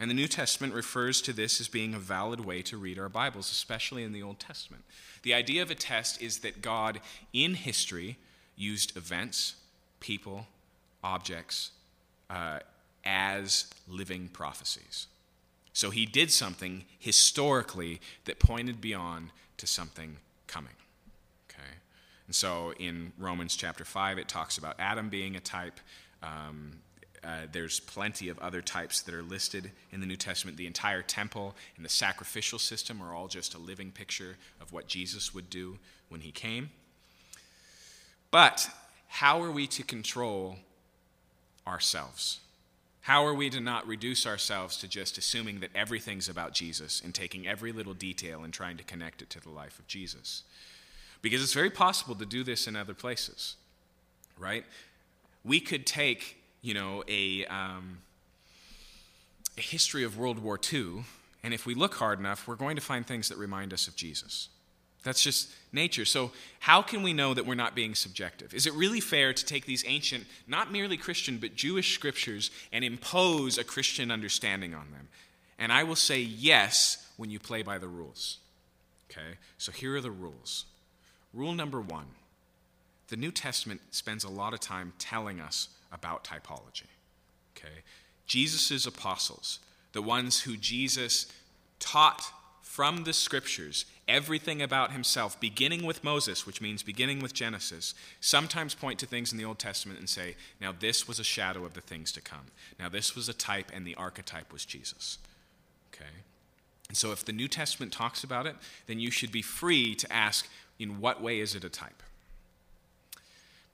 And 0.00 0.10
the 0.10 0.14
New 0.14 0.28
Testament 0.28 0.72
refers 0.72 1.20
to 1.20 1.32
this 1.34 1.60
as 1.60 1.68
being 1.68 1.92
a 1.92 1.98
valid 1.98 2.40
way 2.40 2.62
to 2.62 2.78
read 2.78 2.98
our 2.98 3.10
Bibles, 3.10 3.50
especially 3.50 4.02
in 4.02 4.12
the 4.12 4.22
Old 4.22 4.40
Testament. 4.40 4.82
The 5.22 5.34
idea 5.34 5.60
of 5.60 5.70
a 5.70 5.74
test 5.74 6.22
is 6.22 6.38
that 6.38 6.62
God, 6.62 7.00
in 7.34 7.52
history, 7.52 8.16
used 8.56 8.96
events, 8.96 9.56
people, 10.00 10.46
objects 11.04 11.72
uh, 12.30 12.60
as 13.04 13.66
living 13.86 14.28
prophecies. 14.32 15.06
So 15.74 15.90
he 15.90 16.06
did 16.06 16.32
something 16.32 16.84
historically 16.98 18.00
that 18.24 18.38
pointed 18.38 18.80
beyond 18.80 19.30
to 19.58 19.66
something 19.66 20.16
coming. 20.46 20.76
Okay? 21.50 21.68
And 22.26 22.34
so 22.34 22.72
in 22.78 23.12
Romans 23.18 23.54
chapter 23.54 23.84
5, 23.84 24.16
it 24.16 24.28
talks 24.28 24.56
about 24.56 24.76
Adam 24.78 25.10
being 25.10 25.36
a 25.36 25.40
type. 25.40 25.78
Um, 26.22 26.78
uh, 27.22 27.46
there's 27.52 27.80
plenty 27.80 28.28
of 28.28 28.38
other 28.38 28.62
types 28.62 29.02
that 29.02 29.14
are 29.14 29.22
listed 29.22 29.70
in 29.92 30.00
the 30.00 30.06
New 30.06 30.16
Testament. 30.16 30.56
The 30.56 30.66
entire 30.66 31.02
temple 31.02 31.54
and 31.76 31.84
the 31.84 31.90
sacrificial 31.90 32.58
system 32.58 33.02
are 33.02 33.14
all 33.14 33.28
just 33.28 33.54
a 33.54 33.58
living 33.58 33.90
picture 33.90 34.36
of 34.60 34.72
what 34.72 34.86
Jesus 34.86 35.34
would 35.34 35.50
do 35.50 35.78
when 36.08 36.22
he 36.22 36.32
came. 36.32 36.70
But 38.30 38.70
how 39.08 39.42
are 39.42 39.50
we 39.50 39.66
to 39.68 39.82
control 39.82 40.56
ourselves? 41.66 42.40
How 43.02 43.24
are 43.24 43.34
we 43.34 43.50
to 43.50 43.60
not 43.60 43.86
reduce 43.86 44.26
ourselves 44.26 44.76
to 44.78 44.88
just 44.88 45.18
assuming 45.18 45.60
that 45.60 45.70
everything's 45.74 46.28
about 46.28 46.52
Jesus 46.52 47.00
and 47.02 47.14
taking 47.14 47.46
every 47.46 47.72
little 47.72 47.94
detail 47.94 48.44
and 48.44 48.52
trying 48.52 48.76
to 48.76 48.84
connect 48.84 49.22
it 49.22 49.30
to 49.30 49.40
the 49.40 49.50
life 49.50 49.78
of 49.78 49.86
Jesus? 49.86 50.42
Because 51.22 51.42
it's 51.42 51.54
very 51.54 51.70
possible 51.70 52.14
to 52.14 52.26
do 52.26 52.44
this 52.44 52.66
in 52.66 52.76
other 52.76 52.94
places, 52.94 53.56
right? 54.38 54.64
We 55.44 55.60
could 55.60 55.86
take, 55.86 56.36
you 56.62 56.74
know, 56.74 57.02
a, 57.08 57.46
um, 57.46 57.98
a 59.56 59.60
history 59.60 60.04
of 60.04 60.18
World 60.18 60.38
War 60.38 60.58
II, 60.72 61.04
and 61.42 61.54
if 61.54 61.66
we 61.66 61.74
look 61.74 61.94
hard 61.94 62.18
enough, 62.18 62.46
we're 62.46 62.56
going 62.56 62.76
to 62.76 62.82
find 62.82 63.06
things 63.06 63.28
that 63.28 63.38
remind 63.38 63.72
us 63.72 63.88
of 63.88 63.96
Jesus. 63.96 64.48
That's 65.02 65.22
just 65.22 65.50
nature. 65.72 66.04
So, 66.04 66.30
how 66.58 66.82
can 66.82 67.02
we 67.02 67.14
know 67.14 67.32
that 67.32 67.46
we're 67.46 67.54
not 67.54 67.74
being 67.74 67.94
subjective? 67.94 68.52
Is 68.52 68.66
it 68.66 68.74
really 68.74 69.00
fair 69.00 69.32
to 69.32 69.44
take 69.44 69.64
these 69.64 69.82
ancient, 69.86 70.26
not 70.46 70.70
merely 70.70 70.98
Christian, 70.98 71.38
but 71.38 71.54
Jewish 71.54 71.94
scriptures 71.94 72.50
and 72.70 72.84
impose 72.84 73.56
a 73.56 73.64
Christian 73.64 74.10
understanding 74.10 74.74
on 74.74 74.90
them? 74.90 75.08
And 75.58 75.72
I 75.72 75.84
will 75.84 75.96
say 75.96 76.20
yes 76.20 77.08
when 77.16 77.30
you 77.30 77.38
play 77.38 77.62
by 77.62 77.78
the 77.78 77.88
rules. 77.88 78.38
Okay? 79.10 79.38
So, 79.56 79.72
here 79.72 79.96
are 79.96 80.02
the 80.02 80.10
rules. 80.10 80.66
Rule 81.32 81.54
number 81.54 81.80
one 81.80 82.06
the 83.08 83.16
New 83.16 83.32
Testament 83.32 83.80
spends 83.90 84.22
a 84.22 84.28
lot 84.28 84.54
of 84.54 84.60
time 84.60 84.92
telling 84.98 85.40
us 85.40 85.68
about 85.92 86.24
typology. 86.24 86.88
Okay? 87.56 87.82
Jesus' 88.26 88.86
apostles, 88.86 89.58
the 89.92 90.02
ones 90.02 90.42
who 90.42 90.56
Jesus 90.56 91.26
taught 91.78 92.22
from 92.62 93.02
the 93.02 93.12
scriptures 93.12 93.84
everything 94.06 94.62
about 94.62 94.92
himself, 94.92 95.40
beginning 95.40 95.84
with 95.84 96.04
Moses, 96.04 96.46
which 96.46 96.60
means 96.60 96.84
beginning 96.84 97.20
with 97.20 97.34
Genesis, 97.34 97.94
sometimes 98.20 98.74
point 98.74 99.00
to 99.00 99.06
things 99.06 99.32
in 99.32 99.38
the 99.38 99.44
Old 99.44 99.58
Testament 99.58 99.98
and 99.98 100.08
say, 100.08 100.36
now 100.60 100.72
this 100.72 101.08
was 101.08 101.18
a 101.18 101.24
shadow 101.24 101.64
of 101.64 101.74
the 101.74 101.80
things 101.80 102.12
to 102.12 102.20
come. 102.20 102.46
Now 102.78 102.88
this 102.88 103.16
was 103.16 103.28
a 103.28 103.34
type, 103.34 103.72
and 103.74 103.84
the 103.84 103.96
archetype 103.96 104.52
was 104.52 104.64
Jesus. 104.64 105.18
Okay? 105.92 106.10
And 106.88 106.96
so 106.96 107.10
if 107.10 107.24
the 107.24 107.32
New 107.32 107.48
Testament 107.48 107.92
talks 107.92 108.22
about 108.22 108.46
it, 108.46 108.54
then 108.86 109.00
you 109.00 109.10
should 109.10 109.32
be 109.32 109.42
free 109.42 109.94
to 109.96 110.12
ask, 110.12 110.48
in 110.78 111.00
what 111.00 111.20
way 111.20 111.40
is 111.40 111.54
it 111.54 111.64
a 111.64 111.68
type? 111.68 112.02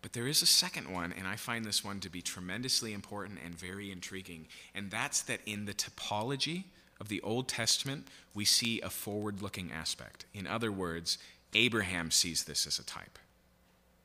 But 0.06 0.12
there 0.12 0.28
is 0.28 0.40
a 0.40 0.46
second 0.46 0.88
one, 0.88 1.12
and 1.12 1.26
I 1.26 1.34
find 1.34 1.64
this 1.64 1.82
one 1.82 1.98
to 1.98 2.08
be 2.08 2.22
tremendously 2.22 2.92
important 2.92 3.40
and 3.44 3.58
very 3.58 3.90
intriguing, 3.90 4.46
and 4.72 4.88
that's 4.88 5.20
that 5.22 5.40
in 5.46 5.64
the 5.64 5.74
typology, 5.74 6.62
of 7.00 7.08
the 7.08 7.20
Old 7.22 7.48
Testament, 7.48 8.06
we 8.32 8.44
see 8.44 8.80
a 8.80 8.88
forward 8.88 9.42
looking 9.42 9.72
aspect. 9.72 10.24
In 10.32 10.46
other 10.46 10.70
words, 10.70 11.18
Abraham 11.54 12.12
sees 12.12 12.44
this 12.44 12.68
as 12.68 12.78
a 12.78 12.84
type. 12.84 13.18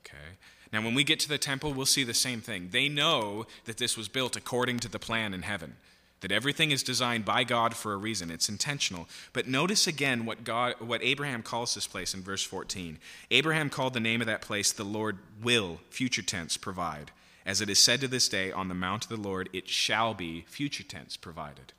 Okay? 0.04 0.38
Now, 0.74 0.82
when 0.82 0.96
we 0.96 1.04
get 1.04 1.20
to 1.20 1.30
the 1.30 1.38
temple, 1.38 1.72
we'll 1.72 1.86
see 1.86 2.04
the 2.04 2.16
same 2.16 2.42
thing. 2.42 2.70
They 2.72 2.90
know 2.90 3.46
that 3.66 3.78
this 3.78 3.96
was 3.96 4.08
built 4.08 4.36
according 4.36 4.80
to 4.80 4.90
the 4.90 4.98
plan 4.98 5.36
in 5.36 5.44
heaven, 5.44 5.76
that 6.22 6.32
everything 6.32 6.72
is 6.72 6.84
designed 6.84 7.26
by 7.26 7.44
God 7.44 7.76
for 7.76 7.94
a 7.94 7.98
reason. 7.98 8.32
It's 8.32 8.50
intentional. 8.50 9.08
But 9.34 9.48
notice 9.48 9.88
again 9.88 10.26
what, 10.26 10.44
God, 10.44 10.76
what 10.80 11.04
Abraham 11.04 11.44
calls 11.44 11.76
this 11.76 11.88
place 11.88 12.14
in 12.14 12.22
verse 12.22 12.44
14. 12.44 13.00
Abraham 13.32 13.70
called 13.70 13.94
the 13.94 14.00
name 14.00 14.22
of 14.22 14.28
that 14.28 14.42
place, 14.42 14.72
the 14.72 14.84
Lord 14.84 15.18
will, 15.44 15.80
future 15.90 16.22
tense, 16.22 16.58
provide. 16.58 17.12
As 17.46 17.60
it 17.60 17.70
is 17.70 17.80
said 17.80 18.02
to 18.02 18.08
this 18.08 18.30
day, 18.30 18.52
on 18.52 18.68
the 18.68 18.76
mount 18.76 19.06
of 19.06 19.10
the 19.10 19.18
Lord 19.18 19.50
it 19.52 19.68
shall 19.68 20.14
be, 20.14 20.46
future 20.48 20.84
tense, 20.84 21.18
provided. 21.18 21.74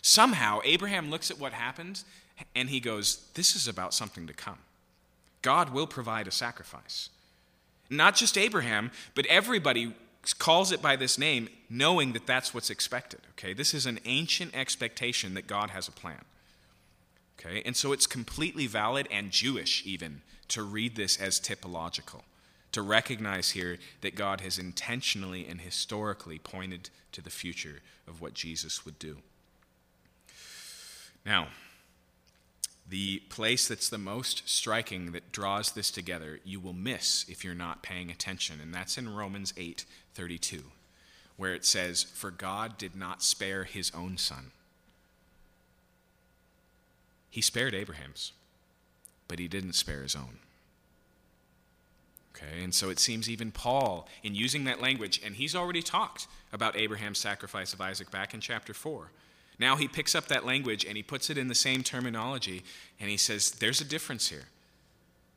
Somehow, 0.00 0.60
Abraham 0.64 1.10
looks 1.10 1.30
at 1.30 1.38
what 1.38 1.52
happened 1.52 2.02
and 2.54 2.70
he 2.70 2.80
goes, 2.80 3.28
This 3.34 3.54
is 3.54 3.68
about 3.68 3.94
something 3.94 4.26
to 4.26 4.32
come. 4.32 4.58
God 5.42 5.70
will 5.70 5.86
provide 5.86 6.26
a 6.26 6.32
sacrifice. 6.32 7.10
Not 7.90 8.16
just 8.16 8.38
Abraham, 8.38 8.90
but 9.14 9.26
everybody 9.26 9.94
calls 10.38 10.70
it 10.70 10.80
by 10.80 10.96
this 10.96 11.18
name, 11.18 11.48
knowing 11.68 12.12
that 12.12 12.26
that's 12.26 12.54
what's 12.54 12.70
expected. 12.70 13.20
Okay, 13.32 13.52
this 13.52 13.74
is 13.74 13.86
an 13.86 13.98
ancient 14.04 14.54
expectation 14.54 15.34
that 15.34 15.46
God 15.46 15.70
has 15.70 15.88
a 15.88 15.92
plan. 15.92 16.24
Okay, 17.38 17.62
and 17.66 17.76
so 17.76 17.92
it's 17.92 18.06
completely 18.06 18.66
valid 18.66 19.08
and 19.10 19.30
Jewish 19.30 19.84
even 19.84 20.22
to 20.48 20.62
read 20.62 20.94
this 20.94 21.20
as 21.20 21.40
typological, 21.40 22.22
to 22.70 22.82
recognize 22.82 23.50
here 23.50 23.78
that 24.02 24.14
God 24.14 24.42
has 24.42 24.58
intentionally 24.58 25.46
and 25.48 25.60
historically 25.60 26.38
pointed 26.38 26.90
to 27.12 27.20
the 27.20 27.30
future 27.30 27.80
of 28.06 28.20
what 28.20 28.34
Jesus 28.34 28.84
would 28.84 28.98
do. 28.98 29.18
Now, 31.24 31.48
the 32.92 33.20
place 33.30 33.68
that's 33.68 33.88
the 33.88 33.96
most 33.96 34.46
striking 34.46 35.12
that 35.12 35.32
draws 35.32 35.72
this 35.72 35.90
together, 35.90 36.40
you 36.44 36.60
will 36.60 36.74
miss 36.74 37.24
if 37.26 37.42
you're 37.42 37.54
not 37.54 37.82
paying 37.82 38.10
attention, 38.10 38.60
and 38.60 38.74
that's 38.74 38.98
in 38.98 39.14
Romans 39.14 39.54
8 39.56 39.86
32, 40.12 40.64
where 41.38 41.54
it 41.54 41.64
says, 41.64 42.02
For 42.02 42.30
God 42.30 42.76
did 42.76 42.94
not 42.94 43.22
spare 43.22 43.64
his 43.64 43.90
own 43.96 44.18
son. 44.18 44.50
He 47.30 47.40
spared 47.40 47.72
Abraham's, 47.72 48.32
but 49.26 49.38
he 49.38 49.48
didn't 49.48 49.72
spare 49.72 50.02
his 50.02 50.14
own. 50.14 50.40
Okay, 52.36 52.62
and 52.62 52.74
so 52.74 52.90
it 52.90 52.98
seems 52.98 53.30
even 53.30 53.52
Paul, 53.52 54.06
in 54.22 54.34
using 54.34 54.64
that 54.64 54.82
language, 54.82 55.18
and 55.24 55.36
he's 55.36 55.56
already 55.56 55.80
talked 55.80 56.26
about 56.52 56.76
Abraham's 56.76 57.16
sacrifice 57.16 57.72
of 57.72 57.80
Isaac 57.80 58.10
back 58.10 58.34
in 58.34 58.40
chapter 58.40 58.74
4. 58.74 59.08
Now 59.58 59.76
he 59.76 59.88
picks 59.88 60.14
up 60.14 60.26
that 60.28 60.46
language 60.46 60.84
and 60.84 60.96
he 60.96 61.02
puts 61.02 61.30
it 61.30 61.38
in 61.38 61.48
the 61.48 61.54
same 61.54 61.82
terminology 61.82 62.62
and 62.98 63.10
he 63.10 63.16
says, 63.16 63.50
There's 63.50 63.80
a 63.80 63.84
difference 63.84 64.28
here. 64.28 64.44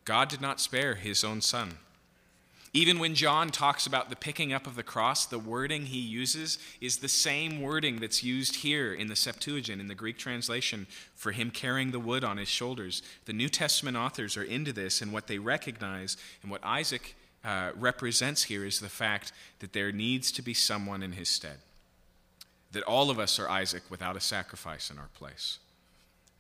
God 0.06 0.30
did 0.30 0.42
not 0.42 0.60
spare 0.60 0.96
his 0.96 1.24
own 1.24 1.42
son. 1.42 1.80
Even 2.74 3.00
when 3.00 3.16
John 3.16 3.52
talks 3.52 3.88
about 3.88 4.10
the 4.10 4.18
picking 4.18 4.52
up 4.52 4.68
of 4.68 4.76
the 4.76 4.84
cross, 4.84 5.26
the 5.26 5.40
wording 5.40 5.86
he 5.86 6.00
uses 6.00 6.60
is 6.82 6.98
the 6.98 7.08
same 7.08 7.62
wording 7.62 8.02
that's 8.02 8.22
used 8.22 8.58
here 8.58 8.94
in 8.94 9.08
the 9.08 9.16
Septuagint, 9.16 9.80
in 9.80 9.88
the 9.88 9.96
Greek 9.96 10.18
translation, 10.18 10.86
for 11.16 11.32
him 11.32 11.52
carrying 11.52 11.92
the 11.92 12.02
wood 12.02 12.26
on 12.26 12.36
his 12.36 12.50
shoulders. 12.50 13.02
The 13.26 13.34
New 13.34 13.48
Testament 13.48 13.96
authors 13.96 14.36
are 14.36 14.44
into 14.44 14.74
this, 14.74 15.02
and 15.02 15.14
what 15.14 15.28
they 15.28 15.40
recognize 15.40 16.18
and 16.42 16.52
what 16.52 16.66
Isaac 16.66 17.16
uh, 17.46 17.72
represents 17.76 18.44
here 18.44 18.66
is 18.66 18.82
the 18.82 18.90
fact 18.90 19.32
that 19.60 19.72
there 19.72 19.94
needs 19.94 20.30
to 20.34 20.42
be 20.42 20.54
someone 20.54 21.02
in 21.02 21.14
his 21.14 21.30
stead 21.30 21.60
that 22.72 22.84
all 22.84 23.10
of 23.10 23.20
us 23.20 23.40
are 23.40 23.50
Isaac 23.50 23.84
without 23.90 24.18
a 24.18 24.22
sacrifice 24.22 24.90
in 24.90 24.98
our 24.98 25.10
place. 25.18 25.60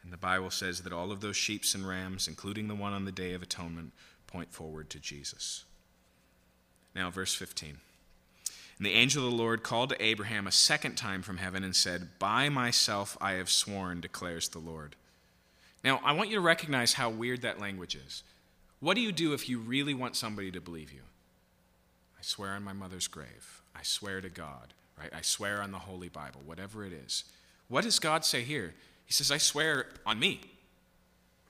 And 0.04 0.14
the 0.14 0.18
Bible 0.18 0.52
says 0.52 0.82
that 0.82 0.94
all 0.94 1.12
of 1.12 1.22
those 1.22 1.36
sheep 1.36 1.64
and 1.74 1.88
rams, 1.88 2.28
including 2.28 2.68
the 2.68 2.76
one 2.76 2.94
on 2.94 3.06
the 3.06 3.12
Day 3.12 3.34
of 3.34 3.42
Atonement, 3.42 3.92
point 4.28 4.54
forward 4.54 4.90
to 4.92 5.00
Jesus. 5.00 5.64
Now, 6.96 7.10
verse 7.10 7.34
15. 7.34 7.78
And 8.78 8.86
the 8.86 8.94
angel 8.94 9.26
of 9.26 9.32
the 9.32 9.38
Lord 9.38 9.64
called 9.64 9.90
to 9.90 10.04
Abraham 10.04 10.46
a 10.46 10.52
second 10.52 10.96
time 10.96 11.22
from 11.22 11.38
heaven 11.38 11.64
and 11.64 11.76
said, 11.76 12.20
By 12.20 12.50
myself 12.50 13.18
I 13.20 13.34
have 13.34 13.50
sworn, 13.50 14.02
declares 14.02 14.50
the 14.50 14.60
Lord. 14.60 14.96
Now, 15.84 16.02
I 16.04 16.12
want 16.12 16.30
you 16.30 16.36
to 16.36 16.42
recognize 16.42 16.94
how 16.94 17.10
weird 17.10 17.42
that 17.42 17.60
language 17.60 17.96
is. 17.96 18.24
What 18.80 18.96
do 18.96 19.02
you 19.02 19.12
do 19.12 19.34
if 19.34 19.48
you 19.48 19.60
really 19.60 19.94
want 19.94 20.16
somebody 20.16 20.52
to 20.52 20.62
believe 20.62 20.92
you? 20.92 21.02
I 22.20 22.22
swear 22.22 22.52
on 22.52 22.64
my 22.64 22.74
mother's 22.74 23.08
grave. 23.08 23.62
I 23.76 23.84
swear 23.84 24.20
to 24.22 24.30
God 24.30 24.74
right? 25.00 25.10
I 25.14 25.22
swear 25.22 25.62
on 25.62 25.72
the 25.72 25.80
Holy 25.80 26.10
Bible, 26.10 26.42
whatever 26.46 26.86
it 26.86 26.94
is. 26.94 27.26
What 27.68 27.84
does 27.84 28.00
God 28.00 28.26
say 28.26 28.44
here? 28.44 28.74
He 29.06 29.14
says, 29.14 29.32
I 29.32 29.38
swear 29.38 29.88
on 30.06 30.20
me. 30.20 30.42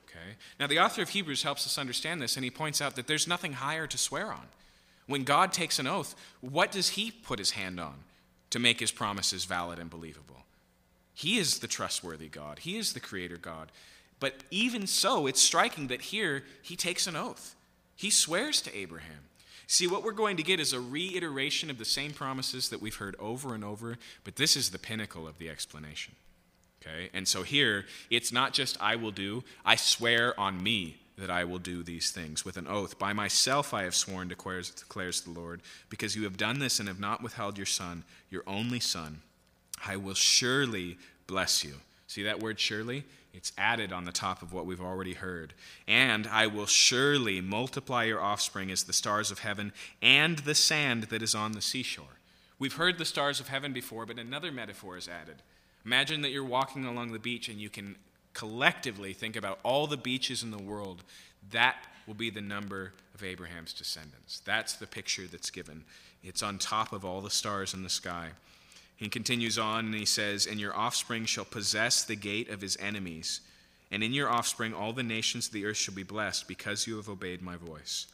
Okay? 0.04 0.36
Now, 0.58 0.66
the 0.66 0.78
author 0.78 1.02
of 1.02 1.10
Hebrews 1.10 1.42
helps 1.42 1.66
us 1.66 1.78
understand 1.78 2.20
this, 2.20 2.36
and 2.36 2.44
he 2.44 2.50
points 2.50 2.80
out 2.80 2.96
that 2.96 3.06
there's 3.06 3.28
nothing 3.28 3.54
higher 3.54 3.86
to 3.86 3.98
swear 3.98 4.32
on. 4.32 4.46
When 5.06 5.24
God 5.24 5.52
takes 5.52 5.78
an 5.78 5.86
oath, 5.86 6.14
what 6.40 6.72
does 6.72 6.90
he 6.90 7.10
put 7.10 7.38
his 7.38 7.52
hand 7.52 7.78
on 7.78 7.94
to 8.50 8.58
make 8.58 8.80
his 8.80 8.90
promises 8.90 9.44
valid 9.44 9.78
and 9.78 9.90
believable? 9.90 10.44
He 11.14 11.38
is 11.38 11.60
the 11.60 11.68
trustworthy 11.68 12.28
God, 12.28 12.60
he 12.60 12.76
is 12.76 12.92
the 12.92 13.00
creator 13.00 13.36
God. 13.36 13.72
But 14.18 14.44
even 14.50 14.86
so, 14.86 15.26
it's 15.26 15.42
striking 15.42 15.88
that 15.88 16.00
here 16.00 16.42
he 16.62 16.74
takes 16.74 17.06
an 17.06 17.16
oath. 17.16 17.54
He 17.96 18.10
swears 18.10 18.62
to 18.62 18.76
Abraham. 18.76 19.24
See, 19.66 19.86
what 19.86 20.04
we're 20.04 20.12
going 20.12 20.36
to 20.36 20.42
get 20.42 20.60
is 20.60 20.72
a 20.72 20.80
reiteration 20.80 21.70
of 21.70 21.78
the 21.78 21.84
same 21.84 22.12
promises 22.12 22.68
that 22.68 22.80
we've 22.80 22.94
heard 22.94 23.16
over 23.18 23.54
and 23.54 23.64
over, 23.64 23.98
but 24.24 24.36
this 24.36 24.56
is 24.56 24.70
the 24.70 24.78
pinnacle 24.78 25.26
of 25.26 25.38
the 25.38 25.48
explanation. 25.48 26.14
Okay? 26.80 27.10
And 27.12 27.26
so 27.26 27.42
here, 27.42 27.84
it's 28.10 28.32
not 28.32 28.52
just 28.52 28.80
I 28.80 28.96
will 28.96 29.10
do, 29.10 29.42
I 29.64 29.76
swear 29.76 30.38
on 30.38 30.62
me 30.62 30.98
that 31.18 31.30
I 31.30 31.44
will 31.44 31.58
do 31.58 31.82
these 31.82 32.10
things 32.10 32.44
with 32.44 32.56
an 32.56 32.68
oath. 32.68 32.98
By 32.98 33.12
myself 33.12 33.72
I 33.72 33.84
have 33.84 33.94
sworn, 33.94 34.28
declares, 34.28 34.70
declares 34.70 35.22
the 35.22 35.30
Lord, 35.30 35.62
because 35.88 36.14
you 36.14 36.24
have 36.24 36.36
done 36.36 36.58
this 36.58 36.78
and 36.78 36.88
have 36.88 37.00
not 37.00 37.22
withheld 37.22 37.56
your 37.56 37.66
son, 37.66 38.04
your 38.30 38.42
only 38.46 38.80
son. 38.80 39.22
I 39.84 39.96
will 39.96 40.14
surely 40.14 40.98
bless 41.26 41.64
you. 41.64 41.74
See 42.06 42.22
that 42.22 42.40
word 42.40 42.60
surely? 42.60 43.04
It's 43.36 43.52
added 43.58 43.92
on 43.92 44.06
the 44.06 44.12
top 44.12 44.40
of 44.40 44.52
what 44.54 44.64
we've 44.64 44.80
already 44.80 45.12
heard. 45.12 45.52
And 45.86 46.26
I 46.26 46.46
will 46.46 46.66
surely 46.66 47.42
multiply 47.42 48.04
your 48.04 48.20
offspring 48.20 48.70
as 48.70 48.84
the 48.84 48.94
stars 48.94 49.30
of 49.30 49.40
heaven 49.40 49.72
and 50.00 50.38
the 50.38 50.54
sand 50.54 51.04
that 51.04 51.22
is 51.22 51.34
on 51.34 51.52
the 51.52 51.60
seashore. 51.60 52.18
We've 52.58 52.72
heard 52.72 52.96
the 52.96 53.04
stars 53.04 53.38
of 53.38 53.48
heaven 53.48 53.74
before, 53.74 54.06
but 54.06 54.18
another 54.18 54.50
metaphor 54.50 54.96
is 54.96 55.06
added. 55.06 55.42
Imagine 55.84 56.22
that 56.22 56.30
you're 56.30 56.44
walking 56.44 56.86
along 56.86 57.12
the 57.12 57.18
beach 57.18 57.50
and 57.50 57.60
you 57.60 57.68
can 57.68 57.96
collectively 58.32 59.12
think 59.12 59.36
about 59.36 59.58
all 59.62 59.86
the 59.86 59.96
beaches 59.96 60.42
in 60.42 60.50
the 60.50 60.58
world, 60.58 61.02
that 61.50 61.86
will 62.06 62.14
be 62.14 62.30
the 62.30 62.40
number 62.40 62.92
of 63.14 63.22
Abraham's 63.22 63.72
descendants. 63.72 64.40
That's 64.44 64.74
the 64.74 64.86
picture 64.86 65.26
that's 65.26 65.50
given. 65.50 65.84
It's 66.22 66.42
on 66.42 66.58
top 66.58 66.92
of 66.92 67.04
all 67.04 67.20
the 67.20 67.30
stars 67.30 67.74
in 67.74 67.82
the 67.82 67.90
sky. 67.90 68.30
He 68.96 69.08
continues 69.08 69.58
on 69.58 69.86
and 69.86 69.94
he 69.94 70.06
says, 70.06 70.46
And 70.46 70.58
your 70.58 70.74
offspring 70.74 71.26
shall 71.26 71.44
possess 71.44 72.02
the 72.02 72.16
gate 72.16 72.48
of 72.48 72.62
his 72.62 72.76
enemies, 72.80 73.40
and 73.90 74.02
in 74.02 74.12
your 74.12 74.30
offspring 74.30 74.74
all 74.74 74.92
the 74.92 75.02
nations 75.02 75.46
of 75.46 75.52
the 75.52 75.66
earth 75.66 75.76
shall 75.76 75.94
be 75.94 76.02
blessed, 76.02 76.48
because 76.48 76.86
you 76.86 76.96
have 76.96 77.08
obeyed 77.08 77.42
my 77.42 77.56
voice. 77.56 78.06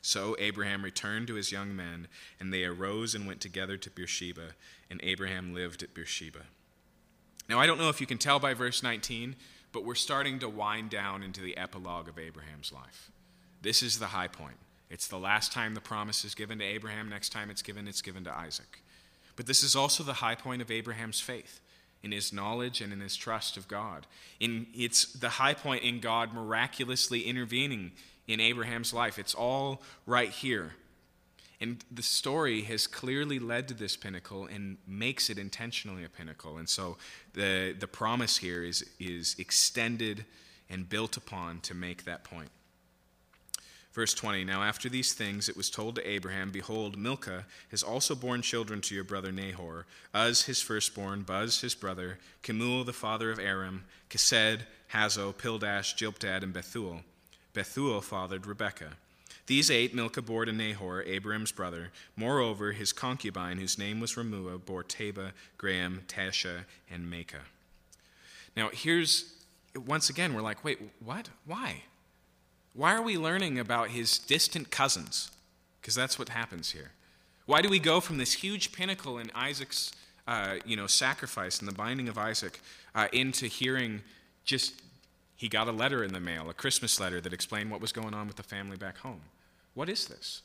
So 0.00 0.36
Abraham 0.38 0.82
returned 0.82 1.28
to 1.28 1.34
his 1.34 1.52
young 1.52 1.74
men, 1.76 2.08
and 2.40 2.52
they 2.52 2.64
arose 2.64 3.14
and 3.14 3.26
went 3.26 3.40
together 3.40 3.76
to 3.76 3.90
Beersheba, 3.90 4.54
and 4.90 5.00
Abraham 5.02 5.54
lived 5.54 5.82
at 5.82 5.94
Beersheba. 5.94 6.42
Now, 7.48 7.60
I 7.60 7.66
don't 7.66 7.78
know 7.78 7.88
if 7.88 8.00
you 8.00 8.06
can 8.06 8.18
tell 8.18 8.38
by 8.38 8.54
verse 8.54 8.82
19, 8.82 9.36
but 9.72 9.84
we're 9.84 9.94
starting 9.94 10.38
to 10.40 10.48
wind 10.48 10.90
down 10.90 11.22
into 11.22 11.40
the 11.40 11.56
epilogue 11.56 12.08
of 12.08 12.18
Abraham's 12.18 12.72
life. 12.72 13.10
This 13.62 13.82
is 13.82 13.98
the 13.98 14.06
high 14.06 14.28
point. 14.28 14.56
It's 14.90 15.06
the 15.06 15.18
last 15.18 15.52
time 15.52 15.74
the 15.74 15.80
promise 15.80 16.24
is 16.24 16.34
given 16.34 16.58
to 16.58 16.64
Abraham. 16.64 17.08
Next 17.08 17.30
time 17.30 17.48
it's 17.48 17.62
given, 17.62 17.88
it's 17.88 18.02
given 18.02 18.24
to 18.24 18.36
Isaac. 18.36 18.82
But 19.36 19.46
this 19.46 19.62
is 19.62 19.74
also 19.74 20.02
the 20.02 20.14
high 20.14 20.34
point 20.34 20.62
of 20.62 20.70
Abraham's 20.70 21.20
faith 21.20 21.60
in 22.02 22.12
his 22.12 22.32
knowledge 22.32 22.80
and 22.80 22.92
in 22.92 23.00
his 23.00 23.16
trust 23.16 23.56
of 23.56 23.68
God. 23.68 24.06
In, 24.40 24.66
it's 24.74 25.12
the 25.12 25.28
high 25.28 25.54
point 25.54 25.84
in 25.84 26.00
God 26.00 26.34
miraculously 26.34 27.22
intervening 27.22 27.92
in 28.26 28.40
Abraham's 28.40 28.92
life. 28.92 29.18
It's 29.18 29.34
all 29.34 29.82
right 30.06 30.30
here. 30.30 30.72
And 31.60 31.84
the 31.92 32.02
story 32.02 32.62
has 32.62 32.88
clearly 32.88 33.38
led 33.38 33.68
to 33.68 33.74
this 33.74 33.96
pinnacle 33.96 34.46
and 34.46 34.78
makes 34.86 35.30
it 35.30 35.38
intentionally 35.38 36.02
a 36.02 36.08
pinnacle. 36.08 36.56
And 36.56 36.68
so 36.68 36.96
the, 37.34 37.76
the 37.78 37.86
promise 37.86 38.38
here 38.38 38.64
is, 38.64 38.84
is 38.98 39.36
extended 39.38 40.24
and 40.68 40.88
built 40.88 41.16
upon 41.16 41.60
to 41.60 41.74
make 41.74 42.04
that 42.04 42.24
point. 42.24 42.50
Verse 43.92 44.14
20 44.14 44.44
Now 44.44 44.62
after 44.62 44.88
these 44.88 45.12
things 45.12 45.48
it 45.48 45.56
was 45.56 45.70
told 45.70 45.96
to 45.96 46.08
Abraham, 46.08 46.50
Behold, 46.50 46.96
Milcah 46.96 47.44
has 47.70 47.82
also 47.82 48.14
borne 48.14 48.42
children 48.42 48.80
to 48.82 48.94
your 48.94 49.04
brother 49.04 49.30
Nahor, 49.30 49.86
Uz 50.14 50.42
his 50.42 50.62
firstborn, 50.62 51.22
Buz 51.22 51.60
his 51.60 51.74
brother, 51.74 52.18
Kemuel 52.42 52.84
the 52.84 52.92
father 52.92 53.30
of 53.30 53.38
Aram, 53.38 53.84
Chesed, 54.10 54.60
Hazo, 54.92 55.34
Pildash, 55.34 55.94
Jidlaph, 55.94 56.42
and 56.42 56.52
Bethuel. 56.52 57.02
Bethuel 57.54 58.00
fathered 58.00 58.46
Rebekah. 58.46 58.92
These 59.46 59.70
eight 59.70 59.94
Milcah 59.94 60.22
bore 60.22 60.44
to 60.44 60.52
Nahor, 60.52 61.02
Abraham's 61.02 61.52
brother. 61.52 61.90
Moreover, 62.16 62.72
his 62.72 62.92
concubine, 62.92 63.58
whose 63.58 63.76
name 63.76 64.00
was 64.00 64.14
Reumah, 64.14 64.64
bore 64.64 64.84
Tebah, 64.84 65.32
Gaham, 65.58 66.00
Tahash, 66.06 66.64
and 66.90 67.12
Maacah. 67.12 67.44
Now, 68.56 68.70
here's, 68.72 69.34
once 69.74 70.08
again, 70.10 70.32
we're 70.32 70.42
like, 70.42 70.64
wait, 70.64 70.78
what? 71.04 71.28
Why? 71.44 71.82
Why 72.74 72.94
are 72.94 73.02
we 73.02 73.18
learning 73.18 73.58
about 73.58 73.90
his 73.90 74.18
distant 74.18 74.70
cousins? 74.70 75.30
Because 75.80 75.94
that's 75.94 76.18
what 76.18 76.30
happens 76.30 76.70
here. 76.70 76.92
Why 77.46 77.60
do 77.60 77.68
we 77.68 77.78
go 77.78 78.00
from 78.00 78.18
this 78.18 78.34
huge 78.34 78.72
pinnacle 78.72 79.18
in 79.18 79.30
Isaac's 79.34 79.92
uh, 80.26 80.56
you 80.64 80.76
know, 80.76 80.86
sacrifice 80.86 81.58
and 81.58 81.68
the 81.68 81.74
binding 81.74 82.08
of 82.08 82.16
Isaac 82.16 82.60
uh, 82.94 83.08
into 83.12 83.46
hearing 83.46 84.02
just 84.44 84.80
he 85.36 85.48
got 85.48 85.66
a 85.66 85.72
letter 85.72 86.04
in 86.04 86.12
the 86.12 86.20
mail, 86.20 86.48
a 86.48 86.54
Christmas 86.54 87.00
letter 87.00 87.20
that 87.20 87.32
explained 87.32 87.70
what 87.70 87.80
was 87.80 87.90
going 87.90 88.14
on 88.14 88.28
with 88.28 88.36
the 88.36 88.44
family 88.44 88.76
back 88.76 88.98
home. 88.98 89.22
What 89.74 89.88
is 89.88 90.06
this? 90.06 90.42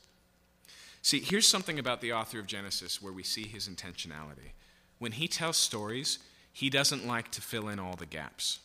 See, 1.02 1.20
here's 1.20 1.46
something 1.46 1.78
about 1.78 2.00
the 2.00 2.12
author 2.12 2.40
of 2.40 2.48
Genesis 2.48 3.00
where 3.00 3.12
we 3.12 3.22
see 3.22 3.46
his 3.46 3.68
intentionality. 3.68 4.52
When 4.98 5.12
he 5.12 5.28
tells 5.28 5.56
stories, 5.56 6.18
he 6.52 6.68
doesn't 6.68 7.06
like 7.06 7.30
to 7.30 7.40
fill 7.40 7.68
in 7.68 7.78
all 7.78 7.94
the 7.94 8.06
gaps. 8.06 8.58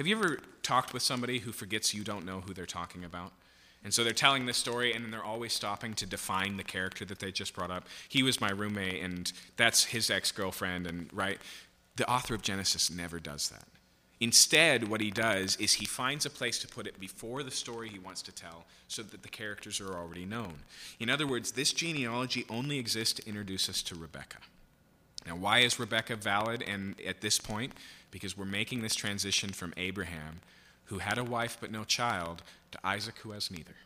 Have 0.00 0.06
you 0.06 0.16
ever 0.16 0.38
talked 0.62 0.94
with 0.94 1.02
somebody 1.02 1.40
who 1.40 1.52
forgets 1.52 1.92
you 1.92 2.02
don't 2.02 2.24
know 2.24 2.40
who 2.40 2.54
they're 2.54 2.64
talking 2.64 3.04
about? 3.04 3.32
And 3.84 3.92
so 3.92 4.02
they're 4.02 4.14
telling 4.14 4.46
this 4.46 4.56
story, 4.56 4.94
and 4.94 5.04
then 5.04 5.10
they're 5.10 5.22
always 5.22 5.52
stopping 5.52 5.92
to 5.96 6.06
define 6.06 6.56
the 6.56 6.64
character 6.64 7.04
that 7.04 7.18
they 7.18 7.30
just 7.30 7.54
brought 7.54 7.70
up. 7.70 7.86
He 8.08 8.22
was 8.22 8.40
my 8.40 8.50
roommate, 8.50 9.02
and 9.02 9.30
that's 9.58 9.84
his 9.84 10.08
ex 10.08 10.32
girlfriend, 10.32 10.86
and 10.86 11.10
right? 11.12 11.38
The 11.96 12.10
author 12.10 12.34
of 12.34 12.40
Genesis 12.40 12.90
never 12.90 13.20
does 13.20 13.50
that. 13.50 13.64
Instead, 14.20 14.88
what 14.88 15.02
he 15.02 15.10
does 15.10 15.56
is 15.56 15.74
he 15.74 15.84
finds 15.84 16.24
a 16.24 16.30
place 16.30 16.58
to 16.60 16.66
put 16.66 16.86
it 16.86 16.98
before 16.98 17.42
the 17.42 17.50
story 17.50 17.90
he 17.90 17.98
wants 17.98 18.22
to 18.22 18.32
tell 18.32 18.64
so 18.88 19.02
that 19.02 19.22
the 19.22 19.28
characters 19.28 19.82
are 19.82 19.92
already 19.98 20.24
known. 20.24 20.60
In 20.98 21.10
other 21.10 21.26
words, 21.26 21.52
this 21.52 21.74
genealogy 21.74 22.46
only 22.48 22.78
exists 22.78 23.20
to 23.20 23.28
introduce 23.28 23.68
us 23.68 23.82
to 23.82 23.94
Rebecca. 23.96 24.38
Now, 25.26 25.36
why 25.36 25.58
is 25.58 25.78
Rebecca 25.78 26.16
valid 26.16 26.62
and 26.62 26.94
at 27.06 27.20
this 27.20 27.38
point? 27.38 27.74
Because 28.10 28.36
we're 28.36 28.44
making 28.44 28.82
this 28.82 28.94
transition 28.94 29.50
from 29.50 29.72
Abraham, 29.76 30.40
who 30.86 30.98
had 30.98 31.18
a 31.18 31.24
wife 31.24 31.58
but 31.60 31.70
no 31.70 31.84
child, 31.84 32.42
to 32.72 32.78
Isaac, 32.84 33.18
who 33.18 33.30
has 33.32 33.50
neither. 33.50 33.76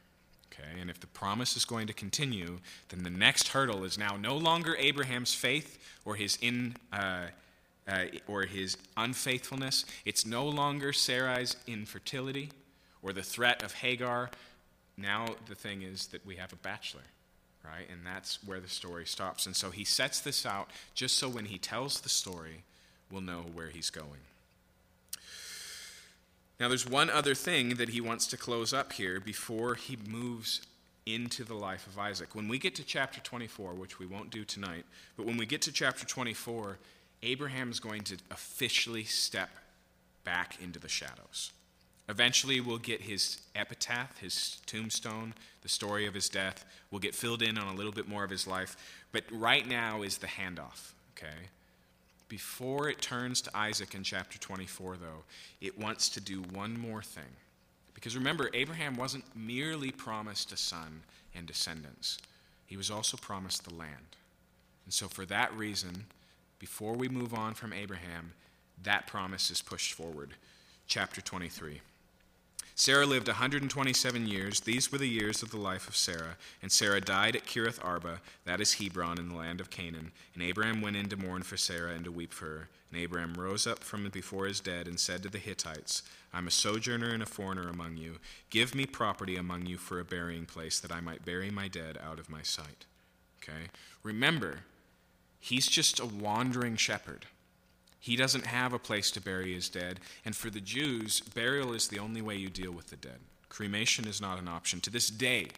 Okay, 0.52 0.80
and 0.80 0.88
if 0.88 1.00
the 1.00 1.06
promise 1.08 1.56
is 1.56 1.64
going 1.64 1.86
to 1.88 1.92
continue, 1.92 2.58
then 2.88 3.02
the 3.02 3.10
next 3.10 3.48
hurdle 3.48 3.84
is 3.84 3.98
now 3.98 4.16
no 4.16 4.36
longer 4.36 4.76
Abraham's 4.78 5.34
faith 5.34 5.78
or 6.04 6.14
his 6.14 6.38
in. 6.40 6.76
Uh, 6.92 7.26
uh, 7.86 8.06
or 8.26 8.42
his 8.42 8.76
unfaithfulness. 8.96 9.84
It's 10.04 10.24
no 10.24 10.46
longer 10.46 10.92
Sarai's 10.92 11.56
infertility 11.66 12.50
or 13.02 13.12
the 13.12 13.22
threat 13.22 13.62
of 13.62 13.74
Hagar. 13.74 14.30
Now 14.96 15.26
the 15.48 15.54
thing 15.54 15.82
is 15.82 16.06
that 16.08 16.24
we 16.24 16.36
have 16.36 16.52
a 16.52 16.56
bachelor, 16.56 17.02
right? 17.64 17.86
And 17.90 18.00
that's 18.06 18.38
where 18.44 18.60
the 18.60 18.68
story 18.68 19.06
stops. 19.06 19.46
And 19.46 19.54
so 19.54 19.70
he 19.70 19.84
sets 19.84 20.20
this 20.20 20.46
out 20.46 20.70
just 20.94 21.18
so 21.18 21.28
when 21.28 21.46
he 21.46 21.58
tells 21.58 22.00
the 22.00 22.08
story, 22.08 22.62
we'll 23.10 23.20
know 23.20 23.44
where 23.52 23.68
he's 23.68 23.90
going. 23.90 24.20
Now, 26.60 26.68
there's 26.68 26.88
one 26.88 27.10
other 27.10 27.34
thing 27.34 27.70
that 27.70 27.90
he 27.90 28.00
wants 28.00 28.26
to 28.28 28.36
close 28.36 28.72
up 28.72 28.92
here 28.92 29.18
before 29.18 29.74
he 29.74 29.98
moves 30.08 30.60
into 31.04 31.44
the 31.44 31.54
life 31.54 31.86
of 31.86 31.98
Isaac. 31.98 32.34
When 32.34 32.48
we 32.48 32.58
get 32.58 32.74
to 32.76 32.84
chapter 32.84 33.20
24, 33.20 33.74
which 33.74 33.98
we 33.98 34.06
won't 34.06 34.30
do 34.30 34.44
tonight, 34.44 34.84
but 35.16 35.26
when 35.26 35.36
we 35.36 35.46
get 35.46 35.62
to 35.62 35.72
chapter 35.72 36.06
24, 36.06 36.78
Abraham 37.22 37.70
is 37.70 37.80
going 37.80 38.02
to 38.04 38.16
officially 38.30 39.04
step 39.04 39.50
back 40.24 40.56
into 40.62 40.78
the 40.78 40.88
shadows. 40.88 41.52
Eventually, 42.08 42.60
we'll 42.60 42.78
get 42.78 43.00
his 43.00 43.40
epitaph, 43.54 44.18
his 44.18 44.58
tombstone, 44.66 45.34
the 45.62 45.68
story 45.68 46.06
of 46.06 46.14
his 46.14 46.28
death. 46.28 46.64
We'll 46.90 47.00
get 47.00 47.14
filled 47.14 47.42
in 47.42 47.56
on 47.56 47.66
a 47.66 47.74
little 47.74 47.92
bit 47.92 48.08
more 48.08 48.24
of 48.24 48.30
his 48.30 48.46
life. 48.46 48.76
But 49.10 49.24
right 49.30 49.66
now 49.66 50.02
is 50.02 50.18
the 50.18 50.26
handoff, 50.26 50.92
okay? 51.16 51.48
Before 52.28 52.88
it 52.88 53.02
turns 53.02 53.40
to 53.42 53.56
Isaac 53.56 53.94
in 53.94 54.02
chapter 54.02 54.38
24, 54.38 54.96
though, 54.96 55.24
it 55.60 55.78
wants 55.78 56.08
to 56.10 56.20
do 56.20 56.42
one 56.52 56.78
more 56.78 57.02
thing. 57.02 57.22
Because 57.94 58.16
remember, 58.16 58.50
Abraham 58.54 58.96
wasn't 58.96 59.24
merely 59.36 59.90
promised 59.90 60.52
a 60.52 60.56
son 60.56 61.02
and 61.34 61.46
descendants, 61.46 62.18
he 62.66 62.76
was 62.76 62.90
also 62.90 63.16
promised 63.16 63.64
the 63.64 63.74
land. 63.74 64.16
And 64.84 64.92
so, 64.92 65.08
for 65.08 65.24
that 65.26 65.54
reason, 65.56 66.06
before 66.58 66.94
we 66.94 67.08
move 67.08 67.34
on 67.34 67.54
from 67.54 67.72
Abraham, 67.72 68.32
that 68.82 69.06
promise 69.06 69.50
is 69.50 69.62
pushed 69.62 69.92
forward. 69.92 70.34
Chapter 70.86 71.20
23. 71.20 71.80
Sarah 72.76 73.06
lived 73.06 73.28
127 73.28 74.26
years. 74.26 74.60
These 74.60 74.90
were 74.90 74.98
the 74.98 75.08
years 75.08 75.42
of 75.42 75.50
the 75.50 75.56
life 75.56 75.86
of 75.86 75.96
Sarah. 75.96 76.36
And 76.60 76.72
Sarah 76.72 77.00
died 77.00 77.36
at 77.36 77.46
Kiriath 77.46 77.78
Arba, 77.84 78.20
that 78.44 78.60
is 78.60 78.74
Hebron, 78.74 79.18
in 79.18 79.28
the 79.28 79.36
land 79.36 79.60
of 79.60 79.70
Canaan. 79.70 80.10
And 80.34 80.42
Abraham 80.42 80.82
went 80.82 80.96
in 80.96 81.08
to 81.10 81.16
mourn 81.16 81.42
for 81.42 81.56
Sarah 81.56 81.92
and 81.92 82.04
to 82.04 82.10
weep 82.10 82.32
for 82.32 82.46
her. 82.46 82.68
And 82.90 83.00
Abraham 83.00 83.34
rose 83.34 83.66
up 83.66 83.84
from 83.84 84.08
before 84.08 84.46
his 84.46 84.60
dead 84.60 84.88
and 84.88 84.98
said 84.98 85.22
to 85.22 85.28
the 85.28 85.38
Hittites, 85.38 86.02
I'm 86.32 86.48
a 86.48 86.50
sojourner 86.50 87.10
and 87.10 87.22
a 87.22 87.26
foreigner 87.26 87.68
among 87.68 87.96
you. 87.96 88.16
Give 88.50 88.74
me 88.74 88.86
property 88.86 89.36
among 89.36 89.66
you 89.66 89.78
for 89.78 90.00
a 90.00 90.04
burying 90.04 90.46
place, 90.46 90.80
that 90.80 90.92
I 90.92 91.00
might 91.00 91.24
bury 91.24 91.50
my 91.50 91.68
dead 91.68 91.96
out 92.04 92.18
of 92.18 92.28
my 92.28 92.42
sight. 92.42 92.86
Okay? 93.40 93.68
Remember, 94.02 94.60
He's 95.44 95.66
just 95.66 96.00
a 96.00 96.06
wandering 96.06 96.76
shepherd. 96.76 97.26
He 98.04 98.16
doesn't 98.16 98.44
have 98.44 98.74
a 98.74 98.78
place 98.78 99.10
to 99.12 99.20
bury 99.22 99.54
his 99.54 99.70
dead. 99.70 99.98
And 100.26 100.36
for 100.36 100.50
the 100.50 100.60
Jews, 100.60 101.20
burial 101.20 101.72
is 101.72 101.88
the 101.88 102.00
only 102.00 102.20
way 102.20 102.36
you 102.36 102.50
deal 102.50 102.70
with 102.70 102.88
the 102.88 102.96
dead. 102.96 103.18
Cremation 103.48 104.06
is 104.06 104.20
not 104.20 104.38
an 104.38 104.46
option. 104.46 104.78
To 104.80 104.90
this 104.90 105.08
day, 105.08 105.48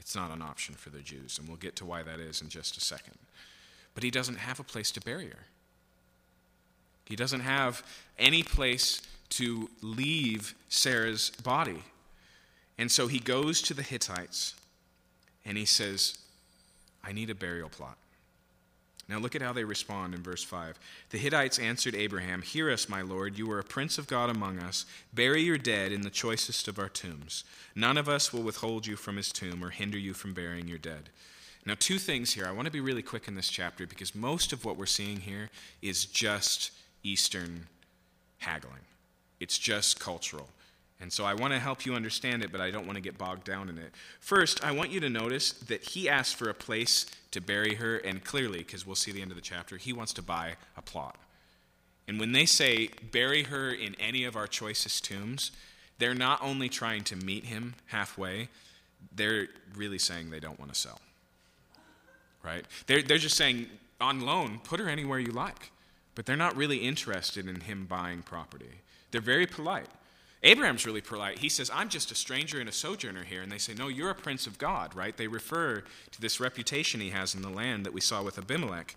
it's 0.00 0.16
not 0.16 0.32
an 0.32 0.42
option 0.42 0.74
for 0.74 0.90
the 0.90 0.98
Jews. 0.98 1.38
And 1.38 1.46
we'll 1.46 1.58
get 1.58 1.76
to 1.76 1.84
why 1.84 2.02
that 2.02 2.18
is 2.18 2.42
in 2.42 2.48
just 2.48 2.76
a 2.76 2.80
second. 2.80 3.14
But 3.94 4.02
he 4.02 4.10
doesn't 4.10 4.38
have 4.38 4.58
a 4.58 4.64
place 4.64 4.90
to 4.90 5.00
bury 5.00 5.28
her. 5.28 5.46
He 7.04 7.14
doesn't 7.14 7.42
have 7.42 7.84
any 8.18 8.42
place 8.42 9.00
to 9.28 9.70
leave 9.80 10.56
Sarah's 10.68 11.30
body. 11.30 11.84
And 12.78 12.90
so 12.90 13.06
he 13.06 13.20
goes 13.20 13.62
to 13.62 13.74
the 13.74 13.82
Hittites 13.84 14.56
and 15.44 15.56
he 15.56 15.64
says, 15.64 16.18
I 17.04 17.12
need 17.12 17.30
a 17.30 17.36
burial 17.36 17.68
plot. 17.68 17.96
Now 19.12 19.18
look 19.18 19.36
at 19.36 19.42
how 19.42 19.52
they 19.52 19.64
respond 19.64 20.14
in 20.14 20.22
verse 20.22 20.42
5. 20.42 20.78
The 21.10 21.18
Hittites 21.18 21.58
answered 21.58 21.94
Abraham, 21.94 22.40
Hear 22.40 22.70
us, 22.70 22.88
my 22.88 23.02
lord. 23.02 23.36
You 23.36 23.50
are 23.52 23.58
a 23.58 23.64
prince 23.64 23.98
of 23.98 24.06
God 24.06 24.30
among 24.30 24.58
us. 24.58 24.86
Bury 25.12 25.42
your 25.42 25.58
dead 25.58 25.92
in 25.92 26.00
the 26.00 26.08
choicest 26.08 26.66
of 26.66 26.78
our 26.78 26.88
tombs. 26.88 27.44
None 27.74 27.98
of 27.98 28.08
us 28.08 28.32
will 28.32 28.42
withhold 28.42 28.86
you 28.86 28.96
from 28.96 29.18
his 29.18 29.30
tomb 29.30 29.62
or 29.62 29.68
hinder 29.68 29.98
you 29.98 30.14
from 30.14 30.32
burying 30.32 30.66
your 30.66 30.78
dead. 30.78 31.10
Now, 31.66 31.74
two 31.78 31.98
things 31.98 32.32
here. 32.32 32.46
I 32.46 32.52
want 32.52 32.64
to 32.64 32.72
be 32.72 32.80
really 32.80 33.02
quick 33.02 33.28
in 33.28 33.34
this 33.34 33.50
chapter 33.50 33.86
because 33.86 34.14
most 34.14 34.50
of 34.50 34.64
what 34.64 34.78
we're 34.78 34.86
seeing 34.86 35.20
here 35.20 35.50
is 35.82 36.06
just 36.06 36.70
Eastern 37.02 37.66
haggling, 38.38 38.80
it's 39.40 39.58
just 39.58 40.00
cultural. 40.00 40.48
And 41.02 41.12
so 41.12 41.24
I 41.24 41.34
want 41.34 41.52
to 41.52 41.58
help 41.58 41.84
you 41.84 41.94
understand 41.94 42.44
it, 42.44 42.52
but 42.52 42.60
I 42.60 42.70
don't 42.70 42.86
want 42.86 42.94
to 42.94 43.02
get 43.02 43.18
bogged 43.18 43.42
down 43.42 43.68
in 43.68 43.76
it. 43.76 43.92
First, 44.20 44.64
I 44.64 44.70
want 44.70 44.92
you 44.92 45.00
to 45.00 45.10
notice 45.10 45.50
that 45.50 45.82
he 45.82 46.08
asked 46.08 46.36
for 46.36 46.48
a 46.48 46.54
place 46.54 47.06
to 47.32 47.40
bury 47.40 47.74
her, 47.74 47.96
and 47.96 48.22
clearly, 48.22 48.58
because 48.58 48.86
we'll 48.86 48.94
see 48.94 49.10
the 49.10 49.20
end 49.20 49.32
of 49.32 49.36
the 49.36 49.42
chapter, 49.42 49.76
he 49.76 49.92
wants 49.92 50.12
to 50.12 50.22
buy 50.22 50.54
a 50.76 50.80
plot. 50.80 51.16
And 52.06 52.20
when 52.20 52.30
they 52.30 52.46
say, 52.46 52.88
bury 53.10 53.42
her 53.42 53.72
in 53.72 53.96
any 53.98 54.22
of 54.22 54.36
our 54.36 54.46
choicest 54.46 55.04
tombs, 55.04 55.50
they're 55.98 56.14
not 56.14 56.40
only 56.40 56.68
trying 56.68 57.02
to 57.04 57.16
meet 57.16 57.46
him 57.46 57.74
halfway, 57.86 58.48
they're 59.12 59.48
really 59.74 59.98
saying 59.98 60.30
they 60.30 60.40
don't 60.40 60.60
want 60.60 60.72
to 60.72 60.78
sell. 60.78 61.00
Right? 62.44 62.64
They're, 62.86 63.02
they're 63.02 63.18
just 63.18 63.36
saying, 63.36 63.66
on 64.00 64.20
loan, 64.20 64.60
put 64.62 64.78
her 64.78 64.88
anywhere 64.88 65.18
you 65.18 65.32
like. 65.32 65.72
But 66.14 66.26
they're 66.26 66.36
not 66.36 66.56
really 66.56 66.78
interested 66.78 67.48
in 67.48 67.62
him 67.62 67.86
buying 67.86 68.22
property. 68.22 68.70
They're 69.10 69.20
very 69.20 69.46
polite. 69.46 69.88
Abraham's 70.42 70.84
really 70.84 71.00
polite. 71.00 71.38
He 71.38 71.48
says, 71.48 71.70
I'm 71.72 71.88
just 71.88 72.10
a 72.10 72.14
stranger 72.14 72.58
and 72.58 72.68
a 72.68 72.72
sojourner 72.72 73.24
here. 73.24 73.42
And 73.42 73.52
they 73.52 73.58
say, 73.58 73.74
No, 73.74 73.88
you're 73.88 74.10
a 74.10 74.14
prince 74.14 74.46
of 74.46 74.58
God, 74.58 74.94
right? 74.94 75.16
They 75.16 75.28
refer 75.28 75.82
to 76.10 76.20
this 76.20 76.40
reputation 76.40 77.00
he 77.00 77.10
has 77.10 77.34
in 77.34 77.42
the 77.42 77.48
land 77.48 77.86
that 77.86 77.92
we 77.92 78.00
saw 78.00 78.22
with 78.22 78.38
Abimelech. 78.38 78.96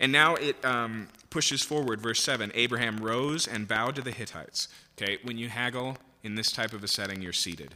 And 0.00 0.10
now 0.10 0.34
it 0.36 0.62
um, 0.64 1.08
pushes 1.28 1.62
forward, 1.62 2.00
verse 2.00 2.22
7 2.22 2.50
Abraham 2.54 2.98
rose 2.98 3.46
and 3.46 3.68
bowed 3.68 3.96
to 3.96 4.02
the 4.02 4.10
Hittites. 4.10 4.68
Okay, 5.00 5.18
when 5.22 5.38
you 5.38 5.48
haggle 5.48 5.98
in 6.24 6.34
this 6.34 6.50
type 6.50 6.72
of 6.72 6.82
a 6.82 6.88
setting, 6.88 7.22
you're 7.22 7.32
seated. 7.32 7.74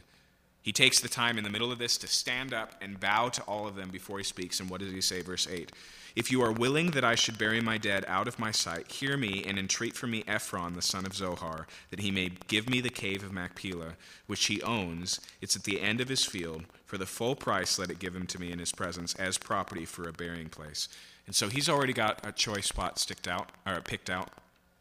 He 0.65 0.71
takes 0.71 0.99
the 0.99 1.07
time 1.07 1.37
in 1.37 1.43
the 1.43 1.51
middle 1.51 1.71
of 1.71 1.77
this 1.77 1.95
to 1.99 2.07
stand 2.07 2.51
up 2.51 2.73
and 2.81 2.99
bow 2.99 3.29
to 3.29 3.41
all 3.43 3.67
of 3.67 3.75
them 3.75 3.89
before 3.91 4.17
he 4.17 4.23
speaks. 4.23 4.59
And 4.59 4.67
what 4.67 4.79
does 4.79 4.91
he 4.91 4.99
say? 4.99 5.21
Verse 5.21 5.47
8 5.47 5.71
If 6.15 6.31
you 6.31 6.41
are 6.41 6.51
willing 6.51 6.89
that 6.91 7.03
I 7.03 7.13
should 7.13 7.37
bury 7.37 7.61
my 7.61 7.77
dead 7.77 8.03
out 8.07 8.27
of 8.27 8.39
my 8.39 8.49
sight, 8.49 8.91
hear 8.91 9.15
me 9.15 9.43
and 9.45 9.59
entreat 9.59 9.95
for 9.95 10.07
me 10.07 10.23
Ephron, 10.27 10.73
the 10.73 10.81
son 10.81 11.05
of 11.05 11.13
Zohar, 11.13 11.67
that 11.91 11.99
he 11.99 12.09
may 12.09 12.31
give 12.47 12.67
me 12.67 12.81
the 12.81 12.89
cave 12.89 13.23
of 13.23 13.31
Machpelah, 13.31 13.93
which 14.25 14.47
he 14.47 14.59
owns. 14.63 15.21
It's 15.39 15.55
at 15.55 15.65
the 15.65 15.81
end 15.81 16.01
of 16.01 16.09
his 16.09 16.25
field. 16.25 16.63
For 16.87 16.97
the 16.97 17.05
full 17.05 17.35
price, 17.35 17.77
let 17.77 17.91
it 17.91 17.99
give 17.99 18.15
him 18.15 18.25
to 18.25 18.41
me 18.41 18.51
in 18.51 18.57
his 18.57 18.71
presence 18.71 19.13
as 19.15 19.37
property 19.37 19.85
for 19.85 20.09
a 20.09 20.13
burying 20.13 20.49
place. 20.49 20.89
And 21.27 21.35
so 21.35 21.47
he's 21.47 21.69
already 21.69 21.93
got 21.93 22.25
a 22.25 22.31
choice 22.31 22.65
spot 22.65 22.97
sticked 22.97 23.27
out, 23.27 23.51
or 23.67 23.79
picked 23.81 24.09
out. 24.09 24.31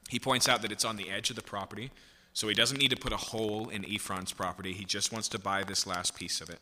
He 0.09 0.19
points 0.19 0.49
out 0.49 0.63
that 0.63 0.73
it's 0.73 0.85
on 0.87 0.97
the 0.97 1.11
edge 1.11 1.29
of 1.29 1.37
the 1.37 1.43
property. 1.43 1.91
So 2.35 2.49
he 2.49 2.55
doesn't 2.55 2.79
need 2.79 2.91
to 2.91 2.97
put 2.97 3.13
a 3.13 3.17
hole 3.17 3.69
in 3.69 3.85
Ephron's 3.85 4.33
property. 4.33 4.73
He 4.73 4.85
just 4.85 5.13
wants 5.13 5.29
to 5.29 5.39
buy 5.39 5.63
this 5.63 5.87
last 5.87 6.17
piece 6.17 6.41
of 6.41 6.51
it. 6.51 6.59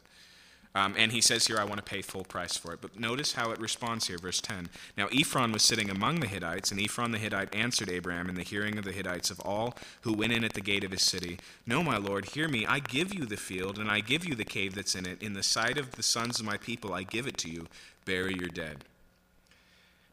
Um, 0.74 0.94
and 0.96 1.12
he 1.12 1.20
says 1.20 1.46
here, 1.46 1.58
I 1.58 1.64
want 1.64 1.76
to 1.76 1.82
pay 1.82 2.00
full 2.00 2.24
price 2.24 2.56
for 2.56 2.72
it. 2.72 2.80
But 2.80 2.98
notice 2.98 3.34
how 3.34 3.50
it 3.50 3.60
responds 3.60 4.06
here, 4.06 4.16
verse 4.16 4.40
10. 4.40 4.70
Now 4.96 5.08
Ephron 5.12 5.52
was 5.52 5.62
sitting 5.62 5.90
among 5.90 6.20
the 6.20 6.26
Hittites, 6.26 6.70
and 6.70 6.80
Ephron 6.80 7.12
the 7.12 7.18
Hittite 7.18 7.54
answered 7.54 7.90
Abraham 7.90 8.28
in 8.28 8.36
the 8.36 8.42
hearing 8.42 8.78
of 8.78 8.84
the 8.84 8.92
Hittites 8.92 9.30
of 9.30 9.40
all 9.40 9.74
who 10.02 10.14
went 10.14 10.32
in 10.32 10.44
at 10.44 10.54
the 10.54 10.62
gate 10.62 10.84
of 10.84 10.90
his 10.90 11.02
city 11.02 11.38
No, 11.66 11.82
my 11.82 11.98
lord, 11.98 12.26
hear 12.26 12.48
me. 12.48 12.64
I 12.64 12.78
give 12.78 13.12
you 13.12 13.26
the 13.26 13.36
field, 13.36 13.78
and 13.78 13.90
I 13.90 14.00
give 14.00 14.24
you 14.24 14.34
the 14.34 14.44
cave 14.44 14.74
that's 14.74 14.94
in 14.94 15.06
it. 15.06 15.22
In 15.22 15.34
the 15.34 15.42
sight 15.42 15.76
of 15.76 15.92
the 15.92 16.02
sons 16.02 16.40
of 16.40 16.46
my 16.46 16.56
people, 16.56 16.94
I 16.94 17.02
give 17.02 17.26
it 17.26 17.36
to 17.38 17.50
you. 17.50 17.66
Bury 18.06 18.34
your 18.34 18.48
dead. 18.48 18.84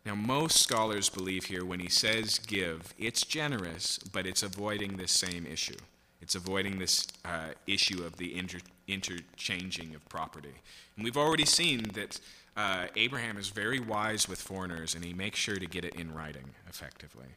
Now, 0.05 0.15
most 0.15 0.57
scholars 0.57 1.09
believe 1.09 1.45
here 1.45 1.65
when 1.65 1.79
he 1.79 1.89
says 1.89 2.39
give, 2.39 2.93
it's 2.97 3.25
generous, 3.25 3.99
but 3.99 4.25
it's 4.25 4.43
avoiding 4.43 4.97
this 4.97 5.11
same 5.11 5.45
issue. 5.45 5.77
It's 6.21 6.35
avoiding 6.35 6.79
this 6.79 7.07
uh, 7.25 7.49
issue 7.67 8.03
of 8.03 8.17
the 8.17 8.37
inter- 8.37 8.59
interchanging 8.87 9.95
of 9.95 10.07
property. 10.09 10.53
And 10.95 11.03
we've 11.03 11.17
already 11.17 11.45
seen 11.45 11.83
that 11.93 12.19
uh, 12.57 12.87
Abraham 12.95 13.37
is 13.37 13.49
very 13.49 13.79
wise 13.79 14.27
with 14.27 14.41
foreigners, 14.41 14.95
and 14.95 15.05
he 15.05 15.13
makes 15.13 15.39
sure 15.39 15.55
to 15.57 15.65
get 15.65 15.85
it 15.85 15.95
in 15.95 16.13
writing 16.13 16.49
effectively. 16.67 17.27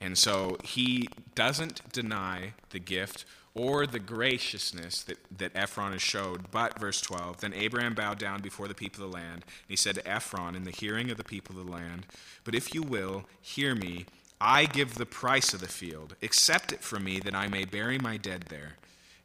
And 0.00 0.16
so 0.16 0.56
he 0.64 1.08
doesn't 1.34 1.92
deny 1.92 2.54
the 2.70 2.78
gift 2.78 3.24
or 3.54 3.86
the 3.86 3.98
graciousness 3.98 5.02
that, 5.02 5.18
that 5.36 5.54
Ephron 5.54 5.92
has 5.92 6.02
showed. 6.02 6.50
But, 6.50 6.78
verse 6.78 7.00
12, 7.00 7.40
then 7.40 7.52
Abraham 7.52 7.94
bowed 7.94 8.18
down 8.18 8.40
before 8.40 8.68
the 8.68 8.74
people 8.74 9.04
of 9.04 9.10
the 9.10 9.16
land, 9.16 9.42
and 9.42 9.68
he 9.68 9.76
said 9.76 9.96
to 9.96 10.08
Ephron, 10.08 10.54
in 10.54 10.64
the 10.64 10.70
hearing 10.70 11.10
of 11.10 11.16
the 11.16 11.24
people 11.24 11.58
of 11.58 11.66
the 11.66 11.72
land, 11.72 12.06
But 12.44 12.54
if 12.54 12.74
you 12.74 12.82
will, 12.82 13.24
hear 13.40 13.74
me, 13.74 14.06
I 14.40 14.64
give 14.64 14.94
the 14.94 15.06
price 15.06 15.52
of 15.52 15.60
the 15.60 15.68
field. 15.68 16.16
Accept 16.22 16.72
it 16.72 16.80
from 16.80 17.04
me, 17.04 17.18
that 17.20 17.34
I 17.34 17.48
may 17.48 17.64
bury 17.64 17.98
my 17.98 18.16
dead 18.16 18.46
there. 18.48 18.76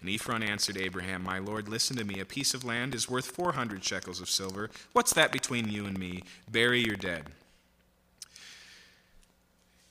And 0.01 0.09
Ephron 0.09 0.43
answered 0.43 0.77
Abraham, 0.77 1.23
My 1.23 1.39
lord, 1.39 1.69
listen 1.69 1.95
to 1.97 2.03
me. 2.03 2.19
A 2.19 2.25
piece 2.25 2.53
of 2.53 2.65
land 2.65 2.93
is 2.93 3.09
worth 3.09 3.27
400 3.27 3.83
shekels 3.83 4.19
of 4.19 4.29
silver. 4.29 4.69
What's 4.93 5.13
that 5.13 5.31
between 5.31 5.69
you 5.69 5.85
and 5.85 5.97
me? 5.97 6.23
Bury 6.51 6.83
your 6.83 6.95
dead. 6.95 7.27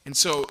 And 0.04 0.16
so 0.16 0.46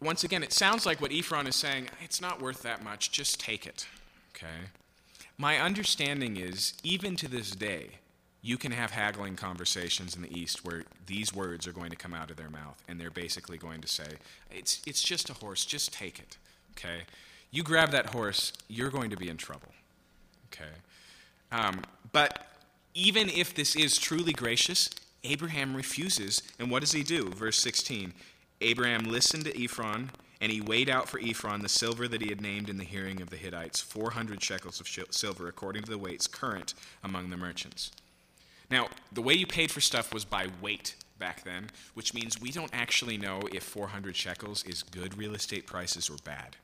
once 0.00 0.24
again, 0.24 0.42
it 0.42 0.52
sounds 0.52 0.86
like 0.86 1.00
what 1.00 1.12
Ephron 1.12 1.46
is 1.46 1.56
saying, 1.56 1.88
it's 2.02 2.20
not 2.20 2.40
worth 2.40 2.62
that 2.62 2.84
much, 2.84 3.10
just 3.10 3.40
take 3.40 3.66
it. 3.66 3.86
Okay? 4.34 4.70
My 5.36 5.58
understanding 5.58 6.36
is, 6.36 6.74
even 6.82 7.16
to 7.16 7.28
this 7.28 7.50
day, 7.50 7.90
you 8.40 8.56
can 8.56 8.70
have 8.72 8.92
haggling 8.92 9.34
conversations 9.34 10.14
in 10.14 10.22
the 10.22 10.36
East 10.36 10.64
where 10.64 10.84
these 11.06 11.34
words 11.34 11.66
are 11.66 11.72
going 11.72 11.90
to 11.90 11.96
come 11.96 12.14
out 12.14 12.30
of 12.30 12.36
their 12.36 12.50
mouth, 12.50 12.80
and 12.88 13.00
they're 13.00 13.10
basically 13.10 13.58
going 13.58 13.80
to 13.80 13.88
say, 13.88 14.06
it's, 14.50 14.80
it's 14.86 15.02
just 15.02 15.30
a 15.30 15.34
horse, 15.34 15.64
just 15.64 15.92
take 15.92 16.18
it. 16.18 16.36
Okay? 16.76 17.02
You 17.50 17.62
grab 17.62 17.90
that 17.90 18.06
horse, 18.06 18.52
you're 18.68 18.90
going 18.90 19.10
to 19.10 19.16
be 19.16 19.28
in 19.28 19.36
trouble. 19.36 19.72
Okay? 20.52 20.70
Um, 21.50 21.82
but 22.12 22.46
even 22.94 23.28
if 23.28 23.54
this 23.54 23.74
is 23.74 23.98
truly 23.98 24.32
gracious, 24.32 24.90
Abraham 25.24 25.74
refuses, 25.74 26.42
and 26.58 26.70
what 26.70 26.80
does 26.80 26.92
he 26.92 27.02
do? 27.02 27.28
Verse 27.30 27.58
16 27.58 28.12
Abraham 28.60 29.04
listened 29.04 29.44
to 29.44 29.64
Ephron, 29.64 30.10
and 30.40 30.52
he 30.52 30.60
weighed 30.60 30.88
out 30.88 31.08
for 31.08 31.20
Ephron 31.20 31.62
the 31.62 31.68
silver 31.68 32.08
that 32.08 32.22
he 32.22 32.28
had 32.28 32.40
named 32.40 32.68
in 32.68 32.76
the 32.76 32.84
hearing 32.84 33.20
of 33.20 33.30
the 33.30 33.36
Hittites 33.36 33.80
400 33.80 34.42
shekels 34.42 34.80
of 34.80 34.88
silver, 35.10 35.48
according 35.48 35.82
to 35.84 35.90
the 35.90 35.98
weights 35.98 36.26
current 36.26 36.74
among 37.02 37.30
the 37.30 37.36
merchants. 37.36 37.90
Now, 38.70 38.88
the 39.12 39.22
way 39.22 39.34
you 39.34 39.46
paid 39.46 39.70
for 39.70 39.80
stuff 39.80 40.12
was 40.12 40.24
by 40.24 40.48
weight 40.60 40.96
back 41.18 41.42
then, 41.44 41.70
which 41.94 42.14
means 42.14 42.40
we 42.40 42.52
don't 42.52 42.70
actually 42.72 43.16
know 43.16 43.40
if 43.52 43.62
400 43.62 44.14
shekels 44.14 44.64
is 44.64 44.82
good 44.82 45.16
real 45.16 45.34
estate 45.34 45.66
prices 45.66 46.10
or 46.10 46.16
bad. 46.24 46.56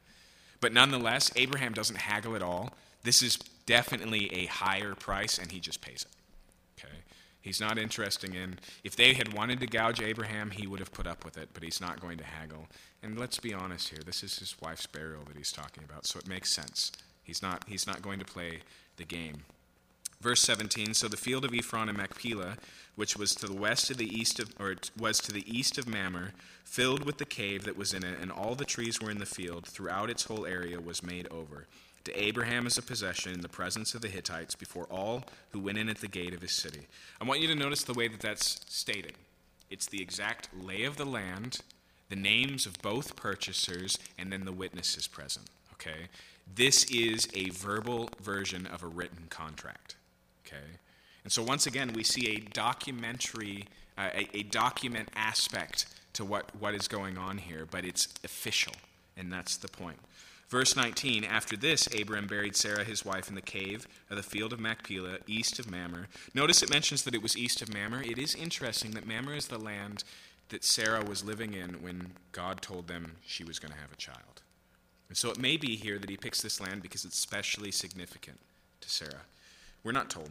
But 0.61 0.73
nonetheless, 0.73 1.31
Abraham 1.37 1.73
doesn't 1.73 1.97
haggle 1.97 2.37
at 2.37 2.43
all. 2.43 2.73
This 3.03 3.23
is 3.23 3.37
definitely 3.67 4.33
a 4.33 4.47
higher 4.47 4.95
price, 4.95 5.39
and 5.39 5.51
he 5.51 5.61
just 5.61 5.81
pays 5.81 6.03
it. 6.03 6.09
He's 7.45 7.61
not 7.61 7.77
interesting 7.77 8.33
in, 8.33 8.59
if 8.85 8.97
they 8.97 9.13
had 9.13 9.35
wanted 9.35 9.61
to 9.61 9.67
gouge 9.67 10.01
Abraham, 10.01 10.51
he 10.51 10.67
would 10.67 10.81
have 10.81 10.93
put 10.93 11.07
up 11.07 11.27
with 11.27 11.37
it, 11.37 11.51
but 11.53 11.63
he's 11.63 11.79
not 11.79 12.01
going 12.01 12.17
to 12.17 12.25
haggle. 12.25 12.69
And 13.03 13.19
let's 13.19 13.39
be 13.39 13.53
honest 13.53 13.91
here, 13.91 14.01
this 14.03 14.23
is 14.23 14.39
his 14.39 14.57
wife's 14.63 14.87
burial 14.87 15.25
that 15.27 15.37
he's 15.37 15.53
talking 15.53 15.85
about, 15.85 16.07
so 16.07 16.19
it 16.19 16.27
makes 16.27 16.51
sense. 16.51 16.91
He's 17.23 17.43
not, 17.43 17.65
he's 17.69 17.87
not 17.87 18.01
going 18.01 18.19
to 18.19 18.25
play 18.25 18.61
the 18.97 19.05
game. 19.05 19.45
Verse 20.23 20.41
17 20.41 20.95
So 20.95 21.07
the 21.07 21.19
field 21.19 21.45
of 21.45 21.53
Ephron 21.53 21.91
and 21.91 21.99
Machpelah, 21.99 22.57
which 22.97 23.15
was 23.15 23.35
to 23.35 23.47
the 23.47 23.53
west 23.53 23.91
of 23.91 23.99
the 23.99 24.09
east 24.09 24.41
of, 24.41 24.49
or 24.59 24.77
was 24.99 25.19
to 25.19 25.31
the 25.31 25.45
east 25.47 25.77
of 25.77 25.87
Mamre, 25.87 26.33
filled 26.65 27.05
with 27.05 27.19
the 27.19 27.27
cave 27.27 27.65
that 27.65 27.77
was 27.77 27.93
in 27.93 28.05
it, 28.05 28.19
and 28.23 28.33
all 28.33 28.55
the 28.55 28.65
trees 28.65 29.03
were 29.03 29.11
in 29.11 29.19
the 29.19 29.27
field, 29.27 29.67
throughout 29.67 30.09
its 30.09 30.25
whole 30.25 30.47
area 30.47 30.81
was 30.81 31.03
made 31.03 31.29
over 31.31 31.67
to 32.05 32.23
Abraham 32.23 32.67
as 32.67 32.79
a 32.79 32.83
possession 32.83 33.33
in 33.33 33.41
the 33.41 33.49
presence 33.49 33.95
of 33.95 34.03
the 34.03 34.09
Hittites 34.09 34.55
before 34.55 34.87
all 34.91 35.25
who 35.51 35.61
went 35.61 35.79
in 35.79 35.89
at 35.89 35.99
the 35.99 36.09
gate 36.09 36.35
of 36.35 36.43
his 36.43 36.53
city. 36.53 36.87
I 37.21 37.25
want 37.25 37.41
you 37.41 37.49
to 37.49 37.55
notice 37.55 37.83
the 37.83 37.95
way 37.95 38.09
that 38.09 38.21
that's 38.21 38.61
stated. 38.69 39.15
It's 39.71 39.87
the 39.87 40.03
exact 40.03 40.49
lay 40.63 40.85
of 40.85 40.97
the 40.97 41.07
land, 41.07 41.61
the 42.11 42.17
names 42.17 42.67
of 42.67 42.81
both 42.83 43.17
purchasers, 43.17 43.99
and 44.19 44.31
then 44.31 44.45
the 44.45 44.53
witnesses 44.53 45.07
present. 45.07 45.47
Okay? 45.73 46.09
This 46.55 46.85
is 46.85 47.29
a 47.35 47.51
verbal 47.51 48.11
version 48.21 48.67
of 48.67 48.83
a 48.83 48.87
written 48.87 49.27
contract. 49.31 49.97
Okay? 50.47 50.79
And 51.25 51.33
so 51.33 51.43
once 51.43 51.67
again, 51.67 51.93
we 51.95 52.05
see 52.05 52.37
a 52.37 52.41
documentary, 52.53 53.65
uh, 53.97 54.11
a, 54.15 54.37
a 54.37 54.43
document 54.43 55.09
aspect 55.17 55.87
to 56.13 56.25
what, 56.25 56.55
what 56.61 56.75
is 56.75 56.87
going 56.87 57.17
on 57.17 57.39
here, 57.39 57.67
but 57.69 57.85
it's 57.85 58.09
official, 58.23 58.75
and 59.17 59.33
that's 59.33 59.57
the 59.57 59.69
point. 59.69 59.99
Verse 60.55 60.77
19 60.77 61.25
After 61.25 61.57
this, 61.57 61.89
Abram 62.01 62.29
buried 62.29 62.55
Sarah, 62.55 62.85
his 62.85 63.05
wife, 63.05 63.29
in 63.29 63.35
the 63.35 63.43
cave 63.43 63.89
of 64.09 64.17
the 64.17 64.23
field 64.23 64.53
of 64.53 64.61
Machpelah, 64.61 65.19
east 65.27 65.59
of 65.59 65.69
Mamre. 65.69 66.07
Notice 66.33 66.63
it 66.63 66.71
mentions 66.71 67.03
that 67.03 67.15
it 67.15 67.25
was 67.25 67.37
east 67.37 67.61
of 67.61 67.75
Mamre. 67.75 68.07
It 68.07 68.19
is 68.19 68.37
interesting 68.37 68.93
that 68.93 69.05
Mamre 69.05 69.37
is 69.37 69.49
the 69.49 69.59
land 69.59 70.05
that 70.51 70.63
Sarah 70.63 71.03
was 71.03 71.25
living 71.25 71.55
in 71.55 71.83
when 71.83 72.13
God 72.31 72.63
told 72.63 72.87
them 72.87 73.17
she 73.27 73.43
was 73.43 73.59
going 73.59 73.73
to 73.73 73.81
have 73.81 73.91
a 73.91 73.97
child. 73.97 74.43
And 75.09 75.19
so 75.19 75.29
it 75.29 75.41
may 75.41 75.57
be 75.57 75.75
here 75.75 75.99
that 75.99 76.09
he 76.09 76.17
picks 76.17 76.41
this 76.41 76.61
land 76.61 76.83
because 76.83 77.05
it's 77.05 77.19
specially 77.19 77.73
significant 77.73 78.39
to 78.81 78.89
Sarah. 78.89 79.23
We're 79.83 79.91
not 79.91 80.09
told. 80.09 80.31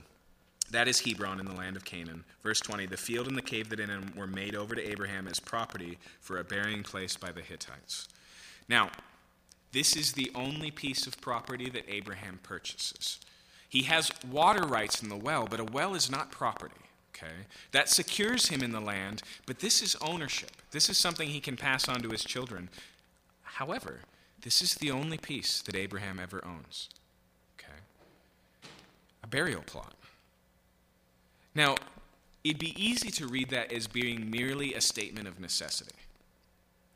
That 0.71 0.87
is 0.87 1.01
Hebron 1.01 1.41
in 1.41 1.47
the 1.47 1.51
land 1.51 1.75
of 1.75 1.83
Canaan. 1.83 2.23
Verse 2.43 2.61
20 2.61 2.85
The 2.85 2.95
field 2.95 3.27
and 3.27 3.35
the 3.35 3.41
cave 3.41 3.67
that 3.71 3.79
in 3.81 3.89
it 3.89 4.15
were 4.15 4.25
made 4.25 4.55
over 4.55 4.73
to 4.73 4.89
Abraham 4.89 5.27
as 5.27 5.41
property 5.41 5.97
for 6.21 6.37
a 6.37 6.45
burying 6.45 6.83
place 6.83 7.17
by 7.17 7.33
the 7.33 7.41
Hittites. 7.41 8.07
Now, 8.69 8.89
this 9.73 9.95
is 9.95 10.13
the 10.13 10.31
only 10.33 10.71
piece 10.71 11.05
of 11.05 11.19
property 11.19 11.69
that 11.69 11.89
Abraham 11.89 12.39
purchases. 12.43 13.19
He 13.67 13.83
has 13.83 14.11
water 14.31 14.65
rights 14.65 15.01
in 15.01 15.09
the 15.09 15.17
well, 15.17 15.47
but 15.49 15.59
a 15.59 15.65
well 15.65 15.95
is 15.95 16.09
not 16.09 16.31
property. 16.31 16.75
Okay? 17.15 17.47
That 17.71 17.89
secures 17.89 18.49
him 18.49 18.61
in 18.61 18.71
the 18.71 18.79
land, 18.79 19.23
but 19.45 19.59
this 19.59 19.81
is 19.81 19.95
ownership. 19.99 20.51
This 20.71 20.89
is 20.89 20.97
something 20.97 21.27
he 21.27 21.39
can 21.39 21.57
pass 21.57 21.89
on 21.89 22.01
to 22.01 22.09
his 22.09 22.23
children. 22.23 22.69
However, 23.41 24.01
this 24.41 24.61
is 24.61 24.75
the 24.75 24.91
only 24.91 25.17
piece 25.17 25.61
that 25.63 25.75
Abraham 25.75 26.19
ever 26.19 26.43
owns. 26.45 26.89
Okay? 27.57 27.79
A 29.23 29.27
burial 29.27 29.63
plot. 29.63 29.93
Now, 31.55 31.77
it'd 32.43 32.59
be 32.59 32.75
easy 32.83 33.09
to 33.11 33.27
read 33.27 33.49
that 33.49 33.71
as 33.71 33.87
being 33.87 34.29
merely 34.29 34.73
a 34.73 34.81
statement 34.81 35.27
of 35.27 35.39
necessity. 35.39 35.95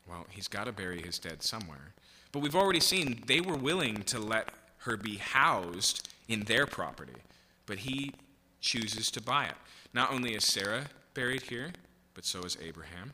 Well, 0.08 0.26
he's 0.30 0.48
got 0.48 0.64
to 0.64 0.72
bury 0.72 1.02
his 1.02 1.18
dead 1.18 1.42
somewhere. 1.42 1.92
But 2.32 2.40
we've 2.40 2.56
already 2.56 2.80
seen 2.80 3.22
they 3.26 3.40
were 3.40 3.56
willing 3.56 4.02
to 4.04 4.18
let 4.18 4.50
her 4.78 4.96
be 4.96 5.16
housed 5.16 6.08
in 6.28 6.40
their 6.40 6.66
property, 6.66 7.14
but 7.66 7.78
he 7.78 8.12
chooses 8.60 9.10
to 9.12 9.22
buy 9.22 9.46
it. 9.46 9.54
Not 9.94 10.12
only 10.12 10.34
is 10.34 10.44
Sarah 10.44 10.86
buried 11.14 11.42
here, 11.42 11.72
but 12.14 12.24
so 12.24 12.42
is 12.42 12.56
Abraham. 12.62 13.12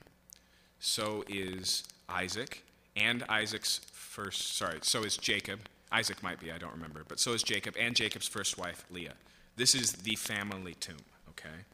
So 0.80 1.24
is 1.28 1.84
Isaac, 2.08 2.62
and 2.96 3.22
Isaac's 3.28 3.80
first, 3.92 4.56
sorry, 4.56 4.78
so 4.82 5.02
is 5.02 5.16
Jacob. 5.16 5.60
Isaac 5.90 6.22
might 6.22 6.40
be, 6.40 6.50
I 6.50 6.58
don't 6.58 6.72
remember, 6.72 7.04
but 7.06 7.20
so 7.20 7.32
is 7.32 7.42
Jacob 7.42 7.74
and 7.78 7.94
Jacob's 7.94 8.28
first 8.28 8.58
wife, 8.58 8.84
Leah. 8.90 9.14
This 9.56 9.74
is 9.74 9.92
the 9.92 10.16
family 10.16 10.74
tomb, 10.74 10.96
okay? 11.30 11.64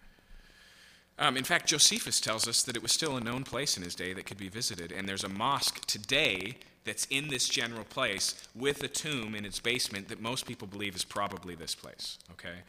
Um, 1.18 1.36
in 1.36 1.44
fact, 1.44 1.66
Josephus 1.66 2.20
tells 2.20 2.46
us 2.46 2.62
that 2.62 2.76
it 2.76 2.82
was 2.82 2.92
still 2.92 3.16
a 3.16 3.20
known 3.20 3.44
place 3.44 3.76
in 3.76 3.82
his 3.82 3.94
day 3.94 4.12
that 4.12 4.26
could 4.26 4.38
be 4.38 4.48
visited, 4.48 4.92
and 4.92 5.08
there's 5.08 5.24
a 5.24 5.28
mosque 5.28 5.84
today 5.86 6.56
that's 6.84 7.06
in 7.06 7.28
this 7.28 7.48
general 7.48 7.84
place 7.84 8.48
with 8.54 8.82
a 8.82 8.88
tomb 8.88 9.34
in 9.34 9.44
its 9.44 9.60
basement 9.60 10.08
that 10.08 10.20
most 10.20 10.46
people 10.46 10.66
believe 10.66 10.96
is 10.96 11.04
probably 11.04 11.54
this 11.54 11.74
place, 11.74 12.18
okay? 12.32 12.60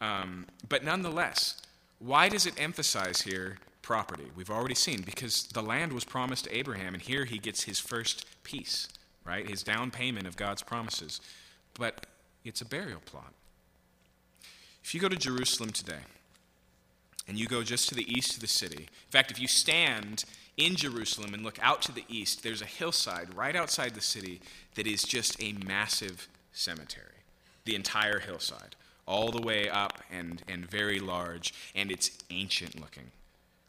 Um, 0.00 0.46
but 0.68 0.84
nonetheless, 0.84 1.62
why 2.00 2.28
does 2.28 2.46
it 2.46 2.60
emphasize 2.60 3.22
here 3.22 3.58
property? 3.82 4.26
We've 4.34 4.50
already 4.50 4.74
seen 4.74 5.02
because 5.02 5.44
the 5.44 5.62
land 5.62 5.92
was 5.92 6.04
promised 6.04 6.44
to 6.44 6.56
Abraham, 6.56 6.94
and 6.94 7.02
here 7.02 7.24
he 7.24 7.38
gets 7.38 7.62
his 7.62 7.78
first 7.78 8.26
piece, 8.42 8.88
right? 9.24 9.48
His 9.48 9.62
down 9.62 9.92
payment 9.92 10.26
of 10.26 10.36
God's 10.36 10.62
promises. 10.62 11.20
But 11.74 12.06
it's 12.44 12.60
a 12.60 12.64
burial 12.64 13.00
plot. 13.04 13.32
If 14.82 14.94
you 14.94 15.00
go 15.00 15.08
to 15.08 15.16
Jerusalem 15.16 15.70
today, 15.70 16.02
and 17.28 17.38
you 17.38 17.46
go 17.46 17.62
just 17.62 17.88
to 17.88 17.94
the 17.94 18.12
east 18.12 18.34
of 18.34 18.40
the 18.40 18.48
city, 18.48 18.82
in 18.82 19.10
fact, 19.10 19.30
if 19.30 19.40
you 19.40 19.46
stand 19.46 20.24
in 20.56 20.76
Jerusalem 20.76 21.34
and 21.34 21.42
look 21.42 21.58
out 21.62 21.82
to 21.82 21.92
the 21.92 22.04
east, 22.08 22.42
there's 22.42 22.62
a 22.62 22.66
hillside 22.66 23.34
right 23.34 23.56
outside 23.56 23.94
the 23.94 24.00
city 24.00 24.40
that 24.74 24.86
is 24.86 25.02
just 25.02 25.42
a 25.42 25.52
massive 25.52 26.28
cemetery. 26.52 27.06
The 27.64 27.74
entire 27.74 28.18
hillside 28.18 28.76
all 29.06 29.30
the 29.30 29.42
way 29.42 29.68
up 29.68 30.00
and, 30.10 30.42
and 30.48 30.68
very 30.70 31.00
large, 31.00 31.52
and 31.74 31.90
it's 31.90 32.18
ancient 32.30 32.80
looking. 32.80 33.10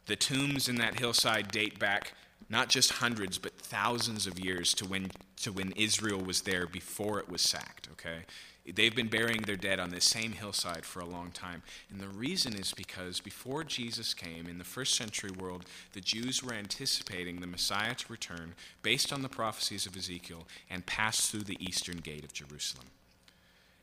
The 0.06 0.16
tombs 0.16 0.68
in 0.68 0.76
that 0.76 0.98
hillside 0.98 1.50
date 1.50 1.78
back 1.78 2.12
not 2.48 2.68
just 2.68 2.92
hundreds, 2.92 3.38
but 3.38 3.58
thousands 3.58 4.26
of 4.26 4.38
years 4.38 4.74
to 4.74 4.84
when, 4.84 5.10
to 5.36 5.52
when 5.52 5.72
Israel 5.72 6.20
was 6.20 6.42
there 6.42 6.66
before 6.66 7.18
it 7.18 7.28
was 7.28 7.42
sacked, 7.42 7.88
okay? 7.92 8.24
They've 8.66 8.94
been 8.94 9.08
burying 9.08 9.42
their 9.42 9.56
dead 9.56 9.78
on 9.78 9.90
this 9.90 10.06
same 10.06 10.32
hillside 10.32 10.86
for 10.86 11.00
a 11.00 11.06
long 11.06 11.32
time. 11.32 11.62
And 11.90 12.00
the 12.00 12.08
reason 12.08 12.54
is 12.54 12.72
because 12.72 13.20
before 13.20 13.62
Jesus 13.62 14.14
came 14.14 14.46
in 14.46 14.56
the 14.56 14.64
first 14.64 14.94
century 14.94 15.30
world, 15.30 15.66
the 15.92 16.00
Jews 16.00 16.42
were 16.42 16.54
anticipating 16.54 17.40
the 17.40 17.46
Messiah 17.46 17.94
to 17.94 18.12
return 18.12 18.54
based 18.82 19.12
on 19.12 19.20
the 19.20 19.28
prophecies 19.28 19.84
of 19.84 19.96
Ezekiel 19.96 20.46
and 20.70 20.86
pass 20.86 21.26
through 21.26 21.42
the 21.42 21.62
eastern 21.62 21.98
gate 21.98 22.24
of 22.24 22.32
Jerusalem. 22.32 22.86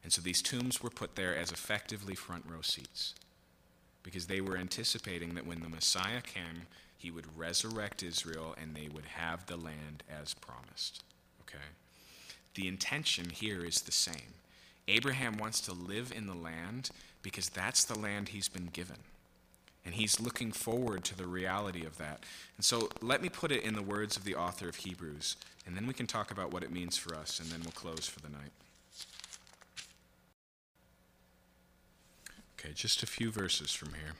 And 0.03 0.11
so 0.11 0.19
these 0.19 0.41
tombs 0.41 0.81
were 0.81 0.89
put 0.89 1.15
there 1.15 1.35
as 1.35 1.51
effectively 1.51 2.15
front 2.15 2.45
row 2.49 2.61
seats 2.61 3.13
because 4.01 4.25
they 4.25 4.41
were 4.41 4.57
anticipating 4.57 5.35
that 5.35 5.45
when 5.45 5.61
the 5.61 5.69
Messiah 5.69 6.21
came, 6.21 6.65
he 7.01 7.11
would 7.11 7.37
resurrect 7.37 8.03
Israel 8.03 8.55
and 8.61 8.75
they 8.75 8.87
would 8.87 9.05
have 9.05 9.45
the 9.47 9.57
land 9.57 10.03
as 10.09 10.33
promised. 10.35 11.03
Okay? 11.41 11.57
The 12.53 12.67
intention 12.67 13.29
here 13.31 13.65
is 13.65 13.81
the 13.81 13.91
same. 13.91 14.35
Abraham 14.87 15.37
wants 15.37 15.61
to 15.61 15.73
live 15.73 16.11
in 16.15 16.27
the 16.27 16.35
land 16.35 16.89
because 17.23 17.49
that's 17.49 17.83
the 17.83 17.97
land 17.97 18.29
he's 18.29 18.49
been 18.49 18.67
given. 18.67 18.97
And 19.83 19.95
he's 19.95 20.19
looking 20.19 20.51
forward 20.51 21.03
to 21.05 21.17
the 21.17 21.25
reality 21.25 21.85
of 21.85 21.97
that. 21.97 22.23
And 22.55 22.63
so 22.63 22.89
let 23.01 23.21
me 23.21 23.29
put 23.29 23.51
it 23.51 23.63
in 23.63 23.73
the 23.73 23.81
words 23.81 24.15
of 24.15 24.23
the 24.23 24.35
author 24.35 24.69
of 24.69 24.75
Hebrews, 24.75 25.37
and 25.65 25.75
then 25.75 25.87
we 25.87 25.93
can 25.93 26.05
talk 26.05 26.29
about 26.29 26.53
what 26.53 26.61
it 26.61 26.71
means 26.71 26.97
for 26.97 27.15
us, 27.15 27.39
and 27.39 27.49
then 27.49 27.61
we'll 27.61 27.71
close 27.71 28.07
for 28.07 28.19
the 28.19 28.29
night. 28.29 28.51
Okay, 32.59 32.73
just 32.73 33.01
a 33.01 33.07
few 33.07 33.31
verses 33.31 33.71
from 33.71 33.93
here. 33.93 34.13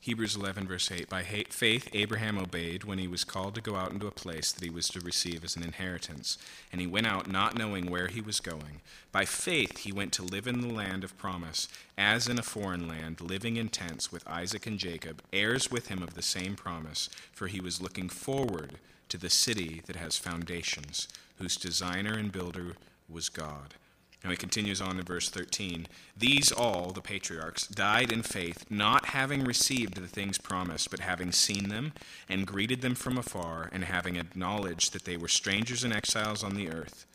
Hebrews 0.00 0.36
11, 0.36 0.68
verse 0.68 0.92
8 0.92 1.08
By 1.08 1.22
faith, 1.22 1.88
Abraham 1.92 2.38
obeyed 2.38 2.84
when 2.84 2.98
he 2.98 3.08
was 3.08 3.24
called 3.24 3.56
to 3.56 3.60
go 3.60 3.74
out 3.74 3.92
into 3.92 4.06
a 4.06 4.12
place 4.12 4.52
that 4.52 4.62
he 4.62 4.70
was 4.70 4.88
to 4.90 5.00
receive 5.00 5.42
as 5.42 5.56
an 5.56 5.64
inheritance. 5.64 6.38
And 6.70 6.80
he 6.80 6.86
went 6.86 7.08
out 7.08 7.28
not 7.28 7.58
knowing 7.58 7.90
where 7.90 8.06
he 8.06 8.20
was 8.20 8.38
going. 8.38 8.80
By 9.10 9.24
faith, 9.24 9.78
he 9.78 9.92
went 9.92 10.12
to 10.12 10.22
live 10.22 10.46
in 10.46 10.60
the 10.60 10.72
land 10.72 11.02
of 11.02 11.18
promise, 11.18 11.68
as 11.96 12.28
in 12.28 12.38
a 12.38 12.44
foreign 12.44 12.86
land, 12.86 13.20
living 13.20 13.56
in 13.56 13.70
tents 13.70 14.12
with 14.12 14.26
Isaac 14.28 14.66
and 14.66 14.78
Jacob, 14.78 15.20
heirs 15.32 15.70
with 15.70 15.88
him 15.88 16.02
of 16.02 16.14
the 16.14 16.22
same 16.22 16.54
promise, 16.54 17.08
for 17.32 17.48
he 17.48 17.60
was 17.60 17.82
looking 17.82 18.08
forward 18.08 18.78
to 19.08 19.18
the 19.18 19.30
city 19.30 19.82
that 19.86 19.96
has 19.96 20.16
foundations, 20.16 21.08
whose 21.38 21.56
designer 21.56 22.14
and 22.14 22.30
builder 22.30 22.76
was 23.08 23.28
God. 23.28 23.74
And 24.22 24.32
he 24.32 24.36
continues 24.36 24.80
on 24.80 24.98
in 24.98 25.04
verse 25.04 25.28
13. 25.28 25.86
These 26.16 26.50
all, 26.50 26.90
the 26.90 27.00
patriarchs, 27.00 27.68
died 27.68 28.10
in 28.10 28.22
faith, 28.22 28.66
not 28.68 29.06
having 29.06 29.44
received 29.44 29.94
the 29.94 30.08
things 30.08 30.38
promised, 30.38 30.90
but 30.90 31.00
having 31.00 31.30
seen 31.30 31.68
them, 31.68 31.92
and 32.28 32.46
greeted 32.46 32.80
them 32.80 32.96
from 32.96 33.16
afar, 33.16 33.70
and 33.72 33.84
having 33.84 34.16
acknowledged 34.16 34.92
that 34.92 35.04
they 35.04 35.16
were 35.16 35.28
strangers 35.28 35.84
and 35.84 35.94
exiles 35.94 36.42
on 36.42 36.56
the 36.56 36.68
earth. 36.68 37.06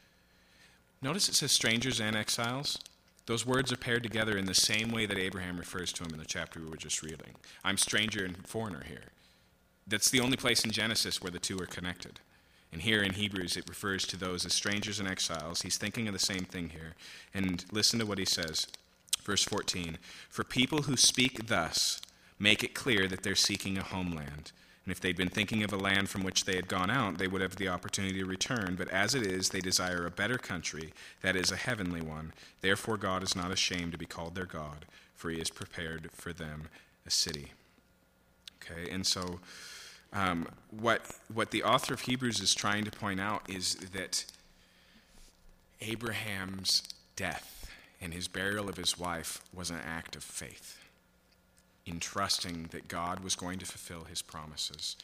Notice 1.01 1.27
it 1.27 1.35
says 1.35 1.51
strangers 1.51 1.99
and 1.99 2.15
exiles. 2.15 2.80
Those 3.25 3.45
words 3.45 3.71
are 3.71 3.77
paired 3.77 4.03
together 4.03 4.38
in 4.38 4.45
the 4.45 4.53
same 4.53 4.89
way 4.89 5.05
that 5.05 5.17
Abraham 5.17 5.57
refers 5.57 5.91
to 5.93 6.03
him 6.03 6.11
in 6.13 6.19
the 6.19 6.25
chapter 6.25 6.61
we 6.61 6.69
were 6.69 6.77
just 6.77 7.01
reading. 7.01 7.35
I'm 7.63 7.77
stranger 7.77 8.23
and 8.23 8.47
foreigner 8.47 8.84
here. 8.88 9.11
That's 9.85 10.09
the 10.09 10.21
only 10.21 10.38
place 10.38 10.63
in 10.63 10.71
Genesis 10.71 11.21
where 11.21 11.31
the 11.31 11.39
two 11.39 11.59
are 11.59 11.65
connected. 11.65 12.21
And 12.73 12.81
here 12.81 13.03
in 13.03 13.13
Hebrews, 13.13 13.55
it 13.55 13.69
refers 13.69 14.05
to 14.07 14.17
those 14.17 14.45
as 14.47 14.53
strangers 14.53 14.99
and 14.99 15.07
exiles. 15.07 15.61
He's 15.61 15.77
thinking 15.77 16.07
of 16.07 16.13
the 16.13 16.19
same 16.19 16.43
thing 16.43 16.69
here. 16.69 16.95
And 17.31 17.63
listen 17.71 17.99
to 17.99 18.05
what 18.05 18.17
he 18.17 18.25
says. 18.25 18.65
Verse 19.21 19.43
14 19.43 19.99
For 20.29 20.43
people 20.43 20.81
who 20.81 20.97
speak 20.97 21.47
thus 21.47 22.01
make 22.39 22.63
it 22.63 22.73
clear 22.73 23.07
that 23.07 23.21
they're 23.21 23.35
seeking 23.35 23.77
a 23.77 23.83
homeland. 23.83 24.51
And 24.85 24.91
if 24.91 24.99
they'd 24.99 25.15
been 25.15 25.29
thinking 25.29 25.63
of 25.63 25.71
a 25.71 25.77
land 25.77 26.09
from 26.09 26.23
which 26.23 26.43
they 26.43 26.55
had 26.55 26.67
gone 26.67 26.89
out, 26.89 27.19
they 27.19 27.27
would 27.27 27.41
have 27.41 27.55
the 27.55 27.69
opportunity 27.69 28.19
to 28.19 28.25
return. 28.25 28.75
But 28.75 28.89
as 28.89 29.15
it 29.15 29.25
is, 29.25 29.49
they 29.49 29.61
desire 29.61 30.05
a 30.05 30.11
better 30.11 30.37
country, 30.37 30.93
that 31.21 31.37
is, 31.37 31.51
a 31.51 31.55
heavenly 31.55 32.01
one. 32.01 32.33
Therefore, 32.59 32.97
God 32.97 33.23
is 33.23 33.35
not 33.35 33.51
ashamed 33.51 33.93
to 33.93 33.97
be 33.97 34.05
called 34.05 34.35
their 34.35 34.45
God, 34.45 34.85
for 35.15 35.29
he 35.29 35.37
has 35.37 35.49
prepared 35.49 36.09
for 36.11 36.33
them 36.33 36.67
a 37.05 37.11
city. 37.11 37.53
Okay, 38.61 38.89
and 38.89 39.05
so 39.05 39.39
um, 40.14 40.48
what, 40.72 41.02
what 41.34 41.52
the 41.52 41.64
author 41.64 41.94
of 41.94 42.02
Hebrews 42.02 42.40
is 42.40 42.53
trying 42.53 42.85
to 42.85 42.91
point 42.91 43.19
out 43.19 43.49
is 43.49 43.76
that 43.94 44.26
Abraham's 45.81 46.84
death 47.15 47.69
and 47.99 48.14
his 48.14 48.27
burial 48.27 48.69
of 48.69 48.77
his 48.77 48.98
wife 48.98 49.41
was 49.53 49.69
an 49.69 49.80
act 49.85 50.15
of 50.15 50.23
faith 50.23 50.77
in 51.85 51.99
trusting 51.99 52.69
that 52.72 52.88
God 52.88 53.22
was 53.22 53.35
going 53.35 53.60
to 53.60 53.65
fulfill 53.65 54.06
his 54.06 54.22
promises 54.22 54.95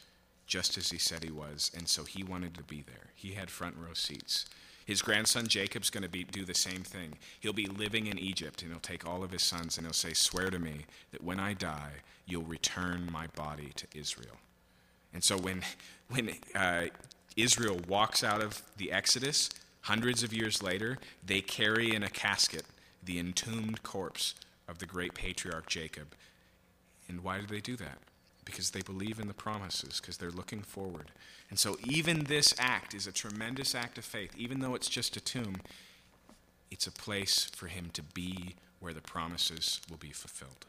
just 0.46 0.76
as 0.76 0.90
he 0.90 0.98
said 0.98 1.22
he 1.22 1.30
was, 1.30 1.70
and 1.76 1.88
so 1.88 2.02
he 2.02 2.24
wanted 2.24 2.54
to 2.54 2.62
be 2.64 2.82
there. 2.82 3.12
He 3.14 3.32
had 3.32 3.50
front 3.50 3.76
row 3.76 3.94
seats. 3.94 4.46
His 4.84 5.00
grandson 5.00 5.46
Jacob's 5.46 5.90
going 5.90 6.02
to 6.02 6.24
do 6.24 6.44
the 6.44 6.54
same 6.54 6.82
thing. 6.82 7.18
He'll 7.38 7.52
be 7.52 7.66
living 7.66 8.08
in 8.08 8.18
Egypt, 8.18 8.62
and 8.62 8.72
he'll 8.72 8.80
take 8.80 9.06
all 9.06 9.22
of 9.22 9.30
his 9.30 9.44
sons, 9.44 9.76
and 9.78 9.86
he'll 9.86 9.92
say, 9.92 10.12
Swear 10.12 10.50
to 10.50 10.58
me 10.58 10.86
that 11.12 11.22
when 11.22 11.38
I 11.38 11.54
die, 11.54 11.92
you'll 12.26 12.42
return 12.42 13.08
my 13.12 13.28
body 13.36 13.70
to 13.76 13.86
Israel. 13.94 14.38
And 15.12 15.22
so 15.24 15.36
when, 15.36 15.62
when 16.08 16.30
uh, 16.54 16.86
Israel 17.36 17.80
walks 17.88 18.22
out 18.22 18.40
of 18.40 18.62
the 18.76 18.92
Exodus, 18.92 19.50
hundreds 19.82 20.22
of 20.22 20.32
years 20.32 20.62
later, 20.62 20.98
they 21.24 21.40
carry 21.40 21.94
in 21.94 22.02
a 22.02 22.10
casket 22.10 22.64
the 23.02 23.18
entombed 23.18 23.82
corpse 23.82 24.34
of 24.68 24.78
the 24.78 24.86
great 24.86 25.14
patriarch 25.14 25.66
Jacob. 25.66 26.14
And 27.08 27.24
why 27.24 27.40
do 27.40 27.46
they 27.46 27.60
do 27.60 27.76
that? 27.76 27.98
because 28.50 28.70
they 28.70 28.82
believe 28.82 29.20
in 29.20 29.28
the 29.28 29.34
promises, 29.34 30.00
because 30.00 30.16
they're 30.16 30.30
looking 30.30 30.62
forward. 30.62 31.10
And 31.50 31.58
so, 31.58 31.76
even 31.84 32.24
this 32.24 32.54
act 32.58 32.94
is 32.94 33.06
a 33.06 33.12
tremendous 33.12 33.74
act 33.74 33.98
of 33.98 34.04
faith. 34.04 34.32
Even 34.36 34.60
though 34.60 34.74
it's 34.74 34.88
just 34.88 35.16
a 35.16 35.20
tomb, 35.20 35.56
it's 36.70 36.86
a 36.86 36.92
place 36.92 37.50
for 37.54 37.66
him 37.66 37.90
to 37.92 38.02
be 38.02 38.56
where 38.80 38.92
the 38.92 39.00
promises 39.00 39.80
will 39.90 39.98
be 39.98 40.10
fulfilled. 40.10 40.66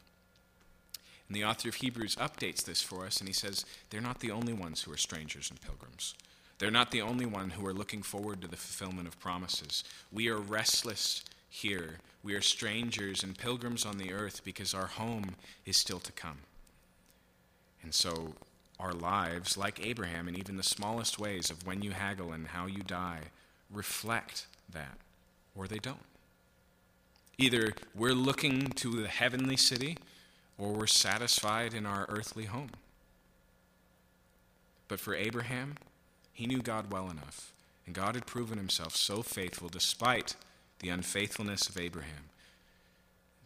And 1.32 1.36
the 1.38 1.46
author 1.46 1.70
of 1.70 1.76
Hebrews 1.76 2.18
updates 2.18 2.66
this 2.66 2.82
for 2.82 3.06
us, 3.06 3.20
and 3.20 3.30
he 3.30 3.34
says, 3.34 3.66
They're 3.90 4.02
not 4.02 4.20
the 4.20 4.32
only 4.32 4.52
ones 4.52 4.82
who 4.82 4.92
are 4.92 4.98
strangers 4.98 5.50
and 5.50 5.62
pilgrims. 5.62 6.14
They're 6.60 6.70
not 6.70 6.92
the 6.92 7.02
only 7.02 7.26
one 7.26 7.52
who 7.52 7.66
are 7.66 7.74
looking 7.74 8.04
forward 8.04 8.42
to 8.42 8.50
the 8.50 8.58
fulfillment 8.58 9.08
of 9.08 9.18
promises. 9.18 9.86
We 10.12 10.28
are 10.28 10.40
restless 10.40 11.24
here. 11.48 12.00
We 12.22 12.34
are 12.34 12.42
strangers 12.42 13.24
and 13.24 13.38
pilgrims 13.38 13.86
on 13.86 13.98
the 13.98 14.12
earth 14.12 14.44
because 14.44 14.74
our 14.74 14.88
home 14.88 15.36
is 15.66 15.78
still 15.78 16.00
to 16.00 16.12
come. 16.12 16.40
And 17.82 17.94
so 17.94 18.34
our 18.78 18.92
lives, 18.92 19.56
like 19.56 19.88
Abraham, 19.88 20.28
in 20.28 20.36
even 20.36 20.58
the 20.58 20.64
smallest 20.64 21.18
ways 21.18 21.50
of 21.50 21.66
when 21.66 21.82
you 21.82 21.92
haggle 21.92 22.34
and 22.34 22.48
how 22.48 22.66
you 22.66 22.84
die, 22.84 23.22
reflect 23.72 24.48
that, 24.74 24.98
or 25.56 25.70
they 25.70 25.80
don't. 25.80 26.04
Either 27.38 27.72
we're 27.96 28.12
looking 28.12 28.68
to 28.72 29.02
the 29.02 29.08
heavenly 29.08 29.56
city, 29.56 29.98
or 30.62 30.74
we're 30.74 30.86
satisfied 30.86 31.74
in 31.74 31.88
our 31.88 32.06
earthly 32.08 32.46
home. 32.46 32.70
But 34.88 35.00
for 35.00 35.16
Abraham, 35.16 35.76
he 36.32 36.46
knew 36.46 36.62
God 36.62 36.92
well 36.92 37.10
enough, 37.10 37.52
and 37.88 37.96
God 37.96 38.14
had 38.14 38.28
proven 38.28 38.60
himself 38.60 38.96
so 38.96 39.24
faithful 39.24 39.70
despite 39.70 40.36
the 40.80 40.90
unfaithfulness 40.90 41.68
of 41.68 41.80
Abraham 41.80 42.30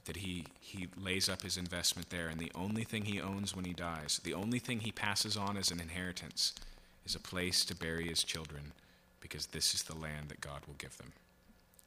that 0.04 0.18
he, 0.18 0.46
he 0.60 0.88
lays 1.02 1.30
up 1.30 1.42
his 1.42 1.58
investment 1.58 2.10
there, 2.10 2.28
and 2.28 2.40
the 2.40 2.52
only 2.54 2.84
thing 2.84 3.06
he 3.06 3.22
owns 3.22 3.56
when 3.56 3.66
he 3.66 3.74
dies, 3.74 4.20
the 4.24 4.34
only 4.34 4.60
thing 4.60 4.82
he 4.82 4.92
passes 4.92 5.38
on 5.38 5.56
as 5.56 5.72
an 5.72 5.80
inheritance, 5.80 6.54
is 7.06 7.16
a 7.16 7.20
place 7.20 7.64
to 7.66 7.76
bury 7.76 8.10
his 8.10 8.24
children, 8.24 8.74
because 9.22 9.48
this 9.48 9.74
is 9.74 9.84
the 9.84 9.98
land 9.98 10.28
that 10.28 10.42
God 10.42 10.62
will 10.68 10.76
give 10.78 10.98
them. 10.98 11.14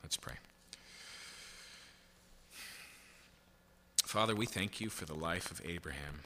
Let's 0.02 0.16
pray. 0.16 0.34
Father, 4.08 4.34
we 4.34 4.46
thank 4.46 4.80
you 4.80 4.88
for 4.88 5.04
the 5.04 5.12
life 5.12 5.50
of 5.50 5.60
Abraham. 5.66 6.20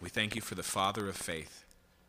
We 0.00 0.08
thank 0.08 0.36
you 0.36 0.40
for 0.40 0.54
the 0.54 0.62
father 0.62 1.08
of 1.08 1.16
faith, 1.16 1.64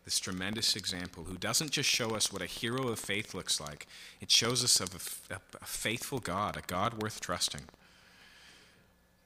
this 0.06 0.20
tremendous 0.20 0.76
example 0.76 1.24
who 1.24 1.36
doesn't 1.36 1.72
just 1.72 1.90
show 1.90 2.12
us 2.12 2.32
what 2.32 2.44
a 2.44 2.46
hero 2.46 2.90
of 2.90 3.00
faith 3.00 3.34
looks 3.34 3.60
like, 3.60 3.88
it 4.22 4.30
shows 4.30 4.64
us 4.64 4.80
of 4.80 5.18
a, 5.32 5.40
a 5.60 5.66
faithful 5.66 6.20
God, 6.20 6.56
a 6.56 6.62
God 6.62 7.02
worth 7.02 7.20
trusting. 7.20 7.64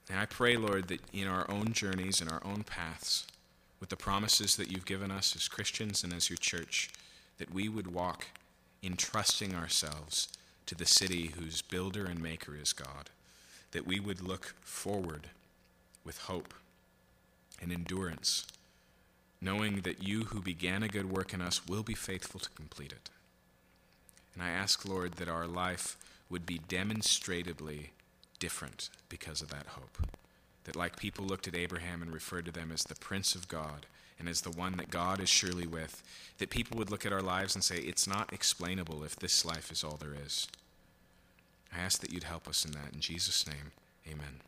And 0.09 0.19
I 0.19 0.25
pray, 0.25 0.55
Lord, 0.55 0.87
that 0.87 1.01
in 1.11 1.27
our 1.27 1.51
own 1.51 1.73
journeys, 1.73 2.21
in 2.21 2.29
our 2.29 2.41
own 2.45 2.63
paths, 2.63 3.27
with 3.81 3.89
the 3.89 3.97
promises 3.97 4.55
that 4.55 4.71
you've 4.71 4.85
given 4.85 5.11
us 5.11 5.35
as 5.35 5.49
Christians 5.49 6.05
and 6.05 6.13
as 6.13 6.29
your 6.29 6.37
church, 6.37 6.89
that 7.39 7.53
we 7.53 7.67
would 7.67 7.93
walk 7.93 8.27
in 8.81 8.95
trusting 8.95 9.53
ourselves 9.53 10.29
to 10.65 10.75
the 10.75 10.85
city 10.85 11.33
whose 11.37 11.61
builder 11.61 12.05
and 12.05 12.21
maker 12.21 12.55
is 12.55 12.71
God, 12.71 13.09
that 13.73 13.85
we 13.85 13.99
would 13.99 14.21
look 14.21 14.55
forward 14.61 15.27
with 16.05 16.17
hope 16.19 16.53
and 17.61 17.71
endurance, 17.71 18.47
knowing 19.41 19.81
that 19.81 20.01
you 20.01 20.25
who 20.25 20.41
began 20.41 20.83
a 20.83 20.87
good 20.87 21.11
work 21.11 21.33
in 21.33 21.41
us 21.41 21.67
will 21.67 21.83
be 21.83 21.93
faithful 21.93 22.39
to 22.39 22.49
complete 22.51 22.91
it. 22.91 23.09
And 24.33 24.41
I 24.41 24.49
ask, 24.49 24.87
Lord, 24.87 25.13
that 25.13 25.27
our 25.27 25.47
life 25.47 25.97
would 26.29 26.45
be 26.45 26.61
demonstrably 26.67 27.91
different 28.39 28.89
because 29.09 29.41
of 29.41 29.49
that 29.49 29.67
hope. 29.67 29.97
That, 30.63 30.75
like 30.75 30.95
people 30.95 31.25
looked 31.25 31.47
at 31.47 31.55
Abraham 31.55 32.01
and 32.01 32.13
referred 32.13 32.45
to 32.45 32.51
them 32.51 32.71
as 32.71 32.83
the 32.83 32.95
Prince 32.95 33.35
of 33.35 33.47
God 33.47 33.85
and 34.19 34.29
as 34.29 34.41
the 34.41 34.51
one 34.51 34.77
that 34.77 34.89
God 34.89 35.19
is 35.19 35.29
surely 35.29 35.67
with, 35.67 36.01
that 36.37 36.49
people 36.49 36.77
would 36.77 36.89
look 36.89 37.05
at 37.05 37.13
our 37.13 37.21
lives 37.21 37.55
and 37.55 37.63
say, 37.63 37.77
it's 37.77 38.07
not 38.07 38.31
explainable 38.31 39.03
if 39.03 39.15
this 39.15 39.43
life 39.43 39.71
is 39.71 39.83
all 39.83 39.97
there 39.97 40.15
is. 40.25 40.47
I 41.75 41.81
ask 41.81 41.99
that 42.01 42.11
you'd 42.11 42.23
help 42.23 42.47
us 42.47 42.65
in 42.65 42.71
that. 42.71 42.93
In 42.93 42.99
Jesus' 42.99 43.47
name, 43.47 43.71
amen. 44.07 44.41